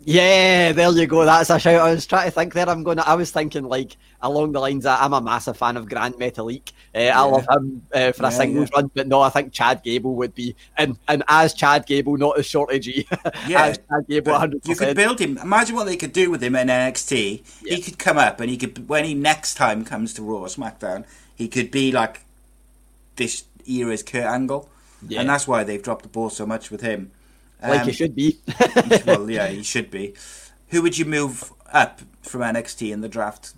Yeah, 0.09 0.71
there 0.71 0.93
you 0.93 1.09
go. 1.09 1.25
That's 1.25 1.51
a 1.51 1.59
shout. 1.59 1.81
I 1.81 1.93
was 1.93 2.07
trying 2.07 2.27
to 2.27 2.31
think 2.31 2.55
there. 2.55 2.69
I'm 2.69 2.85
going. 2.85 2.99
To, 2.99 3.09
I 3.09 3.15
was 3.15 3.33
thinking 3.33 3.65
like 3.65 3.97
along 4.23 4.53
the 4.53 4.61
lines 4.61 4.85
that 4.85 5.03
I'm 5.03 5.13
a 5.13 5.21
massive 5.21 5.57
fan 5.57 5.77
of 5.77 5.89
Gran 5.89 6.13
Metalik. 6.13 6.71
Uh, 6.95 7.01
yeah. 7.01 7.21
I 7.21 7.25
love 7.25 7.45
him 7.51 7.83
uh, 7.93 8.13
for 8.13 8.23
a 8.23 8.27
yeah, 8.27 8.31
singles 8.31 8.71
yeah. 8.73 8.81
run, 8.81 8.91
but 8.95 9.09
no, 9.09 9.21
I 9.21 9.31
think 9.31 9.53
Chad 9.53 9.83
Gable 9.83 10.15
would 10.15 10.33
be, 10.33 10.55
and 10.77 10.97
and 11.09 11.25
as 11.27 11.55
Chad 11.55 11.87
Gable, 11.87 12.17
not 12.19 12.39
as 12.39 12.47
Shorty 12.47 12.79
G. 12.79 13.09
Yeah, 13.49 13.73
Chad 13.73 14.07
Gable, 14.09 14.33
100%. 14.33 14.69
you 14.69 14.77
could 14.77 14.95
build 14.95 15.21
him. 15.21 15.39
Imagine 15.39 15.75
what 15.75 15.87
they 15.87 15.97
could 15.97 16.13
do 16.13 16.31
with 16.31 16.41
him 16.41 16.55
in 16.55 16.69
NXT. 16.69 17.67
He 17.67 17.83
could 17.83 17.99
come 17.99 18.17
up, 18.17 18.39
and 18.39 18.49
he 18.49 18.57
could 18.57 18.89
when 18.89 19.05
he 19.05 19.13
next 19.13 19.55
time 19.55 19.85
comes 19.85 20.15
to 20.15 20.23
Raw 20.23 20.39
or 20.39 20.47
SmackDown, 20.47 21.05
he 21.35 21.49
could 21.49 21.73
be 21.73 21.91
like 21.91 22.23
this 23.17 23.43
era's 23.69 24.05
Kurt 24.05 24.23
Angle, 24.23 24.69
and 25.03 25.29
that's 25.29 25.49
why 25.49 25.65
they've 25.65 25.83
dropped 25.83 26.05
the 26.05 26.09
ball 26.09 26.31
so 26.31 26.47
much 26.47 26.71
with 26.71 26.83
him 26.83 27.11
like 27.63 27.81
um, 27.81 27.87
he 27.87 27.93
should 27.93 28.15
be. 28.15 28.39
well, 29.07 29.31
yeah, 29.31 29.49
he 29.49 29.63
should 29.63 29.91
be. 29.91 30.15
Who 30.69 30.83
would 30.83 30.99
you 30.99 31.05
move 31.05 31.53
up 31.73 32.01
from 32.23 32.41
NXT 32.43 32.93
in 32.93 33.01
the 33.01 33.09
draft? 33.09 33.55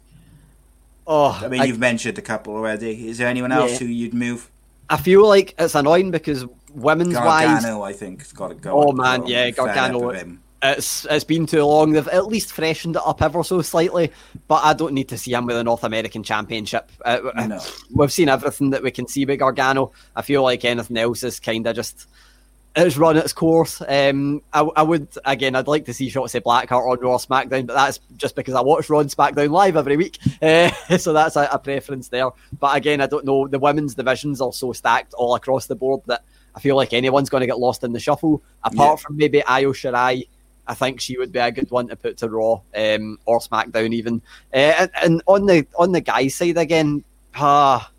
Oh, 1.06 1.38
I 1.42 1.48
mean, 1.48 1.60
I- 1.60 1.64
you've 1.64 1.78
mentioned 1.78 2.18
a 2.18 2.22
couple 2.22 2.54
already. 2.54 3.08
Is 3.08 3.18
there 3.18 3.28
anyone 3.28 3.52
else 3.52 3.72
Yeah. 3.72 3.78
who 3.78 3.84
you'd 3.86 4.14
move? 4.14 4.50
I 4.90 4.96
feel 4.96 5.26
like 5.26 5.54
it's 5.58 5.74
annoying 5.74 6.10
because 6.10 6.46
women's 6.74 7.14
wise, 7.14 7.46
Gargano, 7.62 7.82
I 7.82 7.92
think, 7.92 8.20
has 8.22 8.32
got 8.32 8.48
to 8.48 8.54
go. 8.54 8.88
Oh, 8.88 8.92
man, 8.92 9.26
yeah, 9.26 9.50
Gargano- 9.50 10.12
it's 10.60 11.06
it's 11.08 11.24
been 11.24 11.46
too 11.46 11.62
long. 11.64 11.92
They've 11.92 12.08
at 12.08 12.26
least 12.26 12.52
freshened 12.52 12.96
it 12.96 13.02
up 13.06 13.22
ever 13.22 13.44
so 13.44 13.62
slightly, 13.62 14.10
but 14.48 14.64
I 14.64 14.72
don't 14.72 14.92
need 14.92 15.08
to 15.10 15.16
see 15.18 15.32
him 15.32 15.46
with 15.46 15.56
a 15.56 15.62
North 15.62 15.84
American 15.84 16.22
Championship. 16.24 16.90
Uh, 17.04 17.18
No. 17.46 17.60
We've 17.92 18.12
seen 18.12 18.28
everything 18.28 18.70
that 18.70 18.82
we 18.82 18.90
can 18.90 19.06
see 19.06 19.24
with 19.24 19.38
Gargano. 19.38 19.92
I 20.16 20.22
feel 20.22 20.42
like 20.42 20.64
anything 20.64 20.96
else 20.96 21.22
is 21.22 21.38
kind 21.38 21.64
of 21.66 21.76
just 21.76 22.06
it's 22.86 22.96
run 22.96 23.16
its 23.16 23.32
course. 23.32 23.82
Um, 23.86 24.42
I, 24.52 24.60
I 24.76 24.82
would 24.82 25.08
again, 25.24 25.54
I'd 25.56 25.66
like 25.66 25.84
to 25.86 25.94
see 25.94 26.10
Shotzi 26.10 26.40
Blackheart 26.40 26.90
on 26.90 27.00
Raw 27.00 27.16
SmackDown, 27.16 27.66
but 27.66 27.74
that's 27.74 27.98
just 28.16 28.36
because 28.36 28.54
I 28.54 28.60
watch 28.60 28.88
Raw 28.88 29.02
SmackDown 29.02 29.50
live 29.50 29.76
every 29.76 29.96
week, 29.96 30.18
uh, 30.42 30.70
so 30.98 31.12
that's 31.12 31.36
a, 31.36 31.48
a 31.52 31.58
preference 31.58 32.08
there. 32.08 32.30
But 32.58 32.76
again, 32.76 33.00
I 33.00 33.06
don't 33.06 33.24
know. 33.24 33.48
The 33.48 33.58
women's 33.58 33.94
divisions 33.94 34.40
are 34.40 34.52
so 34.52 34.72
stacked 34.72 35.14
all 35.14 35.34
across 35.34 35.66
the 35.66 35.74
board 35.74 36.02
that 36.06 36.22
I 36.54 36.60
feel 36.60 36.76
like 36.76 36.92
anyone's 36.92 37.30
going 37.30 37.40
to 37.42 37.46
get 37.46 37.58
lost 37.58 37.84
in 37.84 37.92
the 37.92 38.00
shuffle. 38.00 38.42
Apart 38.64 38.98
Yeah. 38.98 39.06
from 39.06 39.16
maybe 39.16 39.44
Io 39.44 39.72
Shirai, 39.72 40.26
I 40.66 40.74
think 40.74 41.00
she 41.00 41.16
would 41.16 41.32
be 41.32 41.38
a 41.38 41.50
good 41.50 41.70
one 41.70 41.88
to 41.88 41.96
put 41.96 42.16
to 42.18 42.28
Raw 42.28 42.60
um, 42.74 43.18
or 43.24 43.38
SmackDown 43.40 43.92
even. 43.94 44.20
Uh, 44.52 44.56
and, 44.56 44.90
and 45.02 45.22
on 45.26 45.46
the 45.46 45.66
on 45.78 45.92
the 45.92 46.00
guys 46.00 46.34
side 46.34 46.58
again, 46.58 47.04
ah. 47.34 47.90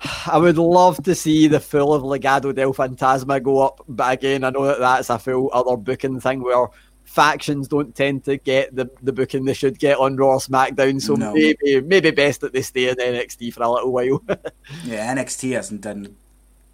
I 0.26 0.38
would 0.38 0.58
love 0.58 1.02
to 1.04 1.14
see 1.14 1.46
the 1.48 1.60
full 1.60 1.92
of 1.94 2.02
Legado 2.02 2.54
del 2.54 2.72
Fantasma 2.74 3.42
go 3.42 3.60
up, 3.60 3.82
but 3.88 4.14
again, 4.14 4.44
I 4.44 4.50
know 4.50 4.66
that 4.66 4.78
that's 4.78 5.10
a 5.10 5.18
full 5.18 5.50
other 5.52 5.76
booking 5.76 6.20
thing 6.20 6.42
where 6.42 6.68
factions 7.04 7.66
don't 7.66 7.94
tend 7.94 8.24
to 8.24 8.36
get 8.36 8.74
the, 8.74 8.88
the 9.02 9.12
booking 9.12 9.44
they 9.44 9.52
should 9.52 9.78
get 9.78 9.98
on 9.98 10.16
Raw 10.16 10.34
or 10.34 10.38
SmackDown. 10.38 11.02
So 11.02 11.14
No. 11.16 11.34
maybe 11.34 11.80
maybe 11.80 12.10
best 12.12 12.40
that 12.42 12.52
they 12.52 12.62
stay 12.62 12.88
in 12.88 12.96
NXT 12.96 13.52
for 13.52 13.62
a 13.64 13.70
little 13.70 13.92
while. 13.92 14.22
Yeah, 14.84 15.12
NXT 15.14 15.52
hasn't 15.52 15.80
done 15.80 16.16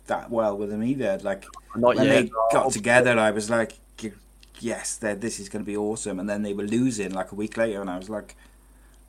that 0.07 0.31
well 0.31 0.57
with 0.57 0.71
them 0.71 0.83
either. 0.85 1.19
Like 1.23 1.47
Not 1.75 1.97
when 1.97 2.05
yet. 2.07 2.27
they 2.27 2.31
got 2.53 2.71
together, 2.71 3.19
I 3.19 3.31
was 3.31 3.49
like, 3.51 3.73
"Yes, 4.61 4.97
this 4.97 5.41
is 5.41 5.49
going 5.49 5.65
to 5.65 5.67
be 5.67 5.77
awesome." 5.77 6.21
And 6.21 6.29
then 6.29 6.43
they 6.43 6.53
were 6.55 6.65
losing 6.65 7.13
like 7.13 7.33
a 7.33 7.35
week 7.35 7.57
later, 7.57 7.81
and 7.81 7.91
I 7.91 7.97
was 7.97 8.09
like, 8.11 8.37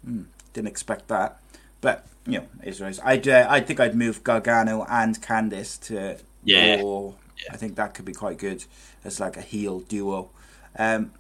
hmm, 0.04 0.24
"Didn't 0.54 0.70
expect 0.70 1.08
that." 1.10 1.40
But 1.82 2.06
you 2.28 2.40
know, 2.40 2.46
it's 2.64 2.80
what. 2.80 3.00
I'd 3.04 3.28
uh, 3.28 3.48
I 3.50 3.62
think 3.62 3.80
I'd 3.80 3.96
move 3.96 4.24
Gargano 4.24 4.86
and 4.90 5.20
Candice 5.22 5.80
to 5.88 6.18
Yeah. 6.44 6.82
Raw. 6.82 7.14
I 7.52 7.58
think 7.58 7.76
that 7.76 7.94
could 7.94 8.06
be 8.06 8.14
quite 8.14 8.38
good 8.38 8.66
as 9.06 9.20
like 9.20 9.38
a 9.38 9.42
heel 9.42 9.80
duo. 9.82 10.30
Um, 10.78 11.12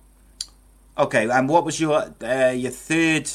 okay, 0.97 1.29
and 1.29 1.47
what 1.47 1.63
was 1.63 1.79
your 1.79 2.13
uh, 2.23 2.51
your 2.51 2.71
third 2.71 3.29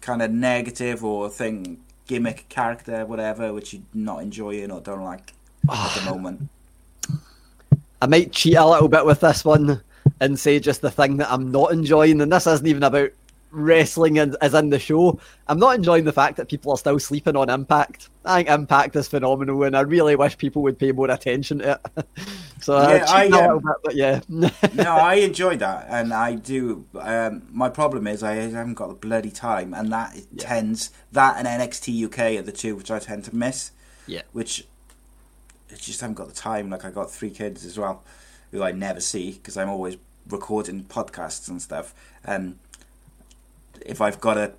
kind 0.00 0.22
of 0.22 0.30
negative 0.30 1.04
or 1.04 1.28
thing 1.30 1.80
gimmick 2.06 2.48
character, 2.48 3.06
whatever, 3.06 3.52
which 3.52 3.72
you're 3.72 3.82
not 3.94 4.22
enjoying 4.22 4.70
or 4.70 4.80
don't 4.80 5.04
like 5.04 5.32
at 5.70 5.94
the 5.94 6.10
moment? 6.10 6.48
I 8.02 8.06
might 8.06 8.32
cheat 8.32 8.56
a 8.56 8.66
little 8.66 8.88
bit 8.88 9.04
with 9.04 9.20
this 9.20 9.44
one 9.44 9.82
and 10.20 10.38
say 10.38 10.58
just 10.58 10.80
the 10.80 10.90
thing 10.90 11.18
that 11.18 11.30
I'm 11.30 11.50
not 11.52 11.72
enjoying, 11.72 12.20
and 12.20 12.32
this 12.32 12.46
isn't 12.46 12.66
even 12.66 12.82
about 12.82 13.10
wrestling 13.50 14.18
as, 14.18 14.34
as 14.36 14.54
in 14.54 14.70
the 14.70 14.78
show. 14.78 15.18
I'm 15.48 15.58
not 15.58 15.74
enjoying 15.74 16.04
the 16.04 16.12
fact 16.12 16.36
that 16.36 16.48
people 16.48 16.72
are 16.72 16.78
still 16.78 16.98
sleeping 16.98 17.36
on 17.36 17.50
Impact. 17.50 18.08
I 18.24 18.36
think 18.36 18.48
Impact 18.48 18.96
is 18.96 19.08
phenomenal, 19.08 19.62
and 19.64 19.76
I 19.76 19.80
really 19.80 20.16
wish 20.16 20.38
people 20.38 20.62
would 20.62 20.78
pay 20.78 20.92
more 20.92 21.10
attention 21.10 21.58
to 21.58 21.80
it. 21.96 22.04
so 22.60 22.76
uh, 22.76 22.88
Yeah, 22.88 23.06
I, 23.08 23.24
a 23.24 23.26
um, 23.26 23.32
little 23.32 23.60
bit, 23.60 23.76
but 23.84 23.94
yeah. 23.96 24.20
no, 24.74 24.96
I 24.96 25.14
enjoy 25.14 25.56
that, 25.56 25.86
and 25.88 26.12
I 26.12 26.34
do. 26.34 26.84
Um, 26.98 27.42
my 27.50 27.68
problem 27.68 28.06
is 28.06 28.22
I 28.22 28.34
haven't 28.34 28.74
got 28.74 28.88
the 28.88 28.94
bloody 28.94 29.30
time, 29.30 29.74
and 29.74 29.92
that 29.92 30.16
tends 30.38 30.90
that 31.12 31.36
and 31.36 31.46
NXT 31.46 32.04
UK 32.04 32.38
are 32.38 32.42
the 32.42 32.52
two 32.52 32.76
which 32.76 32.90
I 32.90 32.98
tend 32.98 33.24
to 33.24 33.34
miss. 33.34 33.72
Yeah. 34.06 34.22
Which 34.32 34.66
I 35.70 35.76
just 35.76 36.00
haven't 36.00 36.14
got 36.14 36.28
the 36.28 36.34
time. 36.34 36.70
Like 36.70 36.84
I 36.84 36.90
got 36.90 37.10
three 37.10 37.30
kids 37.30 37.64
as 37.64 37.78
well, 37.78 38.02
who 38.50 38.62
I 38.62 38.72
never 38.72 39.00
see 39.00 39.32
because 39.32 39.56
I'm 39.56 39.68
always 39.68 39.96
recording 40.28 40.84
podcasts 40.84 41.48
and 41.48 41.60
stuff. 41.60 41.94
And 42.24 42.58
if 43.86 44.00
I've 44.00 44.20
got 44.20 44.38
a, 44.38 44.52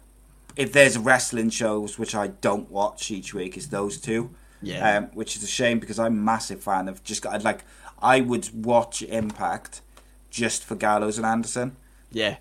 if 0.55 0.74
there's 0.74 0.97
wrestling 0.97 1.49
shows 1.49 1.97
which 1.97 2.13
I 2.15 2.28
don't 2.28 2.69
watch 2.69 3.11
each 3.11 3.34
week, 3.34 3.57
is 3.57 3.69
those 3.69 3.99
two. 3.99 4.32
Yeah. 4.61 4.97
Um, 4.97 5.05
which 5.13 5.36
is 5.36 5.43
a 5.43 5.47
shame 5.47 5.80
because 5.80 5.97
I'm 5.97 6.13
a 6.13 6.22
massive 6.22 6.61
fan 6.61 6.88
of 6.88 7.03
just 7.03 7.26
I'd 7.26 7.43
like 7.43 7.63
I 8.01 8.22
would 8.22 8.65
watch 8.65 9.01
Impact 9.01 9.82
just 10.30 10.63
for 10.63 10.76
Gallows 10.76 11.17
and 11.17 11.26
Anderson, 11.26 11.76
yeah. 12.11 12.38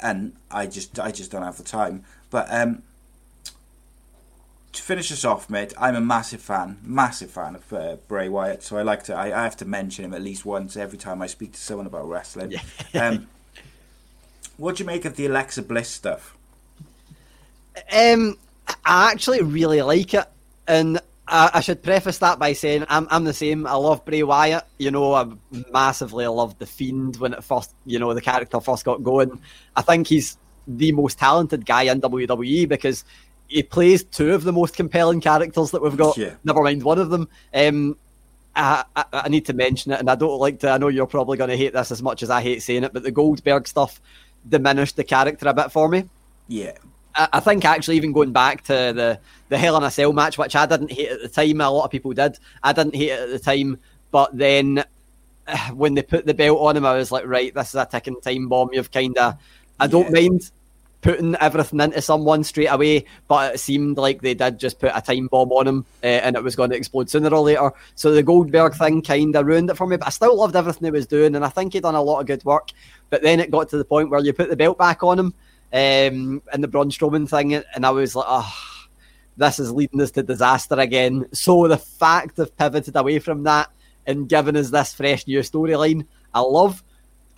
and 0.00 0.32
I 0.50 0.66
just 0.66 0.98
I 0.98 1.10
just 1.10 1.30
don't 1.30 1.42
have 1.42 1.58
the 1.58 1.62
time. 1.62 2.04
But 2.30 2.46
um, 2.50 2.82
to 4.72 4.82
finish 4.82 5.10
us 5.10 5.24
off, 5.24 5.50
mate, 5.50 5.72
I'm 5.78 5.96
a 5.96 6.00
massive 6.00 6.40
fan, 6.40 6.78
massive 6.82 7.30
fan 7.30 7.56
of 7.56 7.72
uh, 7.72 7.96
Bray 8.08 8.28
Wyatt. 8.28 8.62
So 8.62 8.76
I 8.76 8.82
like 8.82 9.04
to 9.04 9.14
I, 9.14 9.26
I 9.26 9.42
have 9.42 9.56
to 9.58 9.64
mention 9.64 10.04
him 10.04 10.14
at 10.14 10.22
least 10.22 10.44
once 10.44 10.76
every 10.76 10.98
time 10.98 11.22
I 11.22 11.26
speak 11.26 11.52
to 11.52 11.60
someone 11.60 11.86
about 11.86 12.08
wrestling. 12.08 12.54
um, 12.94 13.28
what 14.60 14.76
do 14.76 14.82
you 14.82 14.86
make 14.86 15.06
of 15.06 15.16
the 15.16 15.26
Alexa 15.26 15.62
Bliss 15.62 15.88
stuff? 15.88 16.36
Um, 17.90 18.36
I 18.84 19.10
actually 19.10 19.42
really 19.42 19.80
like 19.80 20.12
it, 20.12 20.26
and 20.68 20.98
I, 21.26 21.50
I 21.54 21.60
should 21.60 21.82
preface 21.82 22.18
that 22.18 22.38
by 22.38 22.52
saying 22.52 22.84
I'm 22.88 23.08
I'm 23.10 23.24
the 23.24 23.32
same. 23.32 23.66
I 23.66 23.74
love 23.74 24.04
Bray 24.04 24.22
Wyatt. 24.22 24.64
You 24.78 24.90
know, 24.90 25.14
I 25.14 25.26
massively 25.72 26.26
loved 26.26 26.58
the 26.58 26.66
Fiend 26.66 27.16
when 27.16 27.32
it 27.32 27.42
first, 27.42 27.72
you 27.86 27.98
know, 27.98 28.12
the 28.12 28.20
character 28.20 28.60
first 28.60 28.84
got 28.84 29.02
going. 29.02 29.40
I 29.74 29.82
think 29.82 30.08
he's 30.08 30.36
the 30.66 30.92
most 30.92 31.18
talented 31.18 31.64
guy 31.64 31.84
in 31.84 32.02
WWE 32.02 32.68
because 32.68 33.04
he 33.48 33.62
plays 33.62 34.04
two 34.04 34.34
of 34.34 34.44
the 34.44 34.52
most 34.52 34.76
compelling 34.76 35.22
characters 35.22 35.70
that 35.70 35.82
we've 35.82 35.96
got. 35.96 36.18
Yeah. 36.18 36.34
Never 36.44 36.62
mind 36.62 36.82
one 36.82 36.98
of 36.98 37.08
them. 37.08 37.28
Um, 37.54 37.96
I, 38.54 38.84
I, 38.94 39.04
I 39.12 39.28
need 39.28 39.46
to 39.46 39.54
mention 39.54 39.92
it, 39.92 40.00
and 40.00 40.10
I 40.10 40.16
don't 40.16 40.38
like 40.38 40.60
to. 40.60 40.70
I 40.70 40.76
know 40.76 40.88
you're 40.88 41.06
probably 41.06 41.38
going 41.38 41.50
to 41.50 41.56
hate 41.56 41.72
this 41.72 41.90
as 41.90 42.02
much 42.02 42.22
as 42.22 42.28
I 42.28 42.42
hate 42.42 42.62
saying 42.62 42.84
it, 42.84 42.92
but 42.92 43.02
the 43.02 43.10
Goldberg 43.10 43.66
stuff 43.66 44.00
diminished 44.48 44.96
the 44.96 45.04
character 45.04 45.48
a 45.48 45.54
bit 45.54 45.72
for 45.72 45.88
me. 45.88 46.04
Yeah, 46.48 46.72
I 47.14 47.28
I 47.34 47.40
think 47.40 47.64
actually 47.64 47.96
even 47.96 48.12
going 48.12 48.32
back 48.32 48.62
to 48.64 48.72
the 48.72 49.20
the 49.48 49.58
Hell 49.58 49.76
in 49.76 49.82
a 49.82 49.90
Cell 49.90 50.12
match, 50.12 50.38
which 50.38 50.56
I 50.56 50.66
didn't 50.66 50.92
hate 50.92 51.10
at 51.10 51.22
the 51.22 51.28
time, 51.28 51.60
a 51.60 51.70
lot 51.70 51.84
of 51.84 51.90
people 51.90 52.12
did. 52.12 52.38
I 52.62 52.72
didn't 52.72 52.94
hate 52.94 53.10
it 53.10 53.20
at 53.20 53.30
the 53.30 53.38
time, 53.38 53.78
but 54.10 54.36
then 54.36 54.84
when 55.74 55.94
they 55.94 56.02
put 56.02 56.26
the 56.26 56.34
belt 56.34 56.60
on 56.60 56.76
him, 56.76 56.86
I 56.86 56.96
was 56.96 57.12
like, 57.12 57.26
right, 57.26 57.52
this 57.54 57.70
is 57.70 57.74
a 57.74 57.86
ticking 57.86 58.20
time 58.20 58.48
bomb. 58.48 58.70
You've 58.72 58.90
kind 58.90 59.16
of, 59.18 59.34
I 59.78 59.86
don't 59.86 60.12
mind 60.12 60.50
putting 61.00 61.34
everything 61.36 61.80
into 61.80 62.02
someone 62.02 62.44
straight 62.44 62.66
away, 62.66 63.06
but 63.28 63.54
it 63.54 63.58
seemed 63.58 63.96
like 63.96 64.20
they 64.20 64.34
did 64.34 64.58
just 64.58 64.78
put 64.78 64.92
a 64.94 65.00
time 65.00 65.28
bomb 65.28 65.50
on 65.52 65.66
him, 65.66 65.86
uh, 66.02 66.06
and 66.06 66.36
it 66.36 66.42
was 66.42 66.56
going 66.56 66.70
to 66.70 66.76
explode 66.76 67.08
sooner 67.08 67.34
or 67.34 67.40
later. 67.40 67.72
So 67.94 68.12
the 68.12 68.22
Goldberg 68.22 68.74
thing 68.74 69.02
kind 69.02 69.34
of 69.34 69.46
ruined 69.46 69.70
it 69.70 69.76
for 69.76 69.86
me, 69.86 69.96
but 69.96 70.06
I 70.06 70.10
still 70.10 70.36
loved 70.36 70.56
everything 70.56 70.84
he 70.84 70.90
was 70.90 71.06
doing, 71.06 71.34
and 71.34 71.44
I 71.44 71.48
think 71.48 71.72
he'd 71.72 71.82
done 71.82 71.94
a 71.94 72.02
lot 72.02 72.20
of 72.20 72.26
good 72.26 72.44
work. 72.44 72.68
But 73.08 73.22
then 73.22 73.40
it 73.40 73.50
got 73.50 73.70
to 73.70 73.78
the 73.78 73.84
point 73.84 74.10
where 74.10 74.20
you 74.20 74.32
put 74.32 74.50
the 74.50 74.56
belt 74.56 74.78
back 74.78 75.02
on 75.02 75.18
him, 75.18 75.34
um, 75.72 76.42
and 76.52 76.62
the 76.62 76.68
Braun 76.68 76.90
Strowman 76.90 77.28
thing, 77.28 77.54
and 77.54 77.86
I 77.86 77.90
was 77.90 78.14
like, 78.14 78.26
oh, 78.28 78.54
this 79.36 79.58
is 79.58 79.72
leading 79.72 80.00
us 80.02 80.10
to 80.12 80.22
disaster 80.22 80.74
again. 80.74 81.26
So 81.32 81.66
the 81.66 81.78
fact 81.78 82.38
of 82.38 82.56
pivoted 82.56 82.96
away 82.96 83.20
from 83.20 83.44
that 83.44 83.70
and 84.06 84.28
given 84.28 84.56
us 84.56 84.70
this 84.70 84.92
fresh 84.92 85.26
new 85.26 85.38
storyline, 85.40 86.06
I 86.34 86.40
love. 86.40 86.82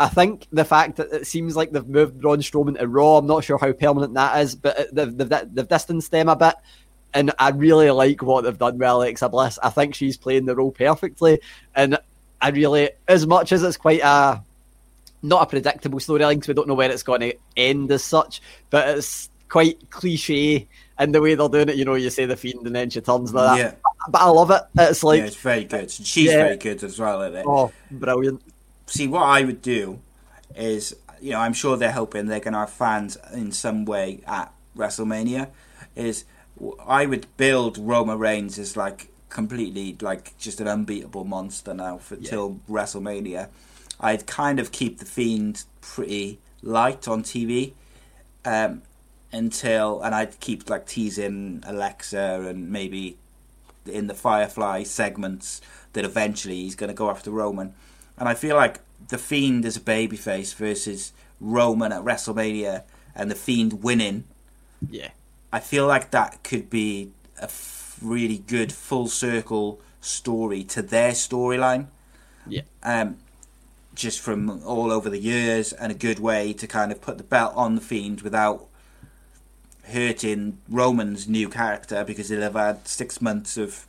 I 0.03 0.09
think 0.09 0.49
the 0.51 0.65
fact 0.65 0.97
that 0.97 1.13
it 1.13 1.29
seems 1.29 1.55
like 1.55 1.71
they've 1.71 1.87
moved 1.87 2.21
Braun 2.21 2.39
Strowman 2.39 2.77
to 2.77 2.89
Raw, 2.89 3.19
I'm 3.19 3.27
not 3.29 3.45
sure 3.45 3.57
how 3.57 3.71
permanent 3.73 4.15
that 4.15 4.41
is, 4.41 4.57
but 4.57 4.93
they've, 4.93 5.17
they've, 5.17 5.29
they've 5.55 5.69
distanced 5.69 6.11
them 6.11 6.29
a 6.29 6.35
bit. 6.35 6.57
And 7.15 7.31
I 7.39 7.51
really 7.51 7.89
like 7.93 8.21
what 8.21 8.43
they've 8.43 8.59
done 8.59 8.79
with 8.79 8.89
Alexa 8.89 9.29
Bliss. 9.29 9.61
I 9.63 9.71
think 9.71 9.95
she's 9.95 10.17
playing 10.17 10.47
the 10.47 10.57
role 10.57 10.73
perfectly. 10.73 11.41
And 11.77 11.99
I 12.41 12.49
really, 12.49 12.91
as 13.07 13.29
much 13.29 13.53
as 13.53 13.63
it's 13.63 13.77
quite 13.77 14.01
a 14.01 14.43
not 15.23 15.43
a 15.43 15.47
predictable 15.47 16.01
storyline 16.01 16.35
because 16.35 16.49
we 16.49 16.55
don't 16.55 16.67
know 16.67 16.75
where 16.75 16.91
it's 16.91 17.05
going 17.05 17.21
to 17.21 17.35
end 17.57 17.93
as 17.93 18.03
such, 18.03 18.43
but 18.71 18.99
it's 18.99 19.31
quite 19.49 19.89
cliche 19.91 20.67
in 20.99 21.13
the 21.13 21.21
way 21.21 21.37
they're 21.37 21.49
doing 21.49 21.69
it. 21.69 21.77
You 21.77 21.85
know, 21.85 21.95
you 21.95 22.11
say 22.11 22.25
the 22.25 22.35
fiend 22.35 22.67
and 22.67 22.75
then 22.75 22.91
she 22.91 23.01
turns 23.01 23.33
like 23.33 23.57
that. 23.57 23.65
Yeah. 23.65 23.91
But 24.09 24.21
I 24.23 24.29
love 24.31 24.51
it. 24.51 24.63
It's 24.77 25.05
like, 25.05 25.21
yeah, 25.21 25.27
it's 25.27 25.37
very 25.37 25.63
good. 25.65 25.93
She's 25.93 26.27
Yeah. 26.27 26.43
very 26.43 26.57
good 26.57 26.83
as 26.83 26.99
well 26.99 27.23
at 27.23 27.35
it. 27.35 27.45
oh, 27.47 27.71
brilliant. 27.93 28.43
See 28.93 29.09
what 29.09 29.23
I 29.23 29.43
would 29.43 29.63
do 29.63 30.01
is 30.55 30.95
you 31.21 31.31
know 31.33 31.41
I'm 31.41 31.55
sure 31.55 31.77
they're 31.77 31.93
hoping 31.93 32.27
they're 32.27 32.41
going 32.41 32.53
to 32.53 32.61
have 32.61 32.71
fans 32.71 33.17
in 33.33 33.51
some 33.53 33.85
way 33.87 34.21
at 34.27 34.53
WrestleMania 34.77 35.49
is 35.97 36.25
I 36.87 37.07
would 37.07 37.27
build 37.39 37.79
Roman 37.79 38.19
Reigns 38.19 38.59
as 38.59 38.77
like 38.77 39.09
completely 39.31 39.97
like 40.03 40.37
just 40.37 40.61
an 40.61 40.69
unbeatable 40.69 41.25
monster 41.25 41.73
now 41.73 41.97
for 41.97 42.17
till 42.17 42.61
WrestleMania 42.69 43.49
I'd 43.99 44.27
kind 44.27 44.61
of 44.61 44.73
keep 44.73 44.99
the 44.99 45.07
Fiend 45.07 45.65
pretty 45.81 46.39
light 46.63 47.09
on 47.09 47.23
TV 47.23 47.73
um, 48.45 48.83
until 49.33 50.03
and 50.03 50.15
I'd 50.15 50.39
keep 50.41 50.69
like 50.69 50.87
teasing 50.87 51.65
Alexa 51.67 52.45
and 52.47 52.71
maybe 52.71 53.17
in 53.87 54.07
the 54.07 54.15
Firefly 54.15 54.83
segments 54.83 55.63
that 55.95 56.05
eventually 56.05 56.57
he's 56.57 56.75
going 56.75 56.89
to 56.89 56.95
go 56.95 57.09
after 57.09 57.31
Roman. 57.31 57.75
And 58.19 58.29
I 58.29 58.35
feel 58.35 58.57
like 58.57 58.81
the 59.09 59.19
Fiend 59.19 59.65
as 59.65 59.77
a 59.77 59.81
babyface 59.81 60.55
versus 60.55 61.13
Roman 61.41 61.93
at 61.93 62.03
WrestleMania 62.03 62.83
and 63.15 63.31
the 63.31 63.35
Fiend 63.35 63.83
winning 63.83 64.25
Yeah. 64.91 65.11
I 65.53 65.61
feel 65.61 65.87
like 65.87 66.11
that 66.13 66.43
could 66.43 66.71
be 66.71 67.11
a 67.39 67.45
f- 67.45 67.99
really 68.01 68.39
good 68.39 68.73
full 68.73 69.07
circle 69.07 69.81
story 70.01 70.65
to 70.65 70.83
their 70.83 71.13
storyline. 71.13 71.87
Yeah. 72.47 72.63
Um, 72.83 73.17
just 73.95 74.21
from 74.21 74.63
all 74.65 74.91
over 74.91 75.11
the 75.11 75.19
years, 75.19 75.73
and 75.75 75.93
a 75.93 75.95
good 75.95 76.19
way 76.19 76.55
to 76.55 76.67
kind 76.67 76.91
of 76.91 77.01
put 77.03 77.19
the 77.19 77.25
belt 77.25 77.53
on 77.55 77.75
the 77.75 77.81
Fiend 77.83 78.23
without 78.23 78.67
hurting 79.85 80.59
Roman's 80.69 81.29
new 81.29 81.49
character 81.49 82.03
because 82.05 82.29
he'll 82.31 82.41
have 82.41 82.55
had 82.55 82.89
six 82.89 83.21
months 83.21 83.57
of 83.59 83.85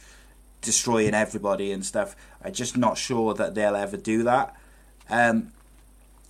destroying 0.63 1.13
everybody 1.13 1.71
and 1.71 1.85
stuff. 1.85 2.15
I'm 2.43 2.53
just 2.53 2.75
not 2.75 2.97
sure 2.97 3.33
that 3.35 3.53
they'll 3.53 3.75
ever 3.75 3.97
do 3.97 4.23
that. 4.23 4.55
Um, 5.09 5.51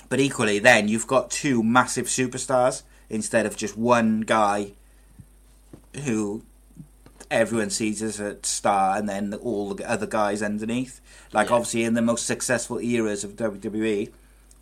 but 0.09 0.19
equally, 0.19 0.59
then 0.59 0.87
you've 0.89 1.07
got 1.07 1.31
two 1.31 1.63
massive 1.63 2.07
superstars 2.07 2.83
instead 3.09 3.45
of 3.45 3.55
just 3.55 3.77
one 3.77 4.21
guy 4.21 4.73
who 6.03 6.43
everyone 7.31 7.69
sees 7.69 8.01
as 8.03 8.19
a 8.19 8.37
star 8.43 8.97
and 8.97 9.07
then 9.07 9.33
all 9.35 9.73
the 9.73 9.89
other 9.89 10.05
guys 10.05 10.41
underneath. 10.43 10.99
Like, 11.31 11.49
Yeah. 11.49 11.55
obviously, 11.55 11.83
in 11.83 11.93
the 11.93 12.01
most 12.01 12.25
successful 12.25 12.79
eras 12.79 13.23
of 13.23 13.35
WWE, 13.35 14.11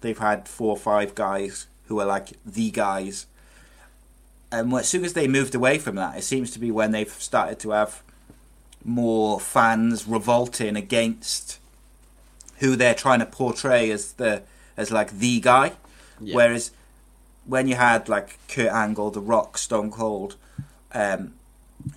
they've 0.01 0.17
had 0.17 0.47
four 0.47 0.69
or 0.71 0.77
five 0.77 1.15
guys 1.15 1.67
who 1.87 1.99
are 1.99 2.05
like 2.05 2.33
the 2.45 2.71
guys. 2.71 3.25
And 4.51 4.73
as 4.73 4.87
soon 4.87 5.03
as 5.05 5.13
they 5.13 5.27
moved 5.27 5.55
away 5.55 5.77
from 5.79 5.95
that, 5.95 6.17
it 6.17 6.23
seems 6.23 6.51
to 6.51 6.59
be 6.59 6.71
when 6.71 6.91
they've 6.91 7.11
started 7.11 7.59
to 7.59 7.71
have 7.71 8.03
more 8.83 9.39
fans 9.39 10.07
revolting 10.07 10.75
against 10.75 11.59
who 12.59 12.75
they're 12.75 12.95
trying 12.95 13.19
to 13.19 13.25
portray 13.25 13.91
as 13.91 14.13
the 14.13 14.43
as 14.77 14.91
like 14.91 15.11
the 15.11 15.39
guy. 15.39 15.73
Yeah. 16.19 16.35
Whereas 16.35 16.71
when 17.45 17.67
you 17.67 17.75
had 17.75 18.07
like 18.07 18.37
Kurt 18.47 18.71
Angle, 18.71 19.11
The 19.11 19.21
Rock, 19.21 19.57
Stone 19.57 19.91
Cold, 19.91 20.35
um, 20.93 21.33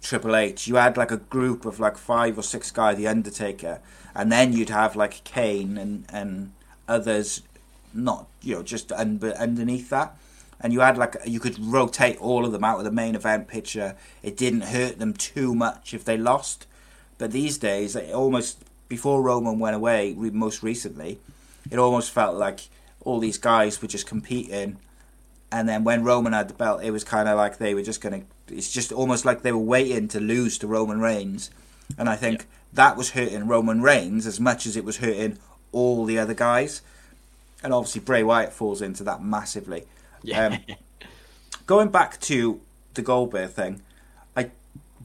Triple 0.01 0.35
H, 0.35 0.67
you 0.67 0.77
had 0.77 0.97
like 0.97 1.11
a 1.11 1.19
group 1.19 1.65
of 1.65 1.79
like 1.79 1.99
five 1.99 2.39
or 2.39 2.43
six 2.43 2.71
guys, 2.71 2.97
The 2.97 3.07
Undertaker, 3.07 3.81
and 4.15 4.33
then 4.33 4.53
you'd 4.53 4.71
have 4.71 4.97
like 4.97 5.25
Kane 5.25 5.77
and 5.77 6.07
and 6.11 6.53
others, 6.89 7.43
not 7.93 8.27
you 8.43 8.57
know 8.57 8.63
just 8.63 8.93
un- 8.93 9.21
underneath 9.39 9.91
that. 9.91 10.17
And 10.61 10.73
you 10.73 10.81
had 10.81 10.97
like 10.97 11.17
you 11.27 11.41
could 11.41 11.59
rotate 11.59 12.17
all 12.19 12.47
of 12.47 12.53
them 12.53 12.65
out 12.65 12.79
of 12.79 12.85
the 12.85 12.91
main 12.91 13.15
event 13.15 13.49
picture. 13.49 13.97
It 14.23 14.37
didn't 14.37 14.63
hurt 14.63 14.99
them 14.99 15.13
too 15.13 15.55
much 15.55 15.93
if 15.93 16.05
they 16.05 16.17
lost. 16.17 16.67
But 17.19 17.33
these 17.33 17.59
days, 17.59 17.97
it 17.97 18.13
almost 18.13 18.63
before 18.89 19.23
Roman 19.23 19.59
went 19.59 19.77
away, 19.77 20.15
re- 20.17 20.31
most 20.31 20.63
recently, 20.63 21.19
it 21.71 21.79
almost 21.79 22.11
felt 22.11 22.37
like 22.37 22.69
all 23.01 23.19
these 23.19 23.39
guys 23.39 23.81
were 23.81 23.89
just 23.89 24.07
competing. 24.07 24.77
And 25.53 25.69
then 25.69 25.85
when 25.85 26.05
Roman 26.05 26.33
had 26.33 26.49
the 26.49 26.55
belt, 26.55 26.83
it 26.83 26.91
was 26.91 27.05
kind 27.05 27.29
of 27.29 27.37
like 27.37 27.59
they 27.59 27.75
were 27.75 27.83
just 27.83 28.01
going 28.01 28.21
to. 28.21 28.55
It's 28.55 28.73
just 28.73 28.93
almost 28.93 29.25
like 29.25 29.43
they 29.43 29.53
were 29.53 29.59
waiting 29.59 30.09
to 30.09 30.21
lose 30.21 30.59
to 30.59 30.67
Roman 30.67 31.01
Reigns. 31.01 31.51
And 31.97 32.09
I 32.09 32.17
think 32.17 32.47
that 32.73 32.97
was 32.97 33.11
hurting 33.11 33.47
Roman 33.47 33.81
Reigns 33.81 34.27
as 34.27 34.41
much 34.41 34.67
as 34.67 34.77
it 34.77 34.85
was 34.85 34.99
hurting 34.99 35.39
all 35.73 36.05
the 36.05 36.19
other 36.19 36.35
guys. 36.35 36.83
And 37.63 37.73
obviously, 37.73 38.03
Bray 38.03 38.23
Wyatt 38.23 38.53
falls 38.53 38.83
into 38.83 39.05
that 39.05 39.23
massively. 39.23 39.85
Yeah. 40.23 40.47
Um, 40.47 40.59
going 41.67 41.89
back 41.89 42.21
to 42.23 42.61
the 42.95 43.03
Goldberg 43.03 43.51
thing, 43.51 43.81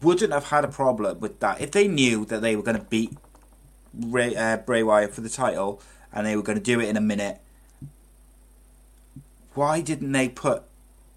wouldn't 0.01 0.31
have 0.33 0.45
had 0.45 0.63
a 0.63 0.67
problem 0.67 1.19
with 1.19 1.39
that 1.39 1.61
if 1.61 1.71
they 1.71 1.87
knew 1.87 2.25
that 2.25 2.41
they 2.41 2.55
were 2.55 2.63
going 2.63 2.77
to 2.77 2.83
beat 2.83 3.13
Ray, 3.93 4.35
uh, 4.35 4.57
Bray 4.57 4.83
Wyatt 4.83 5.13
for 5.13 5.21
the 5.21 5.29
title 5.29 5.81
and 6.13 6.25
they 6.25 6.35
were 6.35 6.43
going 6.43 6.57
to 6.57 6.63
do 6.63 6.79
it 6.79 6.89
in 6.89 6.97
a 6.97 7.01
minute. 7.01 7.39
Why 9.53 9.81
didn't 9.81 10.11
they 10.11 10.29
put 10.29 10.63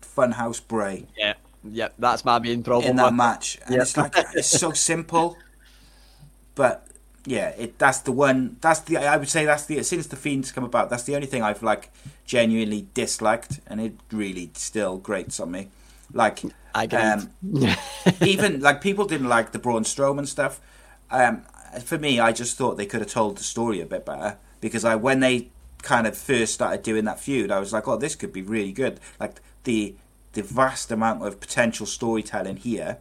Funhouse 0.03 0.61
Bray 0.67 1.07
yeah. 1.17 1.35
Yeah. 1.65 1.89
That's 1.99 2.25
my 2.25 2.39
main 2.39 2.63
problem. 2.63 2.91
in 2.91 2.97
that 2.97 3.15
match? 3.15 3.59
And 3.67 3.75
Yeah. 3.77 3.83
it's 3.83 3.97
like 3.97 4.15
it's 4.35 4.49
so 4.49 4.73
simple, 4.91 5.37
but 6.55 6.87
yeah, 7.25 7.51
it 7.51 7.79
that's 7.79 8.01
the 8.01 8.13
one. 8.13 8.57
That's 8.61 8.81
the 8.81 8.97
I 8.97 9.17
would 9.17 9.29
say 9.29 9.45
that's 9.45 9.67
the 9.67 9.83
since 9.85 10.09
the 10.09 10.17
Fiend's 10.17 10.51
come 10.51 10.65
about. 10.65 10.91
That's 10.91 11.05
the 11.05 11.15
only 11.15 11.29
thing 11.29 11.43
I've 11.43 11.63
like 11.63 11.91
genuinely 12.27 12.89
disliked, 12.95 13.61
and 13.67 13.81
it 13.81 13.93
really 14.11 14.51
still 14.55 14.99
grates 14.99 15.39
on 15.39 15.53
me. 15.53 15.69
Like 16.13 16.43
I 16.75 16.85
agree. 16.85 17.75
even 18.21 18.61
like 18.61 18.81
people 18.81 19.07
didn't 19.07 19.29
like 19.29 19.53
the 19.53 19.59
Braun 19.59 19.85
Strowman 19.85 20.27
stuff. 20.27 20.61
Um, 21.11 21.43
for 21.85 21.99
me, 21.99 22.21
I 22.21 22.33
just 22.33 22.57
thought 22.57 22.77
they 22.77 22.87
could 22.87 23.01
have 23.01 23.11
told 23.11 23.37
the 23.37 23.43
story 23.43 23.81
a 23.81 23.87
bit 23.87 24.05
better 24.05 24.37
because 24.61 24.85
I 24.85 24.97
when 24.97 25.21
they 25.21 25.49
kind 25.83 26.07
of 26.07 26.17
first 26.17 26.55
started 26.55 26.83
doing 26.83 27.05
that 27.05 27.19
feud, 27.19 27.51
I 27.51 27.59
was 27.59 27.73
like, 27.73 27.89
oh, 27.89 27.97
this 27.97 28.15
could 28.15 28.33
be 28.33 28.43
really 28.43 28.73
good. 28.73 29.01
Like 29.19 29.41
the 29.65 29.95
the 30.33 30.43
vast 30.43 30.91
amount 30.91 31.27
of 31.27 31.41
potential 31.41 31.87
storytelling 31.87 32.57
here. 32.57 32.99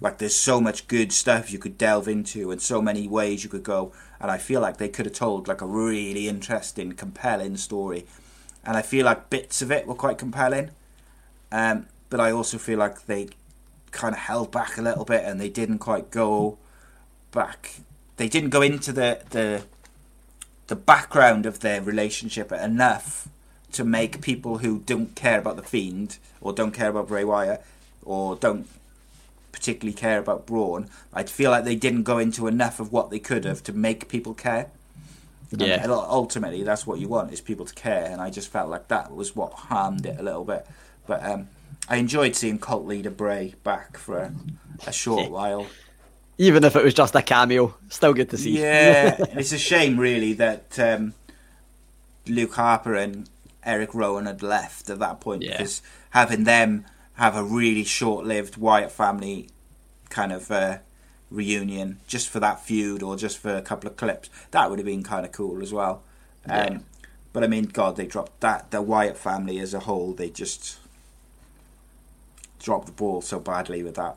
Like 0.00 0.18
there's 0.18 0.36
so 0.36 0.60
much 0.60 0.86
good 0.86 1.12
stuff 1.12 1.52
you 1.52 1.58
could 1.58 1.76
delve 1.76 2.06
into 2.06 2.52
and 2.52 2.62
so 2.62 2.80
many 2.80 3.08
ways 3.08 3.42
you 3.42 3.50
could 3.50 3.64
go 3.64 3.92
and 4.20 4.30
I 4.30 4.38
feel 4.38 4.60
like 4.60 4.78
they 4.78 4.88
could 4.88 5.06
have 5.06 5.14
told 5.14 5.48
like 5.48 5.60
a 5.60 5.66
really 5.66 6.28
interesting, 6.28 6.92
compelling 6.92 7.56
story. 7.56 8.06
And 8.64 8.76
I 8.76 8.82
feel 8.82 9.04
like 9.04 9.30
bits 9.30 9.62
of 9.62 9.70
it 9.70 9.86
were 9.86 9.94
quite 9.94 10.18
compelling. 10.18 10.70
Um, 11.52 11.86
but 12.10 12.20
I 12.20 12.30
also 12.30 12.58
feel 12.58 12.78
like 12.78 13.06
they 13.06 13.28
kind 13.90 14.14
of 14.14 14.20
held 14.20 14.50
back 14.50 14.78
a 14.78 14.82
little 14.82 15.04
bit 15.04 15.24
and 15.24 15.40
they 15.40 15.48
didn't 15.48 15.78
quite 15.78 16.10
go 16.10 16.58
back. 17.32 17.76
They 18.16 18.28
didn't 18.28 18.50
go 18.50 18.62
into 18.62 18.92
the 18.92 19.20
the 19.30 19.62
the 20.66 20.76
background 20.76 21.46
of 21.46 21.60
their 21.60 21.80
relationship 21.80 22.52
enough 22.52 23.28
to 23.72 23.84
make 23.84 24.20
people 24.20 24.58
who 24.58 24.80
don't 24.80 25.14
care 25.14 25.38
about 25.38 25.56
the 25.56 25.62
Fiend 25.62 26.18
or 26.40 26.52
don't 26.52 26.72
care 26.72 26.90
about 26.90 27.08
Bray 27.08 27.24
Wyatt 27.24 27.64
or 28.04 28.36
don't 28.36 28.66
particularly 29.52 29.94
care 29.94 30.18
about 30.18 30.46
Braun. 30.46 30.88
I 31.12 31.24
feel 31.24 31.50
like 31.50 31.64
they 31.64 31.74
didn't 31.74 32.04
go 32.04 32.18
into 32.18 32.46
enough 32.46 32.80
of 32.80 32.92
what 32.92 33.10
they 33.10 33.18
could 33.18 33.44
have 33.44 33.62
to 33.64 33.72
make 33.72 34.08
people 34.08 34.34
care. 34.34 34.68
Yeah. 35.50 35.82
And 35.82 35.90
ultimately, 35.90 36.62
that's 36.62 36.86
what 36.86 36.98
you 36.98 37.08
want 37.08 37.32
is 37.32 37.40
people 37.40 37.64
to 37.64 37.74
care, 37.74 38.04
and 38.04 38.20
I 38.20 38.28
just 38.28 38.50
felt 38.50 38.68
like 38.68 38.88
that 38.88 39.14
was 39.14 39.34
what 39.34 39.54
harmed 39.54 40.04
it 40.04 40.20
a 40.20 40.22
little 40.22 40.44
bit. 40.44 40.66
But 41.06 41.24
um, 41.24 41.48
I 41.88 41.96
enjoyed 41.96 42.36
seeing 42.36 42.58
cult 42.58 42.86
leader 42.86 43.10
Bray 43.10 43.54
back 43.64 43.96
for 43.96 44.18
a, 44.18 44.32
a 44.86 44.92
short 44.92 45.30
while. 45.38 45.66
Even 46.36 46.62
if 46.64 46.76
it 46.76 46.84
was 46.84 46.94
just 46.94 47.14
a 47.16 47.22
cameo, 47.22 47.74
still 47.88 48.14
good 48.14 48.30
to 48.30 48.38
see. 48.38 48.60
Yeah, 48.60 49.16
it's 49.32 49.52
a 49.52 49.58
shame 49.58 49.98
really 49.98 50.34
that 50.34 50.78
um, 50.78 51.14
Luke 52.26 52.54
Harper 52.54 52.94
and 52.94 53.28
Eric 53.64 53.94
Rowan 53.94 54.26
had 54.26 54.42
left 54.42 54.88
at 54.90 54.98
that 55.00 55.20
point 55.20 55.42
Yeah. 55.42 55.56
because 55.58 55.82
having 56.10 56.44
them 56.44 56.84
have 57.14 57.34
a 57.36 57.42
really 57.42 57.82
short-lived 57.84 58.56
Wyatt 58.56 58.92
family 58.92 59.48
kind 60.10 60.32
of 60.32 60.50
uh, 60.52 60.78
reunion 61.30 61.98
just 62.06 62.28
for 62.28 62.38
that 62.40 62.60
feud 62.60 63.02
or 63.02 63.16
just 63.16 63.38
for 63.38 63.54
a 63.56 63.62
couple 63.62 63.90
of 63.90 63.96
clips 63.96 64.30
that 64.52 64.70
would 64.70 64.78
have 64.78 64.86
been 64.86 65.02
kind 65.02 65.26
of 65.26 65.32
cool 65.32 65.60
as 65.62 65.72
well. 65.72 66.02
Um, 66.48 66.50
Yeah. 66.72 66.78
But 67.32 67.44
I 67.44 67.46
mean, 67.46 67.64
God, 67.66 67.96
they 67.96 68.06
dropped 68.06 68.40
that. 68.40 68.70
The 68.70 68.80
Wyatt 68.80 69.16
family 69.18 69.58
as 69.58 69.74
a 69.74 69.80
whole, 69.80 70.12
they 70.14 70.30
just 70.30 70.78
dropped 72.60 72.86
the 72.86 72.92
ball 72.92 73.20
so 73.22 73.38
badly 73.38 73.82
with 73.82 73.94
that. 73.96 74.16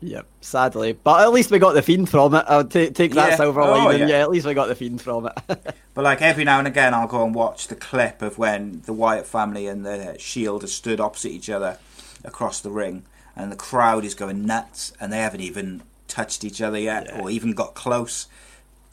Yep, 0.00 0.26
sadly. 0.42 0.92
But 0.92 1.22
at 1.22 1.32
least 1.32 1.50
we 1.50 1.58
got 1.58 1.72
the 1.72 1.80
fiend 1.82 2.10
from 2.10 2.34
it. 2.34 2.44
I'll 2.46 2.64
ta- 2.64 2.90
take 2.92 3.12
that 3.14 3.30
Yeah. 3.30 3.36
silver 3.36 3.60
Oh, 3.62 3.70
lining. 3.86 4.00
yeah. 4.02 4.16
Yeah. 4.16 4.22
at 4.22 4.30
least 4.30 4.44
we 4.46 4.52
got 4.52 4.66
the 4.68 4.74
fiend 4.74 5.00
from 5.00 5.26
it. 5.26 5.32
But 5.94 6.02
like 6.04 6.20
every 6.20 6.42
now 6.44 6.58
and 6.58 6.66
again, 6.66 6.92
I'll 6.92 7.06
go 7.06 7.24
and 7.24 7.32
watch 7.34 7.68
the 7.68 7.76
clip 7.76 8.20
of 8.20 8.36
when 8.36 8.82
the 8.84 8.92
Wyatt 8.92 9.26
family 9.26 9.68
and 9.68 9.86
the 9.86 10.16
Shield 10.18 10.64
are 10.64 10.66
stood 10.66 10.98
opposite 11.00 11.30
each 11.30 11.48
other 11.48 11.78
across 12.24 12.60
the 12.60 12.70
ring, 12.72 13.04
and 13.36 13.52
the 13.52 13.56
crowd 13.56 14.04
is 14.04 14.14
going 14.14 14.44
nuts, 14.44 14.92
and 15.00 15.12
they 15.12 15.18
haven't 15.18 15.40
even 15.42 15.82
touched 16.08 16.42
each 16.42 16.60
other 16.60 16.78
yet, 16.78 17.06
Yeah. 17.06 17.20
or 17.20 17.30
even 17.30 17.52
got 17.52 17.74
close, 17.74 18.26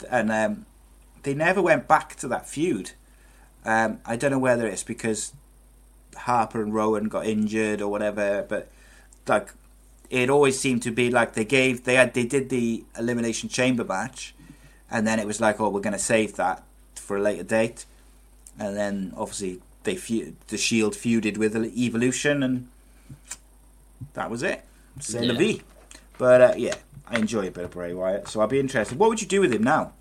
and 0.08 0.30
um, 0.30 0.64
they 1.24 1.34
never 1.34 1.60
went 1.60 1.88
back 1.88 2.14
to 2.16 2.28
that 2.28 2.48
feud. 2.48 2.92
Um, 3.64 3.98
I 4.06 4.14
don't 4.14 4.30
know 4.30 4.38
whether 4.38 4.66
it's 4.68 4.84
because 4.84 5.32
Harper 6.16 6.62
and 6.62 6.72
Rowan 6.72 7.08
got 7.08 7.26
injured 7.26 7.80
or 7.82 7.88
whatever, 7.88 8.46
but 8.48 8.68
like 9.28 9.52
it 10.10 10.28
always 10.30 10.58
seemed 10.58 10.82
to 10.82 10.90
be 10.90 11.10
like 11.10 11.34
they 11.34 11.44
gave 11.44 11.84
they 11.84 11.94
had 11.94 12.14
they 12.14 12.24
did 12.24 12.48
the 12.48 12.84
elimination 12.98 13.48
chamber 13.48 13.84
match, 13.84 14.34
and 14.90 15.06
then 15.06 15.18
it 15.18 15.26
was 15.26 15.40
like, 15.40 15.60
oh, 15.60 15.68
we're 15.70 15.80
going 15.80 15.92
to 15.94 15.98
save 15.98 16.36
that 16.36 16.62
for 16.96 17.16
a 17.16 17.20
later 17.20 17.42
date, 17.42 17.84
and 18.58 18.76
then 18.76 19.12
obviously 19.16 19.60
they 19.84 19.96
feud, 19.96 20.36
the 20.48 20.56
Shield 20.58 20.94
feuded 20.94 21.36
with 21.38 21.56
Evolution, 21.56 22.42
and 22.42 22.68
that 24.14 24.30
was 24.30 24.42
it. 24.42 24.64
C'est 25.00 25.24
la 25.24 25.34
Yeah. 25.34 25.38
vie. 25.38 25.62
But 26.18 26.40
uh, 26.40 26.54
yeah, 26.56 26.74
I 27.08 27.18
enjoy 27.18 27.48
a 27.48 27.50
bit 27.50 27.64
of 27.64 27.70
Bray 27.72 27.92
Wyatt, 27.94 28.28
so 28.28 28.40
I'll 28.40 28.46
be 28.46 28.60
interested. 28.60 28.98
What 28.98 29.08
would 29.08 29.20
you 29.20 29.26
do 29.26 29.40
with 29.40 29.52
him 29.52 29.62
now? 29.64 29.92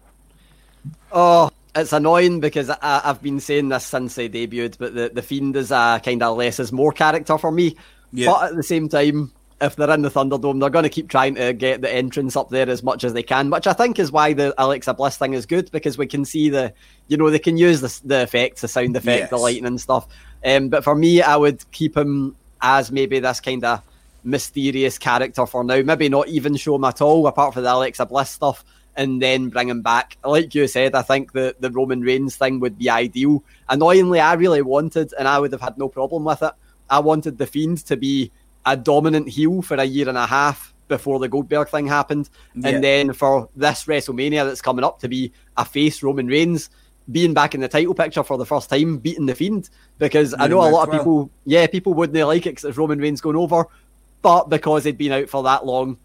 oh, 1.12 1.50
it's 1.76 1.94
annoying 1.94 2.40
because 2.40 2.70
I, 2.70 3.02
I've 3.04 3.22
been 3.22 3.40
saying 3.40 3.70
this 3.70 3.86
since 3.86 4.16
they 4.16 4.28
debuted, 4.30 4.78
but 4.78 4.94
the, 4.94 5.10
the 5.14 5.22
Fiend 5.22 5.56
is 5.56 5.72
a 5.72 6.02
kind 6.04 6.22
of 6.22 6.38
less 6.38 6.60
is 6.60 6.72
more 6.72 6.92
character 6.92 7.38
for 7.38 7.52
me. 7.52 7.76
Yeah. 8.14 8.28
But 8.32 8.50
at 8.50 8.56
the 8.56 8.64
same 8.64 8.90
time, 8.90 9.32
if 9.62 9.76
they're 9.76 9.92
in 9.92 10.02
the 10.02 10.10
Thunderdome, 10.10 10.60
they're 10.60 10.70
going 10.70 10.84
to 10.84 10.90
keep 10.90 11.08
trying 11.08 11.36
to 11.36 11.54
get 11.54 11.82
the 11.82 11.94
entrance 11.94 12.36
up 12.36 12.50
there 12.50 12.68
as 12.68 12.82
much 12.82 13.04
as 13.04 13.14
they 13.14 13.24
can, 13.24 13.50
which 13.52 13.68
I 13.68 13.74
think 13.74 14.00
is 14.00 14.12
why 14.12 14.34
the 14.34 14.54
Alexa 14.58 14.94
Bliss 14.96 15.18
thing 15.18 15.34
is 15.34 15.46
good 15.46 15.72
because 15.72 15.98
we 15.98 16.08
can 16.08 16.26
see 16.26 16.50
the, 16.50 16.74
you 17.08 17.18
know, 17.18 17.30
they 17.30 17.40
can 17.40 17.58
use 17.58 17.80
the, 17.82 18.08
the 18.08 18.22
effects, 18.24 18.62
the 18.62 18.68
sound 18.68 18.96
effect, 18.98 19.30
the 19.30 19.36
Yes. 19.36 19.42
lighting 19.42 19.66
and 19.66 19.80
stuff. 19.80 20.08
Um, 20.44 20.70
but 20.70 20.84
for 20.84 20.96
me, 20.96 21.22
I 21.22 21.36
would 21.36 21.64
keep 21.72 21.96
him 21.96 22.36
as 22.62 22.92
maybe 22.92 23.20
this 23.20 23.40
kind 23.40 23.64
of 23.64 23.82
mysterious 24.24 24.98
character 24.98 25.46
for 25.46 25.64
now. 25.64 25.82
Maybe 25.82 26.10
not 26.10 26.28
even 26.28 26.56
show 26.56 26.76
him 26.76 26.84
at 26.84 27.02
all, 27.02 27.28
apart 27.28 27.54
from 27.54 27.64
the 27.64 27.74
Alexa 27.74 28.08
Bliss 28.08 28.32
stuff, 28.32 28.66
and 28.96 29.22
then 29.22 29.50
bring 29.50 29.70
him 29.70 29.82
back. 29.84 30.18
Like 30.26 30.56
you 30.56 30.68
said, 30.68 30.96
I 30.96 31.02
think 31.04 31.34
the, 31.34 31.56
the 31.60 31.70
Roman 31.72 32.02
Reigns 32.02 32.36
thing 32.36 32.60
would 32.60 32.78
be 32.78 32.90
ideal. 32.90 33.44
Annoyingly, 33.70 34.20
I 34.20 34.34
really 34.34 34.62
wanted, 34.64 35.14
and 35.18 35.28
I 35.28 35.38
would 35.40 35.52
have 35.52 35.62
had 35.62 35.78
no 35.78 35.88
problem 35.88 36.24
with 36.24 36.42
it. 36.42 36.52
I 36.92 37.00
wanted 37.00 37.38
the 37.38 37.48
Fiend 37.48 37.80
to 37.86 37.98
be 37.98 38.32
a 38.66 38.78
dominant 38.78 39.30
heel 39.30 39.62
for 39.64 39.76
a 39.76 39.84
year 39.84 40.08
and 40.08 40.18
a 40.18 40.28
half 40.28 40.74
before 40.88 41.20
the 41.20 41.30
Goldberg 41.30 41.70
thing 41.70 41.88
happened, 41.88 42.30
Yeah. 42.54 42.70
and 42.70 42.84
then 42.84 43.14
for 43.14 43.50
this 43.56 43.86
WrestleMania 43.86 44.46
that's 44.46 44.62
coming 44.62 44.84
up 44.84 45.00
to 45.00 45.08
be 45.08 45.32
a 45.58 45.64
face 45.66 46.04
Roman 46.04 46.28
Reigns 46.28 46.70
being 47.12 47.34
back 47.34 47.56
in 47.56 47.62
the 47.62 47.68
title 47.68 47.94
picture 47.96 48.24
for 48.24 48.38
the 48.38 48.46
first 48.46 48.70
time, 48.70 48.98
beating 48.98 49.26
the 49.26 49.34
Fiend. 49.34 49.70
Because 49.98 50.36
I 50.38 50.48
know 50.48 50.60
a 50.60 50.70
lot 50.70 50.84
of 50.84 50.90
well. 50.90 51.00
people, 51.00 51.32
yeah, 51.46 51.66
people 51.68 51.94
wouldn't 51.94 52.28
like 52.28 52.46
it 52.46 52.52
because 52.52 52.66
it's 52.66 52.78
Roman 52.78 53.00
Reigns 53.00 53.22
going 53.22 53.38
over, 53.38 53.66
but 54.22 54.50
because 54.50 54.84
he'd 54.84 54.98
been 54.98 55.14
out 55.14 55.30
for 55.30 55.44
that 55.44 55.66
long, 55.66 55.98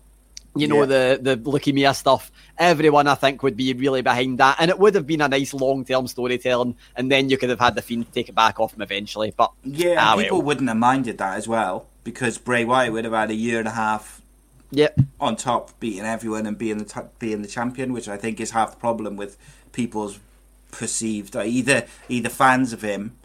you 0.56 0.68
know 0.68 0.80
Yeah. 0.80 1.16
the 1.16 1.18
the 1.22 1.36
leukemia 1.50 1.94
stuff. 1.94 2.30
Everyone, 2.58 3.06
I 3.06 3.14
think, 3.14 3.42
would 3.42 3.56
be 3.56 3.72
really 3.74 4.02
behind 4.02 4.38
that, 4.38 4.56
and 4.58 4.70
it 4.70 4.78
would 4.78 4.94
have 4.94 5.06
been 5.06 5.20
a 5.20 5.28
nice 5.28 5.52
long 5.52 5.84
term 5.84 6.06
storytelling. 6.06 6.76
And 6.96 7.10
then 7.12 7.28
you 7.30 7.36
could 7.38 7.50
have 7.50 7.60
had 7.60 7.74
the 7.74 7.82
Fiend 7.82 8.12
take 8.12 8.28
it 8.28 8.34
back 8.34 8.58
off 8.60 8.74
him 8.74 8.82
eventually. 8.82 9.32
But 9.36 9.52
Yeah, 9.64 9.96
ah, 9.98 10.16
people 10.16 10.38
well. 10.38 10.46
wouldn't 10.46 10.68
have 10.68 10.78
minded 10.78 11.18
that 11.18 11.36
as 11.36 11.46
well 11.46 11.86
because 12.04 12.38
Bray 12.38 12.64
Wyatt 12.64 12.92
would 12.92 13.04
have 13.04 13.12
had 13.12 13.30
a 13.30 13.34
year 13.34 13.58
and 13.58 13.68
a 13.68 13.72
half 13.72 14.22
Yep. 14.70 15.00
on 15.20 15.36
top, 15.36 15.78
beating 15.80 16.04
everyone 16.04 16.46
and 16.46 16.56
being 16.58 16.78
the 16.78 16.84
t- 16.84 17.00
being 17.18 17.42
the 17.42 17.48
champion, 17.48 17.92
which 17.92 18.08
I 18.08 18.16
think 18.16 18.40
is 18.40 18.50
half 18.52 18.70
the 18.72 18.76
problem 18.78 19.16
with 19.16 19.36
people's 19.72 20.18
perceived 20.72 21.36
either 21.36 21.84
either 22.08 22.28
fans 22.28 22.72
of 22.72 22.82
him. 22.82 23.16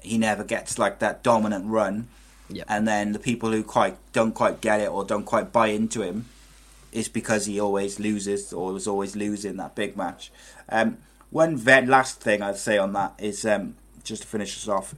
He 0.00 0.16
never 0.16 0.44
gets 0.44 0.78
like 0.78 1.00
that 1.00 1.22
dominant 1.22 1.66
run, 1.66 2.08
Yep. 2.50 2.66
and 2.68 2.88
then 2.88 3.12
the 3.12 3.18
people 3.18 3.52
who 3.52 3.62
quite 3.62 3.96
don't 4.12 4.32
quite 4.32 4.62
get 4.62 4.80
it 4.80 4.90
or 4.90 5.04
don't 5.04 5.24
quite 5.24 5.52
buy 5.52 5.66
into 5.68 6.00
him 6.00 6.24
is 6.92 7.08
because 7.08 7.46
he 7.46 7.60
always 7.60 8.00
loses 8.00 8.52
or 8.52 8.72
was 8.72 8.86
always 8.86 9.14
losing 9.14 9.56
that 9.56 9.74
big 9.74 9.96
match. 9.96 10.30
Um, 10.68 10.98
one 11.30 11.62
last 11.62 12.20
thing 12.20 12.42
I'd 12.42 12.56
say 12.56 12.78
on 12.78 12.92
that 12.94 13.14
is 13.18 13.44
um, 13.44 13.74
just 14.02 14.22
to 14.22 14.28
finish 14.28 14.56
us 14.56 14.68
off. 14.68 14.94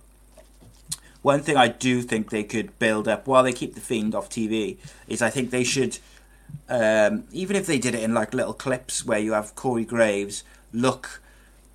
One 1.22 1.40
thing 1.40 1.56
I 1.56 1.68
do 1.68 2.00
think 2.02 2.30
they 2.30 2.44
could 2.44 2.78
build 2.78 3.08
up 3.08 3.26
while 3.26 3.42
they 3.42 3.52
keep 3.52 3.74
the 3.74 3.80
Fiend 3.80 4.14
off 4.14 4.30
TV 4.30 4.78
is 5.06 5.20
I 5.20 5.28
think 5.28 5.50
they 5.50 5.64
should, 5.64 5.98
um, 6.68 7.24
even 7.32 7.56
if 7.56 7.66
they 7.66 7.78
did 7.78 7.94
it 7.94 8.02
in 8.02 8.14
like 8.14 8.32
little 8.32 8.54
clips 8.54 9.04
where 9.04 9.18
you 9.18 9.32
have 9.32 9.54
Corey 9.54 9.84
Graves 9.84 10.44
look 10.72 11.20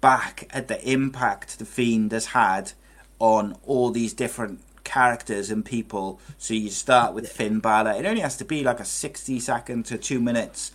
back 0.01 0.47
at 0.51 0.67
the 0.67 0.81
impact 0.89 1.59
the 1.59 1.65
Fiend 1.65 2.11
has 2.11 2.27
had 2.27 2.71
on 3.19 3.55
all 3.65 3.91
these 3.91 4.13
different 4.13 4.61
characters 4.85 5.51
and 5.51 5.65
people. 5.65 6.21
So 6.37 6.53
you 6.53 6.69
start 6.69 7.13
with 7.13 7.29
Finn 7.29 7.59
Balor. 7.59 7.91
It 7.91 8.05
only 8.05 8.21
has 8.21 8.37
to 8.37 8.45
be 8.45 8.63
like 8.63 8.79
a 8.79 8.85
60 8.85 9.39
second 9.41 9.85
to 9.87 9.97
two 9.97 10.21
minutes, 10.21 10.71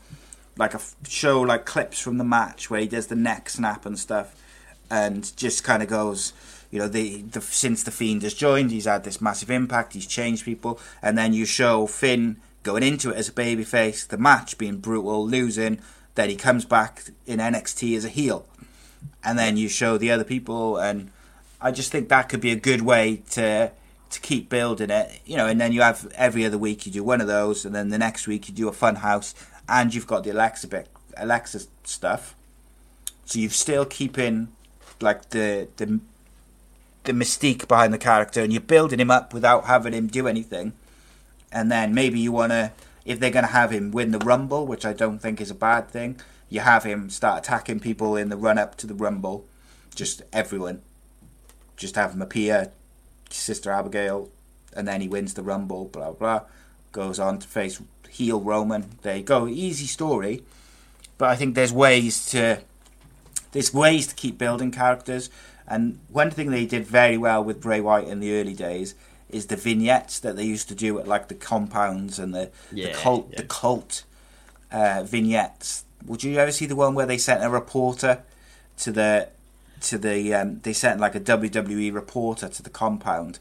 like 0.58 0.74
a 0.74 0.76
f- 0.76 0.94
show 1.08 1.40
like 1.40 1.64
clips 1.64 1.98
from 1.98 2.18
the 2.18 2.24
match 2.24 2.68
where 2.68 2.80
he 2.80 2.86
does 2.86 3.06
the 3.06 3.16
neck 3.16 3.48
snap 3.48 3.86
and 3.86 3.98
stuff 3.98 4.36
and 4.90 5.34
just 5.36 5.64
kind 5.64 5.82
of 5.82 5.88
goes, 5.88 6.32
you 6.70 6.78
know, 6.78 6.88
the, 6.88 7.22
the 7.22 7.40
since 7.40 7.82
the 7.84 7.90
Fiend 7.90 8.22
has 8.22 8.34
joined, 8.34 8.70
he's 8.70 8.84
had 8.84 9.04
this 9.04 9.20
massive 9.20 9.50
impact. 9.50 9.94
He's 9.94 10.06
changed 10.06 10.44
people, 10.44 10.80
and 11.00 11.16
then 11.16 11.32
you 11.32 11.46
show 11.46 11.86
Finn 11.86 12.36
going 12.62 12.82
into 12.82 13.10
it 13.10 13.16
as 13.16 13.28
a 13.28 13.32
babyface, 13.32 14.06
the 14.06 14.18
match 14.18 14.58
being 14.58 14.78
brutal, 14.78 15.26
losing. 15.26 15.80
Then 16.16 16.28
he 16.28 16.36
comes 16.36 16.64
back 16.64 17.04
in 17.26 17.38
NXT 17.38 17.96
as 17.96 18.04
a 18.04 18.08
heel, 18.08 18.46
and 19.24 19.38
then 19.38 19.56
you 19.56 19.68
show 19.68 19.96
the 19.96 20.10
other 20.10 20.24
people, 20.24 20.76
and 20.76 21.10
I 21.60 21.70
just 21.70 21.92
think 21.92 22.08
that 22.08 22.28
could 22.28 22.40
be 22.40 22.50
a 22.50 22.56
good 22.56 22.82
way 22.82 23.22
to 23.30 23.72
to 24.10 24.20
keep 24.20 24.48
building 24.48 24.90
it, 24.90 25.20
you 25.24 25.36
know. 25.36 25.46
And 25.46 25.60
then 25.60 25.72
you 25.72 25.82
have 25.82 26.12
every 26.16 26.44
other 26.44 26.58
week 26.58 26.86
you 26.86 26.92
do 26.92 27.04
one 27.04 27.20
of 27.20 27.26
those, 27.26 27.64
and 27.64 27.74
then 27.74 27.88
the 27.88 27.98
next 27.98 28.26
week 28.26 28.48
you 28.48 28.54
do 28.54 28.68
a 28.68 28.72
fun 28.72 28.96
house, 28.96 29.34
and 29.68 29.94
you've 29.94 30.06
got 30.06 30.24
the 30.24 30.30
Alexa 30.30 30.68
bit, 30.68 30.88
Alexa 31.16 31.60
stuff. 31.84 32.34
So 33.24 33.38
you're 33.38 33.50
still 33.50 33.84
keeping 33.84 34.48
like 35.00 35.30
the 35.30 35.68
the 35.76 36.00
the 37.04 37.12
mystique 37.12 37.66
behind 37.66 37.94
the 37.94 37.98
character, 37.98 38.42
and 38.42 38.52
you're 38.52 38.60
building 38.60 39.00
him 39.00 39.10
up 39.10 39.32
without 39.32 39.64
having 39.66 39.92
him 39.92 40.06
do 40.06 40.26
anything. 40.26 40.74
And 41.52 41.70
then 41.70 41.94
maybe 41.94 42.20
you 42.20 42.30
want 42.30 42.52
to, 42.52 42.72
if 43.04 43.18
they're 43.18 43.30
going 43.30 43.44
to 43.44 43.50
have 43.50 43.72
him 43.72 43.90
win 43.90 44.12
the 44.12 44.18
Rumble, 44.18 44.66
which 44.66 44.84
I 44.84 44.92
don't 44.92 45.18
think 45.18 45.40
is 45.40 45.50
a 45.50 45.54
bad 45.54 45.88
thing, 45.88 46.20
you 46.48 46.60
have 46.60 46.84
him 46.84 47.10
start 47.10 47.44
attacking 47.44 47.80
people 47.80 48.16
in 48.16 48.28
the 48.28 48.36
run 48.36 48.58
up 48.58 48.76
to 48.76 48.86
the 48.86 48.94
Rumble, 48.94 49.44
just 49.94 50.22
everyone. 50.32 50.82
Just 51.76 51.96
have 51.96 52.12
him 52.12 52.22
appear, 52.22 52.72
Sister 53.30 53.70
Abigail, 53.70 54.30
and 54.74 54.86
then 54.86 55.00
he 55.00 55.08
wins 55.08 55.34
the 55.34 55.42
Rumble, 55.42 55.86
blah 55.86 56.12
blah. 56.12 56.42
Goes 56.92 57.18
on 57.18 57.38
to 57.38 57.46
face 57.46 57.80
heel 58.08 58.40
Roman. 58.40 58.90
There 59.02 59.16
you 59.16 59.22
go, 59.22 59.46
easy 59.48 59.86
story. 59.86 60.42
But 61.18 61.30
I 61.30 61.36
think 61.36 61.54
there's 61.54 61.72
ways 61.72 62.26
to 62.30 62.60
there's 63.52 63.74
ways 63.74 64.06
to 64.08 64.14
keep 64.14 64.38
building 64.38 64.70
characters. 64.70 65.30
And 65.66 66.00
one 66.08 66.30
thing 66.30 66.50
they 66.50 66.66
did 66.66 66.84
very 66.86 67.16
well 67.16 67.44
with 67.44 67.60
Bray 67.60 67.80
Wyatt 67.80 68.08
in 68.08 68.20
the 68.20 68.40
early 68.40 68.54
days 68.54 68.94
is 69.28 69.46
the 69.46 69.56
vignettes 69.56 70.18
that 70.20 70.36
they 70.36 70.44
used 70.44 70.68
to 70.68 70.74
do 70.74 70.98
at 70.98 71.06
like 71.06 71.28
the 71.28 71.34
compounds 71.34 72.18
and 72.18 72.34
the, 72.34 72.50
the 72.72 72.92
cult 72.92 73.28
yeah. 73.30 73.36
the 73.36 73.44
cult 73.44 74.04
uh, 74.72 75.04
vignettes. 75.04 75.84
Would 76.06 76.24
you 76.24 76.38
ever 76.38 76.50
see 76.50 76.66
the 76.66 76.76
one 76.76 76.94
where 76.94 77.06
they 77.06 77.18
sent 77.18 77.44
a 77.44 77.50
reporter 77.50 78.22
to 78.78 78.90
the 78.90 79.28
to 79.82 79.98
the 79.98 80.34
um, 80.34 80.60
they 80.60 80.72
sent 80.72 81.00
like 81.00 81.14
a 81.14 81.20
WWE 81.20 81.92
reporter 81.92 82.48
to 82.48 82.62
the 82.62 82.70
compound? 82.70 83.38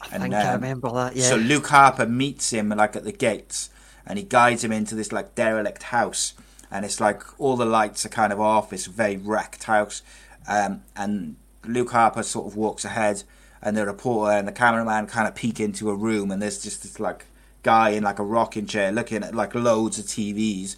I 0.00 0.18
think 0.18 0.34
I 0.34 0.52
remember 0.52 0.90
that. 0.92 1.16
Yeah. 1.16 1.24
So 1.24 1.36
Luke 1.36 1.66
Harper 1.66 2.06
meets 2.06 2.52
him 2.52 2.68
like 2.68 2.96
at 2.96 3.04
the 3.04 3.12
gates, 3.12 3.70
and 4.06 4.18
he 4.18 4.24
guides 4.24 4.64
him 4.64 4.72
into 4.72 4.94
this 4.94 5.12
like 5.12 5.34
derelict 5.34 5.84
house, 5.84 6.34
and 6.70 6.84
it's 6.84 7.00
like 7.00 7.22
all 7.40 7.56
the 7.56 7.66
lights 7.66 8.06
are 8.06 8.10
kind 8.10 8.32
of 8.32 8.40
off. 8.40 8.72
It's 8.72 8.86
a 8.86 8.90
very 8.90 9.16
wrecked 9.16 9.64
house, 9.64 10.02
um, 10.46 10.82
and 10.96 11.36
Luke 11.64 11.90
Harper 11.90 12.22
sort 12.22 12.46
of 12.46 12.56
walks 12.56 12.84
ahead, 12.84 13.24
and 13.60 13.76
the 13.76 13.84
reporter 13.84 14.32
and 14.32 14.46
the 14.46 14.52
cameraman 14.52 15.06
kind 15.06 15.26
of 15.26 15.34
peek 15.34 15.58
into 15.60 15.90
a 15.90 15.94
room, 15.94 16.30
and 16.30 16.40
there's 16.40 16.62
just 16.62 16.82
this 16.82 17.00
like 17.00 17.26
guy 17.62 17.90
in 17.90 18.04
like 18.04 18.18
a 18.18 18.24
rocking 18.24 18.66
chair 18.66 18.92
looking 18.92 19.22
at 19.22 19.34
like 19.34 19.54
loads 19.54 19.98
of 19.98 20.04
TVs. 20.06 20.76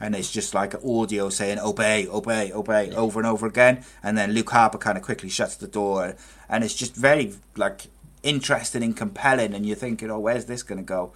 And 0.00 0.14
it's 0.14 0.30
just 0.32 0.54
like 0.54 0.74
audio 0.84 1.28
saying 1.28 1.58
"obey, 1.58 2.08
obey, 2.08 2.52
obey" 2.52 2.90
over 2.92 3.20
and 3.20 3.26
over 3.26 3.46
again, 3.46 3.84
and 4.02 4.16
then 4.16 4.32
Luke 4.32 4.50
Harper 4.50 4.78
kind 4.78 4.96
of 4.96 5.04
quickly 5.04 5.28
shuts 5.28 5.56
the 5.56 5.66
door, 5.68 6.14
and 6.48 6.64
it's 6.64 6.74
just 6.74 6.94
very 6.96 7.34
like 7.56 7.88
interesting 8.22 8.82
and 8.82 8.96
compelling, 8.96 9.52
and 9.54 9.66
you're 9.66 9.76
thinking, 9.76 10.10
"Oh, 10.10 10.18
where's 10.18 10.46
this 10.46 10.62
going 10.62 10.78
to 10.78 10.84
go?" 10.84 11.12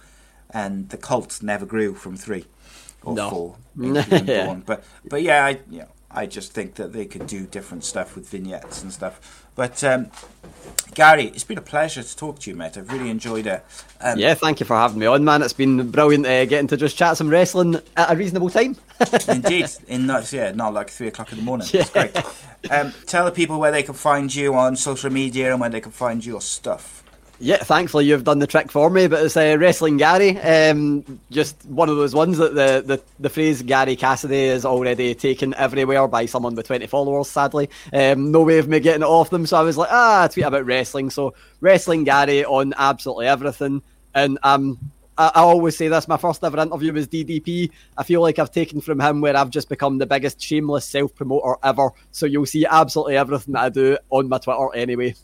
And 0.51 0.89
the 0.89 0.97
cult 0.97 1.41
never 1.41 1.65
grew 1.65 1.95
from 1.95 2.15
three 2.15 2.45
or 3.03 3.15
No. 3.15 3.29
four, 3.29 3.55
Yeah. 3.75 4.53
But 4.65 4.83
but 5.09 5.23
yeah, 5.23 5.43
I 5.45 5.59
you 5.69 5.79
know, 5.79 5.87
I 6.11 6.27
just 6.27 6.53
think 6.53 6.75
that 6.75 6.93
they 6.93 7.05
could 7.05 7.25
do 7.27 7.45
different 7.47 7.83
stuff 7.83 8.15
with 8.15 8.29
vignettes 8.29 8.83
and 8.83 8.93
stuff. 8.93 9.44
But 9.55 9.83
um, 9.83 10.11
Gary, 10.93 11.25
it's 11.25 11.43
been 11.43 11.57
a 11.57 11.61
pleasure 11.61 12.03
to 12.03 12.17
talk 12.17 12.39
to 12.39 12.49
you, 12.49 12.55
mate. 12.55 12.77
I've 12.77 12.91
really 12.91 13.09
enjoyed 13.09 13.47
it. 13.47 13.63
Um, 14.01 14.17
yeah, 14.19 14.33
thank 14.33 14.59
you 14.59 14.65
for 14.65 14.75
having 14.75 14.99
me 14.99 15.05
on, 15.05 15.23
man. 15.23 15.41
It's 15.41 15.53
been 15.53 15.91
brilliant 15.91 16.25
uh, 16.25 16.45
getting 16.45 16.67
to 16.67 16.77
just 16.77 16.97
chat 16.97 17.17
some 17.17 17.29
wrestling 17.29 17.81
at 17.97 18.11
a 18.11 18.15
reasonable 18.15 18.49
time. 18.49 18.75
Indeed, 19.27 19.69
in 19.87 20.05
not 20.05 20.31
yeah, 20.31 20.51
not 20.51 20.73
like 20.73 20.89
three 20.89 21.07
o'clock 21.07 21.31
in 21.31 21.37
the 21.37 21.43
morning. 21.43 21.67
It's 21.73 21.89
great. 21.89 22.15
Um, 22.69 22.93
tell 23.05 23.25
the 23.25 23.31
people 23.31 23.59
where 23.59 23.71
they 23.71 23.83
can 23.83 23.93
find 23.93 24.33
you 24.33 24.55
on 24.55 24.75
social 24.75 25.09
media 25.11 25.51
and 25.51 25.61
where 25.61 25.69
they 25.69 25.81
can 25.81 25.91
find 25.91 26.25
your 26.25 26.41
stuff. 26.41 27.03
Yeah, 27.39 27.57
thankfully 27.57 28.05
you've 28.05 28.23
done 28.23 28.39
the 28.39 28.47
trick 28.47 28.71
for 28.71 28.89
me, 28.89 29.07
but 29.07 29.25
it's 29.25 29.35
uh, 29.35 29.57
Wrestling 29.59 29.97
Gary. 29.97 30.39
Um, 30.39 31.19
just 31.31 31.65
one 31.65 31.89
of 31.89 31.97
those 31.97 32.15
ones 32.15 32.37
that 32.37 32.55
the, 32.55 32.81
the, 32.85 33.01
the 33.19 33.29
phrase 33.29 33.61
Gary 33.61 33.97
Cassidy 33.97 34.45
is 34.45 34.63
already 34.63 35.13
taken 35.15 35.53
everywhere 35.55 36.07
by 36.07 36.27
someone 36.27 36.55
with 36.55 36.67
20 36.67 36.87
followers, 36.87 37.29
sadly. 37.29 37.69
Um, 37.91 38.31
no 38.31 38.43
way 38.43 38.57
of 38.57 38.69
me 38.69 38.79
getting 38.79 39.01
it 39.01 39.07
off 39.07 39.31
them, 39.31 39.45
so 39.45 39.57
I 39.57 39.63
was 39.63 39.77
like, 39.77 39.91
ah, 39.91 40.29
tweet 40.31 40.45
about 40.45 40.65
wrestling. 40.65 41.09
So, 41.09 41.33
Wrestling 41.59 42.05
Gary 42.05 42.45
on 42.45 42.73
absolutely 42.77 43.27
everything. 43.27 43.81
And 44.13 44.39
um, 44.43 44.79
I, 45.17 45.31
I 45.35 45.41
always 45.41 45.75
say 45.75 45.89
this 45.89 46.07
my 46.07 46.17
first 46.17 46.41
ever 46.41 46.57
interview 46.59 46.93
was 46.93 47.09
DDP. 47.09 47.69
I 47.97 48.03
feel 48.03 48.21
like 48.21 48.39
I've 48.39 48.51
taken 48.51 48.79
from 48.79 49.01
him 49.01 49.19
where 49.19 49.35
I've 49.35 49.49
just 49.49 49.67
become 49.67 49.97
the 49.97 50.05
biggest 50.05 50.41
shameless 50.41 50.85
self 50.85 51.13
promoter 51.13 51.57
ever. 51.63 51.89
So, 52.13 52.27
you'll 52.27 52.45
see 52.45 52.65
absolutely 52.65 53.17
everything 53.17 53.55
that 53.55 53.63
I 53.63 53.69
do 53.69 53.97
on 54.09 54.29
my 54.29 54.37
Twitter 54.37 54.73
anyway. 54.73 55.15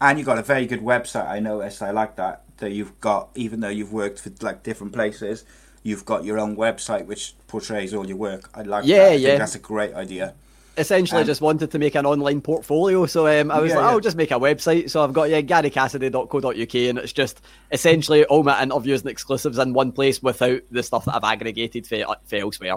And 0.00 0.18
you've 0.18 0.26
got 0.26 0.38
a 0.38 0.42
very 0.42 0.66
good 0.66 0.80
website. 0.80 1.28
I 1.28 1.40
noticed. 1.40 1.82
I 1.82 1.90
like 1.90 2.16
that. 2.16 2.42
That 2.58 2.72
you've 2.72 3.00
got, 3.00 3.28
even 3.34 3.60
though 3.60 3.68
you've 3.68 3.92
worked 3.92 4.20
for 4.20 4.30
like 4.42 4.62
different 4.62 4.92
places, 4.92 5.44
you've 5.82 6.04
got 6.04 6.24
your 6.24 6.38
own 6.38 6.56
website 6.56 7.06
which 7.06 7.34
portrays 7.46 7.94
all 7.94 8.06
your 8.06 8.16
work. 8.16 8.50
I 8.54 8.62
like. 8.62 8.84
Yeah, 8.84 8.96
that. 8.96 9.10
I 9.10 9.14
yeah. 9.14 9.28
Think 9.30 9.38
that's 9.40 9.54
a 9.54 9.60
great 9.60 9.94
idea. 9.94 10.34
essentially 10.76 11.22
Um, 11.22 11.26
just 11.26 11.40
wanted 11.40 11.70
to 11.72 11.78
make 11.78 11.94
an 11.96 12.06
online 12.06 12.40
portfolio. 12.40 13.06
So 13.06 13.26
um, 13.26 13.50
I 13.50 13.58
was 13.60 13.70
Yeah, 13.70 13.76
like, 13.78 13.84
yeah. 13.84 13.90
I'll 13.90 14.00
just 14.00 14.16
make 14.16 14.30
a 14.30 14.34
website. 14.38 14.90
So 14.90 15.02
I've 15.02 15.12
got 15.12 15.28
yeah, 15.30 15.40
garycassidy.co.uk, 15.40 16.74
and 16.74 16.98
it's 16.98 17.12
just 17.12 17.40
essentially 17.72 18.24
all 18.26 18.42
my 18.44 18.62
interviews 18.62 19.00
and 19.02 19.10
exclusives 19.10 19.58
in 19.58 19.72
one 19.72 19.92
place 19.92 20.22
without 20.22 20.60
the 20.70 20.82
stuff 20.82 21.04
that 21.06 21.16
I've 21.16 21.24
aggregated 21.24 21.86
for, 21.86 21.96
for 22.26 22.36
elsewhere. 22.36 22.76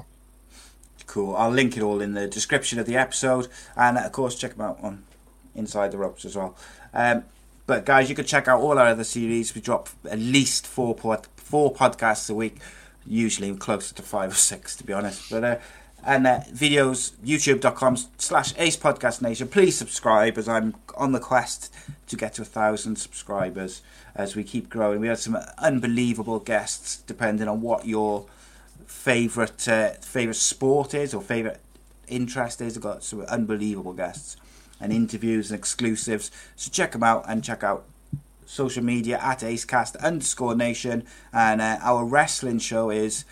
Cool. 1.07 1.35
I'll 1.35 1.52
link 1.52 1.76
it 1.77 1.84
all 1.84 2.02
in 2.02 2.14
the 2.14 2.27
description 2.27 2.80
of 2.80 2.85
the 2.85 2.95
episode, 2.95 3.48
and 3.76 3.98
uh, 3.98 4.02
of 4.02 4.11
course 4.14 4.35
check 4.35 4.52
them 4.56 4.61
out 4.65 4.80
on 4.81 5.03
Inside 5.56 5.91
the 5.91 5.98
Ropes 5.98 6.23
as 6.26 6.35
well. 6.38 6.56
Um, 6.93 7.23
But 7.68 7.85
guys, 7.85 8.09
you 8.09 8.15
can 8.15 8.26
check 8.26 8.47
out 8.47 8.59
all 8.59 8.77
our 8.77 8.88
other 8.88 9.03
series. 9.05 9.55
We 9.55 9.61
drop 9.61 9.88
at 10.09 10.19
least 10.19 10.68
four 10.68 10.93
pod, 10.93 11.27
four 11.38 11.73
podcasts 11.73 12.30
a 12.30 12.34
week, 12.34 12.57
usually 13.05 13.55
closer 13.55 13.95
to 13.95 14.01
five 14.01 14.31
or 14.31 14.35
six, 14.35 14.76
to 14.77 14.84
be 14.84 14.91
honest. 14.91 15.30
But 15.30 15.43
uh, 15.43 15.55
and 16.03 16.26
uh, 16.26 16.39
videos 16.51 17.11
youtube.com 17.23 17.95
slash 18.18 18.53
ace 18.57 18.76
podcast 18.76 19.22
nation 19.22 19.47
please 19.47 19.77
subscribe 19.77 20.35
as 20.38 20.49
i'm 20.49 20.73
on 20.97 21.11
the 21.11 21.19
quest 21.19 21.72
to 22.07 22.15
get 22.15 22.34
to 22.34 22.41
a 22.41 22.45
thousand 22.45 22.95
subscribers 22.95 23.81
as 24.15 24.35
we 24.35 24.43
keep 24.43 24.68
growing 24.69 24.99
we 24.99 25.07
had 25.07 25.19
some 25.19 25.38
unbelievable 25.59 26.39
guests 26.39 27.03
depending 27.05 27.47
on 27.47 27.61
what 27.61 27.85
your 27.85 28.26
favorite 28.88 29.68
uh, 29.68 29.91
favorite 30.01 30.35
sport 30.35 30.93
is 30.93 31.13
or 31.13 31.22
favorite 31.22 31.59
interest 32.07 32.61
is 32.61 32.76
we've 32.76 32.84
got 32.84 33.03
some 33.03 33.22
unbelievable 33.22 33.93
guests 33.93 34.38
and 34.82 34.91
interviews 34.91 35.52
and 35.52 35.58
exclusives 35.60 36.32
so 36.56 36.72
check 36.72 36.91
them 36.91 37.03
out 37.03 37.24
and 37.28 37.44
check 37.44 37.64
out 37.64 37.86
social 38.45 38.84
media 38.84 39.18
at 39.22 39.40
acecast 39.40 39.98
underscore 40.02 40.56
nation 40.56 41.06
and 41.32 41.62
uh, 41.62 41.78
our 41.82 42.03
wrestling 42.03 42.60
show 42.60 42.90
is 42.90 43.24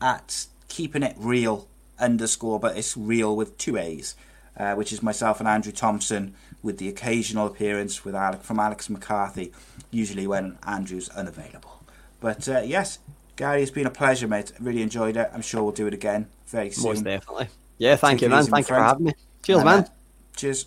at 0.00 0.46
keeping 0.68 1.02
it 1.02 1.16
real 1.18 1.66
underscore, 1.98 2.60
but 2.60 2.76
it's 2.76 2.96
real 2.96 3.34
with 3.34 3.58
two 3.58 3.76
A's, 3.76 4.14
uh, 4.56 4.74
which 4.74 4.92
is 4.92 5.02
myself 5.02 5.40
and 5.40 5.48
Andrew 5.48 5.72
Thompson, 5.72 6.34
with 6.62 6.78
the 6.78 6.88
occasional 6.88 7.46
appearance 7.46 8.04
with 8.04 8.14
Alec, 8.14 8.42
from 8.42 8.58
Alex 8.58 8.90
McCarthy, 8.90 9.52
usually 9.90 10.26
when 10.26 10.58
Andrew's 10.66 11.08
unavailable. 11.10 11.82
But 12.20 12.48
uh, 12.48 12.60
yes, 12.60 12.98
Gary, 13.36 13.62
it's 13.62 13.70
been 13.70 13.86
a 13.86 13.90
pleasure, 13.90 14.26
mate. 14.26 14.52
Really 14.58 14.82
enjoyed 14.82 15.16
it. 15.16 15.30
I'm 15.32 15.42
sure 15.42 15.62
we'll 15.62 15.72
do 15.72 15.86
it 15.86 15.94
again 15.94 16.26
very 16.46 16.70
soon. 16.70 16.90
Most 16.90 17.04
definitely. 17.04 17.48
Yeah, 17.78 17.94
thank 17.94 18.18
Take 18.18 18.26
you, 18.26 18.34
man. 18.34 18.44
Thank 18.44 18.68
you 18.68 18.74
for 18.74 18.82
having 18.82 19.06
me. 19.06 19.12
Cheers, 19.42 19.64
man. 19.64 19.82
man. 19.82 19.90
Cheers. 20.36 20.66